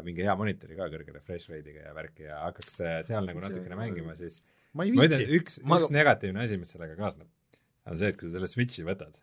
mingi 0.07 0.23
hea 0.23 0.35
monitori 0.39 0.77
ka 0.79 0.87
kõrge 0.93 1.13
refresh 1.15 1.51
rate'iga 1.51 1.89
ja 1.89 1.95
värki 1.97 2.27
ja 2.29 2.37
hakkaks 2.45 2.81
äh, 2.81 2.99
seal 3.09 3.27
nagu 3.27 3.41
natukene 3.43 3.75
mängima, 3.79 4.15
siis 4.19 4.41
ma 4.75 4.85
ma 4.87 5.07
ütlen, 5.09 5.25
üks, 5.41 5.59
Ma- 5.67 5.81
üks 5.83 5.91
negatiivne 5.95 6.43
asi, 6.45 6.59
mis 6.61 6.71
sellega 6.75 6.95
kaasneb, 7.01 7.27
on 7.91 7.99
see, 7.99 8.13
et 8.13 8.19
kui 8.21 8.29
sa 8.29 8.37
selle 8.39 8.47
Switchi 8.53 8.85
võtad, 8.87 9.17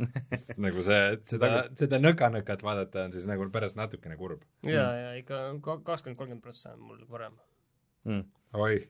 nagu 0.64 0.82
see, 0.86 1.02
seda, 1.28 1.50
seda 1.78 1.98
nõka-nõkat 2.00 2.64
vaadata 2.64 3.04
on 3.08 3.12
siis 3.12 3.26
nagu 3.28 3.44
pärast 3.52 3.76
natukene 3.76 4.16
kurb. 4.16 4.40
ja, 4.64 4.86
ja 4.96 5.12
ikka 5.20 5.42
ka- 5.62 5.80
kakskümmend, 5.84 6.18
kolmkümmend 6.18 6.42
prossa 6.46 6.72
on 6.72 6.80
mul 6.88 7.04
parem. 7.10 7.36
Mm. 8.08 8.24
oih. 8.64 8.88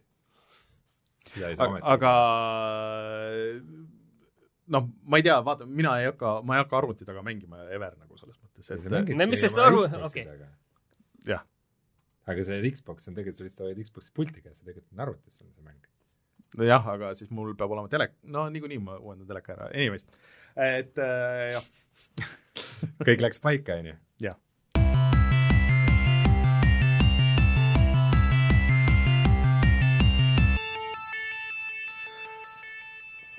aga, 1.59 1.81
aga 1.97 2.13
noh, 4.73 4.87
ma 5.05 5.19
ei 5.21 5.25
tea, 5.27 5.37
vaata, 5.45 5.67
mina 5.69 5.97
ei 6.01 6.07
hakka, 6.11 6.37
ma 6.47 6.57
ei 6.57 6.63
hakka 6.63 6.79
arvuti 6.79 7.07
taga 7.09 7.23
mängima 7.27 7.65
ever 7.75 7.95
nagu 8.01 8.17
selles 8.21 8.39
mõttes, 8.39 8.71
et 8.71 9.17
miks 9.35 9.43
sa 9.45 9.51
seda 9.53 9.67
aru- 9.69 9.85
okei. 10.09 10.27
jah, 11.29 11.45
aga 12.31 12.45
see 12.47 12.61
Xbox 12.71 13.09
on 13.11 13.17
tegelikult, 13.19 13.41
sa 13.41 13.47
lihtsalt 13.47 13.67
hoiad 13.67 13.83
Xbox'i 13.87 14.15
pulti 14.17 14.45
käes 14.45 14.61
ja 14.61 14.69
tegelikult 14.69 14.95
on 14.97 15.05
arvutis 15.07 15.41
on 15.43 15.51
see 15.55 15.67
mäng. 15.67 15.89
nojah, 16.61 16.89
aga 16.95 17.13
siis 17.19 17.33
mul 17.35 17.55
peab 17.59 17.73
olema 17.75 17.91
telek, 17.93 18.15
no 18.29 18.45
niikuinii 18.53 18.81
ma 18.83 18.99
uuendan 19.01 19.29
teleka 19.31 19.57
ära, 19.57 19.71
anyways, 19.73 20.07
et 20.57 20.99
äh, 21.01 21.57
jah, 21.57 21.69
kõik 23.07 23.25
läks 23.25 23.43
paika, 23.43 23.79
on 23.81 23.93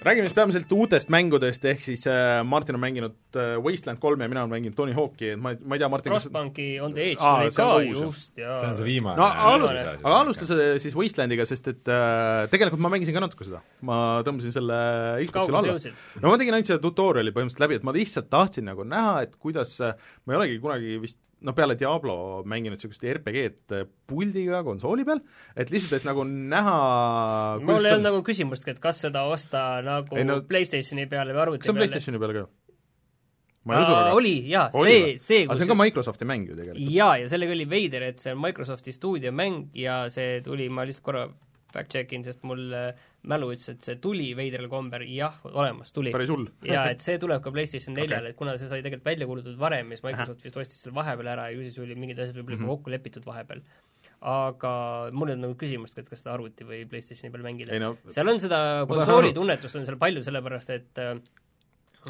räägime 0.04 0.28
siis 0.28 0.36
peamiselt 0.36 0.72
uutest 0.76 1.12
mängudest, 1.14 1.66
ehk 1.70 1.84
siis 1.86 2.06
äh, 2.10 2.42
Martin 2.48 2.78
on 2.78 2.82
mänginud 2.84 3.40
äh, 3.40 3.56
Wasteland 3.64 4.02
kolme 4.04 4.26
ja 4.26 4.32
mina 4.32 4.44
olen 4.44 4.54
mänginud 4.56 4.76
Tony 4.78 4.94
Hawk'i, 4.96 5.34
et 5.34 5.42
ma, 5.42 5.54
ma 5.64 5.78
ei 5.78 5.84
tea, 5.84 5.90
Martin, 5.92 6.14
kas 6.14 6.28
Frostbanki 6.28 6.68
On 6.84 6.96
the 6.96 7.10
Edge 7.14 7.24
Aa, 7.24 7.48
on 7.48 7.56
ka 7.56 7.68
just 7.88 8.38
ja 8.42 8.58
see 8.62 8.70
on 8.72 8.78
see 8.80 8.88
viimane. 8.88 9.18
no 9.20 9.28
alu-, 9.54 9.72
aga 9.72 10.16
alusta 10.20 10.48
see 10.50 10.70
siis 10.84 10.98
Wastelandiga, 11.00 11.48
sest 11.50 11.72
et 11.72 11.92
äh, 11.92 12.46
tegelikult 12.54 12.84
ma 12.84 12.92
mängisin 12.94 13.16
ka 13.16 13.24
natuke 13.24 13.48
seda. 13.48 13.64
ma 13.86 14.00
tõmbasin 14.28 14.56
selle 14.56 14.80
sa 15.30 15.46
alla. 15.48 15.78
no 16.22 16.34
ma 16.34 16.40
tegin 16.42 16.60
ainult 16.60 16.72
seda 16.74 16.82
tutorial'i 16.84 17.36
põhimõtteliselt 17.36 17.68
läbi, 17.68 17.80
et 17.80 17.88
ma 17.88 17.96
lihtsalt 17.96 18.32
tahtsin 18.34 18.68
nagu 18.72 18.88
näha, 18.88 19.22
et 19.28 19.38
kuidas, 19.40 19.78
ma 19.80 20.36
ei 20.36 20.42
olegi 20.42 20.64
kunagi 20.64 20.98
vist 21.04 21.20
noh, 21.44 21.56
peale 21.58 21.76
Diablo 21.80 22.16
mänginud 22.50 22.80
niisugust 22.80 23.04
RPG-d 23.10 23.84
puldiga 24.10 24.64
konsooli 24.66 25.06
peal, 25.08 25.22
et 25.60 25.72
lihtsalt, 25.74 26.00
et 26.00 26.08
nagu 26.08 26.26
näha 26.28 26.76
mul 27.62 27.84
ei 27.84 27.96
olnud 27.96 28.08
nagu 28.10 28.24
küsimustki, 28.26 28.76
et 28.76 28.82
kas 28.84 29.04
seda 29.06 29.26
osta 29.30 29.82
nagu 29.86 30.18
Ei 30.18 30.28
no- 30.28 30.40
no, 30.40 30.48
Playstationi 30.48 31.08
peale 31.12 31.36
või 31.36 31.46
arvuti 31.48 31.64
kas 31.64 31.70
see 31.70 31.76
on 31.76 31.82
peale. 31.82 31.92
PlayStationi 31.92 32.24
peal 32.24 32.36
ka 32.40 32.46
ma 33.64 33.78
ei 33.78 33.86
usu 33.86 33.94
väga. 33.96 34.16
oli 34.20 34.34
jaa, 34.52 34.66
see 34.76 35.16
see, 35.24 35.46
aga 35.48 35.56
see 35.56 35.68
on 35.68 35.72
ka 35.72 35.80
Microsofti 35.80 36.28
mäng 36.28 36.50
ju 36.50 36.58
tegelikult. 36.58 36.92
jaa, 36.98 37.14
ja 37.22 37.32
sellega 37.32 37.56
oli 37.56 37.68
veider, 37.70 38.10
et 38.12 38.24
see 38.24 38.34
on 38.36 38.42
Microsofti 38.44 38.96
stuudiomäng 38.96 39.70
ja 39.80 40.04
see 40.14 40.42
tuli, 40.44 40.68
ma 40.70 40.84
lihtsalt 40.88 41.06
korra 41.06 41.28
fact 41.74 41.94
check 41.96 42.12
in, 42.14 42.26
sest 42.28 42.44
mul 42.48 42.68
äh, 42.76 42.92
mälu 43.30 43.50
ütles, 43.54 43.70
et 43.72 43.86
see 43.86 44.00
tuli 44.04 44.30
veidral 44.36 44.68
kombel, 44.72 45.06
jah, 45.08 45.36
olemas 45.48 45.94
tuli. 45.96 46.12
jaa, 46.68 46.86
et 46.92 47.04
see 47.04 47.20
tuleb 47.22 47.44
ka 47.44 47.54
PlayStation 47.56 47.96
neljale 47.96 48.30
Okei. 48.30 48.36
et 48.36 48.40
kuna 48.40 48.56
see 48.60 48.70
sai 48.72 48.82
tegelikult 48.84 49.08
välja 49.12 49.28
kuulutatud 49.30 49.60
varem 49.60 49.94
ja 49.94 50.00
siis 50.00 50.06
Microsoft 50.08 50.44
vist 50.44 50.58
ostis 50.60 50.82
selle 50.84 50.96
vahepeal 50.98 51.32
ära 51.36 51.48
ja 51.50 51.56
ju 51.56 51.64
siis 51.68 51.80
oli 51.84 51.96
mingid 52.00 52.20
asjad 52.20 52.40
võib-olla 52.40 52.60
juba 52.60 52.72
kokku 52.74 52.94
lepitud 52.94 53.28
vahepeal. 53.28 53.64
aga 54.34 54.74
mul 55.12 55.32
ei 55.32 55.38
olnud 55.38 55.50
nagu 55.50 55.56
küsimustki, 55.60 56.04
et 56.04 56.12
kas 56.12 56.24
seda 56.24 56.34
arvuti 56.36 56.68
või 56.68 56.84
PlayStationi 56.90 57.32
peal 57.32 57.48
mängida 57.48 57.80
no 57.84 57.94
seal 58.08 58.32
on 58.32 58.44
seda 58.44 58.60
konsooli 58.90 59.32
tunnetust 59.36 59.80
on 59.80 59.88
seal 59.88 60.00
palju, 60.02 60.24
sellepärast 60.28 60.76
et 60.76 61.02
äh, 61.04 61.16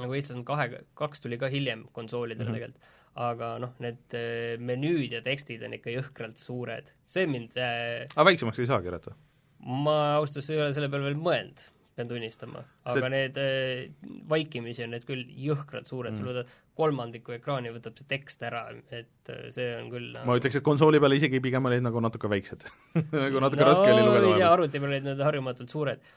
nagu 0.02 0.18
Eestis 0.18 0.38
on 0.38 0.46
kahe, 0.48 0.70
kaks 0.98 1.22
tuli 1.24 1.38
ka 1.42 1.50
hiljem 1.54 1.86
konsoolidele 1.94 2.50
mm 2.50 2.56
-hmm. 2.56 2.58
tegelikult, 2.58 2.90
aga 3.28 3.52
noh, 3.62 3.76
need 3.86 4.18
äh, 4.18 4.58
menüüd 4.58 5.14
ja 5.14 5.22
tekstid 5.22 5.62
on 5.66 5.78
ikka 5.78 5.94
jõhkralt 5.94 6.42
suured. 6.42 6.90
see 7.06 7.28
mind 7.28 7.58
äh,, 7.58 8.10
aga 8.16 8.26
väiksemaks 8.32 8.60
ei 8.60 8.70
saagi 8.74 8.90
jätta. 8.90 9.16
Ma 9.64 9.96
ausalt 10.18 10.42
öeldes 10.42 10.52
ei 10.52 10.60
ole 10.62 10.74
selle 10.76 10.90
peale 10.92 11.08
veel 11.08 11.20
mõelnud, 11.20 11.62
pean 11.96 12.10
tunnistama. 12.10 12.64
aga 12.90 13.00
See- 13.00 13.12
need 13.14 13.40
äh, 13.40 14.12
vaikimisi 14.30 14.84
on 14.86 14.94
need 14.96 15.06
küll 15.08 15.24
jõhkralt 15.46 15.90
suured 15.90 16.14
mm, 16.14 16.20
sul 16.20 16.32
võtad 16.32 16.52
kolmandiku 16.74 17.36
ekraani 17.36 17.72
võtab 17.76 17.98
see 18.00 18.10
tekst 18.10 18.44
ära, 18.44 18.66
et 18.90 19.32
äh, 19.32 19.48
see 19.54 19.70
on 19.78 19.90
küll 19.94 20.12
ma 20.26 20.38
ütleks, 20.40 20.58
et 20.60 20.66
konsooli 20.66 21.02
peal 21.04 21.16
isegi 21.20 21.42
pigem 21.44 21.70
olid 21.70 21.86
nagu 21.86 22.02
natuke 22.04 22.32
väiksed 22.32 22.66
nagu 23.26 23.44
natuke 23.44 23.64
no, 23.64 23.70
raske 23.72 23.88
oli 23.88 24.04
lugeda 24.04 24.30
vahepeal. 24.32 24.48
arvuti 24.50 24.84
peal 24.84 24.92
olid 24.92 25.10
need 25.10 25.26
harjumatult 25.30 25.76
suured. 25.78 26.08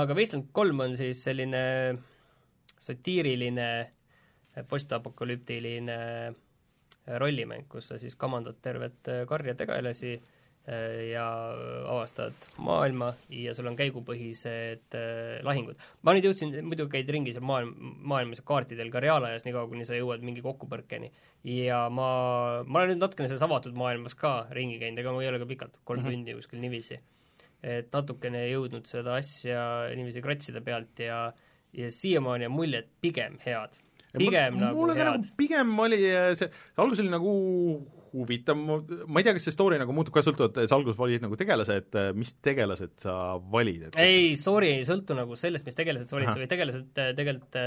aga 0.00 0.16
Wasteland 0.16 0.52
kolm 0.56 0.86
on 0.86 0.96
siis 1.00 1.24
selline 1.26 1.64
satiiriline 2.80 3.70
postapokalüptiline 4.70 5.96
rollimäng, 7.20 7.64
kus 7.68 7.90
sa 7.90 7.98
siis 7.98 8.14
kamandad 8.16 8.60
tervet 8.62 9.08
äh, 9.10 9.24
karja 9.28 9.56
tegelasi 9.58 10.14
äh, 10.16 10.36
ja 10.68 11.24
avastad 11.88 12.36
maailma 12.60 13.14
ja 13.32 13.54
sul 13.56 13.66
on 13.70 13.76
käigupõhised 13.78 14.94
äh, 14.94 15.40
lahingud. 15.46 15.78
ma 16.04 16.12
nüüd 16.14 16.28
jõudsin, 16.28 16.52
muidu 16.66 16.86
käid 16.92 17.08
ringi 17.10 17.32
seal 17.34 17.46
maailm, 17.48 17.72
maailmas 18.12 18.42
kaartidel 18.46 18.92
ka 18.92 19.00
reaalajas, 19.02 19.46
niikaua 19.46 19.66
kuni 19.70 19.88
sa 19.88 19.96
jõuad 19.96 20.22
mingi 20.26 20.44
kokkupõrkeni. 20.44 21.10
ja 21.48 21.86
ma, 21.88 22.10
ma 22.66 22.82
olen 22.82 22.94
nüüd 22.94 23.02
natukene 23.06 23.30
selles 23.30 23.42
avatud 23.46 23.74
maailmas 23.74 24.14
ka 24.14 24.46
ringi 24.54 24.78
käinud, 24.82 25.00
ega 25.00 25.14
ma 25.16 25.24
ei 25.24 25.30
ole 25.32 25.40
ka 25.42 25.48
pikalt, 25.48 25.80
kolm 25.84 26.00
Mhm. 26.00 26.08
mm 26.08 26.12
-hmm. 26.12 26.24
tundi 26.24 26.34
kuskil 26.34 26.60
niiviisi. 26.60 27.00
et 27.62 27.92
natukene 27.92 28.46
jõudnud 28.48 28.86
seda 28.86 29.14
asja 29.14 29.88
niiviisi 29.96 30.22
kratsida 30.22 30.60
pealt 30.60 30.98
ja 30.98 31.32
ja 31.72 31.90
siiamaani 31.90 32.46
on 32.46 32.52
muljed 32.52 32.86
pigem 33.00 33.38
head. 33.46 33.76
pigem 34.18 34.54
mul, 34.54 34.64
nagu 34.64 34.76
mulle 34.76 34.94
head 34.94 35.06
nagu. 35.06 35.34
pigem 35.36 35.78
oli 35.78 35.98
äh, 36.10 36.34
see, 36.34 36.48
see 36.48 36.82
algus 36.82 37.00
oli 37.00 37.10
nagu 37.10 37.32
huvitav, 38.12 38.56
ma 38.58 39.20
ei 39.20 39.24
tea, 39.26 39.32
kas 39.36 39.44
see 39.48 39.54
story 39.54 39.78
nagu 39.80 39.92
muutub 39.94 40.14
ka 40.16 40.22
sõltuvalt, 40.26 40.56
sa 40.66 40.76
alguses 40.76 40.98
valid 40.98 41.22
nagu 41.22 41.36
tegelase, 41.38 41.76
et 41.82 41.94
äh, 42.00 42.08
mis 42.16 42.32
tegelased 42.42 42.96
sa 43.04 43.14
valid, 43.52 43.84
et 43.88 43.98
ei, 44.02 44.34
story 44.40 44.72
ei 44.78 44.84
sõltu 44.88 45.14
nagu 45.18 45.36
sellest, 45.38 45.64
mis 45.66 45.78
tegelased 45.78 46.10
sa 46.10 46.16
valid, 46.18 46.32
sa 46.32 46.40
võid 46.42 46.50
tegelased 46.50 46.98
äh, 47.04 47.12
tegelikult, 47.18 47.58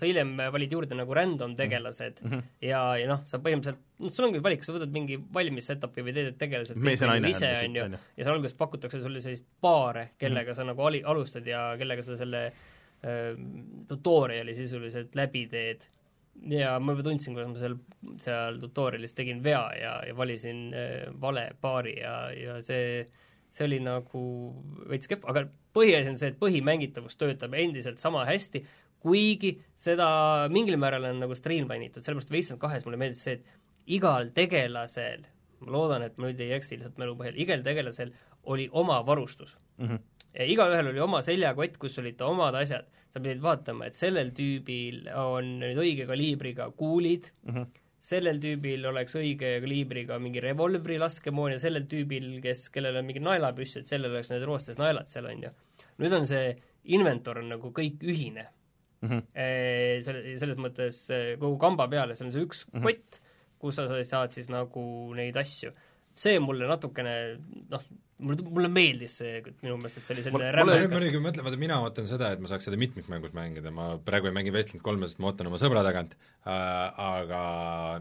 sa 0.00 0.08
hiljem 0.10 0.34
valid 0.56 0.72
juurde 0.76 0.98
nagu 0.98 1.14
random 1.14 1.54
tegelased 1.58 2.20
mm 2.24 2.28
Mhm. 2.30 2.34
-hmm. 2.34 2.42
ja, 2.66 2.82
ja 2.98 3.06
noh, 3.08 3.20
sa 3.24 3.38
põhimõtteliselt, 3.38 3.78
noh, 4.00 4.10
sul 4.10 4.24
ongi 4.26 4.42
valik, 4.42 4.64
sa 4.64 4.72
võtad 4.74 4.90
mingi 4.92 5.18
valmis 5.32 5.66
setup'i 5.70 6.02
või 6.02 6.14
teed 6.14 6.36
tegelased 6.38 6.76
mees 6.76 7.00
ja 7.00 7.06
kõik 7.06 7.10
naine 7.10 7.28
nagu 7.28 7.36
ise, 7.36 7.50
on 7.64 7.76
ju, 7.76 7.84
ja 8.16 8.24
seal 8.24 8.34
alguses 8.34 8.56
pakutakse 8.58 9.00
sulle 9.00 9.20
sellist 9.20 9.44
paare, 9.60 10.10
kellega 10.18 10.50
Mhm. 10.50 10.50
mm. 10.50 10.54
sa 10.56 10.64
nagu 10.64 10.82
ali-, 10.82 11.02
alustad 11.04 11.46
ja 11.46 11.76
kellega 11.78 12.02
sa 12.02 12.16
selle 12.16 12.46
äh, 13.04 13.36
tutorial'i 13.88 14.54
sisuliselt 14.56 15.14
läbi 15.14 15.46
teed. 15.50 15.84
Ja 16.50 16.78
ma 16.80 16.94
juba 16.94 17.06
tundsin, 17.06 17.36
kuidas 17.36 17.50
ma 17.52 17.60
seal, 17.60 17.76
seal 18.22 18.58
tutorial'is 18.62 19.14
tegin 19.16 19.42
vea 19.44 19.64
ja, 19.78 19.94
ja 20.08 20.16
valisin 20.16 20.66
äh, 20.74 21.12
vale 21.20 21.50
paari 21.60 21.98
ja, 22.00 22.16
ja 22.36 22.58
see 22.64 23.06
see 23.54 23.68
oli 23.68 23.78
nagu 23.82 24.20
veits 24.90 25.10
kehv, 25.10 25.26
aga 25.30 25.44
põhiasi 25.76 26.10
on 26.10 26.18
see, 26.18 26.32
et 26.32 26.40
põhimängitavus 26.40 27.14
töötab 27.20 27.54
endiselt 27.58 28.02
sama 28.02 28.24
hästi, 28.26 28.64
kuigi 29.04 29.52
seda 29.78 30.08
mingil 30.50 30.78
määral 30.80 31.06
on 31.10 31.20
nagu 31.22 31.36
streamline 31.38 31.90
itud, 31.90 32.02
sellepärast 32.02 32.32
Wasteland 32.34 32.62
kahes 32.62 32.86
mulle 32.86 32.98
meeldis 32.98 33.22
see, 33.26 33.38
et 33.38 33.94
igal 33.98 34.32
tegelasel 34.34 35.26
ma 35.64 35.74
loodan, 35.76 36.04
et 36.06 36.16
ma 36.18 36.28
nüüd 36.28 36.40
ei 36.42 36.54
eksi 36.56 36.78
lihtsalt 36.78 36.98
mälu 37.00 37.14
põhjal, 37.20 37.38
igal 37.40 37.62
tegelasel 37.64 38.10
oli 38.50 38.66
oma 38.72 38.98
varustus 39.06 39.54
mm. 39.78 39.86
-hmm. 39.88 39.98
Ja 40.34 40.44
igalühel 40.50 40.88
oli 40.90 41.00
oma 41.00 41.20
seljakott, 41.22 41.76
kus 41.78 41.98
olid 41.98 42.20
omad 42.20 42.54
asjad. 42.58 42.86
sa 43.14 43.20
pidid 43.20 43.38
vaatama, 43.42 43.86
et 43.86 43.94
sellel 43.94 44.32
tüübil 44.34 45.04
on 45.14 45.60
nüüd 45.60 45.78
õige 45.78 46.06
kaliibriga 46.06 46.70
kuulid 46.70 47.28
Mm 47.44 47.54
-hmm. 47.54 47.66
sellel 48.00 48.40
tüübil 48.42 48.86
oleks 48.86 49.14
õige 49.14 49.60
kaliibriga 49.60 50.18
mingi 50.18 50.40
revolvri 50.40 50.98
laskemoon 50.98 51.52
ja 51.52 51.58
sellel 51.58 51.86
tüübil, 51.86 52.40
kes, 52.42 52.68
kellel 52.70 52.96
on 52.96 53.04
mingi 53.04 53.20
naelapüss, 53.20 53.76
et 53.76 53.86
sellel 53.86 54.10
oleks 54.10 54.30
need 54.30 54.42
roostes 54.42 54.78
naelad 54.78 55.06
seal, 55.08 55.26
on 55.26 55.42
ju. 55.42 55.50
nüüd 55.98 56.12
on 56.12 56.26
see 56.26 56.56
inventor 56.84 57.38
on 57.38 57.48
nagu 57.48 57.70
kõik 57.70 58.02
ühine 58.02 58.46
Mm 59.02 59.08
-hmm. 59.10 59.22
selle, 60.02 60.38
selles 60.38 60.56
mõttes 60.58 61.10
eh, 61.12 61.38
kogu 61.38 61.58
kamba 61.58 61.88
peale, 61.88 62.14
see 62.16 62.26
on 62.26 62.32
see 62.32 62.42
üks 62.42 62.64
Mhm. 62.72 62.82
kott, 62.82 63.20
kus 63.58 63.76
sa 63.76 64.04
saad 64.04 64.30
siis 64.30 64.48
nagu 64.48 65.14
neid 65.14 65.36
asju. 65.36 65.70
see 66.14 66.38
mulle 66.38 66.66
natukene 66.66 67.38
noh, 67.70 67.82
mulle, 68.18 68.48
mulle 68.56 68.70
meeldis 68.72 69.18
see 69.20 69.40
minu 69.62 69.78
meelest, 69.80 70.00
et 70.00 70.08
see 70.08 70.16
oli 70.16 70.26
selline 70.26 70.38
Mulle- 70.38 70.50
ma 70.52 70.66
rämmekas 70.76 70.92
muidugi 70.94 71.22
mõtlen, 71.24 71.46
vaata 71.46 71.60
mina 71.60 71.78
ootan 71.84 72.10
seda, 72.10 72.32
et 72.34 72.42
ma 72.42 72.50
saaks 72.50 72.68
seda 72.68 72.80
mitmikmängus 72.80 73.34
mängida, 73.36 73.72
ma 73.74 73.94
praegu 74.04 74.30
ei 74.30 74.36
mängi 74.36 74.54
Wasteland 74.54 74.84
kolme, 74.86 75.08
sest 75.10 75.22
ma 75.22 75.32
ootan 75.32 75.50
oma 75.50 75.60
sõbra 75.62 75.82
tagant 75.86 76.14
äh,, 76.14 76.52
aga 77.10 77.44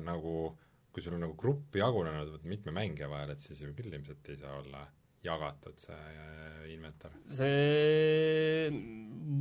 nagu 0.03 0.51
kui 0.93 1.01
sul 1.01 1.15
on 1.17 1.23
nagu 1.25 1.33
grupp 1.37 1.73
jagunenud 1.75 2.43
mitme 2.45 2.73
mängija 2.75 3.09
vahel, 3.09 3.33
et 3.33 3.41
siis 3.41 3.63
ju 3.63 3.71
küll 3.73 3.89
ilmselt 3.89 4.29
ei 4.29 4.37
saa 4.37 4.59
olla 4.59 4.85
jagatud 5.23 5.79
see 5.79 5.95
äh, 5.95 6.67
inventar. 6.73 7.15
see 7.31 8.69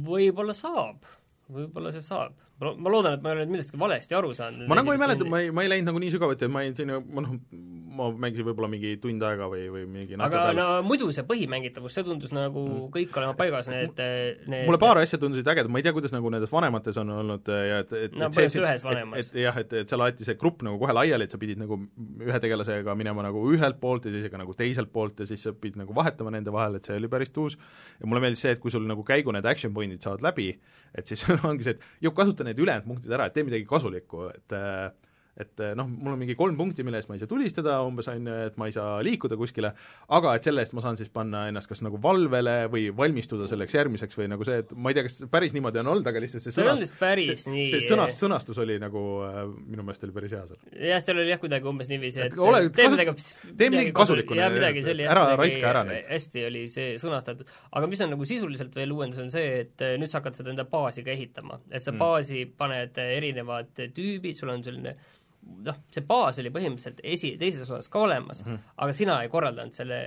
võib-olla 0.07 0.55
saab, 0.57 1.05
võib-olla 1.53 1.93
see 1.94 2.05
saab. 2.07 2.39
ma, 2.62 2.90
loodan, 2.93 3.19
et 3.19 3.24
ma 3.24 3.32
ei 3.32 3.36
ole 3.36 3.44
nüüd 3.44 3.57
millestki 3.57 3.81
valesti 3.81 4.16
aru 4.16 4.32
saanud. 4.39 4.69
ma 4.70 4.78
nagu 4.78 4.94
ei 4.94 5.03
mäleta, 5.03 5.27
ma 5.28 5.43
ei, 5.43 5.51
ma 5.55 5.66
ei 5.66 5.73
läinud 5.74 5.90
nagu 5.90 6.03
nii 6.03 6.15
sügavuti, 6.15 6.47
et 6.47 6.55
ma 6.55 6.62
jäin 6.65 6.78
sinna, 6.78 7.01
ma 7.03 7.27
noh, 7.27 7.36
ma 7.97 8.09
mängisin 8.24 8.47
võib-olla 8.47 8.69
mingi 8.73 8.94
tund 9.02 9.23
aega 9.27 9.47
või, 9.51 9.66
või 9.73 9.85
mingi 9.90 10.16
aga 10.16 10.31
peale 10.32 10.55
no 10.59 10.66
muidu 10.86 11.09
see 11.14 11.24
põhimängitavus, 11.28 11.94
see 11.97 12.06
tundus 12.06 12.32
nagu 12.35 12.64
kõik 12.94 13.16
olema 13.20 13.36
paigas, 13.39 13.69
need, 13.73 14.01
need 14.51 14.66
mulle 14.69 14.81
paar 14.82 15.01
asja 15.02 15.20
tundusid 15.23 15.48
ägedad, 15.52 15.70
ma 15.73 15.81
ei 15.81 15.86
tea, 15.86 15.94
kuidas 15.97 16.14
nagu 16.14 16.32
nendes 16.32 16.52
vanemates 16.52 16.98
on 17.02 17.12
olnud 17.16 17.51
äh, 17.52 17.64
ja 17.69 17.81
et, 17.85 17.94
et 17.98 18.16
No 18.16 18.28
põhimõtteliselt 18.32 18.66
ühes 18.66 18.86
vanemas. 18.86 19.20
et, 19.20 19.31
et 19.35 19.44
jah, 19.44 19.60
et, 19.62 19.77
et 19.82 19.93
seal 19.93 20.06
aeti 20.06 20.27
see 20.28 20.39
grupp 20.40 20.64
nagu 20.66 20.81
kohe 20.81 20.97
laiali, 20.97 21.28
et 21.28 21.35
sa 21.35 21.40
pidid 21.40 21.60
nagu 21.60 21.78
ühe 22.23 22.43
tegelasega 22.44 22.97
minema 22.98 23.27
nagu 23.27 23.44
ühelt 23.52 23.81
poolt 23.82 24.09
ja 24.09 24.14
teisega 24.14 24.40
nagu 24.40 24.56
teiselt 24.59 24.93
poolt 24.94 25.23
ja 25.23 25.28
siis 25.28 25.44
sa 25.48 25.55
pidid 25.56 25.81
nagu 25.82 25.97
vahetama 25.97 26.35
nende 26.35 26.55
vahel, 26.55 26.78
et 26.78 26.89
see 26.89 26.98
oli 26.98 27.10
päris 27.12 27.32
tuus. 27.35 27.59
ja 28.01 28.09
mulle 28.09 28.24
meeldis 28.24 28.44
see, 28.47 28.56
et 28.56 28.62
kui 28.62 28.73
sul 28.74 28.86
nagu 28.89 29.05
käigu 29.06 29.35
need 29.35 29.48
action 29.48 29.74
point'id 29.77 30.05
saavad 30.05 30.24
läbi, 30.28 30.51
et 30.94 31.09
siis 31.09 31.24
ongi 31.48 31.69
see, 31.69 31.78
et 31.78 32.05
ju 32.09 32.14
kasuta 32.16 32.47
need 32.48 32.60
ülejäänud 32.60 32.89
punktid 32.89 33.16
ära, 33.16 33.28
et 33.28 33.36
tee 33.36 33.47
midagi 33.47 33.69
kasulikku, 33.69 34.28
et 34.32 34.56
äh, 34.56 34.90
et 35.40 35.60
noh, 35.78 35.86
mul 35.88 36.12
on 36.12 36.18
mingi 36.20 36.34
kolm 36.36 36.56
punkti, 36.59 36.84
mille 36.84 36.98
eest 37.00 37.09
ma 37.09 37.14
ei 37.16 37.20
saa 37.22 37.28
tulistada, 37.30 37.78
umbes 37.88 38.09
on 38.12 38.26
ju, 38.28 38.34
et 38.50 38.56
ma 38.60 38.66
ei 38.68 38.72
saa 38.76 38.98
liikuda 39.02 39.36
kuskile, 39.40 39.70
aga 40.12 40.34
et 40.36 40.44
selle 40.44 40.60
eest 40.60 40.74
ma 40.76 40.82
saan 40.84 40.98
siis 41.00 41.09
panna 41.09 41.46
ennast 41.48 41.70
kas 41.70 41.80
nagu 41.82 41.96
valvele 42.02 42.66
või 42.72 42.90
valmistuda 42.96 43.46
selleks 43.48 43.72
järgmiseks 43.78 44.18
või 44.18 44.28
nagu 44.28 44.44
see, 44.44 44.59
et 44.60 44.74
ma 44.76 44.92
ei 44.92 44.98
tea, 44.98 45.06
kas 45.09 45.16
päris 45.32 45.54
niimoodi 45.56 45.80
on 45.80 45.88
olnud, 45.94 46.06
aga 46.12 46.20
lihtsalt 46.20 46.44
see 46.44 46.52
see 46.52 46.60
sõnast- 46.62 46.98
see, 47.40 47.52
nii 47.54 47.64
see 47.72 47.80
sõnast, 47.88 48.20
sõnastus 48.20 48.60
oli 48.60 48.76
nagu 48.82 49.02
äh, 49.24 49.40
minu 49.72 49.82
meelest 49.88 50.04
oli 50.04 50.12
päris 50.18 50.34
hea 50.36 50.42
seal. 50.50 50.60
jah, 50.90 51.00
seal 51.06 51.22
oli 51.24 51.32
jah 51.32 51.40
kuidagi 51.40 51.70
umbes 51.72 51.88
niiviisi, 51.88 52.20
et 52.26 52.32
Et 52.36 52.38
ole- 52.38 52.68
tee 52.68 52.90
midagi 52.92 53.16
tee 53.56 53.70
midagi 53.72 53.92
kasulikku, 53.96 54.36
midagi 54.36 54.84
see 54.84 54.98
ära 55.09 55.24
kuidagi 55.24 55.40
raiska 55.42 55.70
ära 55.72 55.84
neid. 55.88 56.06
hästi 56.12 56.44
oli 56.50 56.66
see 56.68 56.94
sõnastatud. 57.00 57.48
aga 57.72 57.86
mis 57.88 58.00
on 58.04 58.10
nagu 58.12 58.24
sisuliselt 58.28 58.74
veel 58.76 58.92
uuendus, 58.92 59.18
on 59.24 59.30
see, 59.32 59.48
et 59.64 59.80
eh, 59.80 59.96
nüüd 59.96 60.12
sa 60.12 60.20
hakkad 60.20 60.36
seda 60.36 60.52
enda 60.52 60.64
baasi 60.68 61.02
ka 61.02 61.10
ehitama. 61.16 61.59
et 61.70 61.82
sa 61.82 61.90
Mm. 61.92 61.98
baasi 61.98 62.44
paned 62.59 62.98
eh, 62.98 63.16
erinevad 63.16 63.68
tüübid, 63.76 64.36
sul 64.36 64.48
on 64.50 64.62
selline 64.64 64.94
noh, 65.66 65.78
see 65.94 66.05
baas 66.06 66.39
oli 66.43 66.52
põhimõtteliselt 66.55 67.01
esi, 67.05 67.36
teises 67.40 67.69
osas 67.69 67.89
ka 67.93 68.02
olemas 68.06 68.44
mm. 68.44 68.51
-hmm. 68.51 68.74
aga 68.85 68.97
sina 68.97 69.23
ei 69.23 69.31
korraldanud 69.32 69.74
selle 69.77 69.98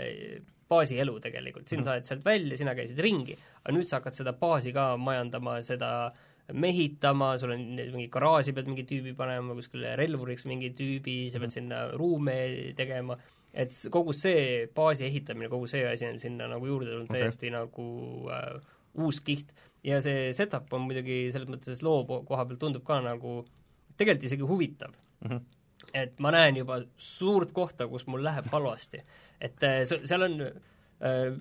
baasi 0.70 1.00
elu 1.00 1.20
tegelikult, 1.22 1.66
Mhm. 1.66 1.70
sind 1.70 1.86
saad 1.86 2.06
sealt 2.06 2.26
välja, 2.26 2.58
sina 2.58 2.74
käisid 2.76 3.00
ringi, 3.00 3.36
aga 3.64 3.76
nüüd 3.76 3.88
sa 3.88 4.00
hakkad 4.00 4.18
seda 4.18 4.34
baasi 4.34 4.74
ka 4.74 4.96
majandama, 4.98 5.62
seda 5.62 6.12
mehitama, 6.54 7.38
sul 7.38 7.52
on 7.52 7.62
mingi 7.76 8.10
garaaži 8.14 8.54
pead 8.54 8.68
mingi 8.70 8.86
tüübi 8.86 9.16
panema, 9.18 9.54
kuskile 9.58 9.96
relvuriks 9.98 10.46
mingi 10.46 10.72
tüübi, 10.78 11.32
sa 11.34 11.40
pead 11.42 11.54
sinna 11.54 11.92
ruume 11.98 12.74
tegema, 12.78 13.18
et 13.54 13.74
kogu 13.92 14.14
see 14.14 14.68
baasi 14.76 15.08
ehitamine, 15.08 15.50
kogu 15.50 15.68
see 15.68 15.86
asi 15.90 16.06
on 16.06 16.20
sinna 16.20 16.48
nagu 16.52 16.68
juurde 16.68 16.92
tulnud 16.92 17.10
okay. 17.10 17.22
täiesti 17.22 17.50
nagu 17.54 17.86
äh, 18.30 18.60
uus 19.02 19.22
kiht. 19.22 19.54
ja 19.86 20.02
see 20.02 20.34
setup 20.34 20.72
on 20.74 20.82
muidugi 20.82 21.30
selles 21.34 21.50
mõttes 21.50 21.82
loo 21.86 22.06
koha 22.06 22.46
pealt 22.46 22.60
tundub 22.60 22.84
ka 22.86 22.98
nagu 23.06 23.44
tegelikult 23.98 24.24
isegi 24.26 24.48
huvitav 24.50 24.96
mm. 25.24 25.30
-hmm. 25.30 25.42
et 25.94 26.18
ma 26.20 26.32
näen 26.36 26.58
juba 26.62 26.82
suurt 26.98 27.52
kohta, 27.52 27.88
kus 27.88 28.08
mul 28.08 28.24
läheb 28.24 28.50
halvasti. 28.52 29.04
et 29.42 29.64
äh, 29.64 29.84
se- 29.86 30.02
seal 30.06 30.28
on 30.28 30.42
äh, 30.42 31.38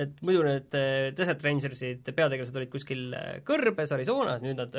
et 0.00 0.20
muidu 0.24 0.42
need 0.42 0.74
äh, 0.74 1.12
Desert 1.16 1.44
Rangersid 1.44 2.08
peategelased 2.16 2.56
olid 2.56 2.70
kuskil 2.72 3.14
kõrbes 3.44 3.92
Arizonas, 3.92 4.42
nüüd 4.42 4.56
nad 4.56 4.74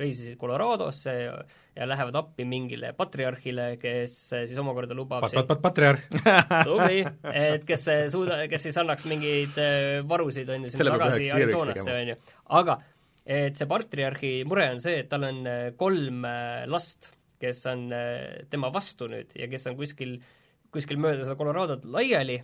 reisisid 0.00 0.38
Coloradosse 0.40 1.12
ja, 1.12 1.34
ja 1.76 1.86
lähevad 1.86 2.16
appi 2.16 2.46
mingile 2.48 2.94
patriarhile, 2.96 3.76
kes 3.78 4.16
siis 4.32 4.58
omakorda 4.58 4.96
lubab 4.96 5.26
pat-, 5.26 5.36
pat-, 5.36 5.50
pat-, 5.52 5.62
patriarh 5.62 6.00
tubli, 6.68 7.04
et 7.32 7.66
kes 7.68 7.84
suuda, 8.10 8.40
kes 8.48 8.66
siis 8.68 8.80
annaks 8.80 9.04
mingeid 9.04 9.60
varusid, 10.08 10.48
on 10.48 10.64
ju, 10.64 10.72
sinna 10.72 10.96
tagasi 10.96 11.30
Arizonasse, 11.30 11.92
on 11.92 12.14
ju. 12.14 12.18
aga 12.62 12.80
et 13.28 13.60
see 13.60 13.68
patriarhi 13.68 14.32
mure 14.48 14.64
on 14.72 14.80
see, 14.80 15.04
et 15.04 15.12
tal 15.12 15.28
on 15.28 15.44
kolm 15.76 16.24
last, 16.72 17.12
kes 17.40 17.64
on 17.70 17.88
äh, 17.94 18.46
tema 18.50 18.72
vastu 18.74 19.08
nüüd 19.10 19.34
ja 19.38 19.48
kes 19.50 19.68
on 19.70 19.76
kuskil, 19.78 20.18
kuskil 20.74 21.00
mööda 21.00 21.24
seda 21.24 21.36
Coloradot 21.38 21.86
laiali 21.88 22.40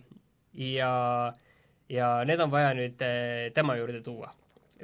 ja, 0.55 0.91
ja 1.91 2.11
need 2.27 2.43
on 2.43 2.53
vaja 2.53 2.75
nüüd 2.77 3.01
äh, 3.05 3.49
tema 3.55 3.77
juurde 3.79 4.01
tuua. 4.05 4.33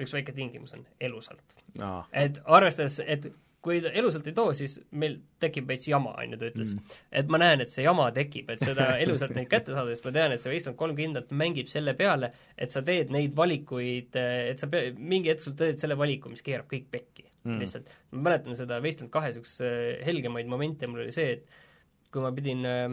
üks 0.01 0.13
väike 0.15 0.31
tingimus 0.31 0.71
on 0.73 0.85
elusalt. 1.03 1.57
Aa, 1.83 2.05
et 2.15 2.37
arvestades, 2.47 3.01
et 3.03 3.25
kui 3.61 3.81
ta 3.83 3.91
elusalt 3.93 4.25
ei 4.29 4.33
too, 4.33 4.53
siis 4.57 4.77
meil 4.97 5.17
tekib 5.43 5.67
veits 5.69 5.89
jama, 5.89 6.13
on 6.17 6.33
ju, 6.33 6.39
ta 6.39 6.47
ütles. 6.47 6.71
Mm.. 6.73 7.01
et 7.21 7.33
ma 7.33 7.41
näen, 7.41 7.61
et 7.61 7.69
see 7.69 7.83
jama 7.85 8.07
tekib, 8.15 8.49
et 8.55 8.63
seda 8.65 8.87
elusalt 9.03 9.35
neid 9.37 9.49
kätte 9.51 9.75
saada, 9.75 9.91
sest 9.91 10.07
ma 10.07 10.15
tean, 10.15 10.33
et 10.33 10.43
see 10.43 10.53
Wasteland 10.53 10.79
kolm 10.79 10.95
kindlalt 10.97 11.33
mängib 11.43 11.69
selle 11.71 11.93
peale, 11.99 12.31
et 12.57 12.73
sa 12.73 12.81
teed 12.87 13.11
neid 13.13 13.35
valikuid, 13.37 14.15
et 14.15 14.63
sa 14.63 14.71
pea-, 14.71 14.95
mingi 14.97 15.33
hetk 15.33 15.45
sul 15.45 15.57
teed 15.59 15.83
selle 15.83 15.99
valiku, 15.99 16.31
mis 16.33 16.45
keerab 16.45 16.71
kõik 16.71 16.89
pekki 16.95 17.27
Mm. 17.43 17.57
lihtsalt. 17.57 17.89
ma 18.11 18.27
mäletan 18.29 18.57
seda 18.57 18.77
Wasteland 18.83 19.09
kahe 19.13 19.31
niisuguse 19.31 19.69
helgemaid 20.05 20.49
momente 20.49 20.87
mul 20.87 21.05
oli 21.05 21.13
see, 21.15 21.37
et 21.37 22.11
kui 22.13 22.21
ma 22.21 22.29
pidin 22.35 22.65
äh, 22.69 22.91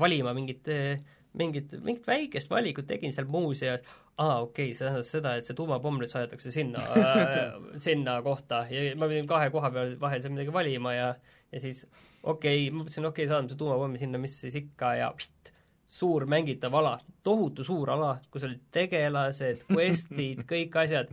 valima 0.00 0.34
mingit 0.36 0.68
äh, 0.68 0.98
mingit, 1.38 1.72
mingit 1.82 2.06
väikest 2.06 2.50
valikut 2.50 2.86
tegin 2.86 3.14
seal 3.16 3.26
muuseas, 3.30 3.84
aa 4.18 4.42
okei 4.42 4.70
okay,, 4.70 4.74
see 4.76 4.86
tähendas 4.86 5.12
seda, 5.16 5.34
et 5.38 5.48
see 5.48 5.56
tuumapomm 5.58 6.02
nüüd 6.02 6.12
saadetakse 6.12 6.52
sinna 6.54 6.82
äh, 7.00 7.56
sinna 7.86 8.20
kohta 8.26 8.64
ja 8.70 8.90
ma 9.00 9.08
pidin 9.10 9.30
kahe 9.30 9.48
koha 9.54 9.72
peal 9.74 9.96
vahel 10.00 10.22
seal 10.22 10.34
midagi 10.36 10.54
valima 10.54 10.94
ja 10.94 11.08
ja 11.54 11.62
siis 11.62 11.84
okei 12.22 12.68
okay,, 12.68 12.70
ma 12.70 12.84
mõtlesin, 12.84 13.08
okei 13.08 13.24
okay,, 13.24 13.30
saadame 13.30 13.50
selle 13.50 13.62
tuumapommi 13.64 14.00
sinna, 14.00 14.20
mis 14.20 14.36
siis 14.44 14.60
ikka 14.60 14.94
ja 15.00 15.10
pst, 15.16 15.54
suur 15.94 16.26
mängitav 16.30 16.74
ala, 16.74 16.96
tohutu 17.24 17.64
suur 17.66 17.92
ala, 17.94 18.16
kus 18.32 18.46
olid 18.48 18.62
tegelased, 18.74 19.62
quest'id, 19.70 20.42
kõik 20.50 20.74
asjad, 20.82 21.12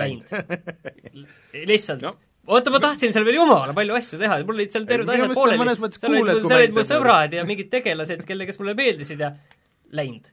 läinud. 0.00 0.32
lihtsalt 1.72 2.02
No. 2.06 2.14
oota, 2.48 2.70
ma 2.72 2.80
tahtsin 2.80 3.12
seal 3.12 3.26
veel 3.28 3.36
jumala 3.42 3.74
palju 3.76 3.96
asju 3.98 4.18
teha, 4.22 4.38
mul 4.48 4.56
olid 4.60 4.72
seal 4.72 4.86
terved 4.88 5.10
asjad 5.12 5.34
pooleli, 5.36 5.58
mõnes 5.60 5.80
mõttes 5.82 6.00
seal 6.00 6.14
olid, 6.16 6.42
seal 6.46 6.60
olid 6.62 6.76
mu 6.78 6.84
sõbrad 6.88 7.34
ja 7.36 7.44
mingid 7.48 7.68
tegelased, 7.74 8.22
kelle, 8.28 8.46
kes 8.48 8.60
mulle 8.62 8.72
meeldisid 8.78 9.20
ja 9.24 9.32
läinud. 9.98 10.30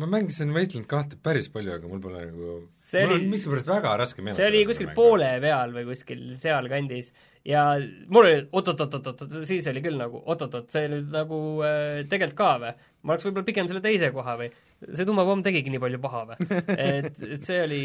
ma 0.00 0.08
mängisin 0.16 0.50
Wasteland 0.56 0.88
kahte 0.88 1.16
päris 1.24 1.48
palju, 1.52 1.74
aga 1.76 1.88
mul 1.92 2.00
pole 2.04 2.24
nagu 2.30 2.56
See 2.72 3.04
mul 3.04 3.14
oli- 3.18 3.24
on 3.26 3.30
miskipärast 3.34 3.68
väga 3.72 3.94
raske 4.02 4.20
meenutada 4.24 4.42
see 4.44 4.50
oli 4.54 4.64
kuskil 4.68 4.90
poole 4.96 5.30
peal 5.44 5.72
või 5.76 5.86
kuskil 5.92 6.26
sealkandis 6.36 7.12
ja 7.46 7.62
mul 8.10 8.26
oli 8.26 8.42
oot-oot-oot-oot, 8.50 9.24
siis 9.46 9.66
oli 9.70 9.82
küll 9.84 9.98
nagu 10.00 10.20
oot-oot-oot, 10.24 10.68
see 10.72 10.90
nüüd 10.92 11.12
nagu 11.14 11.40
äh, 11.66 12.02
tegelikult 12.10 12.38
ka 12.40 12.50
või? 12.62 12.74
ma 13.06 13.14
oleks 13.14 13.28
võib-olla 13.28 13.46
pigem 13.46 13.70
selle 13.70 13.82
teise 13.84 14.10
koha 14.14 14.36
või? 14.40 14.50
see 14.90 15.06
tuumapomm 15.08 15.44
tegigi 15.46 15.72
nii 15.72 15.82
palju 15.82 16.02
paha 16.02 16.22
või? 16.32 16.50
et, 16.74 17.10
et 17.22 17.46
see 17.46 17.62
oli, 17.62 17.82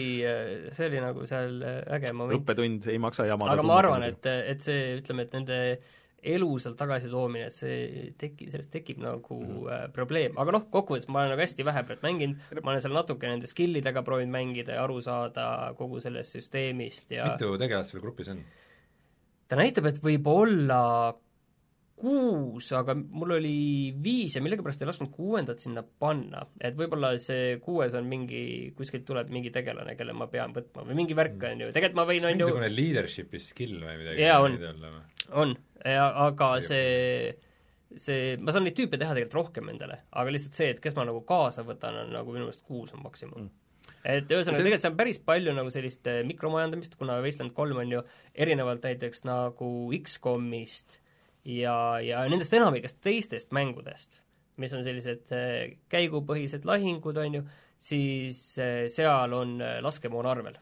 see 0.73 0.89
oli 0.89 1.01
nagu 1.05 1.25
seal 1.29 1.57
äh, 1.61 1.81
äge 1.97 2.13
moment. 2.13 2.41
õppetund, 2.41 2.89
ei 2.91 3.01
maksa 3.01 3.29
jamada 3.29 3.55
aga 3.55 3.65
ma 3.67 3.81
arvan, 3.83 4.05
et, 4.09 4.29
et 4.55 4.65
see, 4.65 4.95
ütleme, 5.01 5.27
et 5.27 5.35
nende 5.37 5.59
elu 6.21 6.49
sealt 6.61 6.77
tagasi 6.77 7.09
toomine, 7.09 7.47
et 7.49 7.55
see 7.55 8.09
teki-, 8.21 8.49
sellest 8.53 8.69
tekib 8.73 8.99
nagu 9.01 9.37
mm 9.39 9.53
-hmm. 9.53 9.69
äh, 9.73 9.85
probleem, 9.93 10.37
aga 10.41 10.57
noh, 10.57 10.65
kokkuvõttes 10.73 11.09
ma 11.09 11.23
olen 11.23 11.33
nagu 11.33 11.41
hästi 11.41 11.65
vähepealt 11.65 12.03
mänginud, 12.05 12.41
ma 12.61 12.73
olen 12.73 12.81
seal 12.81 12.93
natuke 12.93 13.29
nende 13.29 13.49
skill'idega 13.49 14.03
proovinud 14.05 14.33
mängida 14.33 14.77
ja 14.77 14.83
aru 14.83 15.01
saada 15.01 15.73
kogu 15.77 15.99
sellest 15.99 16.37
süsteemist 16.37 17.11
ja 17.11 17.31
mitu 17.33 17.57
tegelast 17.57 17.93
seal 17.93 18.05
grupis 18.05 18.29
on? 18.29 18.43
Ta 19.51 19.59
näitab, 19.59 19.89
et 19.91 19.99
võib 20.03 20.31
olla 20.31 20.81
kuus, 22.01 22.71
aga 22.73 22.95
mul 22.97 23.35
oli 23.35 23.57
viis 24.01 24.33
ja 24.33 24.41
millegipärast 24.41 24.81
ei 24.81 24.89
lasknud 24.89 25.11
kuuendat 25.13 25.61
sinna 25.61 25.83
panna. 25.83 26.47
et 26.57 26.73
võib-olla 26.77 27.11
see 27.21 27.59
kuues 27.61 27.93
on 27.99 28.07
mingi, 28.09 28.71
kuskilt 28.77 29.05
tuleb 29.05 29.29
mingi 29.33 29.51
tegelane, 29.53 29.93
kelle 29.99 30.15
ma 30.17 30.25
pean 30.31 30.55
võtma 30.55 30.87
või 30.87 30.97
mingi 31.03 31.17
värk 31.17 31.45
on 31.51 31.65
ju, 31.65 31.69
tegelikult 31.75 31.99
ma 31.99 32.07
võin, 32.09 32.25
on 32.25 32.33
ju 32.33 32.39
mingisugune 32.39 32.71
leadership'i 32.73 33.43
skill 33.43 33.77
või 33.83 33.99
midagi? 34.01 34.25
Jaa, 34.25 34.41
on. 34.41 34.57
on, 35.43 35.55
aga 35.85 36.51
see 36.65 36.85
see, 37.91 38.37
ma 38.39 38.55
saan 38.55 38.65
neid 38.65 38.77
tüüpe 38.79 38.97
teha 38.97 39.13
tegelikult 39.13 39.41
rohkem 39.41 39.73
endale, 39.73 40.01
aga 40.15 40.33
lihtsalt 40.33 40.57
see, 40.57 40.73
et 40.73 40.81
kes 40.81 40.97
ma 40.97 41.05
nagu 41.05 41.21
kaasa 41.27 41.67
võtan, 41.67 42.05
on 42.05 42.15
nagu 42.15 42.33
minu 42.33 42.47
meelest 42.47 42.65
kuus 42.65 42.95
on 42.95 43.03
maksimum 43.05 43.43
mm 43.43 43.60
et 44.03 44.25
ühesõnaga 44.31 44.57
See- 44.57 44.65
tegelikult 44.65 44.85
seal 44.85 44.93
on 44.93 44.97
päris 44.99 45.19
palju 45.25 45.53
nagu 45.57 45.71
sellist 45.73 46.07
eh, 46.09 46.21
mikromajandamist, 46.27 46.95
kuna 46.99 47.19
Wasteland 47.21 47.53
kolm 47.57 47.77
on 47.83 47.91
ju 47.91 48.01
erinevalt 48.33 48.83
näiteks 48.87 49.23
nagu 49.27 49.69
X-komist 49.99 50.97
ja, 51.45 51.99
ja 52.01 52.23
nendest 52.29 52.53
enamikest 52.53 53.01
teistest 53.01 53.53
mängudest, 53.53 54.19
mis 54.61 54.73
on 54.73 54.83
sellised 54.87 55.31
eh, 55.35 55.77
käigupõhised 55.89 56.65
lahingud, 56.65 57.17
on 57.17 57.39
ju, 57.39 57.45
siis 57.81 58.41
eh, 58.61 58.85
seal 58.89 59.33
on 59.37 59.57
laskemoon 59.81 60.29
arvel. 60.29 60.57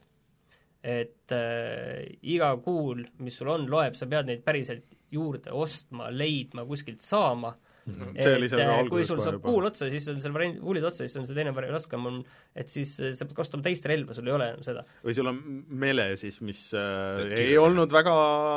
et 0.82 1.32
äh, 1.36 2.06
iga 2.22 2.54
kuul, 2.64 3.02
mis 3.20 3.34
sul 3.36 3.50
on, 3.52 3.66
loeb, 3.68 3.94
sa 3.94 4.06
pead 4.08 4.30
neid 4.30 4.40
päriselt 4.44 4.86
juurde 5.12 5.52
ostma, 5.52 6.06
leidma, 6.08 6.64
kuskilt 6.64 7.02
saama 7.04 7.50
see 7.52 7.69
seal 8.16 8.46
ka 8.50 8.60
et, 8.80 8.88
kui 8.92 9.04
sul 9.08 9.20
saab 9.24 9.38
kuul 9.44 9.66
otsa, 9.68 9.88
siis 9.92 10.06
on 10.12 10.20
seal 10.22 10.34
variant, 10.34 10.58
kuulid 10.62 10.84
otsa, 10.88 11.04
siis 11.06 11.16
on 11.20 11.26
see 11.28 11.36
teine 11.38 11.52
vari- 11.56 11.70
laskemoon, 11.74 12.20
et 12.58 12.70
siis 12.72 12.92
äh, 13.00 13.12
sa 13.16 13.26
pead 13.28 13.36
kasutama 13.38 13.64
teist 13.66 13.86
relva, 13.90 14.16
sul 14.16 14.28
ei 14.30 14.34
ole 14.36 14.48
enam 14.52 14.64
seda. 14.66 14.84
või 15.06 15.16
sul 15.16 15.30
on 15.30 15.40
mele 15.84 16.06
siis, 16.20 16.40
mis 16.46 16.62
äh, 16.78 17.24
ei 17.38 17.56
olnud 17.60 17.92
väga 17.94 18.14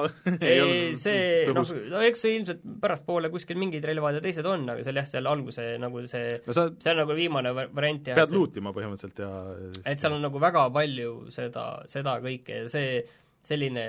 ei 0.39 0.51
ei, 0.53 0.61
olnud 0.63 0.99
see, 1.01 1.23
noh 1.53 1.73
no 1.93 2.03
eks 2.07 2.23
see 2.25 2.35
ilmselt 2.39 2.63
pärastpoole 2.83 3.31
kuskil 3.33 3.59
mingid 3.61 3.85
relvad 3.87 4.19
ja 4.19 4.23
teised 4.23 4.47
on, 4.49 4.67
aga 4.75 4.85
seal 4.85 5.01
jah, 5.01 5.09
seal 5.09 5.29
alguse 5.31 5.67
nagu 5.81 6.05
see, 6.09 6.37
no 6.47 6.55
sa 6.57 6.67
see 6.77 6.93
on 6.93 7.01
nagu 7.03 7.17
viimane 7.17 7.53
va- 7.55 7.67
variant 7.73 8.11
ja 8.13 8.17
pead 8.19 8.31
see, 8.31 8.39
luutima 8.39 8.73
põhimõtteliselt 8.75 9.23
ja 9.23 9.33
et 9.93 10.01
seal 10.03 10.15
on 10.17 10.23
nagu 10.27 10.41
väga 10.43 10.67
palju 10.75 11.13
seda, 11.33 11.67
seda 11.91 12.17
kõike 12.23 12.63
ja 12.63 12.71
see 12.71 13.03
selline 13.43 13.83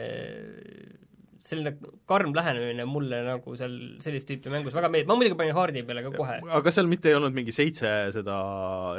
selline 1.44 1.74
karm 2.08 2.32
lähenemine 2.36 2.86
mulle 2.88 3.18
nagu 3.26 3.54
seal 3.58 3.74
sellist 4.00 4.28
tüüpi 4.30 4.52
mängus 4.52 4.74
väga 4.76 4.88
meeldib, 4.92 5.10
ma 5.10 5.16
muidugi 5.20 5.36
panin 5.36 5.56
haardi 5.56 5.82
peale 5.84 6.02
ka 6.06 6.12
kohe. 6.14 6.38
aga 6.58 6.72
seal 6.72 6.88
mitte 6.88 7.10
ei 7.10 7.18
olnud 7.18 7.36
mingi 7.36 7.52
seitse 7.52 7.90
seda 8.16 8.36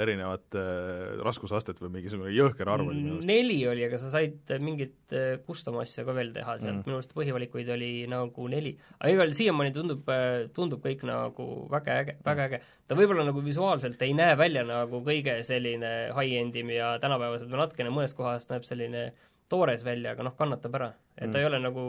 erinevat 0.04 0.58
äh, 0.60 1.16
raskusastet 1.26 1.82
või 1.82 1.96
mingisugune 1.98 2.34
jõhker 2.36 2.70
arv 2.70 2.90
oli 2.92 3.02
minu 3.02 3.18
arust? 3.18 3.30
neli 3.32 3.60
oli, 3.72 3.86
aga 3.88 4.00
sa 4.02 4.12
said 4.14 4.54
mingit 4.62 5.16
äh, 5.18 5.40
custom 5.48 5.80
asja 5.82 6.06
ka 6.08 6.16
veel 6.18 6.34
teha 6.36 6.58
sealt 6.62 6.76
Mm. 6.76 6.84
minu 6.90 6.98
arust 7.00 7.14
põhivalikuid 7.16 7.70
oli 7.72 7.92
nagu 8.12 8.48
neli. 8.52 8.74
aga 9.00 9.12
igal 9.14 9.30
juhul 9.30 9.38
siiamaani 9.38 9.72
tundub, 9.76 10.10
tundub 10.54 10.82
kõik 10.84 11.06
nagu 11.08 11.46
väga 11.72 12.00
äge, 12.02 12.18
väga 12.26 12.48
äge. 12.50 12.60
ta 12.88 12.98
võib-olla 13.00 13.26
nagu 13.28 13.42
visuaalselt 13.46 14.02
ei 14.06 14.14
näe 14.18 14.36
välja 14.38 14.66
nagu 14.68 15.02
kõige 15.06 15.38
selline 15.48 15.94
high-endim 16.18 16.70
ja 16.76 16.96
tänapäevased 17.02 17.50
natukene 17.50 17.94
mõnest 17.96 18.18
kohast 18.18 18.52
näeb 18.52 18.68
selline 18.68 19.08
toores 19.50 19.84
välja, 19.86 20.12
aga 20.16 20.26
noh, 20.26 20.36
kannatab 20.38 20.76
ära. 20.80 20.94
Et 21.16 21.32
ta 21.32 21.40
ei 21.40 21.46
ole 21.48 21.60
nagu, 21.64 21.84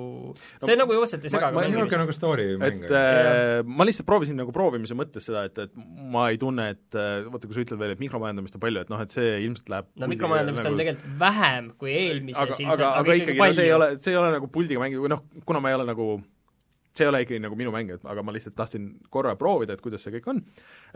see 0.62 0.76
No, 0.76 0.84
nagu 0.84 0.96
otseselt 1.02 1.24
ei 1.26 1.30
ma- 1.32 1.34
sega 1.34 1.48
ma 1.50 1.64
ei 1.64 1.72
mängimist. 1.72 1.96
nagu 1.98 2.14
story 2.14 2.44
mäng 2.60 2.84
et 2.84 2.92
äh, 2.94 3.62
ma 3.66 3.86
lihtsalt 3.88 4.06
proovisin 4.06 4.38
nagu 4.38 4.52
proovimise 4.54 4.94
mõttes 4.98 5.26
seda, 5.26 5.42
et, 5.48 5.58
et 5.66 5.72
ma 6.14 6.28
ei 6.30 6.38
tunne, 6.38 6.68
et 6.76 6.94
äh, 6.98 7.24
vaata, 7.26 7.48
kui 7.50 7.56
sa 7.58 7.64
ütled 7.64 7.80
veel, 7.82 7.96
et 7.96 8.02
mikromajandamist 8.04 8.54
on 8.58 8.62
palju, 8.62 8.84
et 8.86 8.92
noh, 8.94 9.02
et 9.02 9.16
see 9.18 9.34
ilmselt 9.48 9.72
läheb 9.72 9.90
no 9.98 10.10
mikromajandamist 10.14 10.70
on 10.70 10.78
tegelikult 10.78 11.18
vähem 11.24 11.72
kui 11.80 11.90
eelmises 11.96 12.42
aga, 12.44 12.54
ilmselt, 12.54 12.78
aga, 12.86 12.92
aga 13.02 13.18
ikkagi, 13.18 13.38
no 13.42 13.52
see 13.58 13.66
ei 13.66 13.74
ole, 13.80 13.90
see 13.98 14.14
ei 14.14 14.20
ole 14.22 14.30
nagu 14.38 14.50
puldiga 14.54 14.84
mäng, 14.84 14.94
või 15.02 15.10
noh, 15.16 15.26
kuna 15.44 15.62
ma 15.64 15.74
ei 15.74 15.78
ole 15.80 15.88
nagu 15.90 16.08
see 16.98 17.06
ei 17.06 17.10
ole 17.10 17.22
ikkagi 17.24 17.40
nagu 17.42 17.58
minu 17.58 17.72
mäng, 17.74 17.92
et 17.94 18.04
aga 18.08 18.24
ma 18.24 18.34
lihtsalt 18.34 18.56
tahtsin 18.58 18.88
korra 19.12 19.34
proovida, 19.38 19.76
et 19.76 19.84
kuidas 19.84 20.04
see 20.04 20.14
kõik 20.16 20.28
on. 20.32 20.42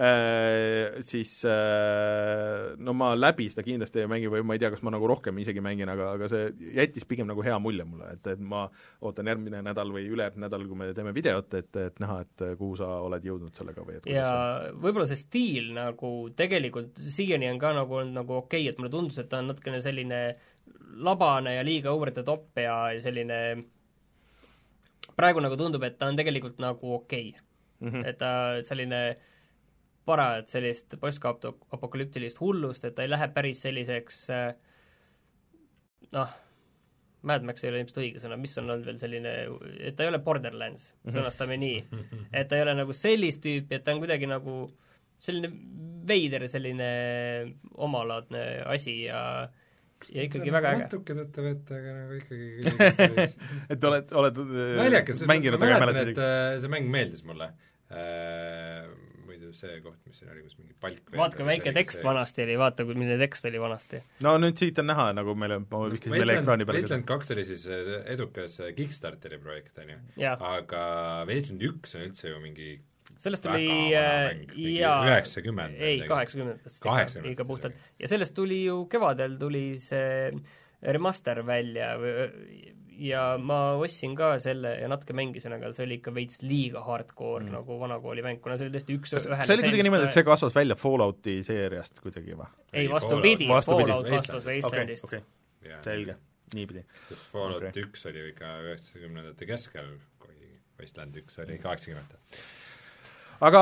Äh,, 0.01 1.01
siis 1.07 1.41
äh, 1.49 2.73
no 2.81 2.95
ma 2.97 3.13
läbi 3.19 3.49
seda 3.53 3.65
kindlasti 3.67 4.05
ei 4.05 4.11
mängi 4.11 4.31
või 4.33 4.45
ma 4.47 4.57
ei 4.57 4.63
tea, 4.63 4.73
kas 4.75 4.85
ma 4.87 4.95
nagu 4.95 5.09
rohkem 5.11 5.39
isegi 5.43 5.63
mängin, 5.65 5.91
aga, 5.93 6.13
aga 6.19 6.31
see 6.33 6.73
jättis 6.79 7.09
pigem 7.09 7.29
nagu 7.31 7.45
hea 7.45 7.59
mulje 7.63 7.87
mulle, 7.89 8.15
et, 8.17 8.31
et 8.35 8.43
ma 8.43 8.67
ootan 9.05 9.31
järgmine 9.31 9.63
nädal 9.67 9.93
või 9.95 10.07
ülejärgmine 10.11 10.47
nädal, 10.47 10.67
kui 10.69 10.81
me 10.81 10.91
teeme 10.97 11.15
videot, 11.17 11.59
et, 11.59 11.73
et 11.81 12.01
näha, 12.03 12.21
et 12.27 12.47
kuhu 12.59 12.79
sa 12.81 12.93
oled 13.05 13.27
jõudnud 13.27 13.57
sellega 13.57 13.85
või 13.87 13.99
et 13.99 14.09
ja 14.11 14.31
võib-olla 14.75 15.09
see 15.09 15.21
stiil 15.21 15.73
nagu 15.77 16.13
tegelikult 16.37 17.01
siiani 17.01 17.51
on 17.51 17.61
ka 17.61 17.75
nagu 17.77 18.01
olnud 18.01 18.17
nagu 18.23 18.41
okei 18.41 18.65
okay,, 18.65 18.73
et 18.73 18.81
mulle 18.81 18.93
tundus, 18.93 19.21
et 19.21 19.29
ta 19.31 19.43
on 19.43 19.51
natukene 19.53 19.83
selline 19.85 20.23
labane 21.01 21.55
ja 21.57 21.67
liiga 21.67 21.93
over 21.93 22.11
the 22.15 22.25
top 22.27 22.59
ja 22.59 22.77
selline 23.03 23.41
praegu 25.21 25.45
nagu 25.45 25.59
tundub, 25.61 25.85
et 25.87 25.99
ta 26.01 26.09
on 26.11 26.19
tegelikult 26.19 26.59
nagu 26.63 26.95
okei 26.97 27.29
okay. 27.35 27.45
mm 27.81 27.93
-hmm. 27.93 28.09
et 28.09 28.19
ta 28.19 28.33
selline 28.67 29.03
parajat 30.09 30.49
sellist 30.49 30.97
postapokalüptilist 31.01 32.41
hullust, 32.41 32.85
et 32.85 32.95
ta 32.95 33.05
ei 33.05 33.11
lähe 33.11 33.29
päris 33.35 33.63
selliseks 33.63 34.23
äh, 34.35 34.55
noh, 36.17 36.31
Mad 37.23 37.45
Max 37.45 37.65
ei 37.65 37.71
ole 37.71 37.83
ilmselt 37.83 38.01
õige 38.01 38.21
sõna, 38.23 38.39
mis 38.41 38.57
on 38.59 38.71
olnud 38.71 38.87
veel 38.89 38.99
selline, 39.01 39.33
et 39.85 39.97
ta 39.97 40.07
ei 40.07 40.13
ole 40.13 40.23
Borderlands, 40.25 40.87
sõnastame 41.05 41.59
nii. 41.61 41.83
et 42.39 42.49
ta 42.49 42.57
ei 42.57 42.65
ole 42.65 42.75
nagu 42.79 42.97
sellist 42.97 43.43
tüüpi, 43.45 43.77
et 43.77 43.85
ta 43.85 43.93
on 43.93 44.01
kuidagi 44.01 44.29
nagu 44.31 44.63
selline 45.21 45.51
veider 46.09 46.47
selline 46.49 46.91
omalaadne 47.77 48.45
asi 48.73 49.03
ja 49.03 49.21
ja 50.09 50.25
ikkagi 50.27 50.53
väga 50.55 50.73
äge. 50.75 50.87
natuke 50.87 51.17
tuttav 51.19 51.51
ette, 51.51 51.77
aga 51.81 51.93
nagu 51.99 52.17
ikkagi 52.19 52.49
et 53.75 53.87
oled, 53.91 54.17
oled 54.23 54.41
äh, 54.47 54.73
naljakas, 54.81 55.23
mänginud, 55.31 55.61
aga 55.61 55.77
ei 55.77 55.85
mäleta 55.85 56.03
et 56.03 56.11
isegi. 56.15 56.65
see 56.65 56.73
mäng 56.73 56.91
meeldis 56.93 57.23
mulle 57.29 57.51
äh,. 57.93 58.89
muidu 59.27 59.53
see 59.57 59.79
koht, 59.85 59.99
mis 60.09 60.21
siin 60.21 60.33
oli, 60.33 60.43
kus 60.47 60.59
mingi 60.59 60.75
palk 60.83 61.15
vaata, 61.15 61.39
kui 61.39 61.49
väike 61.49 61.75
tekst. 61.77 62.05
vanasti 62.07 62.45
oli, 62.47 62.59
vaata, 62.61 62.87
kui 62.89 62.99
milline 62.99 63.21
tekst 63.21 63.49
oli 63.51 63.63
vanasti. 63.63 64.03
no 64.27 64.37
nüüd 64.43 64.61
siit 64.63 64.81
on 64.83 64.91
näha 64.91 65.11
nagu 65.21 65.37
meil 65.39 65.59
on, 65.59 65.67
ma 65.71 65.83
viskasin 65.87 66.17
meile 66.17 66.39
ekraani 66.41 66.69
peale 66.69 66.85
Wasteland 66.85 67.09
kaks 67.11 67.35
oli 67.37 67.47
siis 67.53 67.67
äh, 67.71 67.97
edukas 68.17 68.61
äh, 68.65 68.75
Kickstarteri 68.77 69.41
projekt, 69.43 69.77
on 69.83 69.97
ju. 69.97 70.01
aga 70.27 70.85
Wasteland 71.29 71.67
üks 71.73 71.99
on 71.99 72.09
üldse 72.09 72.33
ju 72.33 72.41
mingi 72.43 72.79
sellest 73.21 73.45
tuli 73.45 73.69
äh, 73.97 74.31
jaa, 74.57 74.99
üheksakümmend 75.09 75.81
ei, 75.81 76.03
kaheksakümnendatest. 76.09 77.23
Ikka 77.35 77.47
puhtalt 77.49 77.89
ja 78.01 78.09
sellest 78.11 78.35
tuli 78.37 78.65
ju 78.65 78.85
kevadel 78.91 79.37
tuli 79.41 79.65
see 79.83 80.31
remaster 80.81 81.43
välja 81.47 81.93
ja 83.01 83.23
ma 83.41 83.59
ostsin 83.81 84.15
ka 84.17 84.35
selle 84.43 84.75
ja 84.81 84.89
natuke 84.91 85.15
mängisin, 85.17 85.55
aga 85.57 85.71
see 85.77 85.87
oli 85.87 85.99
ikka 86.01 86.13
veits 86.17 86.43
liiga 86.45 86.83
hardcore 86.85 87.47
mm. 87.47 87.53
nagu 87.57 87.79
vanakooli 87.81 88.25
mäng, 88.25 88.41
kuna 88.45 88.59
see 88.61 88.69
oli 88.69 88.77
tõesti 88.77 88.97
üks 88.99 89.15
kas 89.17 89.29
ühele 89.29 89.49
see 89.49 89.57
oli 89.57 89.67
kuidagi 89.67 89.87
niimoodi, 89.89 90.09
et 90.11 90.17
see 90.17 90.27
kasvas 90.29 90.57
välja 90.57 90.77
Fallouti 90.79 91.39
seeriast 91.47 92.03
kuidagi 92.05 92.37
või? 92.37 92.49
ei, 92.73 92.89
vastupidi, 92.93 93.49
Fallout- 93.49 94.09
kasvas 94.11 94.49
Wastelandist. 94.49 94.67
Wastelandist 94.67 95.09
okei, 95.09 95.23
Jaa. 95.71 95.83
selge, 95.85 96.17
niipidi. 96.57 96.85
Fallout 97.33 97.69
Okei. 97.71 97.87
üks 97.87 98.09
oli 98.11 98.27
ikka 98.35 98.57
üheksakümnendate 98.67 99.49
keskel, 99.49 99.95
kui 100.21 100.53
Wasteland 100.81 101.17
üks 101.23 101.41
oli 101.45 101.61
kaheksakümnendatel. 101.63 102.43
Aga 103.41 103.61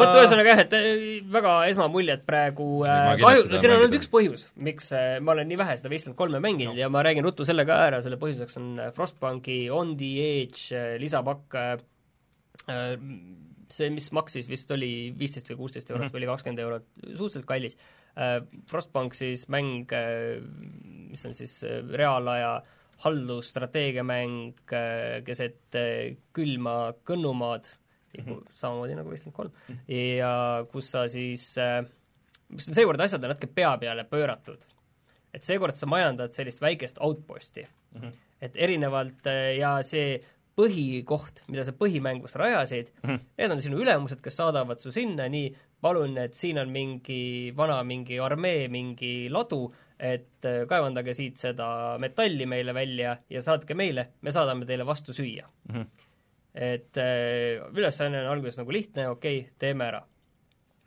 vot 0.00 0.14
ühesõnaga 0.16 0.52
jah, 0.54 0.62
et 0.64 0.74
äh, 0.76 0.86
väga 1.32 1.52
esmamuljed 1.68 2.24
praegu 2.28 2.66
äh, 2.88 3.12
kindlasti 3.18 3.44
kahju, 3.44 3.60
siin 3.60 3.72
on 3.74 3.82
ainult 3.82 3.96
üks 3.98 4.10
põhjus, 4.12 4.46
miks 4.68 4.88
äh, 4.96 5.18
ma 5.24 5.34
olen 5.34 5.50
nii 5.50 5.58
vähe 5.60 5.76
seda 5.80 5.92
Wasteland 5.92 6.16
kolme 6.18 6.40
mänginud 6.44 6.72
no. 6.72 6.80
ja 6.80 6.88
ma 6.92 7.02
räägin 7.04 7.26
ruttu 7.26 7.44
selle 7.48 7.66
ka 7.68 7.76
ära, 7.90 8.00
selle 8.04 8.18
põhjuseks 8.20 8.58
on 8.60 8.70
Frostbanki 8.96 9.60
On 9.74 9.92
the 10.00 10.10
Edge 10.24 10.80
lisapakk 11.02 11.58
see, 13.68 13.90
mis 13.92 14.08
maksis 14.16 14.48
vist 14.48 14.72
oli 14.72 15.10
viisteist 15.16 15.50
või 15.52 15.60
kuusteist 15.62 15.92
eurot 15.92 16.12
või 16.12 16.22
oli 16.22 16.30
kakskümmend 16.30 16.64
eurot, 16.64 16.88
suhteliselt 17.04 17.48
kallis 17.48 17.76
äh,. 18.16 18.40
Frostbank 18.70 19.14
siis 19.14 19.44
mäng 19.52 19.92
mis 21.08 21.24
on 21.28 21.36
siis 21.36 21.60
reaalaja 21.92 22.56
haldusstrateegiamäng 23.04 24.64
keset 25.28 25.76
külma 26.34 26.78
Kõnnumaad 27.06 27.68
mm, 28.18 28.24
-hmm. 28.24 28.42
samamoodi 28.52 28.94
nagu 28.94 29.10
Wasteland 29.10 29.36
kolm, 29.36 29.52
ja 29.88 30.32
kus 30.72 30.90
sa 30.90 31.08
siis 31.08 31.50
äh, 31.58 31.84
mis 32.48 32.68
on 32.68 32.74
seekord 32.74 33.00
asjad 33.00 33.24
on 33.24 33.34
natuke 33.34 33.50
pea 33.54 33.76
peale 33.78 34.04
pööratud. 34.08 34.64
et 35.34 35.44
seekord 35.44 35.76
sa 35.76 35.86
majandad 35.86 36.32
sellist 36.32 36.60
väikest 36.60 36.98
outposti 37.00 37.66
mm. 37.66 38.00
-hmm. 38.00 38.12
et 38.40 38.56
erinevalt 38.56 39.26
äh, 39.26 39.58
ja 39.58 39.82
see 39.82 40.20
põhikoht, 40.58 41.44
mida 41.46 41.64
sa 41.64 41.72
põhimängus 41.72 42.34
rajasid 42.34 42.90
mm, 43.02 43.10
-hmm. 43.10 43.26
need 43.38 43.50
on 43.50 43.60
sinu 43.62 43.78
ülemused, 43.78 44.20
kes 44.20 44.36
saadavad 44.36 44.80
su 44.80 44.92
sinna, 44.92 45.28
nii 45.28 45.52
palun, 45.80 46.18
et 46.18 46.34
siin 46.34 46.58
on 46.58 46.70
mingi 46.70 47.52
vana 47.56 47.82
mingi 47.84 48.18
armee, 48.18 48.68
mingi 48.68 49.28
ladu, 49.30 49.68
et 49.98 50.44
äh, 50.44 50.64
kaevandage 50.66 51.14
siit 51.14 51.36
seda 51.36 51.98
metalli 51.98 52.46
meile 52.46 52.74
välja 52.74 53.16
ja 53.30 53.42
saatke 53.42 53.74
meile, 53.74 54.08
me 54.20 54.34
saadame 54.34 54.66
teile 54.66 54.86
vastu 54.86 55.12
süüa 55.12 55.46
mm. 55.46 55.74
-hmm. 55.74 55.86
Et 56.54 56.96
äh, 57.00 57.58
ülesanne 57.74 58.22
on 58.24 58.32
alguses 58.32 58.60
nagu 58.60 58.72
lihtne, 58.72 59.08
okei 59.12 59.42
okay,, 59.42 59.52
teeme 59.58 59.88
ära 59.90 60.04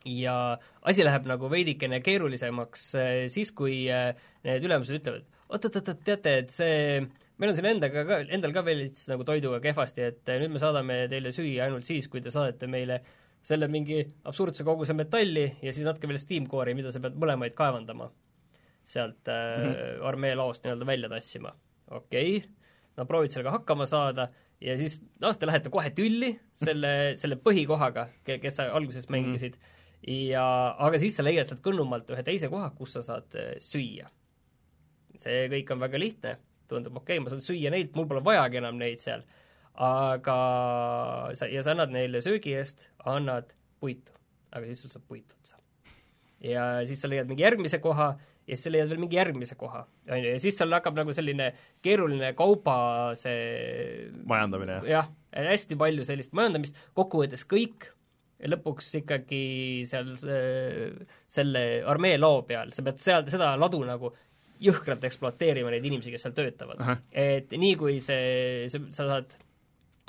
ja 0.05 0.35
asi 0.81 1.05
läheb 1.05 1.27
nagu 1.29 1.49
veidikene 1.51 2.01
keerulisemaks 2.03 2.85
äh, 2.97 3.09
siis, 3.31 3.51
kui 3.55 3.83
äh, 3.91 4.11
need 4.45 4.65
ülemused 4.65 4.97
ütlevad, 4.97 5.27
oot-oot-oot, 5.51 6.01
teate, 6.05 6.37
et 6.43 6.53
see, 6.53 7.01
meil 7.41 7.51
on 7.51 7.57
siin 7.57 7.69
endaga 7.75 8.05
ka, 8.07 8.21
endal 8.33 8.55
ka 8.55 8.63
veits 8.65 9.05
nagu 9.11 9.25
toiduga 9.27 9.61
kehvasti, 9.63 10.07
et 10.09 10.33
nüüd 10.41 10.55
me 10.55 10.61
saadame 10.61 11.03
teile 11.11 11.33
süüa 11.35 11.67
ainult 11.67 11.87
siis, 11.87 12.09
kui 12.11 12.23
te 12.23 12.33
saadate 12.33 12.69
meile 12.71 13.01
selle 13.45 13.67
mingi 13.71 14.01
absurdse 14.29 14.65
koguse 14.65 14.93
metalli 14.97 15.47
ja 15.61 15.73
siis 15.73 15.85
natuke 15.87 16.09
veel 16.09 16.21
steam 16.21 16.45
core'i, 16.49 16.75
mida 16.77 16.93
sa 16.93 17.01
pead 17.01 17.17
mõlemaid 17.17 17.57
kaevandama. 17.57 18.11
sealt 18.91 19.27
äh, 19.29 19.33
mm 19.33 19.71
-hmm. 19.71 20.07
armee 20.07 20.35
laost 20.35 20.63
nii-öelda 20.63 20.85
välja 20.85 21.09
tassima. 21.09 21.53
okei 21.89 22.37
okay., 22.37 22.49
nad 22.97 23.07
proovivad 23.07 23.31
sellega 23.31 23.51
hakkama 23.51 23.85
saada 23.85 24.27
ja 24.61 24.77
siis 24.77 24.99
noh, 25.21 25.35
te 25.37 25.49
lähete 25.49 25.71
kohe 25.73 25.91
tülli 25.95 26.31
selle, 26.57 26.93
selle 27.19 27.37
põhikohaga, 27.41 28.07
kes 28.27 28.59
sa 28.59 28.69
alguses 28.77 29.09
mängisid 29.09 29.57
mm, 29.57 29.61
-hmm. 29.61 30.15
ja 30.31 30.45
aga 30.77 30.99
siis 31.01 31.17
sa 31.17 31.25
leiad 31.25 31.49
sealt 31.49 31.63
kõnnumalt 31.65 32.09
ühe 32.13 32.23
teise 32.23 32.49
koha, 32.49 32.69
kus 32.77 32.93
sa 32.97 33.05
saad 33.05 33.35
äh, 33.35 33.53
süüa. 33.59 34.09
see 35.21 35.47
kõik 35.51 35.71
on 35.73 35.79
väga 35.79 35.99
lihtne, 35.99 36.37
tundub 36.67 36.97
okei 36.97 37.17
okay,, 37.17 37.23
ma 37.23 37.29
saan 37.29 37.41
süüa 37.41 37.71
neid, 37.73 37.95
mul 37.95 38.07
pole 38.07 38.23
vajagi 38.23 38.57
enam 38.61 38.77
neid 38.77 39.01
seal, 39.03 39.23
aga 39.73 40.37
sa, 41.33 41.47
ja 41.47 41.63
sa 41.63 41.75
annad 41.75 41.91
neile 41.91 42.21
söögi 42.21 42.55
eest, 42.57 42.89
annad 43.05 43.53
puitu, 43.79 44.13
aga 44.51 44.65
siis 44.65 44.81
sul 44.81 44.93
saab 44.93 45.05
puit 45.07 45.33
otsa. 45.39 45.57
ja 46.39 46.85
siis 46.85 47.01
sa 47.01 47.09
leiad 47.09 47.27
mingi 47.27 47.43
järgmise 47.43 47.79
koha 47.79 48.15
ja 48.47 48.55
siis 48.55 48.65
sa 48.65 48.73
leiad 48.73 48.89
veel 48.91 49.01
mingi 49.03 49.19
järgmise 49.19 49.55
koha, 49.59 49.83
on 50.09 50.19
ju, 50.19 50.33
ja 50.33 50.41
siis 50.41 50.57
seal 50.57 50.73
hakkab 50.75 50.97
nagu 50.97 51.13
selline 51.15 51.51
keeruline 51.85 52.33
kauba 52.37 52.75
see 53.19 54.09
majandamine, 54.27 54.81
jah? 54.89 55.09
jah, 55.09 55.49
hästi 55.51 55.77
palju 55.79 56.05
sellist 56.07 56.33
majandamist, 56.37 56.79
kokkuvõttes 56.97 57.45
kõik 57.49 57.91
ja 58.41 58.49
lõpuks 58.49 58.89
ikkagi 59.01 59.43
seal 59.89 60.11
selle 60.17 61.63
armee 61.87 62.17
lao 62.19 62.41
peal, 62.47 62.73
sa 62.73 62.85
pead 62.85 63.01
seal 63.03 63.29
seda 63.31 63.53
ladu 63.59 63.83
nagu 63.85 64.11
jõhkralt 64.61 65.05
ekspluateerima 65.07 65.71
neid 65.73 65.85
inimesi, 65.89 66.13
kes 66.13 66.27
seal 66.27 66.35
töötavad. 66.37 66.81
et 67.11 67.53
nii, 67.53 67.77
kui 67.79 67.97
see, 68.03 68.67
see, 68.69 68.89
sa 68.93 69.07
saad, 69.09 69.37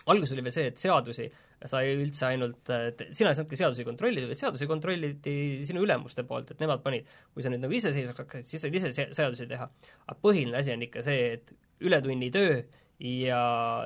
alguses 0.06 0.34
oli 0.34 0.44
veel 0.44 0.56
see, 0.56 0.72
et 0.72 0.80
seadusi 0.80 1.28
sai 1.70 1.94
üldse 1.94 2.26
ainult, 2.28 2.70
sina 3.14 3.32
ei 3.32 3.39
saanudki 3.39 3.59
seadusi 3.60 3.86
kontrollida, 3.86 4.28
vaid 4.30 4.40
seadusi 4.40 4.68
kontrolliti 4.70 5.34
sinu 5.68 5.84
ülemuste 5.86 6.26
poolt, 6.28 6.55
et 6.55 6.62
nemad 6.62 6.82
panid, 6.84 7.09
kui 7.34 7.44
sa 7.44 7.52
nüüd 7.52 7.64
nagu 7.64 7.76
iseseisvaks 7.78 8.24
hakkasid, 8.24 8.48
siis 8.51 8.64
said 8.64 8.78
ise 8.78 8.93
seadusi 9.14 9.48
teha. 9.51 9.68
aga 10.06 10.18
põhiline 10.22 10.59
asi 10.59 10.74
on 10.74 10.86
ikka 10.89 11.05
see, 11.06 11.34
et 11.39 11.55
ületunnitöö 11.82 12.62
ja 13.02 13.40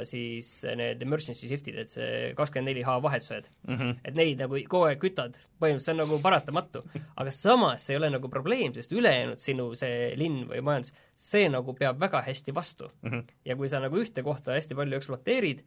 siis 0.04 0.48
need 0.76 1.00
emergency 1.02 1.48
shift'id, 1.48 1.78
et 1.80 1.92
see 1.92 2.32
kakskümmend 2.36 2.68
neli 2.68 2.82
H 2.84 2.96
vahetused 3.02 3.48
mm, 3.66 3.74
-hmm. 3.74 3.94
et 4.04 4.18
neid 4.18 4.42
nagu 4.42 4.58
kogu 4.68 4.90
aeg 4.90 5.00
kütad, 5.00 5.38
põhimõtteliselt 5.60 5.86
see 5.86 5.94
on 5.94 6.02
nagu 6.02 6.18
paratamatu. 6.22 6.82
aga 7.16 7.30
samas 7.30 7.86
see 7.86 7.94
ei 7.94 8.00
ole 8.00 8.10
nagu 8.10 8.28
probleem, 8.28 8.74
sest 8.74 8.92
ülejäänud 8.92 9.40
sinu 9.40 9.70
see 9.74 10.12
linn 10.16 10.44
või 10.50 10.60
majandus, 10.60 10.92
see 11.14 11.48
nagu 11.48 11.74
peab 11.74 12.00
väga 12.00 12.22
hästi 12.22 12.54
vastu 12.54 12.90
mm. 13.02 13.10
-hmm. 13.10 13.24
ja 13.44 13.56
kui 13.56 13.68
sa 13.68 13.80
nagu 13.80 13.96
ühte 13.96 14.22
kohta 14.22 14.52
hästi 14.52 14.74
palju 14.74 14.96
ekspluateerid, 14.96 15.64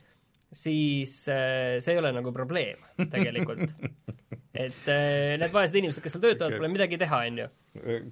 siis 0.52 1.14
äh, 1.30 1.78
see 1.84 1.94
ei 1.94 2.02
ole 2.02 2.12
nagu 2.16 2.32
probleem 2.34 2.82
tegelikult. 3.12 3.74
et 4.60 4.88
äh, 4.90 5.38
need 5.40 5.52
vaesed 5.54 5.78
inimesed, 5.78 6.02
kes 6.04 6.16
seal 6.16 6.24
töötavad, 6.24 6.56
pole 6.58 6.72
midagi 6.72 6.98
teha, 7.00 7.20
on 7.30 7.38
ju. 7.44 7.48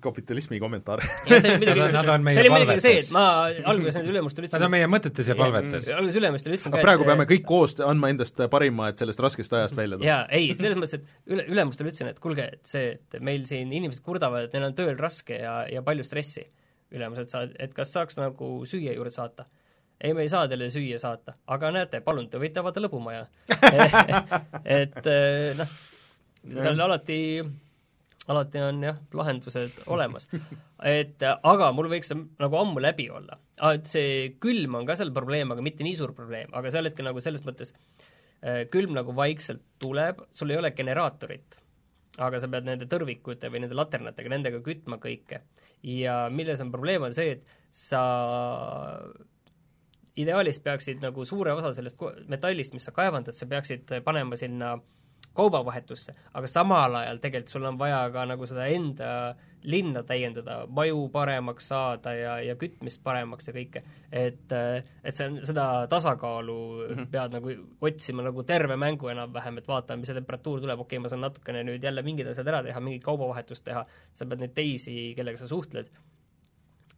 kapitalismi 0.04 0.60
kommentaar. 0.62 1.02
ja 1.26 1.40
see 1.42 1.56
oli 1.56 1.64
muidugi, 1.64 1.88
see 1.90 2.44
oli 2.44 2.52
muidugi 2.54 2.78
see, 2.84 3.00
et 3.02 3.10
ma 3.16 3.24
alguses 3.50 3.98
nendele 3.98 4.14
ülemustele 4.14 4.46
ütlesin 4.46 4.62
Nad 4.62 4.68
on 4.70 4.76
meie 4.76 4.92
mõtetes 4.92 5.32
ja 5.32 5.38
palvetes. 5.40 5.90
alguses 5.98 6.22
ülemustele 6.22 6.60
ütlesin 6.60 6.76
ka, 6.78 6.84
praegu 6.86 7.08
et, 7.08 7.12
peame 7.12 7.28
kõik 7.34 7.48
koos 7.50 7.76
andma 7.82 8.14
endast 8.14 8.46
parima, 8.54 8.92
et 8.94 9.02
sellest 9.02 9.26
raskest 9.26 9.58
ajast 9.58 9.80
välja 9.80 9.98
tulla. 9.98 10.12
jaa, 10.12 10.22
ei, 10.38 10.54
selles 10.54 10.78
mõttes, 10.78 11.02
et 11.02 11.34
üle, 11.34 11.48
ülemustele 11.58 11.94
ütlesin, 11.94 12.14
et 12.14 12.22
kuulge, 12.22 12.48
et 12.60 12.70
see, 12.70 12.94
et 12.96 13.20
meil 13.26 13.50
siin 13.50 13.74
inimesed 13.74 14.06
kurdavad, 14.06 14.46
et 14.46 14.56
neil 14.56 14.70
on 14.70 14.78
tööl 14.78 14.96
raske 15.02 15.42
ja, 15.42 15.64
ja 15.74 15.82
palju 15.86 16.06
stressi. 16.06 16.46
ülemused 16.94 17.34
saavad, 17.34 17.58
et 17.60 17.74
kas 17.76 17.90
saaks 17.92 18.22
nagu 18.22 18.62
süüa 18.70 18.94
juurde 18.94 19.12
saata 19.12 19.50
ei, 20.02 20.14
me 20.14 20.26
ei 20.26 20.30
saa 20.30 20.48
teile 20.50 20.70
süüa 20.74 21.00
saata, 21.02 21.36
aga 21.54 21.72
näete, 21.74 22.02
palun, 22.06 22.30
te 22.30 22.42
võite 22.42 22.62
avada 22.62 22.82
lõbumaja 22.84 23.26
et 24.78 25.10
eh, 25.10 25.58
noh, 25.58 25.78
seal 26.48 26.84
alati, 26.86 27.20
alati 28.30 28.64
on 28.64 28.84
jah, 28.86 29.00
lahendused 29.18 29.82
olemas. 29.94 30.30
et 30.86 31.24
aga 31.26 31.72
mul 31.76 31.90
võiks 31.92 32.12
see 32.14 32.20
nagu 32.42 32.60
ammu 32.62 32.84
läbi 32.84 33.10
olla. 33.10 33.40
et 33.74 33.90
see 33.90 34.34
külm 34.44 34.78
on 34.80 34.90
ka 34.90 34.98
seal 35.00 35.14
probleem, 35.16 35.54
aga 35.54 35.66
mitte 35.66 35.88
nii 35.88 35.98
suur 36.00 36.14
probleem, 36.18 36.54
aga 36.54 36.74
sel 36.74 36.90
hetkel 36.90 37.10
nagu 37.10 37.24
selles 37.24 37.46
mõttes 37.48 37.74
eh, 38.42 38.66
külm 38.74 38.94
nagu 38.98 39.16
vaikselt 39.18 39.64
tuleb, 39.82 40.28
sul 40.32 40.54
ei 40.54 40.60
ole 40.62 40.76
generaatorit, 40.78 41.58
aga 42.22 42.42
sa 42.42 42.50
pead 42.52 42.70
nende 42.70 42.86
tõrvikute 42.90 43.50
või 43.50 43.64
nende 43.66 43.78
laternatega, 43.78 44.30
nendega 44.34 44.62
kütma 44.66 45.02
kõike. 45.02 45.42
ja 45.90 46.28
milles 46.30 46.62
on 46.62 46.70
probleem, 46.74 47.10
on 47.10 47.18
see, 47.18 47.40
et 47.40 47.58
sa 47.74 48.04
ideaalis 50.18 50.60
peaksid 50.64 51.02
nagu 51.04 51.26
suure 51.26 51.54
osa 51.54 51.74
sellest 51.74 52.02
metallist, 52.28 52.74
mis 52.74 52.88
sa 52.88 52.94
kaevandad, 52.96 53.38
sa 53.38 53.50
peaksid 53.50 54.00
panema 54.06 54.40
sinna 54.40 54.78
kaubavahetusse, 55.38 56.16
aga 56.34 56.50
samal 56.50 56.96
ajal 57.02 57.20
tegelikult 57.22 57.54
sul 57.54 57.68
on 57.70 57.78
vaja 57.78 58.00
ka 58.14 58.24
nagu 58.26 58.48
seda 58.50 58.66
enda 58.74 59.10
linna 59.68 60.02
täiendada, 60.08 60.60
maju 60.72 61.04
paremaks 61.14 61.70
saada 61.72 62.14
ja, 62.16 62.34
ja 62.46 62.56
kütmist 62.60 63.02
paremaks 63.04 63.50
ja 63.50 63.54
kõike. 63.54 63.84
et, 64.12 64.54
et 65.04 65.18
see 65.18 65.28
on, 65.30 65.40
seda 65.46 65.68
tasakaalu 65.92 66.58
mm 66.58 66.94
-hmm. 66.96 67.10
pead 67.14 67.38
nagu 67.38 67.56
otsima 67.90 68.26
nagu 68.26 68.44
terve 68.44 68.78
mängu 68.78 69.12
enam-vähem, 69.14 69.58
et 69.58 69.68
vaatame, 69.68 70.02
mis 70.02 70.12
see 70.12 70.18
temperatuur 70.18 70.62
tuleb, 70.62 70.80
okei 70.80 70.98
okay,, 70.98 71.04
ma 71.04 71.10
saan 71.10 71.26
natukene 71.28 71.64
nüüd 71.64 71.84
jälle 71.84 72.02
mingid 72.02 72.28
asjad 72.34 72.48
ära 72.48 72.64
teha, 72.64 72.80
mingit 72.80 73.04
kaubavahetust 73.04 73.66
teha, 73.66 73.86
sa 74.14 74.26
pead 74.26 74.40
neid 74.40 74.54
teisi, 74.54 75.14
kellega 75.16 75.38
sa 75.38 75.48
suhtled, 75.48 75.90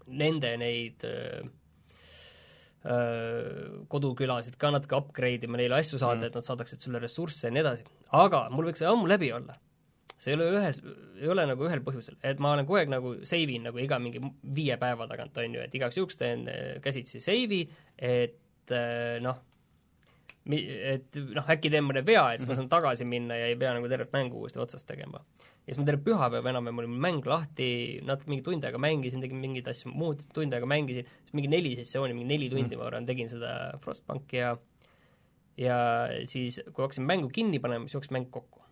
nende 0.08 0.58
neid 0.58 1.04
äh, 1.04 1.50
kodukülasid 2.90 4.56
ka 4.58 4.72
natuke 4.74 4.98
upgrade 4.98 5.46
ima, 5.46 5.60
neile 5.60 5.78
asju 5.78 6.00
saada 6.02 6.24
mm., 6.24 6.30
et 6.30 6.38
nad 6.40 6.48
saadaksid 6.48 6.86
sulle 6.86 7.02
ressursse 7.04 7.48
ja 7.48 7.54
nii 7.54 7.62
edasi. 7.62 7.84
aga 8.18 8.48
mul 8.54 8.70
võiks 8.70 8.82
see 8.82 8.90
ammu 8.90 9.10
läbi 9.10 9.30
olla. 9.36 9.58
see 10.18 10.34
ei 10.34 10.40
ole 10.40 10.48
ühes, 10.58 10.80
ei 11.20 11.30
ole 11.32 11.46
nagu 11.48 11.68
ühel 11.68 11.84
põhjusel, 11.86 12.18
et 12.26 12.42
ma 12.44 12.56
olen 12.56 12.66
kogu 12.68 12.80
aeg 12.82 12.90
nagu 12.92 13.14
save 13.28 13.56
in 13.56 13.70
nagu 13.70 13.80
iga 13.84 14.00
mingi 14.02 14.24
viie 14.56 14.80
päeva 14.82 15.08
tagant, 15.12 15.38
on 15.38 15.60
ju, 15.60 15.68
et 15.68 15.78
igaks 15.78 16.00
juhuks 16.00 16.18
teen 16.20 16.48
käsitsi 16.84 17.22
save'i, 17.24 17.62
et 17.98 18.74
noh, 19.24 19.38
et 20.50 21.22
noh, 21.30 21.54
äkki 21.54 21.70
teen 21.70 21.86
mõne 21.86 22.02
vea, 22.06 22.26
et 22.34 22.42
siis 22.42 22.48
mm 22.48 22.52
-hmm. 22.52 22.56
ma 22.56 22.56
mhm. 22.56 22.60
saan 22.64 22.74
tagasi 22.74 23.06
minna 23.06 23.38
ja 23.38 23.52
ei 23.54 23.56
pea 23.56 23.74
nagu 23.78 23.88
tervet 23.90 24.12
mängu 24.14 24.42
uuesti 24.42 24.60
otsast 24.60 24.88
tegema 24.88 25.22
ja 25.70 25.76
siis 25.76 25.84
ma 25.84 25.86
terve 25.86 26.02
pühapäeva 26.02 26.50
enam-vähem 26.50 26.80
oli 26.82 26.90
mul 26.90 27.02
mäng 27.04 27.28
lahti, 27.30 27.66
natuke 28.02 28.32
mingi 28.32 28.42
tund 28.48 28.64
aega 28.66 28.80
mängisin, 28.82 29.22
tegin 29.22 29.38
mingeid 29.38 29.68
asju 29.70 29.92
muud, 29.94 30.24
tund 30.34 30.56
aega 30.58 30.66
mängisin, 30.66 31.06
siis 31.28 31.36
mingi 31.38 31.52
neli 31.52 31.76
sessiooni, 31.78 32.16
mingi 32.18 32.32
neli 32.32 32.48
tundi 32.50 32.74
mm. 32.74 32.82
ma 32.82 32.88
arvan, 32.90 33.06
tegin 33.06 33.30
seda 33.30 33.52
Frostbanki 33.84 34.40
ja 34.42 34.56
ja 35.60 35.78
siis, 36.32 36.58
kui 36.72 36.82
hakkasin 36.82 37.06
mängu 37.06 37.30
kinni 37.36 37.60
panema, 37.62 37.86
siis 37.86 38.00
jooksis 38.00 38.16
mäng 38.16 38.32
kokku. 38.34 38.64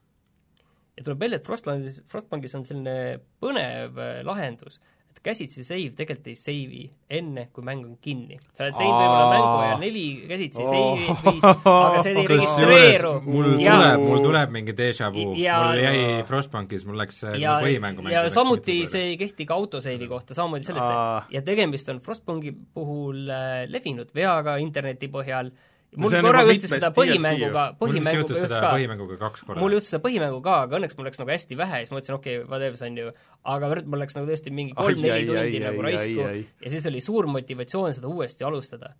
ja 0.97 1.05
tuleb 1.05 1.21
välja, 1.21 1.37
et 1.37 1.45
Frostlandis, 1.45 2.01
Frostbankis 2.09 2.57
on 2.57 2.65
selline 2.65 3.19
põnev 3.43 4.01
äh, 4.01 4.23
lahendus, 4.25 4.79
käsitsi 5.23 5.63
save 5.67 5.91
tegelikult 5.97 6.29
ei 6.31 6.37
save'i 6.39 6.83
enne, 7.19 7.47
kui 7.53 7.65
mäng 7.65 7.85
on 7.85 7.97
kinni. 8.01 8.39
sa 8.53 8.65
oled 8.65 8.77
teinud 8.79 8.97
võib-olla 8.97 9.29
mängu 9.31 9.53
ajal 9.61 9.81
neli 9.83 10.03
käsitsi 10.29 10.65
save'i 10.67 11.15
viis, 11.27 11.47
aga 11.47 12.03
see 12.05 12.13
ei 12.13 12.27
registreeru. 12.31 13.13
mul 13.27 13.49
ja, 13.63 13.77
tuleb, 13.77 14.03
mul 14.07 14.25
tuleb 14.25 14.53
mingi 14.57 14.75
déjà 14.77 15.11
vu, 15.13 15.29
mul 15.33 15.83
jäi 15.83 16.03
Frostbankis, 16.27 16.85
mul 16.89 16.99
läks 17.03 17.23
äh, 17.27 17.39
ja, 17.43 17.57
põhimängu 17.63 18.05
ja 18.11 18.25
samuti 18.33 18.81
see 18.89 19.13
ei 19.13 19.17
kehti 19.21 19.47
ka 19.47 19.57
autosave'i 19.57 20.11
kohta, 20.11 20.37
samamoodi 20.37 20.67
sellest, 20.67 21.31
ja 21.33 21.45
tegemist 21.45 21.89
on 21.93 22.03
Frostbanki 22.03 22.53
puhul 22.73 23.25
äh, 23.29 23.63
levinud 23.71 24.13
veaga 24.15 24.57
interneti 24.61 25.11
põhjal. 25.11 25.53
äh, 25.53 25.76
mul 25.95 26.15
korra 26.23 26.43
juhtus 26.47 26.71
seda 26.73 26.89
põhimänguga, 26.95 27.65
põhimänguga 27.79 28.35
just 28.35 28.53
ka. 28.53 28.71
põhimänguga 28.73 29.17
kaks 29.21 29.45
korda. 29.47 29.61
mul 29.63 29.75
juhtus 29.77 29.91
seda 29.93 30.01
põhimängu 30.03 30.41
ka, 30.45 30.55
aga 30.65 30.79
õnneks 30.79 30.97
mul 30.97 31.07
läks 31.07 31.21
nagu 31.21 31.31
hästi 31.31 31.59
vähe, 31.59 31.83
siis 31.83 31.93
ma 31.93 31.99
mõtlesin, 31.99 32.17
okei 32.17 32.39
okay,, 32.39 32.49
whatever, 32.49 32.79
see 32.79 32.89
on 32.91 32.97
ju, 33.01 33.13
aga 33.55 33.69
mul 33.85 34.03
läks 34.03 34.17
nagu 34.17 34.29
tõesti 34.29 34.53
mingi 34.55 34.75
kolm-neli 34.77 35.29
tundi 35.29 35.61
ai, 35.61 35.61
nagu 35.63 35.83
ai, 35.83 35.85
raisku 35.91 36.25
ai, 36.25 36.41
ja 36.65 36.73
siis 36.73 36.89
oli 36.91 37.03
suur 37.03 37.29
motivatsioon 37.31 37.95
seda 37.97 38.11
uuesti 38.11 38.47
alustada. 38.47 38.91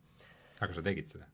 aga 0.61 0.71
sa 0.77 0.85
tegid 0.85 1.11
seda? 1.11 1.27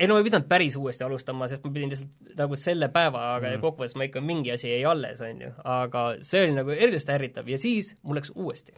ei 0.00 0.08
no 0.08 0.16
ma 0.16 0.22
ei 0.22 0.28
pidanud 0.28 0.48
päris 0.48 0.76
uuesti 0.80 1.04
alustama, 1.04 1.48
sest 1.48 1.64
ma 1.64 1.72
pidin 1.72 1.92
lihtsalt 1.92 2.36
nagu 2.38 2.56
selle 2.56 2.88
päeva, 2.92 3.24
aga 3.36 3.50
mm. 3.50 3.64
kokkuvõttes 3.64 3.96
ma 4.00 4.06
ikka, 4.08 4.22
mingi 4.24 4.52
asi 4.54 4.70
jäi 4.70 4.84
alles, 4.88 5.20
on 5.24 5.42
ju, 5.44 5.50
aga 5.64 6.06
see 6.24 6.44
oli 6.46 6.56
nagu 6.56 6.76
eriliselt 6.76 7.16
ärritav 7.16 7.48
ja 7.48 7.58
siis 7.60 7.94
mul 8.02 8.20
läks 8.20 8.32
uuesti 8.36 8.76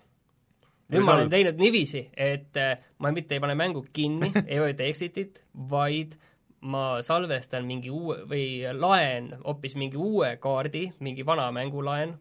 nüüd 0.93 1.07
ma 1.07 1.17
olen 1.17 1.31
teinud 1.33 1.61
niiviisi, 1.61 2.07
et 2.17 2.59
äh, 2.61 2.77
ma 3.03 3.13
mitte 3.15 3.37
ei 3.37 3.43
pane 3.43 3.57
mängu 3.59 3.85
kinni 3.93 4.33
ei 4.51 4.61
vajuta 4.61 4.87
exit'it, 4.89 5.43
vaid 5.71 6.19
ma 6.63 7.01
salvestan 7.03 7.67
mingi 7.67 7.91
uue 7.91 8.23
või 8.31 8.45
laen 8.79 9.33
hoopis 9.43 9.75
mingi 9.79 9.99
uue 9.99 10.37
kaardi, 10.43 10.87
mingi 11.03 11.27
vana 11.27 11.49
mängulaen, 11.55 12.15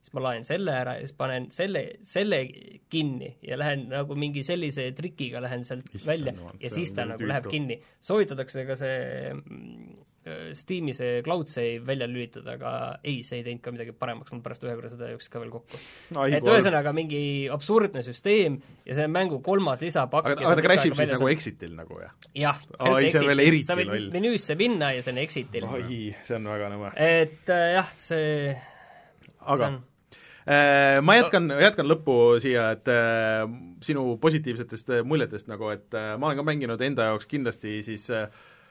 siis 0.00 0.14
ma 0.16 0.22
laen 0.28 0.46
selle 0.48 0.72
ära 0.72 0.96
ja 0.96 1.04
siis 1.04 1.16
panen 1.18 1.50
selle, 1.52 1.82
selle 2.06 2.40
kinni 2.92 3.34
ja 3.44 3.58
lähen 3.60 3.88
nagu 3.90 4.16
mingi 4.18 4.44
sellise 4.46 4.88
trikiga 4.96 5.42
lähen 5.44 5.64
sealt 5.66 5.90
välja 6.06 6.34
ja 6.60 6.70
siis 6.72 6.94
ta 6.96 7.04
nagu 7.10 7.26
läheb 7.26 7.50
kinni. 7.50 7.80
soovitatakse 8.00 8.64
ka 8.68 8.78
see 8.80 9.34
mm, 9.34 9.96
Steam'i 10.58 10.94
see 10.96 11.20
cloud 11.26 11.50
save 11.50 11.84
välja 11.86 12.08
lülitada, 12.10 12.56
aga 12.56 12.72
ei, 13.02 13.20
see 13.26 13.40
ei 13.40 13.44
teinud 13.46 13.62
ka 13.64 13.72
midagi 13.74 13.94
paremaks, 13.96 14.32
mul 14.34 14.42
pärast 14.44 14.66
ühe 14.66 14.74
korra 14.74 14.90
seda 14.90 15.10
jooksis 15.12 15.32
ka 15.32 15.42
veel 15.42 15.52
kokku 15.54 15.80
et 16.34 16.50
ühesõnaga 16.50 16.92
mingi 16.96 17.20
absurdne 17.52 18.02
süsteem 18.06 18.60
ja 18.86 18.98
see 18.98 19.08
mängu 19.12 19.40
kolmas 19.46 19.82
lisapakk 19.84 20.32
aga, 20.32 20.46
aga 20.48 20.60
ta 20.60 20.66
crash 20.66 20.90
ib 20.90 20.98
siis 20.98 21.14
nagu 21.14 21.32
exit'il 21.32 21.74
nagu, 21.78 22.00
jah? 22.02 22.14
jah, 22.34 22.62
see 23.06 23.20
on 23.22 23.30
veel 23.32 23.44
eriti 23.46 23.68
sa 23.68 23.78
võid 23.78 23.92
loll. 23.92 24.08
menüüsse 24.14 24.58
minna 24.58 24.94
ja 24.96 25.04
see 25.04 25.14
on 25.14 25.20
exit'il. 25.22 25.68
oi, 25.78 25.98
see 26.26 26.38
on 26.38 26.48
väga 26.54 26.72
nõme. 26.74 26.94
et 26.94 27.52
äh, 27.52 27.68
jah, 27.78 27.92
see 28.02 28.32
aga 29.46 29.60
see 29.60 29.74
on 29.74 29.84
Äh, 30.46 31.00
ma 31.02 31.16
jätkan, 31.16 31.50
jätkan 31.58 31.88
lõppu 31.90 32.36
siia, 32.38 32.68
et 32.76 32.86
äh, 32.86 33.48
sinu 33.82 34.12
positiivsetest 34.22 34.92
äh, 34.94 35.00
muljetest 35.02 35.48
nagu, 35.50 35.72
et 35.74 35.90
ma 35.90 36.28
olen 36.28 36.38
ka 36.38 36.44
mänginud 36.46 36.84
enda 36.86 37.08
jaoks 37.08 37.26
kindlasti 37.26 37.80
siis 37.82 38.04
äh, 38.14 38.28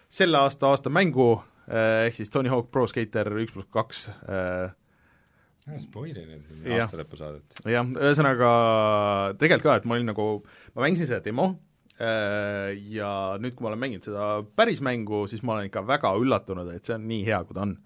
selle 0.10 0.40
aasta 0.40 0.72
aasta 0.72 0.92
mängu 0.94 1.36
äh,, 1.68 2.08
ehk 2.08 2.18
siis 2.20 2.34
Tony 2.34 2.50
Hawk 2.50 2.72
Pro 2.72 2.88
Skater 2.88 3.30
üks 3.42 3.56
pluss 3.56 3.72
kaks 3.74 4.08
äh, 4.30 4.74
spoili 5.82 6.26
nüüd 6.28 6.68
aasta 6.78 7.00
lõpu 7.00 7.18
saadet. 7.20 7.62
jah, 7.66 7.86
ühesõnaga 7.86 8.50
tegelikult 9.42 9.66
ka, 9.66 9.78
et 9.80 9.88
ma 9.90 9.98
olin 9.98 10.12
nagu, 10.12 10.28
ma 10.76 10.86
mängisin 10.86 11.10
seda 11.10 11.24
demo 11.26 11.48
äh, 11.98 12.76
ja 12.94 13.12
nüüd, 13.42 13.56
kui 13.56 13.66
ma 13.66 13.72
olen 13.72 13.82
mänginud 13.82 14.06
seda 14.06 14.28
päris 14.58 14.84
mängu, 14.86 15.24
siis 15.32 15.42
ma 15.46 15.58
olen 15.58 15.72
ikka 15.72 15.86
väga 15.88 16.14
üllatunud, 16.22 16.70
et 16.76 16.86
see 16.86 16.98
on 16.98 17.08
nii 17.10 17.24
hea, 17.28 17.42
kui 17.48 17.58
ta 17.58 17.66
on. 17.66 17.78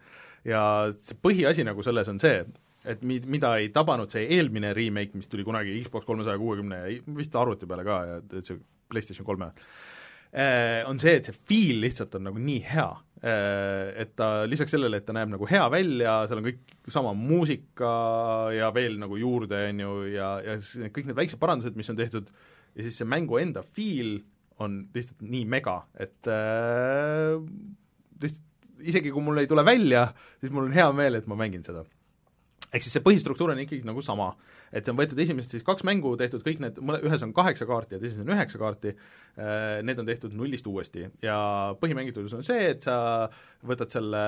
ja 0.48 0.64
see 0.98 1.20
põhiasi 1.24 1.68
nagu 1.68 1.86
selles 1.86 2.12
on 2.12 2.20
see, 2.20 2.44
et 2.90 3.06
mi-, 3.06 3.22
mida 3.32 3.56
ei 3.62 3.72
tabanud 3.76 4.12
see 4.12 4.26
eelmine 4.38 4.74
remake, 4.76 5.16
mis 5.16 5.32
tuli 5.32 5.48
kunagi 5.48 5.80
Xbox 5.86 6.08
kolmesaja 6.08 6.40
kuuekümne 6.42 6.84
ja 6.84 7.16
vist 7.16 7.36
arvuti 7.40 7.70
peale 7.70 7.88
ka 7.88 8.02
ja 8.10 8.20
et 8.24 8.40
see 8.44 8.60
PlayStation 8.90 9.28
kolme, 9.28 9.52
on 10.86 11.00
see, 11.02 11.16
et 11.18 11.30
see 11.30 11.38
feel 11.50 11.80
lihtsalt 11.82 12.14
on 12.20 12.28
nagu 12.30 12.42
nii 12.42 12.60
hea, 12.70 12.90
et 14.00 14.12
ta 14.20 14.28
lisaks 14.48 14.76
sellele, 14.76 15.00
et 15.02 15.08
ta 15.08 15.16
näeb 15.16 15.32
nagu 15.34 15.48
hea 15.50 15.64
välja, 15.74 16.20
seal 16.30 16.40
on 16.40 16.46
kõik 16.46 16.94
sama 16.94 17.16
muusika 17.18 17.94
ja 18.54 18.70
veel 18.76 19.00
nagu 19.02 19.18
juurde, 19.20 19.64
on 19.72 19.82
ju, 19.84 19.96
ja, 20.14 20.30
ja 20.46 20.58
siis 20.62 20.92
kõik 20.94 21.10
need 21.10 21.18
väiksed 21.18 21.42
parandused, 21.42 21.78
mis 21.80 21.90
on 21.90 21.98
tehtud, 21.98 22.30
ja 22.78 22.86
siis 22.86 23.02
see 23.02 23.10
mängu 23.10 23.42
enda 23.42 23.66
feel 23.66 24.20
on 24.62 24.84
lihtsalt 24.96 25.24
nii 25.26 25.46
mega, 25.50 25.80
et 26.00 26.30
äh, 26.30 27.36
lihtsalt 28.22 28.46
isegi 28.90 29.12
kui 29.12 29.24
mul 29.24 29.42
ei 29.42 29.50
tule 29.50 29.66
välja, 29.68 30.10
siis 30.40 30.54
mul 30.56 30.70
on 30.70 30.76
hea 30.76 30.88
meel, 30.96 31.18
et 31.20 31.28
ma 31.28 31.36
mängin 31.40 31.66
seda 31.66 31.84
ehk 32.70 32.86
siis 32.86 32.94
see 32.94 33.04
põhistruktuur 33.06 33.54
on 33.54 33.60
ikkagi 33.64 33.88
nagu 33.88 34.02
sama, 34.06 34.30
et 34.70 34.86
see 34.86 34.94
on 34.94 35.00
võetud 35.00 35.20
esimesest 35.24 35.56
siis 35.56 35.66
kaks 35.66 35.86
mängu, 35.88 36.14
tehtud 36.20 36.44
kõik 36.46 36.62
need, 36.62 36.80
ühes 37.02 37.26
on 37.26 37.34
kaheksa 37.34 37.66
kaarti 37.70 37.98
ja 37.98 38.02
teises 38.04 38.22
on 38.22 38.30
üheksa 38.30 38.62
kaarti, 38.62 38.94
need 39.88 40.02
on 40.02 40.10
tehtud 40.10 40.36
nullist 40.38 40.68
uuesti. 40.70 41.08
Ja 41.26 41.40
põhimängitus 41.82 42.36
on 42.38 42.46
see, 42.46 42.70
et 42.76 42.86
sa 42.86 43.30
võtad 43.66 43.90
selle, 43.94 44.24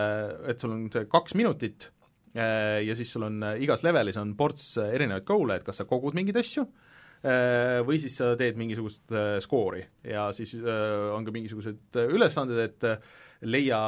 et 0.50 0.62
sul 0.62 0.74
on 0.74 0.88
see 0.94 1.06
kaks 1.12 1.38
minutit 1.38 1.92
äh, 2.34 2.82
ja 2.88 2.98
siis 2.98 3.12
sul 3.14 3.28
on 3.28 3.42
äh, 3.46 3.60
igas 3.62 3.86
levelis 3.86 4.18
on 4.22 4.34
ports 4.40 4.74
äh, 4.82 4.94
erinevaid 4.98 5.28
goal'e, 5.28 5.60
et 5.60 5.68
kas 5.68 5.82
sa 5.82 5.88
kogud 5.90 6.18
mingeid 6.18 6.42
asju 6.42 6.66
äh, 6.66 7.82
või 7.86 8.02
siis 8.02 8.18
sa 8.22 8.34
teed 8.40 8.58
mingisugust 8.60 9.14
äh, 9.14 9.36
skoori. 9.44 9.84
Ja 10.08 10.30
siis 10.36 10.56
äh, 10.58 11.12
on 11.14 11.28
ka 11.28 11.36
mingisugused 11.36 12.00
äh, 12.02 12.10
ülesanded, 12.18 12.64
et 12.66 12.90
äh, 12.90 13.12
leia 13.42 13.80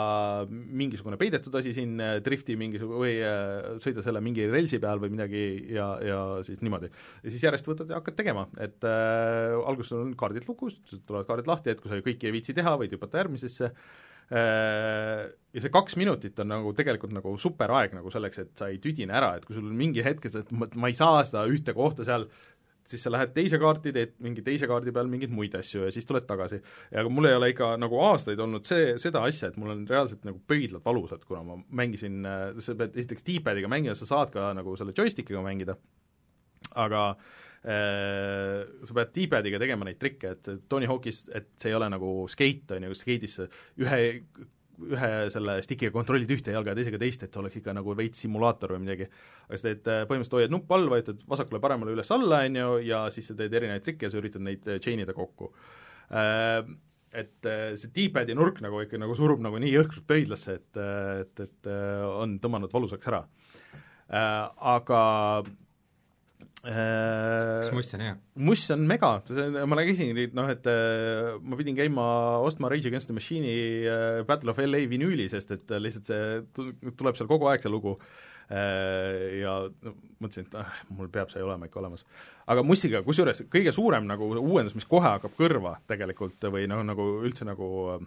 mingisugune 0.49 1.17
peidetud 1.21 1.53
asi 1.59 1.73
siin, 1.75 1.97
drifti 2.25 2.55
mingisugune 2.57 3.01
või 3.03 3.17
äh, 3.21 3.75
sõida 3.83 4.03
selle 4.05 4.21
mingi 4.25 4.47
relsi 4.49 4.79
peal 4.81 5.01
või 5.01 5.13
midagi 5.13 5.43
ja, 5.75 5.89
ja 6.01 6.21
siis 6.45 6.63
niimoodi. 6.65 6.89
ja 7.23 7.33
siis 7.33 7.45
järjest 7.45 7.69
võtad 7.69 7.91
ja 7.91 7.99
hakkad 7.99 8.17
tegema, 8.17 8.47
et 8.63 8.87
äh, 8.87 9.53
alguses 9.61 9.93
on 9.97 10.15
kaardid 10.17 10.47
lukus, 10.49 10.79
tulevad 10.95 11.29
kaardid 11.29 11.51
lahti, 11.51 11.73
et 11.73 11.83
kui 11.83 11.91
sa 11.91 12.01
kõiki 12.01 12.29
ei 12.29 12.35
viitsi 12.39 12.57
teha, 12.57 12.73
võid 12.81 12.95
hüpata 12.97 13.21
järgmisesse 13.21 13.69
äh, 13.69 15.29
ja 15.53 15.61
see 15.61 15.73
kaks 15.73 15.99
minutit 16.01 16.39
on 16.41 16.49
nagu 16.49 16.73
tegelikult 16.77 17.13
nagu 17.13 17.35
super 17.41 17.75
aeg 17.77 17.93
nagu 17.99 18.13
selleks, 18.13 18.41
et 18.41 18.53
sa 18.57 18.71
ei 18.73 18.81
tüdine 18.81 19.13
ära, 19.13 19.35
et 19.37 19.45
kui 19.45 19.57
sul 19.57 19.69
mingi 19.69 20.01
hetk, 20.05 20.25
et 20.31 20.53
ma, 20.55 20.69
ma 20.73 20.89
ei 20.89 20.97
saa 20.97 21.21
seda 21.27 21.45
ühte 21.51 21.77
kohta 21.77 22.07
seal 22.07 22.25
siis 22.89 23.03
sa 23.05 23.11
lähed 23.13 23.31
teise 23.35 23.59
kaarti, 23.61 23.93
teed 23.95 24.15
mingi 24.23 24.43
teise 24.45 24.67
kaardi 24.69 24.93
peal 24.95 25.09
mingeid 25.11 25.33
muid 25.33 25.55
asju 25.57 25.85
ja 25.87 25.93
siis 25.93 26.07
tuled 26.09 26.25
tagasi. 26.27 26.59
ja 26.91 27.03
mul 27.09 27.29
ei 27.29 27.37
ole 27.37 27.51
ikka 27.53 27.73
nagu 27.81 27.99
aastaid 28.09 28.39
olnud 28.43 28.67
see, 28.67 28.93
seda 29.01 29.23
asja, 29.27 29.51
et 29.51 29.59
mul 29.61 29.73
on 29.75 29.85
reaalselt 29.89 30.25
nagu 30.27 30.41
pöidlad 30.47 30.83
valusad, 30.85 31.23
kuna 31.27 31.43
ma 31.47 31.57
mängisin, 31.83 32.21
sa 32.59 32.77
pead 32.79 32.97
esiteks 32.99 33.25
D-pad'iga 33.29 33.71
mängima, 33.71 33.95
sa 33.99 34.09
saad 34.09 34.33
ka 34.33 34.51
nagu 34.57 34.75
selle 34.79 34.95
joystickiga 34.97 35.43
mängida, 35.45 35.77
aga 36.83 37.05
äh, 37.13 38.63
sa 38.83 38.97
pead 38.99 39.13
D-pad'iga 39.15 39.61
tegema 39.63 39.87
neid 39.87 40.01
trikke, 40.01 40.35
et 40.35 40.51
Tony 40.69 40.89
Hawk'is, 40.89 41.25
et 41.31 41.53
see 41.59 41.71
ei 41.71 41.79
ole 41.79 41.89
nagu 41.93 42.17
skate, 42.31 42.77
on 42.77 42.89
ju, 42.89 42.99
skate'is 42.99 43.39
ühe 43.83 44.01
ühe 44.91 45.11
selle 45.33 45.57
stikiga 45.65 45.93
kontrollid 45.95 46.31
ühte 46.35 46.53
jalga 46.55 46.73
ja 46.73 46.79
teisega 46.79 46.99
teist, 47.01 47.25
et 47.25 47.37
oleks 47.39 47.59
ikka 47.59 47.75
nagu 47.75 47.95
veits 47.97 48.23
simulaator 48.25 48.75
või 48.75 48.83
midagi. 48.85 49.09
aga 49.47 49.59
sa 49.59 49.67
teed, 49.69 49.83
põhimõtteliselt 50.09 50.39
hoiad 50.39 50.55
nuppu 50.55 50.77
all, 50.77 50.89
vajutad 50.91 51.23
vasakule-paremale 51.29 51.95
üles-alla, 51.95 52.43
on 52.47 52.59
ju, 52.61 52.71
ja 52.89 53.03
siis 53.13 53.29
sa 53.31 53.37
teed 53.39 53.53
erinevaid 53.59 53.85
trikke 53.85 54.07
ja 54.07 54.13
sa 54.13 54.21
üritad 54.21 54.45
neid 54.45 54.67
äh, 54.67 54.81
chain 54.83 55.03
ida 55.03 55.15
kokku. 55.17 55.51
Et 57.13 57.45
äh, 57.45 57.73
see 57.77 57.91
D-pad'i 57.93 58.35
nurk 58.37 58.61
nagu 58.65 58.81
ikka 58.81 58.99
nagu 59.01 59.15
surub 59.17 59.41
nagu 59.45 59.59
nii 59.61 59.73
jõhkralt 59.75 60.07
pöidlasse, 60.09 60.57
et, 60.59 60.79
et, 61.23 61.43
et 61.47 61.69
äh, 61.69 62.05
on 62.09 62.39
tõmmanud 62.41 62.73
valusaks 62.73 63.11
ära. 63.11 63.23
Aga 64.13 64.99
kas 66.63 67.71
muss 67.75 67.89
on 67.97 68.03
hea? 68.05 68.13
muss 68.47 68.61
on 68.71 68.85
mega, 68.87 69.09
ma 69.67 69.83
käisin, 69.83 70.13
noh 70.37 70.51
et 70.53 70.67
äh, 70.71 71.33
ma 71.43 71.57
pidin 71.59 71.75
käima 71.75 72.05
ostma 72.45 72.69
Rage 72.71 72.87
Against 72.87 73.09
the 73.11 73.15
Machine'i 73.17 73.55
äh, 73.83 74.21
Battle 74.27 74.53
of 74.53 74.61
LA 74.63 74.85
vinüüli, 74.91 75.25
sest 75.31 75.51
et 75.57 75.73
äh, 75.75 75.81
lihtsalt 75.83 76.07
see 76.07 76.29
tu- 76.55 76.93
tuleb 76.95 77.19
seal 77.19 77.27
kogu 77.31 77.51
aeg, 77.51 77.63
see 77.65 77.73
lugu 77.73 77.97
ja 78.53 79.53
mõtlesin, 80.21 80.45
et 80.45 80.55
ah, 80.59 80.71
mul 80.93 81.07
peab 81.09 81.31
see 81.31 81.41
olema 81.41 81.65
ikka 81.65 81.79
olemas. 81.79 82.03
aga 82.51 82.61
mussiga, 82.67 82.99
kusjuures 83.05 83.39
kõige 83.49 83.71
suurem 83.73 84.03
nagu 84.05 84.27
uuendus, 84.35 84.75
mis 84.75 84.85
kohe 84.85 85.07
hakkab 85.07 85.31
kõrva 85.39 85.77
tegelikult 85.89 86.43
või 86.51 86.67
noh, 86.69 86.83
nagu 86.85 87.05
üldse 87.23 87.47
nagu 87.47 87.69
äh, 87.95 88.03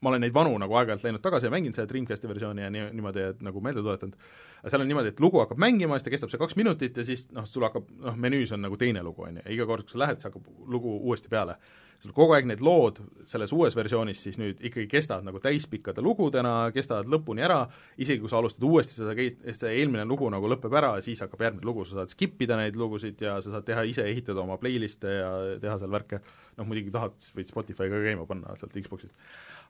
ma 0.00 0.12
olen 0.12 0.24
neid 0.24 0.34
vanu 0.34 0.54
nagu 0.60 0.76
aeg-ajalt 0.80 1.04
läinud 1.04 1.24
tagasi 1.24 1.48
ja 1.48 1.52
mänginud 1.52 1.76
seda 1.76 1.88
Dreamcasti 1.90 2.28
versiooni 2.30 2.64
ja 2.64 2.70
nii, 2.72 2.86
niimoodi, 2.96 3.26
et 3.34 3.44
nagu 3.44 3.60
meelde 3.64 3.82
tuletanud, 3.84 4.16
aga 4.62 4.72
seal 4.72 4.84
on 4.84 4.88
niimoodi, 4.88 5.12
et 5.12 5.20
lugu 5.20 5.42
hakkab 5.42 5.60
mängima, 5.60 5.98
siis 5.98 6.08
ta 6.08 6.14
kestab 6.14 6.32
see 6.32 6.40
kaks 6.40 6.56
minutit 6.56 6.96
ja 6.96 7.04
siis 7.04 7.26
noh, 7.36 7.44
sul 7.48 7.66
hakkab 7.68 7.92
noh, 8.06 8.16
menüüs 8.16 8.54
on 8.56 8.64
nagu 8.64 8.80
teine 8.80 9.04
lugu, 9.04 9.26
on 9.28 9.40
ju, 9.40 9.44
ja 9.44 9.54
iga 9.56 9.68
kord, 9.68 9.84
kui 9.84 9.96
sa 9.96 10.04
lähed, 10.06 10.20
siis 10.20 10.30
hakkab 10.30 10.48
lugu 10.72 10.96
uuesti 11.02 11.32
peale. 11.32 11.60
sul 12.00 12.14
kogu 12.16 12.32
aeg 12.32 12.46
need 12.48 12.62
lood 12.64 12.96
selles 13.28 13.50
uues 13.52 13.74
versioonis 13.76 14.22
siis 14.24 14.38
nüüd 14.40 14.62
ikkagi 14.64 14.86
kestavad 14.88 15.26
nagu 15.26 15.36
täispikkade 15.36 16.00
lugudena, 16.00 16.70
kestavad 16.72 17.10
lõpuni 17.12 17.44
ära, 17.44 17.58
isegi 18.00 18.22
kui 18.22 18.30
sa 18.32 18.38
alustad 18.38 18.64
uuesti 18.64 18.94
seda 18.96 19.12
see 19.52 19.74
eelmine 19.82 20.06
lugu 20.08 20.30
nagu 20.32 20.48
lõpeb 20.48 20.72
ära, 20.80 20.94
siis 21.04 21.20
hakkab 21.20 21.44
järgmine 21.44 21.68
lugu, 21.68 21.84
sa 21.84 21.98
saad 21.98 22.14
skip 22.16 22.40
ida 22.40 22.56
neid 22.56 22.80
lugusid 22.80 23.20
ja 23.20 23.36
sa 23.44 23.52
saad 23.52 23.68
teha 23.68 23.84
ise, 23.84 24.08
ehitada 24.08 24.40
oma 24.40 24.56
playlist'e 24.56 25.12
ja 25.12 25.30
teha 25.60 25.76
seal 25.82 25.92
värke, 25.92 26.22
noh 26.56 26.72
muidugi 26.72 26.96
tahad, 26.96 27.20
võid 27.36 27.52
Spotify 27.52 27.92
ka 27.92 28.00
käima 28.08 28.24
panna 28.32 28.56
sealt 28.56 28.80
Xbox'ist. 28.80 29.12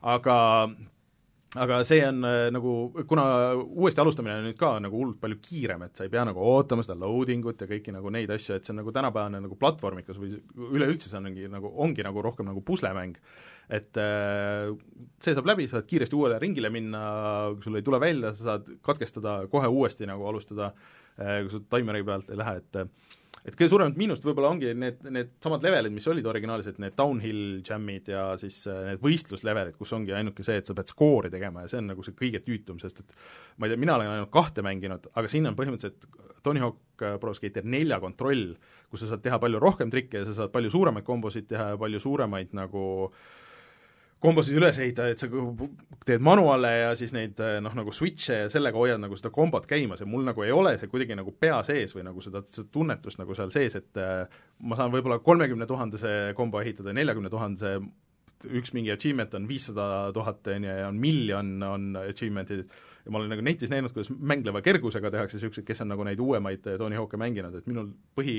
Aga 0.01 0.37
aga 1.59 1.81
see 1.83 1.99
on 2.07 2.23
äh, 2.23 2.45
nagu, 2.53 2.73
kuna 3.07 3.23
uuesti 3.59 3.99
alustamine 3.99 4.37
on 4.39 4.45
nüüd 4.47 4.59
ka 4.59 4.71
nagu 4.79 4.95
hullult 4.95 5.19
palju 5.19 5.39
kiirem, 5.43 5.83
et 5.83 5.97
sa 5.97 6.05
ei 6.05 6.11
pea 6.13 6.23
nagu 6.27 6.43
ootama 6.47 6.85
seda 6.85 6.95
loading 7.01 7.47
ut 7.51 7.59
ja 7.59 7.67
kõiki 7.67 7.91
nagu 7.91 8.11
neid 8.13 8.31
asju, 8.31 8.55
et 8.55 8.67
see 8.67 8.71
on 8.71 8.79
nagu 8.79 8.93
tänapäevane 8.95 9.41
nagu 9.43 9.57
platvormikas 9.59 10.19
või 10.21 10.37
üleüldse 10.71 11.11
see 11.11 11.19
ongi 11.19 11.49
nagu, 11.51 11.73
ongi 11.83 12.05
nagu 12.07 12.23
rohkem 12.23 12.47
nagu 12.47 12.63
puslemäng. 12.63 13.19
et 13.71 13.99
äh, 13.99 14.71
see 15.19 15.35
saab 15.35 15.51
läbi, 15.51 15.67
saad 15.67 15.87
kiiresti 15.87 16.15
uuele 16.15 16.39
ringile 16.39 16.71
minna, 16.71 17.01
kui 17.55 17.67
sul 17.67 17.79
ei 17.79 17.83
tule 17.87 17.99
välja, 17.99 18.31
sa 18.33 18.51
saad 18.51 18.71
katkestada, 18.83 19.41
kohe 19.51 19.67
uuesti 19.67 20.07
nagu 20.07 20.27
alustada, 20.27 20.71
kui 21.17 21.51
sul 21.51 21.67
taimeri 21.69 22.03
pealt 22.03 22.31
ei 22.31 22.39
lähe, 22.39 22.57
et 22.63 23.19
et 23.41 23.55
kõige 23.55 23.71
suuremat 23.71 23.97
miinust 23.97 24.25
võib-olla 24.25 24.51
ongi 24.53 24.73
need, 24.77 24.99
need 25.09 25.31
samad 25.41 25.63
levelid, 25.65 25.93
mis 25.95 26.07
olid 26.11 26.27
originaalsed, 26.29 26.77
need 26.81 26.95
downhill 26.97 27.61
jam'id 27.65 28.11
ja 28.13 28.25
siis 28.41 28.59
äh, 28.69 28.91
need 28.91 29.01
võistluslevelid, 29.01 29.77
kus 29.79 29.93
ongi 29.97 30.13
ainuke 30.17 30.45
see, 30.45 30.59
et 30.61 30.69
sa 30.69 30.75
pead 30.77 30.91
skoori 30.93 31.31
tegema 31.33 31.65
ja 31.65 31.71
see 31.71 31.81
on 31.81 31.89
nagu 31.93 32.05
see 32.05 32.17
kõige 32.17 32.43
tüütum, 32.45 32.79
sest 32.81 33.01
et 33.01 33.15
ma 33.57 33.67
ei 33.67 33.73
tea, 33.73 33.81
mina 33.81 33.97
olen 33.97 34.13
ainult 34.13 34.33
kahte 34.33 34.65
mänginud, 34.65 35.09
aga 35.17 35.31
siin 35.31 35.49
on 35.49 35.57
põhimõtteliselt 35.57 36.05
Tony 36.45 36.61
Hawk 36.61 37.05
äh, 37.05 37.17
Pro 37.21 37.33
Skater 37.37 37.65
nelja 37.65 38.01
kontroll, 38.03 38.55
kus 38.91 39.05
sa 39.05 39.13
saad 39.13 39.25
teha 39.25 39.41
palju 39.41 39.61
rohkem 39.61 39.93
trikke 39.93 40.21
ja 40.21 40.29
sa 40.29 40.43
saad 40.43 40.53
palju 40.53 40.73
suuremaid 40.73 41.07
kombosid 41.07 41.49
teha 41.49 41.71
ja 41.73 41.81
palju 41.81 42.01
suuremaid 42.03 42.53
nagu 42.57 42.83
kombosid 44.21 44.57
üles 44.57 44.77
ehitada, 44.81 45.11
et 45.11 45.21
sa 45.21 45.27
teed 46.05 46.21
manuale 46.23 46.71
ja 46.75 46.91
siis 46.97 47.13
neid 47.15 47.39
noh, 47.63 47.73
nagu 47.77 47.93
switch'e 47.95 48.43
ja 48.43 48.51
sellega 48.53 48.77
hoiad 48.77 49.01
nagu 49.01 49.17
seda 49.17 49.31
kombot 49.33 49.65
käimas 49.69 50.03
ja 50.03 50.09
mul 50.09 50.25
nagu 50.27 50.45
ei 50.45 50.53
ole 50.53 50.75
see 50.77 50.91
kuidagi 50.91 51.17
nagu 51.17 51.33
pea 51.33 51.57
sees 51.65 51.95
või 51.97 52.05
nagu 52.05 52.21
seda, 52.23 52.43
seda 52.49 52.69
tunnetust 52.73 53.21
nagu 53.21 53.37
seal 53.37 53.53
sees, 53.53 53.79
et 53.81 54.01
äh, 54.01 54.23
ma 54.61 54.77
saan 54.77 54.93
võib-olla 54.93 55.19
kolmekümne 55.25 55.67
tuhandese 55.69 56.13
kombo 56.37 56.61
ehitada, 56.61 56.93
neljakümne 56.93 57.33
tuhandese 57.33 57.79
üks 58.49 58.73
mingi 58.73 58.93
achievement 58.93 59.33
on 59.37 59.47
viissada 59.49 59.87
tuhat, 60.13 60.47
on 60.53 60.63
ju, 60.65 60.77
ja 60.81 60.87
on 60.89 61.01
miljon 61.01 61.51
on 61.65 61.91
achievement'id 62.01 62.63
ja 63.05 63.13
ma 63.13 63.19
olen 63.19 63.33
nagu 63.33 63.45
netis 63.45 63.71
näinud, 63.73 63.93
kuidas 63.93 64.11
mängleva 64.13 64.61
kergusega 64.65 65.11
tehakse 65.13 65.37
niisuguseid, 65.37 65.65
kes 65.67 65.81
on 65.83 65.91
nagu 65.93 66.05
neid 66.05 66.21
uuemaid 66.21 66.65
Tony 66.77 66.97
Hawk'e 66.97 67.19
mänginud, 67.21 67.57
et 67.57 67.69
minul 67.69 67.89
põhi, 68.17 68.37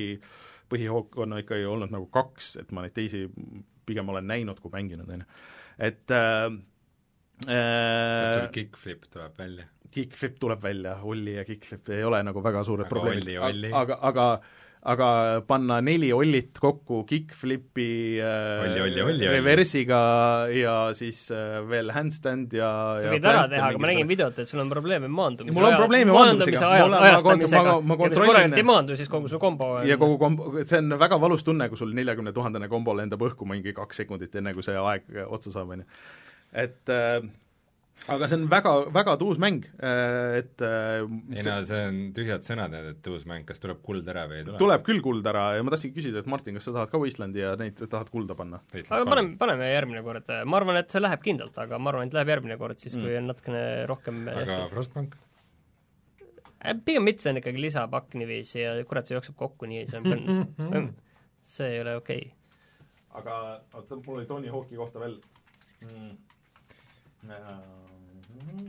põhihook 0.71 1.19
on 1.23 1.39
ikkagi 1.41 1.67
olnud 1.69 1.93
nagu 1.95 2.07
kaks, 2.15 2.55
et 2.63 2.71
ma 2.75 2.87
neid 2.87 2.95
teisi 2.97 3.27
pigem 3.87 4.09
olen 4.13 4.29
näinud 4.31 4.63
kui 4.63 4.73
mänginud, 4.73 5.11
on 5.11 5.25
ju. 5.25 5.31
Et 5.79 6.11
äh, 6.11 6.49
kas 7.43 8.35
sul 8.35 8.47
äh, 8.47 8.51
kick-flip 8.55 9.07
tuleb 9.11 9.39
välja? 9.39 9.69
kick-flip 9.93 10.39
tuleb 10.41 10.63
välja, 10.63 10.97
Olli 11.03 11.37
ja 11.37 11.45
kick-flip 11.45 11.89
ei 11.93 12.05
ole 12.05 12.23
nagu 12.25 12.43
väga 12.45 12.65
suured 12.65 12.87
Aga 12.87 12.95
probleemid 12.95 13.75
aga, 13.77 13.99
aga 14.09 14.27
aga 14.83 15.09
panna 15.47 15.77
neli 15.81 16.09
ollit 16.13 16.57
kokku 16.59 17.05
kick-flipi 17.07 18.19
äh, 18.19 19.29
reversiga 19.31 19.99
ja 20.51 20.73
siis 20.99 21.21
äh, 21.31 21.61
veel 21.71 21.93
handstand 21.95 22.57
ja 22.59 22.71
sa 22.99 23.13
võid 23.13 23.29
ära 23.31 23.45
teha, 23.53 23.69
aga 23.71 23.79
ma 23.83 23.91
nägin 23.93 24.09
videot, 24.11 24.41
et 24.43 24.51
sul 24.51 24.59
on 24.65 24.73
probleeme 24.73 25.07
maandumise 25.13 25.55
Mul 25.55 25.69
on 25.69 25.77
probleeme 25.79 26.11
maandumisega. 26.17 26.71
aja, 26.75 26.87
Mul 26.89 26.97
on- 26.97 26.99
ma 26.99 27.11
ajastamisega 27.13 27.63
ma- 27.63 27.81
ma 27.81 27.95
ja 27.95 27.97
kui 27.97 28.09
sa 28.09 28.09
kontrollin- 28.09 28.33
korralikult 28.33 28.59
ei 28.65 28.69
maandu, 28.73 28.97
siis 28.99 29.09
kogu 29.13 29.31
su 29.31 29.39
kombo 29.43 29.69
on 29.79 29.87
ja 29.87 29.97
kogu 30.01 30.19
kombo, 30.19 30.51
see 30.67 30.79
on 30.83 30.99
väga 30.99 31.21
valus 31.21 31.45
tunne, 31.47 31.69
kui 31.71 31.79
sul 31.79 31.95
neljakümne 31.95 32.33
tuhandene 32.35 32.69
kombo 32.73 32.95
lendab 32.99 33.23
õhku 33.23 33.47
mingi 33.47 33.73
kaks 33.77 34.03
sekundit, 34.03 34.35
enne 34.35 34.53
kui 34.55 34.67
see 34.67 34.75
aeg 34.75 35.07
otsa 35.29 35.55
saab, 35.55 35.71
on 35.77 35.85
ju. 35.85 35.87
et 36.53 36.91
äh, 36.91 37.21
aga 38.11 38.27
see 38.27 38.39
on 38.41 38.47
väga, 38.51 38.73
väga 38.95 39.15
tuus 39.21 39.39
mäng, 39.43 39.67
et 39.79 40.65
äh, 40.65 41.05
ei 41.37 41.45
no 41.47 41.57
see 41.69 41.83
on 41.87 41.99
tühjad 42.17 42.47
sõnad, 42.47 42.75
et 42.91 43.11
uus 43.13 43.27
mäng, 43.31 43.47
kas 43.47 43.63
tuleb 43.63 43.83
kuld 43.87 44.09
ära 44.11 44.25
või 44.31 44.41
ei 44.41 44.47
tule? 44.49 44.59
tuleb 44.59 44.85
küll 44.87 45.03
kuld 45.05 45.27
ära 45.31 45.45
ja 45.57 45.63
ma 45.63 45.75
tahtsingi 45.75 45.95
küsida, 46.01 46.23
et 46.23 46.31
Martin, 46.31 46.59
kas 46.59 46.67
sa 46.67 46.75
tahad 46.75 46.91
ka 46.91 47.01
Wastelandi 47.03 47.45
ja 47.45 47.53
neid 47.61 47.79
tahad 47.83 48.11
kulda 48.11 48.35
panna? 48.39 48.63
aga 48.83 49.03
paneme, 49.07 49.37
paneme 49.39 49.71
järgmine 49.71 50.03
kord, 50.07 50.33
ma 50.51 50.59
arvan, 50.59 50.81
et 50.83 50.95
see 50.95 51.03
läheb 51.03 51.23
kindlalt, 51.23 51.61
aga 51.63 51.79
ma 51.79 51.93
arvan, 51.93 52.11
et 52.11 52.17
läheb 52.19 52.35
järgmine 52.35 52.59
kord 52.61 52.83
siis, 52.83 52.97
kui 52.99 53.13
Mm. 53.13 53.19
on 53.23 53.31
natukene 53.33 53.63
rohkem 53.91 54.21
aga 54.27 54.43
tehtud. 54.47 54.73
Frostbank? 54.73 55.17
Äh, 56.65 56.77
pigem 56.87 57.07
mitte, 57.07 57.23
see 57.25 57.33
on 57.33 57.41
ikkagi 57.41 57.63
lisapakk 57.63 58.15
niiviisi 58.19 58.61
ja 58.63 58.75
kurat, 58.89 59.09
see 59.09 59.17
jookseb 59.17 59.37
kokku 59.39 59.69
nii, 59.71 59.87
see 59.91 60.03
on 60.03 60.93
see 61.55 61.73
ei 61.75 61.81
ole 61.83 61.97
okei 61.99 62.27
okay. 62.27 62.37
aga 63.21 63.39
oota, 63.75 63.99
mul 63.99 64.21
oli 64.21 64.29
Tony 64.31 64.51
Hawk'i 64.51 64.79
kohta 64.79 65.03
veel 65.03 65.19
mm. 65.87 66.13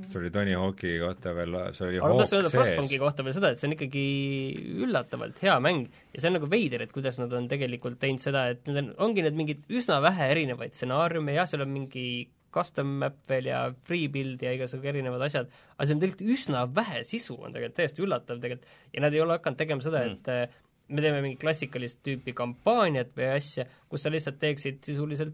Sul 0.07 0.21
oli 0.21 0.31
Tony 0.33 0.53
Hawk'i 0.57 0.97
kohta 1.01 1.33
veel, 1.35 1.55
sul 1.73 1.89
oli 1.89 1.99
aga 2.01 2.19
tahtsin 2.21 2.39
öelda 2.39 2.51
Frostbanki 2.53 2.99
kohta 3.01 3.25
veel 3.25 3.35
seda, 3.37 3.51
et 3.53 3.59
see 3.59 3.69
on 3.69 3.75
ikkagi 3.75 4.05
üllatavalt 4.85 5.41
hea 5.43 5.55
mäng. 5.63 5.89
Ja 6.13 6.21
see 6.21 6.29
on 6.29 6.37
nagu 6.37 6.49
veider, 6.51 6.85
et 6.85 6.93
kuidas 6.95 7.19
nad 7.21 7.33
on 7.37 7.49
tegelikult 7.51 7.99
teinud 8.01 8.23
seda, 8.23 8.45
et 8.53 8.63
need 8.69 8.81
on, 8.83 8.93
ongi 9.07 9.25
need 9.25 9.37
mingid 9.39 9.67
üsna 9.73 9.99
vähe 10.03 10.29
erinevaid 10.35 10.75
stsenaariume, 10.77 11.35
jah, 11.37 11.49
seal 11.49 11.65
on 11.65 11.73
mingi 11.73 12.07
custom 12.53 12.91
map 13.01 13.15
veel 13.29 13.49
ja 13.49 13.61
free 13.87 14.09
build 14.13 14.43
ja 14.45 14.51
igasugu 14.53 14.91
erinevad 14.91 15.23
asjad, 15.25 15.49
aga 15.73 15.87
see 15.87 15.95
on 15.95 16.03
tegelikult 16.03 16.35
üsna 16.35 16.65
vähe 16.81 17.01
sisu, 17.07 17.39
on 17.39 17.55
tegelikult 17.55 17.79
täiesti 17.79 18.05
üllatav 18.05 18.43
tegelikult, 18.43 18.75
ja 18.93 19.05
nad 19.05 19.15
ei 19.15 19.23
ole 19.23 19.39
hakanud 19.39 19.61
tegema 19.63 19.85
seda 19.85 20.03
mm., 20.03 20.19
et 20.19 20.29
eh, 20.33 20.59
me 20.93 21.01
teeme 21.01 21.23
mingit 21.23 21.41
klassikalist 21.41 22.03
tüüpi 22.05 22.35
kampaaniat 22.37 23.15
või 23.17 23.31
asja, 23.33 23.65
kus 23.89 24.05
sa 24.05 24.13
lihtsalt 24.13 24.37
teeksid 24.41 24.83
sisuliselt 24.85 25.33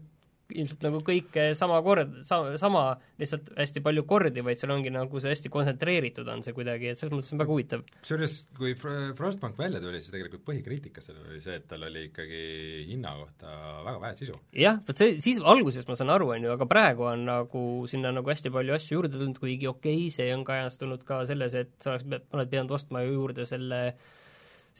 ilmselt 0.54 0.84
nagu 0.86 1.00
kõike 1.04 1.50
sama 1.58 1.80
kord, 1.86 2.20
sama, 2.26 2.54
sama 2.60 2.84
lihtsalt 3.20 3.50
hästi 3.58 3.82
palju 3.84 4.04
kordi, 4.08 4.44
vaid 4.46 4.60
seal 4.60 4.72
ongi 4.74 4.92
nagu 4.94 5.22
see 5.22 5.32
hästi 5.32 5.52
kontsentreeritud 5.52 6.28
on 6.32 6.44
see 6.44 6.54
kuidagi, 6.56 6.92
et 6.92 7.00
selles 7.00 7.14
mõttes 7.14 7.34
on 7.34 7.42
väga 7.42 7.54
huvitav. 7.54 7.84
kusjuures, 8.00 8.36
kui 8.56 8.74
Fr- 8.78 9.12
Frostbank 9.18 9.58
välja 9.60 9.82
tuli, 9.82 10.00
siis 10.02 10.14
tegelikult 10.14 10.46
põhikriitika 10.48 11.04
sellele 11.04 11.34
oli 11.34 11.42
see, 11.44 11.58
et 11.60 11.66
tal 11.70 11.86
oli 11.88 12.06
ikkagi 12.08 12.44
hinna 12.90 13.16
kohta 13.20 13.56
väga 13.86 13.98
vähe 14.06 14.20
sisu. 14.20 14.38
jah, 14.56 14.80
vot 14.86 15.02
see, 15.02 15.18
siis 15.24 15.42
alguses 15.54 15.88
ma 15.88 15.98
saan 15.98 16.14
aru, 16.14 16.32
on 16.36 16.48
ju, 16.48 16.54
aga 16.54 16.68
praegu 16.70 17.10
on 17.10 17.26
nagu 17.28 17.64
sinna 17.90 18.14
nagu 18.14 18.30
hästi 18.30 18.52
palju 18.54 18.76
asju 18.76 18.98
juurde 18.98 19.16
tulnud, 19.16 19.40
kuigi 19.42 19.70
okei 19.70 20.06
okay,, 20.06 20.14
see 20.14 20.30
on 20.34 20.46
kajastunud 20.46 21.04
ka 21.06 21.22
selles, 21.28 21.56
et 21.58 21.76
sa 21.82 21.94
oleks, 21.94 22.08
oled 22.32 22.50
pidanud 22.50 22.78
ostma 22.78 23.04
ju 23.04 23.14
juurde 23.16 23.46
selle 23.48 23.80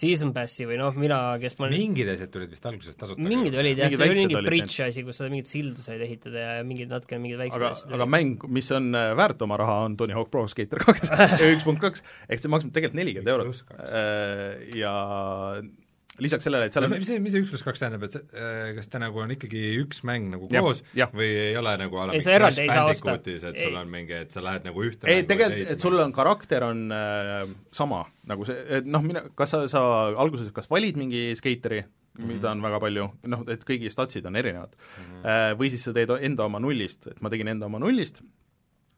season 0.01 0.33
pass'i 0.37 0.67
või 0.69 0.79
noh, 0.81 0.97
mina, 0.99 1.19
kes 1.43 1.57
ma 1.61 1.69
mingid 1.73 2.11
asjad 2.15 2.33
tulid 2.33 2.53
vist 2.55 2.67
alguses 2.71 2.97
tasuta. 2.99 3.21
mingid 3.25 3.57
olid 3.61 3.81
jah, 3.81 3.91
Mingid 3.91 4.01
see 4.01 4.09
oli 4.09 4.23
mingi 4.23 4.39
olid 4.41 4.51
bridge 4.51 4.87
asi, 4.87 5.05
kus 5.07 5.21
sa 5.21 5.29
mingit 5.33 5.51
sildu 5.51 5.85
said 5.85 6.03
ehitada 6.07 6.47
ja 6.47 6.65
mingid 6.67 6.93
natukene 6.93 7.23
mingid 7.27 7.43
väiksed 7.43 7.61
aga, 7.61 7.75
aga 7.99 8.09
mäng, 8.17 8.49
mis 8.49 8.71
on 8.77 8.91
äh, 8.97 9.13
väärt 9.19 9.45
oma 9.47 9.61
raha, 9.61 9.83
on 9.89 9.99
Tony 10.01 10.17
Hawk 10.17 10.33
Pro 10.33 10.47
Skater 10.51 10.83
kaks 10.83 11.13
üks 11.53 11.69
punkt 11.69 11.85
kaks, 11.85 12.05
ehk 12.29 12.43
see 12.43 12.53
maksab 12.53 12.75
tegelikult 12.75 13.01
nelikümmend 13.01 13.35
eurot. 13.35 13.63
Äh, 13.85 14.79
ja 14.81 14.95
lisaks 16.21 16.47
sellele, 16.47 16.69
et 16.71 16.77
seal 16.77 16.87
on 16.87 16.95
mis 16.95 17.09
see, 17.09 17.21
mis 17.23 17.35
see 17.35 17.45
üks 17.45 17.53
pluss 17.53 17.67
kaks 17.67 17.83
tähendab, 17.83 18.07
et 18.07 18.17
see, 18.17 18.43
kas 18.79 18.91
ta 18.93 19.03
nagu 19.03 19.23
on 19.23 19.35
ikkagi 19.37 19.63
üks 19.83 20.03
mäng 20.09 20.31
nagu 20.35 20.51
koos 20.51 20.83
jah. 20.97 21.13
või 21.17 21.31
ei 21.51 21.57
ole 21.61 21.77
nagu 21.81 22.01
a 22.01 22.09
la 22.09 22.17
Ei, 22.17 22.21
mingi 22.21 22.29
sa 22.29 22.37
eraldi 22.39 22.57
Crash 22.57 22.65
ei 22.65 22.75
saa 22.75 22.91
osta. 22.91 23.11
Bandicootis, 23.11 23.47
et 23.51 23.63
sul 23.63 23.79
on 23.83 23.95
mingi, 23.95 24.19
et 24.27 24.37
sa 24.37 24.45
lähed 24.45 24.69
nagu 24.69 24.85
ühte 24.87 25.11
ei, 25.11 25.25
tegelikult, 25.29 25.73
et 25.77 25.87
sul 25.87 26.01
on 26.05 26.17
karakter 26.17 26.67
on 26.67 26.85
äh, 26.97 27.55
sama, 27.77 28.05
nagu 28.31 28.49
see, 28.49 28.59
et 28.81 28.91
noh, 28.91 29.05
mina, 29.05 29.25
kas 29.39 29.57
sa, 29.57 29.65
sa 29.71 29.87
alguses 30.11 30.53
kas 30.57 30.71
valid 30.71 31.01
mingi 31.01 31.31
skeiteri 31.39 31.83
mm, 31.85 31.97
Mhm. 32.11 32.23
-hmm. 32.23 32.35
mida 32.35 32.51
on 32.51 32.63
väga 32.63 32.81
palju, 32.81 33.09
noh, 33.27 33.45
et 33.49 33.65
kõigi 33.65 33.91
statsid 33.91 34.27
on 34.27 34.37
erinevad 34.37 34.75
mm, 34.75 35.05
-hmm. 35.05 35.59
või 35.59 35.71
siis 35.71 35.85
sa 35.85 35.93
teed 35.93 36.11
enda 36.21 36.45
oma 36.45 36.59
nullist, 36.59 37.07
et 37.07 37.21
ma 37.21 37.31
tegin 37.31 37.49
enda 37.49 37.67
oma 37.67 37.79
nullist, 37.79 38.23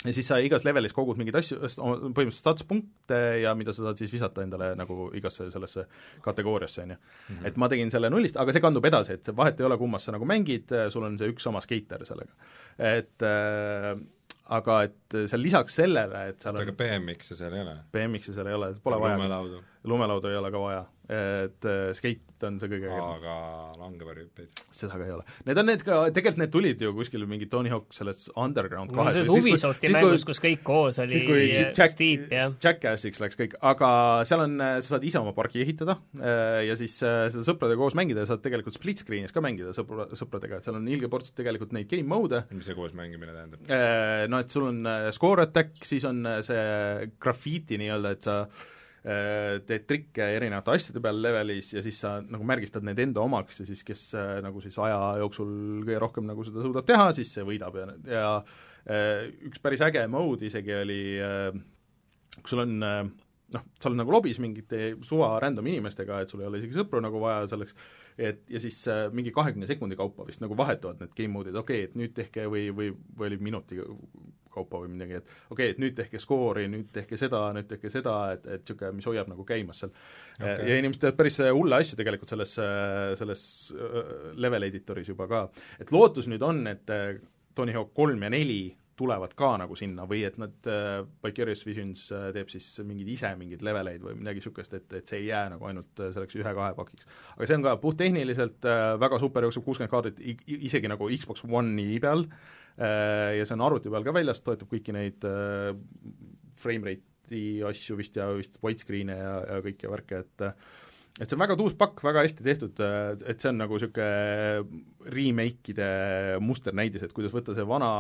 ja 0.03 0.15
siis 0.15 0.29
sa 0.29 0.39
igas 0.43 0.65
levelis 0.67 0.95
kogud 0.97 1.19
mingeid 1.21 1.39
asju, 1.39 1.59
põhimõtteliselt 1.63 2.41
statspunkte 2.41 3.21
ja 3.43 3.53
mida 3.59 3.75
sa 3.75 3.87
saad 3.89 4.01
siis 4.01 4.13
visata 4.13 4.43
endale 4.45 4.73
nagu 4.79 5.11
igasse 5.19 5.47
sellesse 5.53 5.87
kategooriasse, 6.25 6.87
on 6.87 6.95
ju. 6.95 7.03
et 7.49 7.61
ma 7.61 7.69
tegin 7.73 7.93
selle 7.93 8.11
nullist, 8.13 8.39
aga 8.41 8.55
see 8.55 8.65
kandub 8.65 8.89
edasi, 8.89 9.19
et 9.19 9.29
see 9.29 9.37
vahet 9.37 9.61
ei 9.61 9.69
ole, 9.69 9.79
kummas 9.81 10.09
sa 10.09 10.17
nagu 10.17 10.27
mängid, 10.29 10.75
sul 10.95 11.07
on 11.07 11.21
see 11.21 11.31
üks 11.35 11.47
sama 11.47 11.63
skeiter 11.65 12.07
sellega. 12.09 12.35
et 12.79 13.27
äh, 13.29 13.95
aga 14.53 14.79
et 14.89 15.19
seal 15.31 15.43
lisaks 15.43 15.79
sellele, 15.81 16.25
et 16.33 16.43
seal 16.43 16.59
aga 16.59 16.75
on 16.75 16.79
BMX-e 16.81 17.39
seal 17.39 17.55
ei 17.57 17.63
ole? 17.65 17.77
BMX-i 17.95 18.35
seal 18.35 18.51
ei 18.51 18.59
ole, 18.59 18.73
pole 18.83 18.99
vaja, 19.01 19.21
lumelaudu, 19.21 19.63
lumelauda 19.89 20.33
ei 20.33 20.41
ole 20.41 20.51
ka 20.53 20.63
vaja, 20.63 20.83
et 21.13 21.67
äh, 21.69 21.93
skate 21.97 22.47
on 22.49 22.57
see 22.59 22.71
kõige 22.73 22.89
ägedam 22.91 23.11
aga 23.21 23.35
langevarjupeid. 23.79 24.63
seda 24.75 24.97
ka 24.99 25.05
ei 25.07 25.13
ole. 25.15 25.25
Need 25.47 25.61
on 25.63 25.69
need 25.71 25.85
ka, 25.87 25.99
tegelikult 26.15 26.41
need 26.43 26.53
tulid 26.55 26.81
ju 26.83 26.91
kuskil 26.97 27.27
mingi 27.31 27.47
Tony 27.53 27.71
Hawk 27.71 27.95
selles 27.95 28.27
Underground 28.35 28.91
no 28.91 28.99
kahes 29.03 29.19
selles 29.21 29.29
Siis, 29.29 29.45
kui- 29.45 29.53
Ubisofti 29.53 29.87
siis, 29.91 29.95
mängus, 29.97 30.25
kus 30.27 30.43
kõik 30.43 30.65
koos 30.67 30.99
oli 31.05 31.15
siis 31.15 31.29
kui 31.29 31.45
äh, 31.53 31.61
Jack, 31.71 31.93
Steep 31.95 32.33
ja 32.35 32.49
Jackassiks 32.51 33.23
läks 33.23 33.39
kõik, 33.39 33.55
aga 33.73 33.93
seal 34.29 34.45
on, 34.47 34.57
sa 34.59 34.97
saad 34.97 35.07
ise 35.07 35.21
oma 35.23 35.35
pargi 35.37 35.63
ehitada 35.63 35.99
äh, 36.19 36.65
ja 36.67 36.77
siis 36.81 36.99
äh, 37.07 37.29
seda 37.35 37.47
sõpradega 37.47 37.83
koos 37.85 37.97
mängida 37.99 38.25
ja 38.27 38.33
saad 38.33 38.43
tegelikult 38.45 38.79
split 38.79 39.05
screen'is 39.05 39.35
ka 39.35 39.45
mängida 39.45 39.75
sõpra, 39.77 40.09
sõpradega, 40.19 40.59
et 40.59 40.67
seal 40.67 40.81
on 40.81 40.91
ilge 40.91 41.11
ports 41.13 41.35
tegelikult 41.37 41.77
neid 41.77 41.91
game 41.93 42.09
mode'e, 42.11 42.43
mis 42.57 42.67
see 42.67 42.77
koos 42.79 42.97
mängimine 42.99 43.37
tähendab? 43.37 43.71
Äh, 43.71 44.27
no 44.33 44.43
et 44.43 44.51
sul 44.53 44.67
on 44.73 44.83
äh, 44.89 45.09
score 45.15 45.47
attack, 45.47 45.79
siis 45.87 46.05
on 46.09 46.25
äh, 46.27 46.41
see 46.47 47.11
grafiiti 47.23 47.79
nii-öelda, 47.81 48.17
et 48.17 48.27
sa 48.27 48.39
äh, 48.43 48.69
teed 49.03 49.87
trikke 49.91 50.29
erinevate 50.37 50.77
asjade 50.77 51.01
peal 51.03 51.17
levelis 51.19 51.73
ja 51.75 51.83
siis 51.83 51.97
sa 52.05 52.21
nagu 52.23 52.45
märgistad 52.47 52.85
need 52.87 53.01
enda 53.03 53.25
omaks 53.25 53.59
ja 53.59 53.67
siis 53.67 53.83
kes 53.87 54.05
äh, 54.15 54.37
nagu 54.45 54.63
siis 54.63 54.77
aja 54.79 55.17
jooksul 55.19 55.51
kõige 55.83 55.99
rohkem 56.05 56.29
nagu 56.29 56.45
seda 56.47 56.63
suudab 56.63 56.87
teha, 56.87 57.09
siis 57.17 57.33
see 57.35 57.43
võidab 57.47 57.81
ja, 57.81 57.89
ja 58.07 58.29
äh, 58.87 59.27
üks 59.49 59.63
päris 59.63 59.83
äge 59.83 60.07
mode 60.11 60.47
isegi 60.47 60.77
oli 60.79 61.03
äh, 61.19 61.51
kus 62.39 62.55
sul 62.55 62.63
on 62.63 62.79
äh, 62.87 63.03
noh, 63.57 63.65
sa 63.79 63.91
oled 63.91 64.01
nagu 64.01 64.15
lobis 64.15 64.41
mingite 64.43 64.95
suva 65.07 65.35
random 65.43 65.69
inimestega, 65.73 66.23
et 66.23 66.33
sul 66.33 66.43
ei 66.43 66.49
ole 66.49 66.63
isegi 66.63 66.79
sõpru 66.79 67.03
nagu 67.05 67.21
vaja 67.23 67.49
selleks, 67.51 67.77
et 68.19 68.43
ja 68.51 68.61
siis 68.61 68.79
äh, 68.91 69.07
mingi 69.15 69.33
kahekümne 69.35 69.69
sekundi 69.69 69.97
kaupa 69.97 70.27
vist 70.29 70.43
nagu 70.43 70.57
vahetuvad 70.59 71.01
need 71.03 71.17
game 71.17 71.33
mode'id, 71.37 71.57
okei 71.59 71.85
okay,, 71.85 71.91
et 71.91 71.99
nüüd 71.99 72.15
tehke 72.17 72.47
või, 72.51 72.69
või, 72.77 72.93
või 73.19 73.31
oli 73.31 73.41
minuti 73.49 73.81
kaupa 74.53 74.83
või 74.83 74.93
midagi, 74.93 75.21
et 75.21 75.25
okei 75.27 75.53
okay,, 75.55 75.73
et 75.75 75.81
nüüd 75.81 75.97
tehke 75.97 76.21
skoori, 76.21 76.67
nüüd 76.73 76.91
tehke 76.93 77.17
seda, 77.21 77.41
nüüd 77.57 77.71
tehke 77.71 77.91
seda, 77.93 78.17
et, 78.37 78.45
et 78.45 78.67
niisugune, 78.67 78.93
mis 78.99 79.09
hoiab 79.09 79.31
nagu 79.33 79.47
käimas 79.49 79.83
seal 79.83 79.93
okay. 79.93 80.59
Okei. 80.59 80.69
ja 80.69 80.83
inimesed 80.83 81.05
teevad 81.05 81.21
päris 81.23 81.41
hulle 81.49 81.81
asju 81.81 81.99
tegelikult 82.01 82.35
selles, 82.35 82.55
selles 83.21 83.45
äh, 83.77 84.15
level 84.37 84.69
editoris 84.69 85.09
juba 85.13 85.29
ka. 85.31 85.47
et 85.81 85.93
lootus 85.95 86.29
nüüd 86.31 86.45
on, 86.47 86.67
et 86.73 86.93
äh, 86.93 87.17
Tony 87.55 87.75
Hawk 87.77 87.93
kolm 87.97 88.23
ja 88.25 88.33
neli 88.33 88.63
tulevad 89.03 89.35
ka 89.39 89.53
nagu 89.59 89.75
sinna 89.79 90.07
või 90.09 90.23
et 90.29 90.39
nad 90.41 90.71
äh,, 90.71 91.03
Vicarious 91.27 91.67
Visions 91.67 92.07
äh, 92.15 92.29
teeb 92.37 92.51
siis 92.53 92.69
mingeid 92.87 93.11
ise 93.17 93.35
mingeid 93.41 93.65
leveleid 93.67 94.03
või 94.07 94.15
midagi 94.21 94.39
niisugust, 94.43 94.79
et, 94.79 94.87
et 95.01 95.11
see 95.11 95.25
ei 95.25 95.29
jää 95.33 95.49
nagu 95.57 95.67
ainult 95.69 96.01
äh, 96.07 96.13
selleks 96.15 96.39
ühe-kahe 96.39 96.73
pakiks. 96.79 97.09
aga 97.37 97.49
see 97.51 97.59
on 97.59 97.67
ka 97.67 97.77
puhttehniliselt 97.83 98.69
äh, 98.71 98.83
väga 99.03 99.19
super, 99.23 99.49
jookseb 99.49 99.67
kuuskümmend 99.67 100.23
i- 100.23 100.61
isegi 100.71 100.91
nagu 100.93 101.11
Xbox 101.19 101.43
One'i 101.49 101.99
peal 102.03 102.25
äh, 102.29 103.39
ja 103.41 103.47
see 103.49 103.59
on 103.59 103.67
arvuti 103.67 103.91
peal 103.93 104.07
ka 104.07 104.15
väljas, 104.15 104.41
toetab 104.47 104.71
kõiki 104.71 104.95
neid 104.97 105.27
äh, 105.29 105.75
frame 106.63 106.87
rate'i 106.93 107.61
asju 107.67 107.99
vist 107.99 108.17
ja 108.17 108.31
vist 108.39 108.57
widescreen'e 108.63 109.19
ja, 109.19 109.35
ja 109.51 109.61
kõiki 109.67 109.91
värke, 109.91 110.23
et 110.25 110.47
äh, 110.49 110.57
et 111.21 111.29
see 111.29 111.37
on 111.37 111.43
väga 111.43 111.59
tuus 111.61 111.75
pakk, 111.77 111.99
väga 112.07 112.23
hästi 112.25 112.45
tehtud, 112.47 112.79
et 113.29 113.43
see 113.43 113.51
on 113.51 113.59
nagu 113.61 113.77
niisugune 113.77 115.11
remake'ide 115.13 115.89
musternäidis, 116.41 117.05
et 117.05 117.13
kuidas 117.13 117.35
võtta 117.35 117.53
see 117.57 117.67
vana 117.69 117.91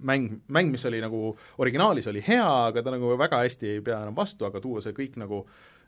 mäng, 0.00 0.40
mäng, 0.48 0.72
mis 0.72 0.86
oli 0.88 1.00
nagu 1.02 1.34
originaalis 1.62 2.08
oli 2.10 2.24
hea, 2.26 2.48
aga 2.70 2.82
ta 2.82 2.94
nagu 2.94 3.12
väga 3.20 3.42
hästi 3.44 3.76
ei 3.76 3.84
pea 3.84 4.00
enam 4.02 4.16
vastu, 4.16 4.46
aga 4.48 4.60
tuua 4.60 4.80
see 4.82 4.94
kõik 4.96 5.18
nagu 5.20 5.42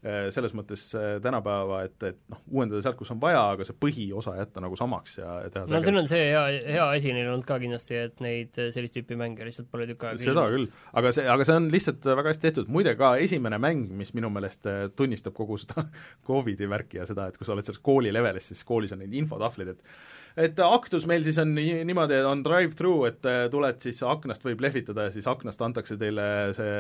eh, 0.05 0.29
selles 0.35 0.53
mõttes 0.55 0.85
eh, 0.99 1.17
tänapäeva, 1.25 1.81
et, 1.89 1.97
et 2.11 2.19
noh, 2.31 2.43
uuendada 2.53 2.83
sealt, 2.85 2.99
kus 3.01 3.11
on 3.15 3.21
vaja, 3.23 3.41
aga 3.55 3.65
see 3.67 3.77
põhiosa 3.81 4.37
jätta 4.39 4.63
nagu 4.63 4.77
samaks 4.79 5.19
ja, 5.19 5.39
ja 5.47 5.51
teha 5.55 5.67
no 5.73 5.81
siin 5.87 6.01
on 6.03 6.11
see 6.11 6.23
hea, 6.29 6.43
hea 6.77 6.89
asi 6.99 7.15
neil 7.17 7.31
olnud 7.33 7.47
ka 7.49 7.59
kindlasti, 7.63 7.99
et 8.09 8.21
neid 8.25 8.61
äh, 8.61 8.69
sellist 8.77 8.95
tüüpi 8.99 9.19
mänge 9.19 9.47
lihtsalt 9.49 9.71
pole 9.73 9.89
tükk 9.91 10.05
aega 10.11 10.21
seda 10.23 10.47
küll, 10.53 10.69
aga 10.93 11.15
see, 11.17 11.29
aga 11.37 11.49
see 11.49 11.59
on 11.63 11.71
lihtsalt 11.73 12.11
väga 12.11 12.35
hästi 12.35 12.49
tehtud, 12.51 12.73
muide 12.77 12.95
ka 13.01 13.15
esimene 13.25 13.59
mäng, 13.63 13.89
mis 13.97 14.13
minu 14.15 14.31
meelest 14.35 14.69
tunnistab 14.97 15.35
kogu 15.37 15.59
seda 15.65 15.87
Covidi 16.29 16.69
värki 16.71 17.01
ja 17.01 17.09
seda, 17.09 17.31
et 17.33 17.41
kui 17.41 17.49
sa 17.49 17.57
oled 17.57 17.67
selles 17.67 17.81
kooli 17.85 18.13
levelis, 18.15 18.53
siis 18.53 18.63
koolis 18.69 18.93
on 18.95 19.03
neid 19.03 19.17
infotahvlid, 19.25 19.75
et 19.75 19.97
et 20.35 20.59
Actus 20.67 21.05
meil 21.07 21.23
siis 21.23 21.37
on 21.39 21.53
nii- 21.55 21.85
niimoodi, 21.87 22.17
on 22.27 22.41
drive-thru, 22.43 22.95
et 23.07 23.27
tuled 23.53 23.77
siis 23.85 24.01
aknast 24.09 24.45
võib 24.47 24.63
lehvitada 24.65 25.09
ja 25.09 25.13
siis 25.15 25.27
aknast 25.31 25.63
antakse 25.65 25.97
teile 26.01 26.27
see, 26.57 26.75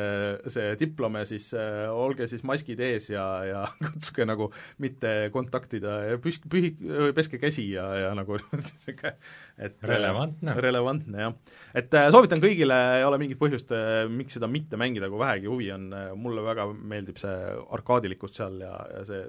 see 0.53 0.75
diplom 0.81 1.19
ja 1.21 1.25
siis 1.29 1.51
äh, 1.57 1.87
olge 1.93 2.29
siis 2.31 2.45
maskid 2.47 2.81
ees 2.85 3.11
ja, 3.13 3.25
ja 3.49 3.65
katsuge 3.87 4.27
nagu 4.29 4.51
mitte 4.83 5.15
kontaktida 5.35 5.97
ja 6.11 6.21
püs-, 6.23 6.43
pühi-, 6.51 6.75
peske 7.17 7.41
käsi 7.43 7.67
ja, 7.73 7.87
ja 8.07 8.13
nagu 8.19 8.39
niisugune 8.53 9.15
et 9.55 9.77
Relevantne. 9.87 10.55
relevantne, 10.59 11.27
jah. 11.29 11.59
et 11.79 11.93
äh, 11.95 12.09
soovitan 12.11 12.43
kõigile, 12.43 12.79
ei 12.99 13.05
ole 13.07 13.21
mingit 13.23 13.39
põhjust 13.39 13.71
äh,, 13.75 14.05
miks 14.11 14.35
seda 14.39 14.51
mitte 14.51 14.79
mängida, 14.81 15.11
kui 15.11 15.23
vähegi 15.23 15.51
huvi 15.51 15.71
on 15.75 15.91
äh,, 15.95 16.09
mulle 16.19 16.43
väga 16.47 16.67
meeldib 16.75 17.21
see 17.23 17.37
arkaadilikkus 17.77 18.35
seal 18.41 18.59
ja, 18.65 18.75
ja 18.97 19.05
see 19.09 19.27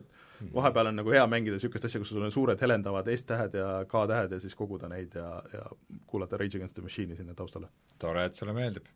vahepeal 0.53 0.91
on 0.91 0.99
nagu 1.01 1.13
hea 1.13 1.23
mängida 1.29 1.57
niisugust 1.57 1.87
asja, 1.87 2.01
kus 2.01 2.11
sul 2.13 2.25
on 2.25 2.33
suured 2.33 2.61
helendavad 2.61 3.07
S-tähed 3.15 3.57
ja 3.59 3.69
K-tähed 3.89 4.35
ja 4.35 4.41
siis 4.43 4.55
koguda 4.55 4.89
neid 4.91 5.15
ja, 5.15 5.29
ja 5.53 5.63
kuulata 6.07 6.37
Rage 6.41 6.59
Against 6.59 6.75
the 6.75 6.83
Machine'i 6.85 7.17
sinna 7.17 7.35
taustale. 7.37 7.71
tore, 7.99 8.25
et 8.25 8.35
sulle 8.35 8.53
meeldib. 8.53 8.87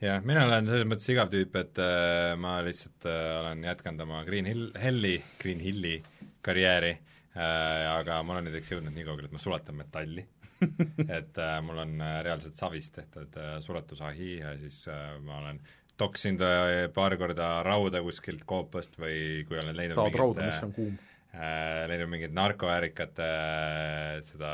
Jah. 0.00 0.20
mina 0.24 0.44
olen 0.44 0.66
selles 0.68 0.84
mõttes 0.84 1.08
igav 1.12 1.32
tüüp, 1.32 1.54
et 1.56 1.80
äh, 1.80 2.34
ma 2.40 2.58
lihtsalt 2.64 3.08
äh, 3.08 3.24
olen 3.40 3.64
jätkanud 3.64 4.04
oma 4.04 4.22
Green 4.28 4.48
Hill, 4.48 4.70
Helli, 4.82 5.16
Green 5.40 5.62
Hilli 5.64 5.96
karjääri 6.44 6.92
äh,, 6.92 7.86
aga 7.94 8.20
ma 8.22 8.36
olen 8.36 8.50
näiteks 8.50 8.74
jõudnud 8.74 8.92
nii 8.92 9.06
kaugele, 9.08 9.30
et 9.30 9.36
ma 9.36 9.40
sulatan 9.40 9.80
metalli 9.80 10.26
et 11.18 11.38
äh, 11.38 11.56
mul 11.64 11.78
on 11.82 12.00
äh, 12.00 12.20
reaalselt 12.24 12.56
savist 12.56 12.94
tehtud 12.96 13.36
äh, 13.40 13.56
suletusahi 13.60 14.36
ja 14.38 14.54
siis 14.60 14.86
äh, 14.88 15.16
ma 15.24 15.40
olen 15.42 15.60
toksinud 16.00 16.44
äh, 16.44 16.86
paar 16.94 17.16
korda 17.20 17.50
rauda 17.66 18.02
kuskilt 18.04 18.46
koopast 18.48 18.98
või 19.00 19.44
kui 19.48 19.60
olen 19.60 19.76
leidnud 19.76 20.00
tahad 20.00 20.18
rauda, 20.20 20.48
mis 20.50 20.62
on 20.66 20.74
kuum? 20.76 20.98
äh, 21.32 21.86
leidnud 21.90 22.10
mingit 22.12 22.36
narkoäärikate 22.36 23.30
äh, 23.30 24.12
seda, 24.26 24.52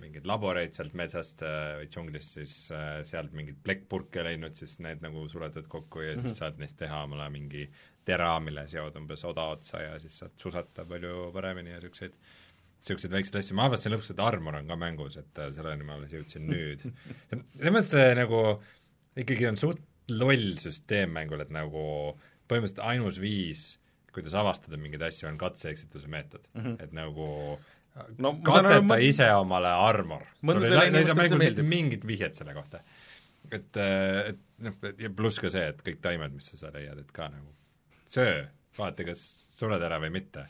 mingeid 0.00 0.28
laboreid 0.30 0.76
sealt 0.76 0.96
metsast 0.98 1.42
äh, 1.46 1.74
või 1.80 1.90
džunglist, 1.92 2.38
siis 2.38 2.56
äh, 2.74 3.00
sealt 3.08 3.34
mingeid 3.36 3.60
plekkpurke 3.66 4.24
leidnud, 4.26 4.56
siis 4.58 4.78
need 4.84 5.04
nagu 5.04 5.26
suletad 5.32 5.68
kokku 5.70 6.04
ja 6.04 6.14
mm 6.14 6.22
-hmm. 6.22 6.28
siis 6.28 6.42
saad 6.44 6.62
neist 6.62 6.78
teha 6.80 7.02
omale 7.08 7.28
mingi 7.34 7.66
tera, 8.06 8.36
mille 8.40 8.66
seod 8.70 8.96
umbes 8.96 9.24
oda 9.26 9.50
otsa 9.56 9.82
ja 9.82 10.00
siis 10.02 10.18
saad 10.22 10.34
susata 10.38 10.84
palju 10.86 11.30
paremini 11.34 11.74
ja 11.74 11.80
niisuguseid 11.80 12.14
niisuguseid 12.76 13.12
väikseid 13.12 13.40
asju, 13.40 13.56
ma 13.58 13.66
avastasin 13.66 13.94
lõpuks, 13.94 14.12
et 14.12 14.20
armor 14.22 14.60
on 14.60 14.68
ka 14.70 14.76
mängus, 14.78 15.16
et 15.18 15.42
äh, 15.42 15.50
selleni 15.54 15.86
ma 15.86 15.96
alles 15.96 16.14
jõudsin 16.14 16.46
nüüd. 16.46 16.84
selles 17.28 17.74
mõttes 17.74 18.16
nagu 18.18 18.42
ikkagi 19.16 19.48
on 19.50 19.58
suht 19.58 19.82
loll 20.12 20.54
süsteem 20.60 21.14
mängul, 21.16 21.42
et 21.42 21.50
nagu 21.54 21.82
põhimõtteliselt 22.46 22.84
ainus 22.86 23.18
viis, 23.22 23.64
kuidas 24.14 24.36
avastada 24.38 24.78
mingeid 24.80 25.02
asju, 25.08 25.28
on 25.30 25.38
katse-eksituse 25.40 26.08
meetod 26.08 26.46
mm. 26.54 26.62
-hmm. 26.62 26.76
et 26.84 26.94
nagu 26.96 27.26
no 28.22 28.32
katseta 28.44 28.80
aru, 28.80 29.00
ise 29.04 29.28
omale 29.34 29.72
armor. 29.72 30.24
sul 30.40 30.64
ei 30.64 30.70
saa, 30.70 30.80
sa 30.80 30.86
ei 30.86 30.92
saa 30.92 31.10
see 31.10 31.20
mängul 31.20 31.42
mitte 31.42 31.66
mingit 31.66 32.06
vihjet 32.06 32.38
selle 32.38 32.54
kohta. 32.54 32.82
et, 33.50 33.76
äh, 33.76 34.30
et 34.30 34.38
noh, 34.58 34.78
ja 34.98 35.10
pluss 35.10 35.40
ka 35.42 35.50
see, 35.52 35.66
et 35.72 35.82
kõik 35.86 36.00
taimed, 36.02 36.34
mis 36.34 36.48
sa 36.50 36.60
seal 36.60 36.74
leiad, 36.74 36.98
et 37.02 37.12
ka 37.14 37.28
nagu 37.30 37.52
söö, 38.10 38.46
vaata, 38.78 39.06
kas 39.06 39.22
sured 39.56 39.82
ära 39.82 40.00
või 40.02 40.12
mitte. 40.18 40.46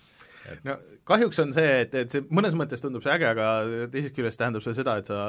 No 0.67 0.77
kahjuks 1.09 1.39
on 1.43 1.53
see, 1.57 1.73
et, 1.83 1.95
et 1.95 2.15
see 2.15 2.25
mõnes 2.35 2.57
mõttes 2.59 2.83
tundub 2.83 3.05
see 3.05 3.13
äge, 3.15 3.29
aga 3.31 3.49
teisest 3.93 4.17
küljest 4.17 4.41
tähendab 4.41 4.65
see 4.65 4.77
seda, 4.77 4.97
et 5.01 5.11
sa 5.11 5.21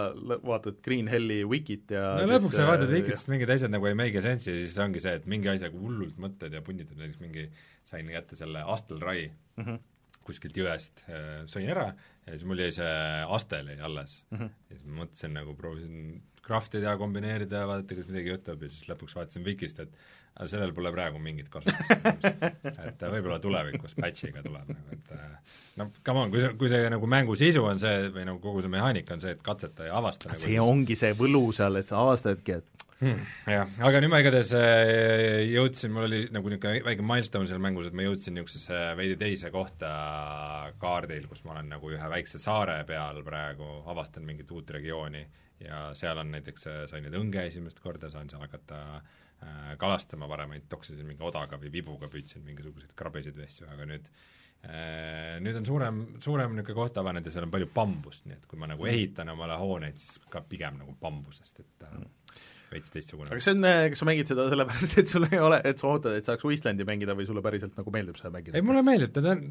vaatad 0.45 0.79
Green 0.85 1.09
Helli 1.11 1.41
wikit 1.47 1.93
ja 1.95 2.15
no 2.21 2.29
lõpuks 2.31 2.57
sa 2.57 2.65
äh, 2.65 2.71
vaatad 2.71 2.93
Wikist 2.93 3.29
mingid 3.31 3.51
asjad 3.55 3.73
nagu 3.73 3.89
ei 3.89 3.97
make 3.97 4.23
sense'i 4.25 4.55
ja 4.55 4.63
siis 4.63 4.77
ongi 4.83 5.03
see, 5.03 5.17
et 5.21 5.27
mingi 5.29 5.51
asjaga 5.53 5.77
hullult 5.81 6.17
mõtled 6.21 6.53
ja 6.57 6.63
punnitad, 6.65 6.97
näiteks 6.99 7.21
mingi, 7.23 7.47
sain 7.87 8.09
kätte 8.13 8.39
selle 8.39 8.65
Astelrai 8.65 9.27
mm 9.27 9.63
Mhm. 9.63 9.69
-hmm. 9.69 9.79
kuskilt 10.27 10.57
jõest, 10.59 11.05
sõin 11.47 11.69
ära 11.71 11.93
ja 12.27 12.33
siis 12.33 12.43
mul 12.45 12.59
jäi 12.59 12.71
see 12.75 12.95
Astel 13.37 13.69
jäi 13.71 13.79
alles 13.79 14.23
mm. 14.31 14.37
-hmm. 14.37 14.49
ja 14.69 14.77
siis 14.77 14.91
mõtlesin 14.91 15.33
nagu, 15.33 15.55
proovisin 15.55 16.21
craft 16.47 16.75
ida, 16.79 16.95
kombineerida 16.99 17.63
ja 17.63 17.67
vaadata, 17.67 17.95
kas 17.95 18.07
midagi 18.11 18.31
juhtub 18.31 18.61
ja 18.63 18.69
siis 18.69 18.89
lõpuks 18.89 19.15
vaatasin 19.17 19.45
Wikist, 19.47 19.79
et 19.83 19.95
aga 20.37 20.47
sellel 20.51 20.73
pole 20.77 20.91
praegu 20.93 21.19
mingit 21.21 21.49
kasutust 21.49 21.91
et 21.97 23.03
äh, 23.03 23.09
võib-olla 23.09 23.39
tulevikus 23.41 23.97
patch'iga 23.97 24.43
tuleb 24.45 24.69
nagu, 24.69 24.93
et 24.93 25.13
äh, 25.15 25.61
no 25.81 25.89
come 26.05 26.25
on, 26.25 26.33
kui 26.33 26.43
see, 26.43 26.53
kui 26.59 26.69
see 26.71 26.89
nagu 26.93 27.09
mängu 27.09 27.37
sisu 27.39 27.65
on 27.65 27.81
see 27.81 28.09
või 28.13 28.27
nagu 28.29 28.41
kogu 28.43 28.61
see 28.63 28.73
mehaanika 28.73 29.17
on 29.17 29.23
see, 29.23 29.33
et 29.33 29.41
katseta 29.45 29.89
ja 29.89 29.97
avasta 29.97 30.31
nagu, 30.31 30.43
see 30.43 30.59
ongi 30.61 30.97
see 30.99 31.15
võlu 31.17 31.47
seal, 31.57 31.81
et 31.81 31.89
sa 31.89 32.03
avastadki, 32.03 32.59
et 32.59 32.85
hmm, 33.01 33.25
jah, 33.55 33.73
aga 33.89 34.03
nüüd 34.03 34.13
ma 34.13 34.21
igatahes 34.21 34.53
äh, 34.59 35.41
jõudsin, 35.55 35.95
mul 35.95 36.05
oli 36.05 36.21
nagu 36.35 36.53
niisugune 36.53 36.85
väike 36.85 37.09
milstone 37.13 37.49
seal 37.49 37.63
mängus, 37.63 37.89
et 37.89 37.97
ma 37.97 38.05
jõudsin 38.05 38.37
niisugusesse 38.37 38.85
veidi 38.99 39.17
teise 39.17 39.53
kohta 39.53 39.91
kaardil, 40.81 41.25
kus 41.31 41.41
ma 41.47 41.57
olen 41.57 41.73
nagu 41.73 41.93
ühe 41.97 42.13
väikse 42.13 42.41
saare 42.43 42.83
peal 42.85 43.23
praegu, 43.25 43.79
avastan 43.89 44.27
mingit 44.27 44.53
uut 44.53 44.69
regiooni 44.77 45.25
ja 45.65 45.87
seal 45.97 46.19
on 46.21 46.29
näiteks, 46.35 46.69
sain 46.91 47.07
nüüd 47.07 47.17
õnge 47.17 47.47
esimest 47.49 47.81
korda, 47.81 48.11
saan 48.13 48.29
seal 48.29 48.45
hakata 48.45 48.83
äh, 48.99 49.15
kalastama, 49.77 50.27
varem 50.29 50.55
ainult 50.55 50.69
toksisin 50.71 51.05
mingi 51.05 51.23
odaga 51.25 51.59
või 51.61 51.69
vibuga, 51.73 52.09
püüdsin 52.11 52.45
mingisuguseid 52.47 52.95
krabesid 52.97 53.37
või 53.37 53.45
asju, 53.45 53.67
aga 53.69 53.85
nüüd 53.89 54.07
äh, 54.09 55.37
nüüd 55.43 55.59
on 55.59 55.67
suurem, 55.67 56.03
suurem 56.23 56.55
niisugune 56.55 56.77
koht 56.79 56.97
avanenud 56.97 57.29
ja 57.29 57.35
seal 57.35 57.47
on 57.47 57.53
palju 57.53 57.69
bambust, 57.75 58.25
nii 58.25 58.39
et 58.39 58.47
kui 58.49 58.59
ma 58.59 58.69
nagu 58.71 58.87
ehitan 58.89 59.29
omale 59.33 59.59
hooneid, 59.61 59.99
siis 60.01 60.17
ka 60.33 60.41
pigem 60.41 60.79
nagu 60.81 60.95
bambusest, 61.01 61.61
et 61.61 61.85
äh, 61.85 61.99
veits 62.71 62.91
teistsugune. 62.91 63.29
Aga 63.29 63.39
kas 63.39 63.47
see 63.47 63.55
on, 63.55 63.67
kas 63.93 64.01
sa 64.01 64.07
mängid 64.09 64.31
seda 64.31 64.47
sellepärast, 64.51 64.97
et 65.03 65.13
sul 65.13 65.27
ei 65.29 65.39
ole, 65.43 65.61
et 65.69 65.79
sa 65.79 65.91
ootad, 65.91 66.17
et 66.17 66.27
saaks 66.27 66.47
Wastelandi 66.47 66.87
mängida 66.87 67.15
või 67.17 67.29
sulle 67.29 67.45
päriselt 67.45 67.77
nagu 67.79 67.93
meeldib 67.93 68.19
seda 68.19 68.33
mängida? 68.33 68.57
ei, 68.57 68.65
mulle 68.65 68.83
meeldib, 68.87 69.13
ta 69.15 69.35
on, 69.35 69.45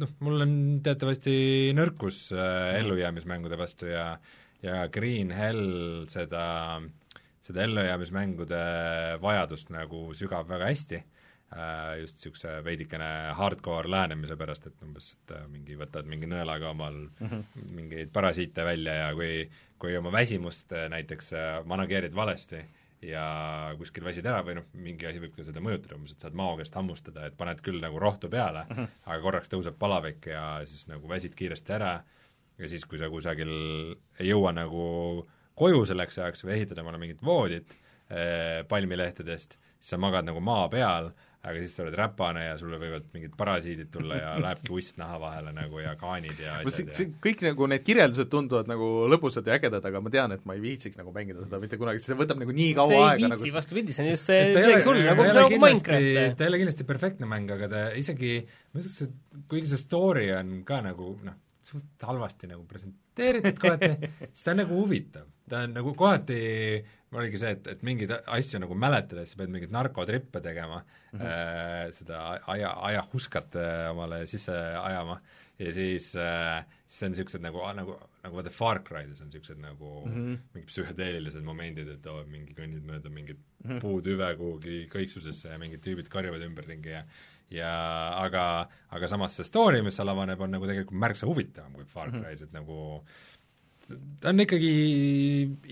noh, 0.00 0.16
mul 0.26 0.48
on 0.48 0.56
teatavasti 0.86 1.36
nõrkus 1.76 2.24
äh, 2.34 2.80
ellujäämismängude 2.80 3.60
vastu 3.60 3.92
ja 3.92 4.14
ja 4.64 4.86
Green 4.88 5.30
Hell 5.30 6.06
seda, 6.10 6.80
seda 7.46 7.66
ellujäämismängude 7.66 8.62
vajadust 9.22 9.70
nagu 9.74 10.08
sügab 10.18 10.48
väga 10.50 10.70
hästi 10.70 10.98
äh, 10.98 11.98
just 12.00 12.18
niisuguse 12.18 12.56
veidikene 12.66 13.10
hardcore 13.38 13.90
lähenemise 13.90 14.36
pärast, 14.38 14.66
et 14.66 14.82
umbes, 14.86 15.12
et 15.14 15.36
äh, 15.36 15.44
mingi 15.50 15.78
võtad 15.78 16.08
mingi 16.10 16.30
nõelaga 16.30 16.72
omal 16.72 17.04
mm 17.06 17.28
-hmm. 17.28 17.68
mingeid 17.76 18.10
parasiite 18.12 18.64
välja 18.64 18.94
ja 19.02 19.14
kui, 19.14 19.46
kui 19.78 19.96
oma 19.96 20.12
väsimust 20.12 20.72
äh, 20.72 20.88
näiteks 20.90 21.32
manageerid 21.64 22.14
valesti 22.14 22.64
ja 23.02 23.74
kuskil 23.78 24.04
väsid 24.04 24.26
ära 24.26 24.40
või 24.42 24.56
noh, 24.58 24.66
mingi 24.72 25.06
asi 25.06 25.20
võib 25.20 25.34
ka 25.36 25.44
seda 25.44 25.60
mõjutada, 25.60 25.98
umbes 25.98 26.12
et 26.12 26.20
saad 26.24 26.34
mao 26.34 26.56
käest 26.56 26.74
hammustada, 26.74 27.26
et 27.26 27.36
paned 27.36 27.60
küll 27.62 27.80
nagu 27.80 27.98
rohtu 27.98 28.28
peale 28.28 28.64
mm, 28.64 28.76
-hmm. 28.76 28.88
aga 29.04 29.22
korraks 29.22 29.52
tõuseb 29.52 29.78
palavik 29.78 30.26
ja 30.26 30.60
siis 30.64 30.86
nagu 30.88 31.08
väsid 31.08 31.34
kiiresti 31.34 31.72
ära 31.72 32.02
ja 32.58 32.68
siis, 32.68 32.84
kui 32.84 32.98
sa 32.98 33.10
kusagil 33.12 33.52
ei 34.18 34.28
jõua 34.28 34.52
nagu 34.52 35.28
koju 35.56 35.84
selleks 35.88 36.20
ajaks 36.20 36.44
või 36.46 36.58
ehitad 36.58 36.82
omale 36.82 37.00
mingit 37.00 37.22
voodit 37.24 37.76
eh, 38.10 38.62
palmilehtedest, 38.68 39.56
siis 39.80 39.94
sa 39.94 40.00
magad 40.00 40.26
nagu 40.28 40.42
maa 40.44 40.66
peal, 40.72 41.10
aga 41.46 41.60
siis 41.62 41.76
sa 41.76 41.84
oled 41.84 41.94
räpane 41.94 42.42
ja 42.42 42.54
sulle 42.58 42.78
võivad 42.80 43.06
mingid 43.14 43.34
parasiidid 43.38 43.90
tulla 43.94 44.18
ja 44.18 44.32
lähebki 44.44 44.72
uss 44.74 44.96
naha 44.98 45.18
vahele 45.22 45.52
nagu 45.54 45.78
ja 45.82 45.94
kaanid 46.00 46.40
ja 46.42 46.58
asjad 46.58 46.90
see 46.96 47.06
ja 47.06 47.20
kõik 47.22 47.44
nagu 47.46 47.68
need 47.70 47.84
kirjeldused 47.86 48.30
tunduvad 48.32 48.70
nagu 48.70 48.88
lõbusad 49.12 49.46
ja 49.46 49.58
ägedad, 49.60 49.84
aga 49.86 50.02
ma 50.02 50.12
tean, 50.12 50.34
et 50.34 50.42
ma 50.48 50.56
ei 50.58 50.64
viitsiks 50.64 50.98
nagu 50.98 51.14
mängida 51.14 51.46
seda 51.46 51.62
mitte 51.62 51.78
kunagi, 51.80 52.02
see 52.02 52.18
võtab 52.18 52.42
nagu 52.42 52.56
nii 52.56 52.74
kaua 52.78 52.98
aega 53.12 53.20
viitsi 53.22 53.32
nagu 53.36 53.56
vastupidi, 53.60 53.96
see 53.96 54.06
on 54.06 54.12
just 54.12 54.30
see 54.32 54.42
et 54.42 54.52
ta 54.56 54.62
ei 54.62 54.70
midagi 54.70 54.86
sul, 54.88 54.98
ole, 54.98 55.08
nagu 55.12 55.28
nagu 55.30 55.54
kindlasti, 55.54 55.90
Minecraft. 55.94 56.36
ta 56.36 56.46
ei 56.46 56.52
ole 56.52 56.62
kindlasti 56.64 56.88
perfektne 56.90 57.30
mäng, 57.30 57.56
aga 57.56 57.70
ta 57.72 57.82
isegi, 58.02 58.36
ma 58.74 58.82
ütleks, 58.82 59.02
et 59.06 59.42
kuigi 59.52 59.70
see 59.70 59.84
story 59.86 60.30
on 60.34 60.56
ka 60.66 60.82
nagu 60.84 61.14
noh, 61.22 61.38
suht 61.66 62.06
halvasti 62.08 62.50
nagu 62.50 62.64
presenteeritud 62.68 63.58
kohati, 63.62 64.10
siis 64.32 64.44
ta 64.46 64.54
on 64.54 64.62
nagu 64.62 64.78
huvitav. 64.78 65.26
ta 65.50 65.64
on 65.66 65.74
nagu 65.76 65.94
kohati, 65.98 66.38
mul 67.10 67.22
oligi 67.22 67.40
see, 67.42 67.54
et, 67.56 67.72
et 67.74 67.82
mingeid 67.86 68.14
asju 68.20 68.60
nagu 68.62 68.78
mäletades 68.78 69.32
sa 69.32 69.40
pead 69.40 69.52
mingeid 69.54 69.74
narkotrippe 69.74 70.42
tegema 70.44 70.80
mm, 70.82 71.18
-hmm. 71.18 71.26
äh, 71.26 71.90
seda 71.94 72.22
aja, 72.54 72.72
ajahuskat 72.90 73.58
äh, 73.62 73.90
omale 73.90 74.24
sisse 74.26 74.54
ajama 74.54 75.20
ja 75.58 75.72
siis 75.72 76.16
äh, 76.16 76.64
siis 76.86 77.02
on 77.02 77.14
niisugused 77.14 77.42
nagu, 77.42 77.62
nagu, 77.76 77.96
nagu 78.22 78.38
vaata 78.38 78.52
Far 78.52 78.82
Cry'des 78.86 79.22
on 79.22 79.30
niisugused 79.30 79.60
nagu 79.62 79.92
mm 80.06 80.12
-hmm. 80.12 80.38
mingid 80.54 80.68
psühhedeelilised 80.70 81.44
momendid, 81.44 81.88
et 81.88 82.06
oo, 82.06 82.24
mingi 82.30 82.54
kõnnid 82.54 82.84
mööda 82.84 83.10
mingit 83.10 83.38
mm 83.38 83.70
-hmm. 83.70 83.80
puutüve 83.80 84.34
kuhugi 84.36 84.88
kõiksusesse 84.92 85.48
ja 85.48 85.58
mingid 85.58 85.82
tüübid 85.86 86.08
karjuvad 86.08 86.44
ümberringi 86.48 86.88
ja 86.88 87.04
ja 87.52 87.70
aga, 88.18 88.44
aga 88.90 89.08
samas 89.10 89.36
see 89.38 89.46
story, 89.46 89.82
mis 89.86 89.96
seal 89.98 90.10
avaneb, 90.10 90.40
on 90.42 90.54
nagu 90.56 90.68
tegelikult 90.68 90.98
märksa 91.06 91.28
huvitavam 91.28 91.76
kui 91.78 91.86
Far 91.90 92.10
Cry's, 92.14 92.42
et 92.42 92.54
nagu 92.56 93.00
ta 94.20 94.32
on 94.32 94.42
ikkagi 94.42 94.72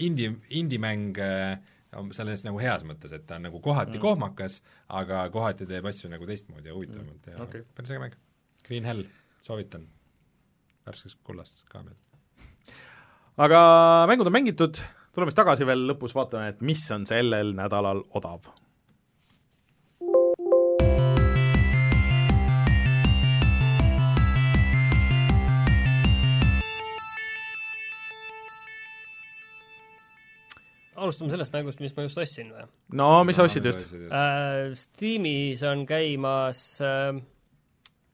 indie, 0.07 0.35
indie-mäng 0.55 1.19
äh, 1.23 1.59
selles 2.15 2.45
nagu 2.47 2.61
heas 2.63 2.85
mõttes, 2.87 3.13
et 3.15 3.27
ta 3.29 3.39
on 3.39 3.47
nagu 3.49 3.61
kohati 3.63 3.97
mm. 3.97 4.03
kohmakas, 4.03 4.61
aga 5.01 5.27
kohati 5.35 5.69
teeb 5.71 5.87
asju 5.91 6.11
nagu 6.13 6.27
teistmoodi 6.29 6.71
ja 6.71 6.77
huvitavamalt 6.77 7.29
ja 7.31 7.43
Okei. 7.45 7.67
päris 7.75 7.95
äge 7.95 8.03
mäng. 8.03 8.17
Green 8.67 8.89
Hell, 8.89 9.07
soovitan. 9.45 9.89
värskest 10.87 11.19
kullast 11.25 11.65
ka 11.69 11.81
veel. 11.85 11.97
aga 13.41 13.61
mängud 14.11 14.29
on 14.29 14.37
mängitud, 14.37 14.81
tuleme 15.15 15.33
siis 15.33 15.41
tagasi 15.41 15.67
veel 15.67 15.87
lõpus, 15.91 16.15
vaatame, 16.17 16.53
et 16.55 16.61
mis 16.61 16.85
on 16.95 17.07
sellel 17.09 17.55
nädalal 17.57 18.05
odav. 18.15 18.51
Alustame 30.97 31.33
sellest 31.35 31.55
mängust, 31.55 31.81
mis 31.83 31.95
ma 31.97 32.07
just 32.07 32.21
ostsin 32.23 32.53
või 32.55 32.67
no 33.01 33.09
mis 33.29 33.39
sa 33.39 33.47
ostsid 33.49 33.71
just?? 33.71 33.87
äh,? 34.09 34.75
Steamis 34.79 35.65
on 35.69 35.87
käimas 35.89 36.63
äh, 36.85 37.17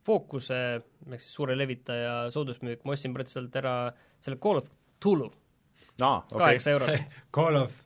Focuse 0.06 0.62
ehk 0.80 1.20
siis 1.20 1.34
suure 1.36 1.56
levitaja 1.58 2.14
soodusmüük, 2.34 2.82
ma 2.84 2.96
ostsin 2.96 3.14
praktiliselt 3.16 3.56
ära 3.60 3.76
selle 4.22 4.40
Call 4.42 4.62
of 4.62 4.72
Tulu, 5.00 5.30
okei 6.00 6.40
kaheksa 6.42 6.74
eurot. 6.74 7.06
Call 7.36 7.56
of 7.62 7.78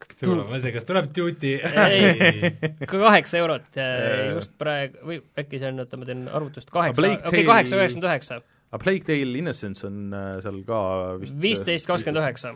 Cthulhu, 0.00 0.46
ma 0.48 0.56
ei 0.56 0.62
tea, 0.64 0.72
kas 0.72 0.86
tuleb 0.88 1.10
Duty? 1.16 1.50
Ei. 1.60 2.52
kaheksa 2.88 3.40
eurot 3.40 3.76
äh, 3.80 4.30
just 4.32 4.54
praegu, 4.60 5.02
või 5.06 5.18
äkki 5.42 5.60
see 5.60 5.68
on, 5.68 5.82
oota 5.84 6.00
ma 6.00 6.08
teen 6.08 6.22
arvutust, 6.28 6.72
kaheksa, 6.72 7.10
okei, 7.28 7.44
kaheksa 7.44 7.76
üheksakümmend 7.76 8.08
üheksa, 8.08 8.40
aga 8.70 8.82
Plague 8.84 9.02
Tale 9.02 9.38
Innocence 9.38 9.82
on 9.86 10.12
äh, 10.14 10.36
seal 10.44 10.60
ka 10.66 10.80
vist 11.18 11.34
viisteist 11.42 11.88
kakskümmend 11.88 12.22
üheksa. 12.22 12.52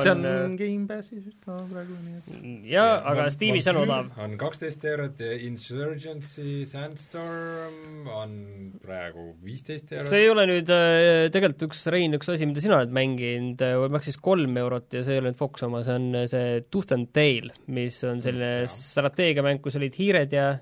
see 0.00 0.12
on 0.12 0.56
Gamepassis 0.56 1.20
vist 1.26 1.36
ka 1.44 1.58
praegu, 1.68 1.96
nii 2.00 2.16
et 2.16 2.70
jaa, 2.72 2.94
aga 3.10 3.26
Steamis 3.32 3.68
on 3.72 3.80
odav. 3.82 4.08
on 4.24 4.38
kaksteist 4.40 4.86
eurot 4.88 5.20
ja 5.20 5.34
Insurgency 5.44 6.64
Sandstorm 6.68 8.08
on 8.08 8.32
praegu 8.80 9.26
viisteist 9.44 9.92
eurot. 9.92 10.08
see 10.08 10.22
ei 10.24 10.32
ole 10.32 10.46
nüüd 10.48 10.72
äh, 10.72 11.28
tegelikult 11.34 11.68
üks, 11.68 11.84
Rein, 11.92 12.16
üks 12.16 12.32
asi, 12.32 12.48
mida 12.48 12.64
sina 12.64 12.80
oled 12.80 12.96
mänginud, 12.96 13.60
maksis 13.92 14.16
kolm 14.16 14.56
eurot 14.64 14.96
ja 14.96 15.04
see 15.04 15.18
ei 15.18 15.24
ole 15.24 15.34
nüüd 15.34 15.40
Fox 15.42 15.68
oma, 15.68 15.84
see 15.84 16.00
on 16.00 16.08
äh, 16.22 16.26
see 16.30 16.64
Tooth 16.72 16.96
and 16.96 17.12
Tail, 17.12 17.52
mis 17.68 18.00
on 18.08 18.24
selline 18.24 18.62
Jah. 18.62 18.72
strateegiamäng, 18.72 19.60
kus 19.60 19.76
olid 19.76 20.00
hiired 20.00 20.32
ja, 20.32 20.54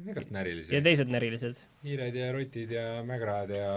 igast 0.00 0.32
närilisi 0.34 0.74
ja. 0.74 0.80
teised 0.84 1.10
närilised. 1.12 1.60
hiired 1.84 2.16
ja 2.16 2.32
rotid 2.34 2.72
ja 2.72 2.86
mägrad 3.06 3.52
ja 3.54 3.68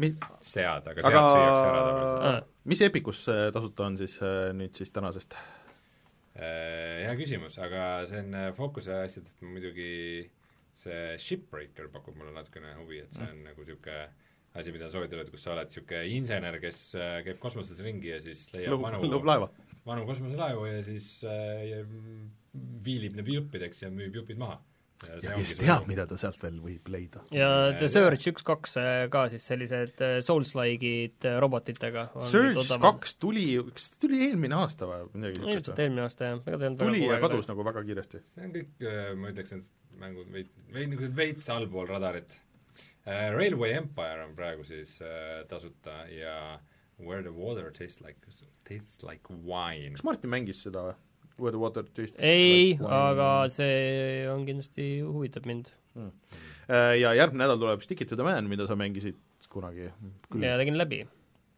mi-, 0.00 0.14
sead, 0.40 0.88
aga 0.88 1.04
Aga- 1.04 1.22
sead 1.22 1.36
süüakse 1.36 1.64
ära. 1.68 1.84
Ah. 2.30 2.42
mis 2.64 2.82
Epicus 2.86 3.24
äh, 3.28 3.48
tasuta 3.54 3.88
on 3.88 3.98
siis 4.00 4.18
äh, 4.22 4.50
nüüd 4.56 4.76
siis 4.76 4.92
tänasest? 4.94 5.36
Äh, 5.36 7.04
hea 7.04 7.14
küsimus, 7.18 7.58
aga 7.60 8.06
see 8.08 8.22
on 8.24 8.36
Focuse 8.56 9.02
asjadest 9.04 9.42
muidugi 9.44 9.92
see 10.80 11.16
Shipbreaker 11.20 11.90
pakub 11.92 12.16
mulle 12.16 12.32
natukene 12.32 12.72
huvi, 12.78 13.02
et 13.04 13.16
see 13.16 13.26
on 13.26 13.42
nagu 13.50 13.64
niisugune 13.66 14.04
asi, 14.56 14.72
mida 14.74 14.88
soovitada, 14.90 15.22
et 15.22 15.30
kus 15.30 15.44
sa 15.44 15.52
oled 15.54 15.68
niisugune 15.68 16.06
insener, 16.16 16.56
kes 16.62 16.78
käib 17.26 17.42
kosmoses 17.42 17.82
ringi 17.84 18.14
ja 18.14 18.22
siis 18.22 18.48
leiab 18.54 18.78
lõhub 18.78 18.86
vanu 18.88 19.02
lõhub 19.10 19.28
laeva. 19.28 19.50
vanu 19.84 20.06
kosmoselaevu 20.08 20.64
ja 20.70 20.80
siis 20.86 21.18
äh, 21.28 21.82
viilib 22.84 23.18
need 23.18 23.28
juppideks 23.34 23.84
ja 23.84 23.92
müüb 23.92 24.16
jupid 24.22 24.40
maha. 24.40 24.58
Ja 25.08 25.34
kes 25.36 25.54
teab, 25.58 25.86
mida 25.88 26.04
ta 26.08 26.18
sealt 26.20 26.38
veel 26.42 26.58
võib 26.62 26.90
leida. 26.92 27.22
ja 27.34 27.48
The 27.78 27.88
Surge 27.92 28.32
üks, 28.32 28.44
kaks 28.46 28.76
äh, 28.80 28.90
ka 29.12 29.24
siis 29.32 29.46
sellised 29.48 30.02
äh, 30.04 30.16
Souls-like'id 30.24 31.28
äh, 31.28 31.38
robotitega. 31.42 32.08
Surge. 32.30 32.66
kaks 32.82 33.16
tuli, 33.22 33.46
kas 33.72 33.90
ta 33.94 34.02
tuli 34.06 34.22
eelmine 34.28 34.58
aasta 34.60 34.88
või 34.90 35.02
midagi 35.14 35.40
ilmselt 35.40 35.50
niisugust? 35.54 35.82
eelmine 35.84 36.06
aasta 36.06 36.30
jah, 36.30 36.42
ega 36.44 36.60
ta 36.60 36.64
ei 36.64 36.70
olnud 36.70 36.84
tuli 36.84 37.02
ja 37.04 37.12
väga 37.14 37.28
kadus 37.28 37.50
nagu 37.50 37.66
väga 37.70 37.84
kiiresti. 37.88 38.22
see 38.34 38.46
on 38.48 38.56
kõik, 38.58 38.72
ma 39.20 39.32
ütleks, 39.32 39.54
need 39.56 40.00
mängud 40.00 40.32
veid, 40.34 40.54
veid 40.76 40.94
nagu 40.94 41.12
veits 41.22 41.52
allpool 41.52 41.88
radarit. 41.90 42.40
Railway 43.10 43.72
Empire 43.78 44.26
on 44.26 44.34
praegu 44.36 44.66
siis 44.68 44.98
tasuta 45.48 46.04
ja 46.12 46.34
Where 47.00 47.22
the 47.22 47.32
water 47.32 47.70
tastes 47.70 48.02
like, 48.04 48.18
tastes 48.68 49.02
like 49.02 49.24
wine 49.30 49.94
kas. 49.96 50.04
Martin 50.04 50.30
mängis 50.34 50.60
seda 50.66 50.82
või? 50.90 50.98
Where 51.40 51.54
the 51.54 51.60
water 51.62 51.84
tastes 51.88 52.20
ei, 52.20 52.76
like 52.76 52.92
aga 53.00 53.28
see 53.52 54.26
on 54.30 54.44
kindlasti, 54.48 54.88
huvitab 55.06 55.48
mind. 55.48 55.72
Äh, 55.96 56.96
ja 57.00 57.14
järgmine 57.18 57.46
nädal 57.46 57.58
tuleb 57.60 57.82
Stick 57.84 58.04
it 58.04 58.10
to 58.12 58.18
the 58.18 58.26
man, 58.26 58.48
mida 58.50 58.66
sa 58.68 58.76
mängisid 58.78 59.18
kunagi 59.50 59.88
küll. 60.30 60.44
ja 60.46 60.58
tegin 60.60 60.78
läbi. 60.78 61.04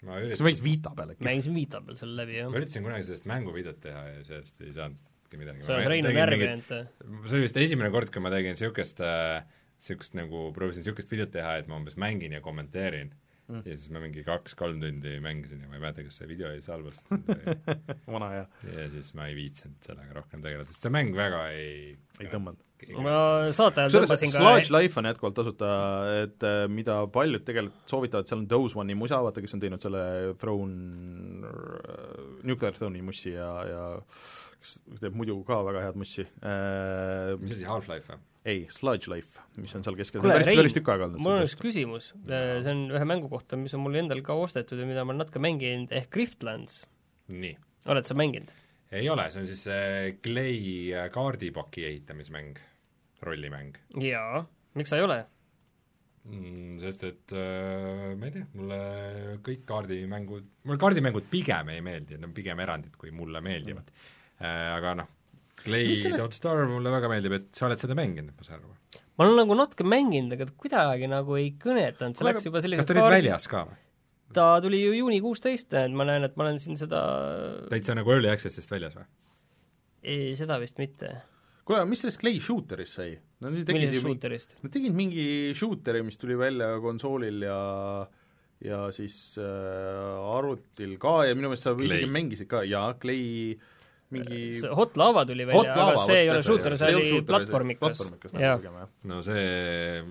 ma 0.07 0.21
kas 0.25 0.41
sa 0.41 0.47
mängid 0.47 0.63
Vita 0.65 0.93
peal 0.97 1.15
äkki? 1.15 1.27
mängisin 1.27 1.57
Vita 1.57 1.83
peal 1.85 1.99
selle 1.99 2.17
läbi, 2.23 2.39
jah 2.41 2.51
ma. 2.51 2.61
üritasin 2.61 2.87
kunagi 2.87 3.09
sellest 3.09 3.27
mänguvideot 3.31 3.81
teha 3.83 4.05
ja 4.09 4.23
sellest 4.29 4.63
ei 4.65 4.73
saanudki 4.77 5.41
midagi. 5.41 5.67
see 5.67 5.77
on 5.77 5.91
Rein 5.93 6.09
on 6.09 6.23
ärganud. 6.25 6.71
see 6.71 7.37
oli 7.37 7.49
vist 7.49 7.61
esimene 7.67 7.91
kord, 7.95 8.13
kui 8.15 8.25
ma 8.25 8.33
tegin 8.33 8.57
niisugust 8.57 9.03
äh, 9.05 9.43
niisugust 9.77 10.17
nagu, 10.19 10.49
proovisin 10.57 10.85
niisugust 10.85 11.13
videot 11.13 11.35
teha, 11.35 11.59
et 11.61 11.69
ma 11.71 11.79
umbes 11.81 11.99
mängin 12.01 12.39
ja 12.39 12.41
kommenteerin 12.45 13.13
mm.. 13.13 13.32
Ja 13.51 13.77
siis 13.77 13.89
ma 13.93 14.03
mingi 14.03 14.25
kaks-kolm 14.27 14.81
tundi 14.83 15.17
mängisin 15.23 15.63
ja 15.65 15.71
ma 15.71 15.79
ei 15.79 15.83
mäleta, 15.83 16.05
kas 16.07 16.21
see 16.21 16.29
video 16.31 16.51
oli 16.53 16.63
salvestatud 16.65 17.27
või 17.29 17.57
vana 18.17 18.31
hea, 18.37 18.45
ja 18.71 18.91
siis 18.95 19.13
ma 19.19 19.29
ei 19.31 19.37
viitsinud 19.39 19.89
sellega 19.89 20.19
rohkem 20.21 20.45
tegeleda, 20.45 20.71
sest 20.71 20.87
see 20.87 20.95
mäng 20.95 21.17
väga 21.19 21.47
ei 21.55 21.97
ei 22.21 22.29
tõmmanud. 22.33 22.61
ma 23.03 23.17
saate 23.55 23.85
ajal 23.85 24.03
tõmbasin 24.03 24.33
ka 24.35 24.43
Sludge 24.43 24.75
Life 24.75 25.01
on 25.01 25.09
jätkuvalt 25.11 25.37
tasuta, 25.39 25.73
et 26.23 26.47
äh, 26.47 26.65
mida 26.73 27.01
paljud 27.15 27.45
tegelikult 27.47 27.91
soovitavad, 27.91 28.29
seal 28.31 28.43
on 28.43 28.49
Those 28.51 28.79
One'i 28.79 28.97
musa, 28.99 29.21
vaata 29.25 29.45
kes 29.45 29.57
on 29.57 29.63
teinud 29.63 29.83
selle 29.85 30.05
Throne, 30.43 31.51
Nuclear 32.49 32.79
Throne'i 32.79 33.05
mussi 33.07 33.35
ja, 33.37 33.51
ja 33.69 33.85
kes 34.63 34.77
teeb 35.03 35.17
muidu 35.19 35.39
ka 35.47 35.61
väga 35.67 35.87
head 35.89 35.99
mussi 36.01 36.25
äh,. 36.25 37.35
mis 37.43 37.59
asi, 37.59 37.67
Half-Life 37.69 38.13
või? 38.13 38.23
ei, 38.45 38.65
Sludge 38.71 39.11
Life, 39.11 39.43
mis 39.61 39.75
on 39.79 39.85
seal 39.87 39.97
keskel, 39.99 40.23
päris, 40.25 40.49
päris 40.51 40.75
tükk 40.75 40.91
aega 40.95 41.07
olnud. 41.07 41.23
mul 41.23 41.37
on 41.37 41.45
üks 41.47 41.55
küsimus, 41.59 42.11
see 42.27 42.73
on 42.73 42.87
ühe 42.91 43.07
mängu 43.09 43.31
kohta, 43.31 43.59
mis 43.61 43.75
on 43.77 43.85
mul 43.85 44.01
endal 44.01 44.23
ka 44.27 44.37
ostetud 44.39 44.81
ja 44.83 44.89
mida 44.89 45.05
ma 45.07 45.15
olen 45.15 45.23
natuke 45.23 45.43
mänginud, 45.43 45.93
ehk 45.95 46.11
Griftlands. 46.15 46.83
nii. 47.31 47.55
oled 47.93 48.09
sa 48.09 48.17
mänginud? 48.19 48.55
ei 48.93 49.07
ole, 49.13 49.29
see 49.33 49.45
on 49.45 49.51
siis 49.51 49.63
see 49.69 50.17
Clay 50.25 50.57
äh, 50.95 51.07
kaardipaki 51.15 51.87
ehitamismäng, 51.91 52.59
rollimäng 53.23 53.79
jaa, 54.03 54.43
miks 54.79 54.91
sa 54.93 54.99
ei 54.99 55.07
ole? 55.07 55.21
mm,. 56.27 56.81
Sest 56.83 57.07
et 57.07 57.37
äh, 57.37 58.11
ma 58.19 58.27
ei 58.27 58.35
tea, 58.41 58.49
mulle 58.59 58.81
kõik 59.47 59.63
kaardimängud, 59.69 60.51
mulle 60.67 60.83
kaardimängud 60.83 61.31
pigem 61.31 61.71
ei 61.77 61.85
meeldi, 61.85 62.17
need 62.17 62.31
on 62.31 62.35
pigem 62.35 62.67
erandid, 62.67 62.99
kui 62.99 63.15
mulle 63.15 63.45
meeldivad 63.45 63.87
mm.. 63.87 64.19
Äh, 64.43 64.69
aga 64.77 64.97
noh, 65.03 65.11
Clay 65.63 65.95
Don't 66.19 66.35
Starve 66.37 66.69
mulle 66.71 66.93
väga 66.95 67.11
meeldib, 67.13 67.37
et 67.39 67.49
sa 67.57 67.69
oled 67.69 67.81
seda 67.83 67.97
mänginud, 67.99 68.35
ma 68.35 68.47
saan 68.47 68.61
aru. 68.61 68.75
ma 69.17 69.27
olen 69.27 69.41
nagu 69.43 69.57
natuke 69.59 69.87
mänginud, 69.87 70.35
aga 70.37 70.49
kuidagi 70.51 71.09
nagu 71.11 71.39
ei 71.39 71.53
kõnetanud, 71.63 72.19
see 72.19 72.29
läks 72.29 72.49
juba 72.49 72.59
kas 72.59 72.67
selliseks 72.69 72.91
ta 72.91 72.99
nüüd 72.99 73.11
väljas 73.17 73.49
ka 73.51 73.65
või? 73.71 73.81
ta 74.33 74.47
tuli 74.65 74.81
ju 74.81 74.95
juuni 74.97 75.21
kuusteist, 75.25 75.69
et 75.77 75.93
ma 75.95 76.07
näen, 76.09 76.25
et 76.27 76.39
ma 76.39 76.47
olen 76.47 76.59
siin 76.63 76.79
seda, 76.81 77.03
täitsa 77.71 77.97
nagu 77.99 78.15
early 78.15 78.33
access'ist 78.33 78.73
väljas 78.73 78.97
või? 78.99 79.07
ei, 80.03 80.33
seda 80.39 80.59
vist 80.63 80.81
mitte. 80.83 81.13
kuule, 81.69 81.85
mis 81.91 82.03
sellest 82.03 82.23
Clay 82.23 82.41
Shooterist 82.43 82.99
sai? 82.99 83.13
Nad 83.43 83.55
nüüd 83.55 83.67
tegid 83.67 83.81
millisest 83.81 84.01
ju 84.01 84.09
shooterist? 84.09 84.57
nad 84.65 84.75
tegid 84.75 84.97
mingi 84.99 85.27
shooteri, 85.59 86.03
mis 86.07 86.19
tuli 86.21 86.39
välja 86.39 86.75
konsoolil 86.83 87.47
ja 87.47 87.61
ja 88.63 88.85
siis 88.95 89.37
äh, 89.43 90.37
arvutil 90.37 90.95
ka 91.03 91.23
ja 91.27 91.35
minu 91.35 91.51
meelest 91.51 91.67
sa 91.67 91.75
isegi 91.75 92.11
mängisid 92.11 92.51
ka, 92.51 92.63
jaa, 92.67 92.93
Clay 93.03 93.57
mingi 94.15 94.41
Hot 94.79 94.97
Lava 95.01 95.25
tuli 95.29 95.47
välja, 95.49 95.73
aga 95.75 96.03
see 96.07 96.19
ei 96.25 96.31
ole 96.33 96.43
shooter, 96.47 96.77
see 96.81 96.95
oli 96.95 97.23
platvormikas. 97.29 98.05
no 99.11 99.23
see, 99.27 100.03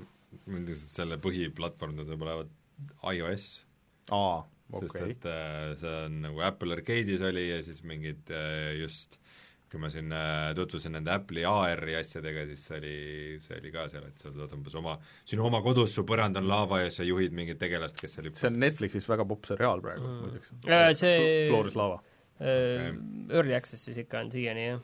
ma 0.45 0.57
ütlen, 0.57 0.71
et 0.73 0.77
selle 0.97 1.17
põhiplatvorm 1.23 1.95
tundub 2.01 2.21
olevat 2.27 2.51
iOS 3.13 3.47
aa, 4.11 4.41
sest 4.79 4.95
okei. 4.95 5.11
et 5.15 5.25
äh, 5.29 5.71
see 5.79 5.95
on 6.07 6.21
nagu 6.27 6.41
Apple 6.45 6.75
Arcade'is 6.79 7.21
oli 7.27 7.49
ja 7.51 7.61
siis 7.65 7.83
mingid 7.87 8.31
äh, 8.33 8.73
just 8.81 9.17
kui 9.71 9.79
ma 9.79 9.87
siin 9.87 10.09
äh, 10.11 10.49
tutvusin 10.57 10.91
nende 10.97 11.13
Apple'i 11.15 11.45
AR-i 11.47 11.93
asjadega, 11.95 12.41
siis 12.49 12.65
see 12.67 12.75
oli, 12.81 12.95
see 13.39 13.55
oli 13.55 13.69
ka 13.71 13.85
seal, 13.87 14.03
et 14.09 14.19
sa 14.19 14.27
saad 14.35 14.51
umbes 14.57 14.73
oma, 14.75 14.97
sinu 15.23 15.45
oma 15.47 15.61
kodus, 15.63 15.93
su 15.95 16.03
põrand 16.03 16.35
on 16.41 16.49
laava 16.49 16.81
ja 16.81 16.89
sa 16.91 17.05
juhid 17.07 17.31
mingit 17.37 17.55
tegelast, 17.61 17.95
kes 18.01 18.17
seal 18.17 18.27
hüppab. 18.27 18.41
see 18.41 18.49
on 18.51 18.57
Netflixis 18.59 19.07
väga 19.07 19.23
popp 19.29 19.47
seriaal 19.47 19.79
praegu 19.85 20.03
Mm. 20.09 20.17
muideks 20.25 20.51
Äh, 20.67 20.91
see- 20.99 21.47
Floris 21.47 21.77
lava. 21.79 22.01
Äh, 22.41 22.87
Early 23.29 23.53
Access'is 23.53 23.99
ikka 24.01 24.23
on 24.23 24.31
siiani, 24.33 24.63
jah. 24.71 24.79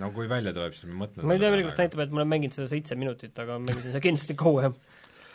no 0.00 0.08
kui 0.14 0.28
välja 0.30 0.54
tuleb, 0.56 0.76
siis 0.76 0.88
mõtlen 0.88 1.26
ma 1.28 1.36
ei 1.36 1.42
tea, 1.42 1.50
millegipärast 1.52 1.82
näitab, 1.82 2.04
et 2.06 2.14
ma 2.14 2.22
olen 2.22 2.30
mänginud 2.32 2.56
seda 2.56 2.70
seitse 2.70 2.96
minutit, 2.96 3.34
aga 3.36 3.58
ma 3.58 3.66
mängisin 3.66 3.92
seda 3.92 4.02
kindlasti 4.04 4.36
kauem. 4.38 4.78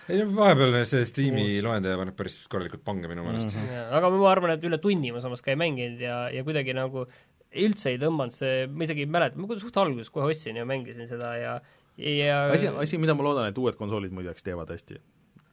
ei 0.07 0.17
no 0.23 0.25
vahepeal 0.33 0.79
see 0.89 1.05
Steam'i 1.07 1.45
loendaja 1.63 1.99
paneb 2.01 2.17
päris 2.17 2.39
korralikult 2.49 2.83
pange 2.87 3.11
minu 3.11 3.27
meelest 3.27 3.53
mm.. 3.53 3.93
aga 3.99 4.09
ma 4.15 4.25
arvan, 4.31 4.55
et 4.55 4.67
üle 4.67 4.81
tunni 4.81 5.13
ma 5.13 5.21
samas 5.23 5.45
ka 5.45 5.53
ei 5.53 5.61
mänginud 5.61 6.01
ja, 6.01 6.17
ja 6.33 6.43
kuidagi 6.47 6.75
nagu 6.75 7.05
üldse 7.53 7.93
ei 7.93 8.01
tõmmanud 8.01 8.33
see, 8.33 8.65
ma 8.67 8.87
isegi 8.87 9.05
ei 9.05 9.13
mäleta, 9.13 9.37
ma 9.37 9.61
suht 9.61 9.77
alguses 9.77 10.09
kohe 10.13 10.33
ostsin 10.33 10.57
ja 10.57 10.65
mängisin 10.65 11.07
seda 11.11 11.35
ja 11.37 11.57
ja 12.01 12.45
asi, 12.49 12.73
asi, 12.73 12.97
mida 12.97 13.13
ma 13.13 13.27
loodan, 13.27 13.51
et 13.51 13.57
uued 13.61 13.77
konsoolid 13.77 14.13
muideks 14.17 14.41
teevad 14.41 14.71
hästi. 14.73 14.97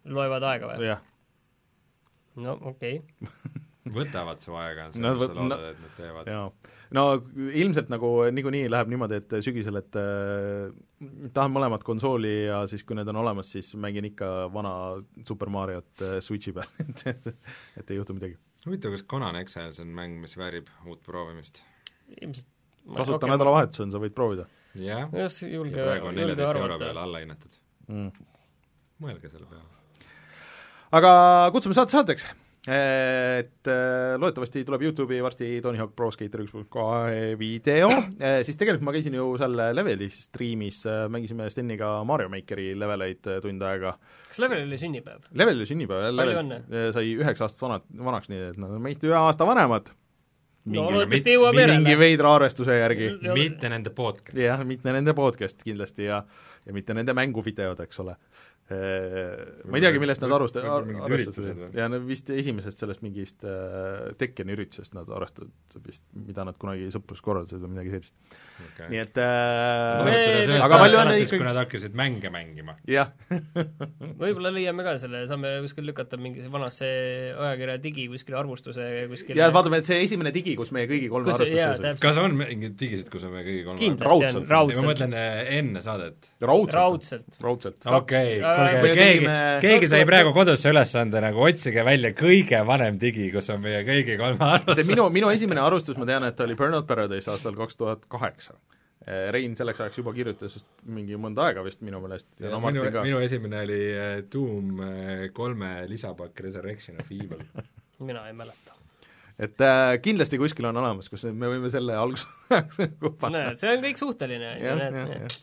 loevad 0.08 0.46
aega 0.54 0.72
või? 0.72 0.94
no 2.40 2.56
okei 2.72 3.02
okay. 3.02 3.66
võtavad 3.88 4.42
su 4.44 4.54
aega, 4.58 4.90
Nad 4.90 4.98
sa 4.98 5.14
loodad 5.16 5.38
no-, 5.40 5.58
et 5.70 5.80
nad 5.80 5.96
teevad. 5.96 6.28
no 6.96 7.04
ilmselt 7.62 7.88
nagu 7.92 8.10
niikuinii 8.34 8.68
läheb 8.70 8.92
niimoodi, 8.92 9.20
et 9.22 9.34
sügisel, 9.46 9.80
et 9.80 9.98
äh, 10.00 10.68
tahan 11.32 11.54
mõlemat 11.54 11.84
konsooli 11.86 12.34
ja 12.50 12.62
siis, 12.70 12.84
kui 12.84 12.98
need 12.98 13.08
on 13.12 13.22
olemas, 13.22 13.52
siis 13.54 13.72
mängin 13.80 14.10
ikka 14.10 14.50
vana 14.52 14.74
Super 15.26 15.52
Mariot 15.52 16.04
äh, 16.04 16.18
Switchi 16.24 16.54
peal, 16.56 16.68
et, 16.84 17.06
et 17.14 17.34
et 17.80 17.92
ei 17.94 18.00
juhtu 18.00 18.16
midagi. 18.18 18.36
huvitav, 18.66 18.96
kas 18.96 19.06
Conan 19.08 19.40
Exiles 19.40 19.80
on 19.80 19.92
mäng, 19.96 20.20
mis 20.20 20.36
väärib 20.36 20.68
uut 20.86 21.02
proovimist? 21.06 21.64
ilmselt 22.20 22.48
kasuta 22.90 23.22
okay.. 23.22 23.32
nädalavahetus 23.34 23.84
on, 23.84 23.94
sa 23.94 24.00
võid 24.02 24.14
proovida 24.16 24.46
jah, 24.78 25.08
julge, 25.10 25.74
praegu 25.74 26.10
on 26.10 26.14
julge 26.14 26.20
neljateist 26.20 26.52
euro 26.52 26.66
arvata 26.68 26.92
allahinnatud. 27.04 27.56
mm.. 27.88 28.28
mõelge 29.04 29.32
selle 29.32 29.48
peale. 29.50 30.12
aga 31.00 31.12
kutsume 31.54 31.76
saate 31.78 31.96
saateks 31.96 32.28
et 32.68 33.68
äh, 33.72 34.18
loodetavasti 34.20 34.64
tuleb 34.68 34.82
YouTube'i 34.84 35.22
varsti 35.24 35.46
Tony 35.64 35.78
Hawk 35.80 35.94
Pro 35.96 36.10
Skater 36.12 36.42
üks 36.44 36.52
punkt 36.52 36.68
kahe 36.72 37.38
video, 37.40 37.88
siis 38.44 38.58
tegelikult 38.60 38.84
ma 38.84 38.92
käisin 38.92 39.16
ju 39.16 39.30
seal 39.40 39.56
Leveli 39.76 40.10
striimis, 40.12 40.82
mängisime 41.08 41.48
Steniga 41.52 41.94
Mario 42.04 42.28
Makeri 42.32 42.74
leveleid 42.76 43.24
tund 43.40 43.64
aega. 43.64 43.94
kas 44.28 44.42
Level 44.44 44.66
oli 44.66 44.80
sünnipäev? 44.80 45.24
Level 45.32 45.56
oli 45.62 45.70
sünnipäev, 45.70 46.10
Level 46.18 46.92
sai 46.92 47.14
üheksa 47.16 47.48
aastat 47.48 47.64
vanad, 47.64 47.88
vanaks, 48.10 48.28
nii 48.28 48.44
et 48.50 48.60
nad 48.60 48.76
on 48.76 48.84
meist 48.84 49.08
ühe 49.08 49.16
aasta 49.16 49.48
vanemad. 49.48 49.88
no 50.68 50.84
loodetavasti 50.90 51.38
jõuab 51.38 51.56
järele. 51.62 51.80
mingi 51.80 51.96
veidra 52.04 52.36
arvestuse 52.36 52.76
järgi. 52.76 53.14
mitte 53.32 53.72
nende 53.72 53.96
podcast. 53.96 54.36
jah, 54.36 54.60
mitte 54.68 54.92
nende 54.92 55.16
podcast 55.16 55.64
kindlasti 55.64 56.10
ja 56.12 56.20
ja 56.66 56.76
mitte 56.76 56.92
nende 56.92 57.16
mänguvideod, 57.16 57.80
eks 57.86 58.04
ole 58.04 58.18
ma 58.70 59.78
ei 59.78 59.82
teagi, 59.82 59.98
millest 59.98 60.22
nad 60.22 60.30
arusta-, 60.36 60.62
arvestasid, 60.62 61.62
ja 61.74 61.88
nad 61.90 62.04
vist 62.06 62.28
esimesest 62.30 62.78
sellest 62.78 63.02
mingist 63.02 63.42
äh, 63.42 64.12
Tekkeni 64.20 64.54
üritusest 64.54 64.94
nad 64.94 65.08
arvestasid 65.10 65.88
vist, 65.88 66.04
mida 66.14 66.44
nad 66.46 66.54
kunagi 66.60 66.86
sõprus 66.94 67.22
korraldasid 67.24 67.64
või 67.64 67.72
midagi 67.74 67.96
sellist. 67.96 68.14
Okay.. 68.68 68.92
nii 68.92 69.00
et 69.02 69.18
äh, 69.18 70.54
aga 70.62 70.78
palju 70.84 71.00
on 71.00 71.10
ikkagi! 71.16 71.40
kui 71.40 71.48
nad 71.48 71.58
hakkasid 71.64 71.96
mänge 71.98 72.30
mängima. 72.30 72.76
jah. 72.86 73.10
Võib-olla 74.20 74.54
leiame 74.54 74.86
ka 74.86 74.94
selle, 75.02 75.24
saame 75.30 75.56
kuskil 75.66 75.88
lükata 75.90 76.20
mingi 76.20 76.46
vanasse 76.52 76.92
ajakirja 77.34 77.76
digi 77.82 78.06
kuskile 78.12 78.38
arvustuse 78.38 78.86
kuskile. 79.10 79.40
Ja 79.40 79.50
vaatame, 79.54 79.82
et 79.82 79.90
see 79.90 79.98
esimene 80.04 80.30
digi, 80.36 80.54
kus 80.60 80.70
meie 80.76 80.86
kõigi 80.90 81.10
kolme 81.10 81.34
arvustus 81.34 81.98
kas 82.06 82.22
on 82.22 82.38
mingeid 82.38 82.78
digisid, 82.78 83.10
kus 83.10 83.26
on 83.26 83.34
meie 83.34 83.48
kõigi 83.48 83.66
kolme 83.66 83.82
kindlasti 83.82 84.38
on, 84.38 84.48
raudselt. 84.54 84.78
ma 84.78 84.92
mõtlen 84.92 85.18
äh, 85.18 85.52
enne 85.58 85.82
saadet. 85.82 86.30
raudselt. 86.38 87.34
raudselt. 87.42 87.82
okei 87.98 88.38
okay 88.38 88.59
kuulge, 88.60 88.94
keegi, 88.98 89.28
keegi 89.64 89.90
sai 89.90 90.02
praegu 90.08 90.32
kodusse 90.36 90.72
ülesande 90.72 91.22
nagu 91.24 91.44
otsige 91.46 91.84
välja 91.86 92.12
kõige 92.16 92.60
vanem 92.66 92.98
digi, 93.00 93.30
kus 93.34 93.50
on 93.54 93.62
meie 93.64 93.82
kõigi 93.86 94.16
kolme 94.20 94.48
arvustus. 94.56 94.90
minu, 94.90 95.06
minu 95.14 95.30
esimene 95.34 95.62
arvustus, 95.64 95.98
ma 96.00 96.08
tean, 96.08 96.26
et 96.28 96.44
oli 96.44 96.58
Burnout 96.58 96.88
Paradise 96.88 97.32
aastal 97.32 97.56
kaks 97.58 97.80
tuhat 97.80 98.04
kaheksa. 98.10 98.58
Eh, 99.00 99.30
Rein 99.32 99.54
selleks 99.56 99.80
ajaks 99.80 100.02
juba 100.02 100.12
kirjutas 100.12 100.58
mingi 100.92 101.16
mõnda 101.16 101.46
aega 101.48 101.64
vist 101.64 101.80
minu 101.84 102.02
meelest. 102.04 102.28
Ja, 102.38 102.50
ja 102.50 102.52
no 102.52 102.60
minu, 102.66 102.84
minu 103.00 103.22
esimene 103.24 103.62
oli 103.64 103.80
eh, 103.94 104.18
Doom 104.32 104.82
eh, 104.84 105.24
kolme 105.36 105.72
lisapakk 105.88 106.44
Resurrection 106.44 107.00
of 107.00 107.08
Evil. 107.16 107.40
Mina 108.10 108.26
ei 108.28 108.36
mäleta. 108.36 108.76
Et 109.40 109.62
äh, 109.64 109.94
kindlasti 110.04 110.36
kuskil 110.36 110.68
on 110.68 110.76
olemas, 110.76 111.08
kus 111.08 111.24
me 111.32 111.48
võime 111.48 111.70
selle 111.72 111.94
alguses 111.96 112.28
näed, 113.32 113.56
see 113.60 113.72
on 113.72 113.84
kõik 113.86 114.00
suhteline, 114.00 114.50
on 114.52 114.60
ju, 114.60 114.74
näed 114.82 115.38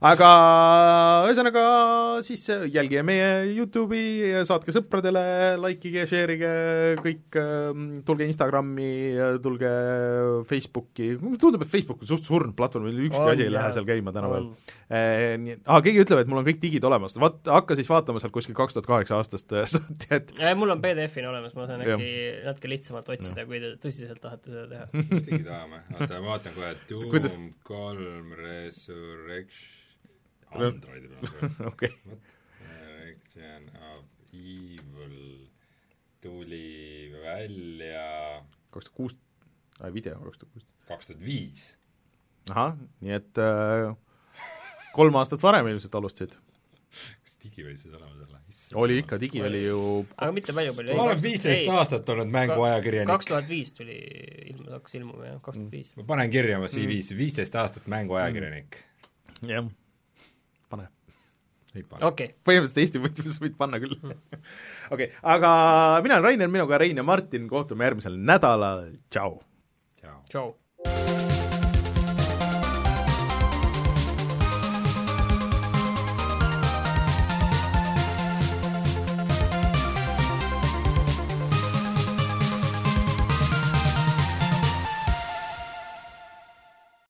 aga 0.00 0.28
ühesõnaga 1.28 1.62
siis 2.24 2.46
jälgige 2.72 3.02
meie 3.04 3.28
YouTube'i, 3.52 4.30
saatke 4.48 4.72
sõpradele, 4.72 5.22
likeige, 5.60 6.06
share 6.08 6.36
ige 6.38 6.52
kõik, 7.04 7.38
ähm, 7.40 7.86
tulge 8.06 8.24
Instagrami, 8.28 8.90
tulge 9.44 9.72
Facebooki, 10.48 11.12
tundub, 11.40 11.64
et 11.64 11.72
Facebook 11.72 12.04
on 12.04 12.10
suht 12.10 12.24
surnud 12.28 12.56
platvorm, 12.56 12.88
ükski 12.90 13.24
asi 13.34 13.44
ei 13.44 13.52
lähe 13.52 13.72
seal 13.76 13.88
käima 13.88 14.14
tänapäeval. 14.16 14.46
Eh, 14.90 15.34
nii 15.38 15.56
et, 15.58 15.60
aa, 15.68 15.82
keegi 15.84 16.00
ütleb, 16.02 16.22
et 16.24 16.30
mul 16.30 16.40
on 16.40 16.46
kõik 16.48 16.62
digid 16.62 16.86
olemas, 16.88 17.14
vaat 17.20 17.50
hakka 17.52 17.76
siis 17.78 17.90
vaatama 17.90 18.22
sealt 18.22 18.34
kuskil 18.34 18.56
kaks 18.58 18.74
tuhat 18.74 18.88
kaheksa 18.88 19.20
aastast 19.20 19.52
saati, 19.74 20.08
et 20.16 20.32
mul 20.58 20.72
on 20.72 20.80
PDF-ina 20.82 21.28
olemas, 21.30 21.52
ma 21.58 21.68
saan 21.68 21.84
äkki 21.84 22.14
natuke 22.46 22.72
lihtsamalt 22.72 23.12
otsida, 23.14 23.44
kui 23.46 23.60
te 23.62 23.74
tõsiselt 23.84 24.24
tahate 24.24 24.54
seda 24.54 24.64
teha. 24.72 25.04
digid 25.28 25.44
tahame, 25.46 25.84
oota 25.98 26.22
ma 26.24 26.32
vaatan 26.32 26.56
kohe, 26.56 26.72
Doom 26.90 27.52
kolm 27.68 28.32
Resurrection 28.40 29.78
Androidi 30.50 31.08
peal 31.08 31.50
okei. 31.72 31.92
Direction 32.60 33.70
of 33.92 34.04
Evil 34.32 35.46
tuli 36.20 37.10
välja 37.22 38.42
kaks 38.70 38.90
tuhat 38.90 38.96
kuus, 38.96 39.16
video 39.94 40.18
kaks 40.20 40.38
tuhat 40.38 40.52
kuus. 40.52 40.66
kaks 40.88 41.10
tuhat 41.10 41.24
viis. 41.24 41.74
ahah, 42.50 42.76
nii 43.00 43.16
et 43.16 43.40
äh, 43.40 43.94
kolm 44.96 45.18
aastat 45.20 45.42
varem 45.42 45.70
ilmselt 45.70 45.94
alustasid. 45.94 46.36
kas 47.24 47.36
digi 47.42 47.64
võis 47.64 47.82
siis 47.82 47.94
olema 47.94 48.12
selle? 48.18 48.78
oli 48.82 49.00
ikka, 49.00 49.18
digi 49.22 49.42
oli 49.46 49.64
ju 49.64 49.80
aga 50.16 50.30
mitte 50.36 50.54
palju, 50.56 50.76
palju 50.76 50.98
ma 50.98 51.08
olen 51.08 51.22
viisteist 51.24 51.70
aastat 51.72 52.14
olnud 52.14 52.32
mänguajakirjanik. 52.36 53.12
kaks 53.14 53.30
tuhat 53.30 53.50
viis 53.50 53.74
tuli, 53.76 53.98
ilmus, 54.52 54.70
hakkas 54.76 54.98
ilmuma 55.00 55.28
jah, 55.32 55.42
kaks 55.42 55.58
tuhat 55.62 55.76
viis. 55.76 55.92
ma 55.96 56.08
panen 56.14 56.32
kirja 56.32 56.58
oma 56.60 56.70
CV-sse, 56.70 57.18
viisteist 57.18 57.60
aastat 57.62 57.88
mänguajakirjanik. 57.90 58.82
jah 59.48 59.70
okei 62.06 62.30
okay.. 62.30 62.32
põhimõtteliselt 62.46 62.82
Eesti 62.84 63.02
mõttes 63.02 63.40
võid 63.42 63.58
panna 63.60 63.80
küll. 63.82 63.96
okei, 64.94 65.10
aga 65.22 65.50
mina 66.04 66.18
olen 66.18 66.28
Rainer, 66.28 66.52
minuga 66.52 66.80
Rein 66.82 67.02
ja 67.02 67.06
Martin, 67.06 67.48
kohtume 67.50 67.88
järgmisel 67.88 68.18
nädalal, 68.18 68.88
tšau! 69.12 69.38
tšau! 70.00 70.18
tšau! 70.30 71.39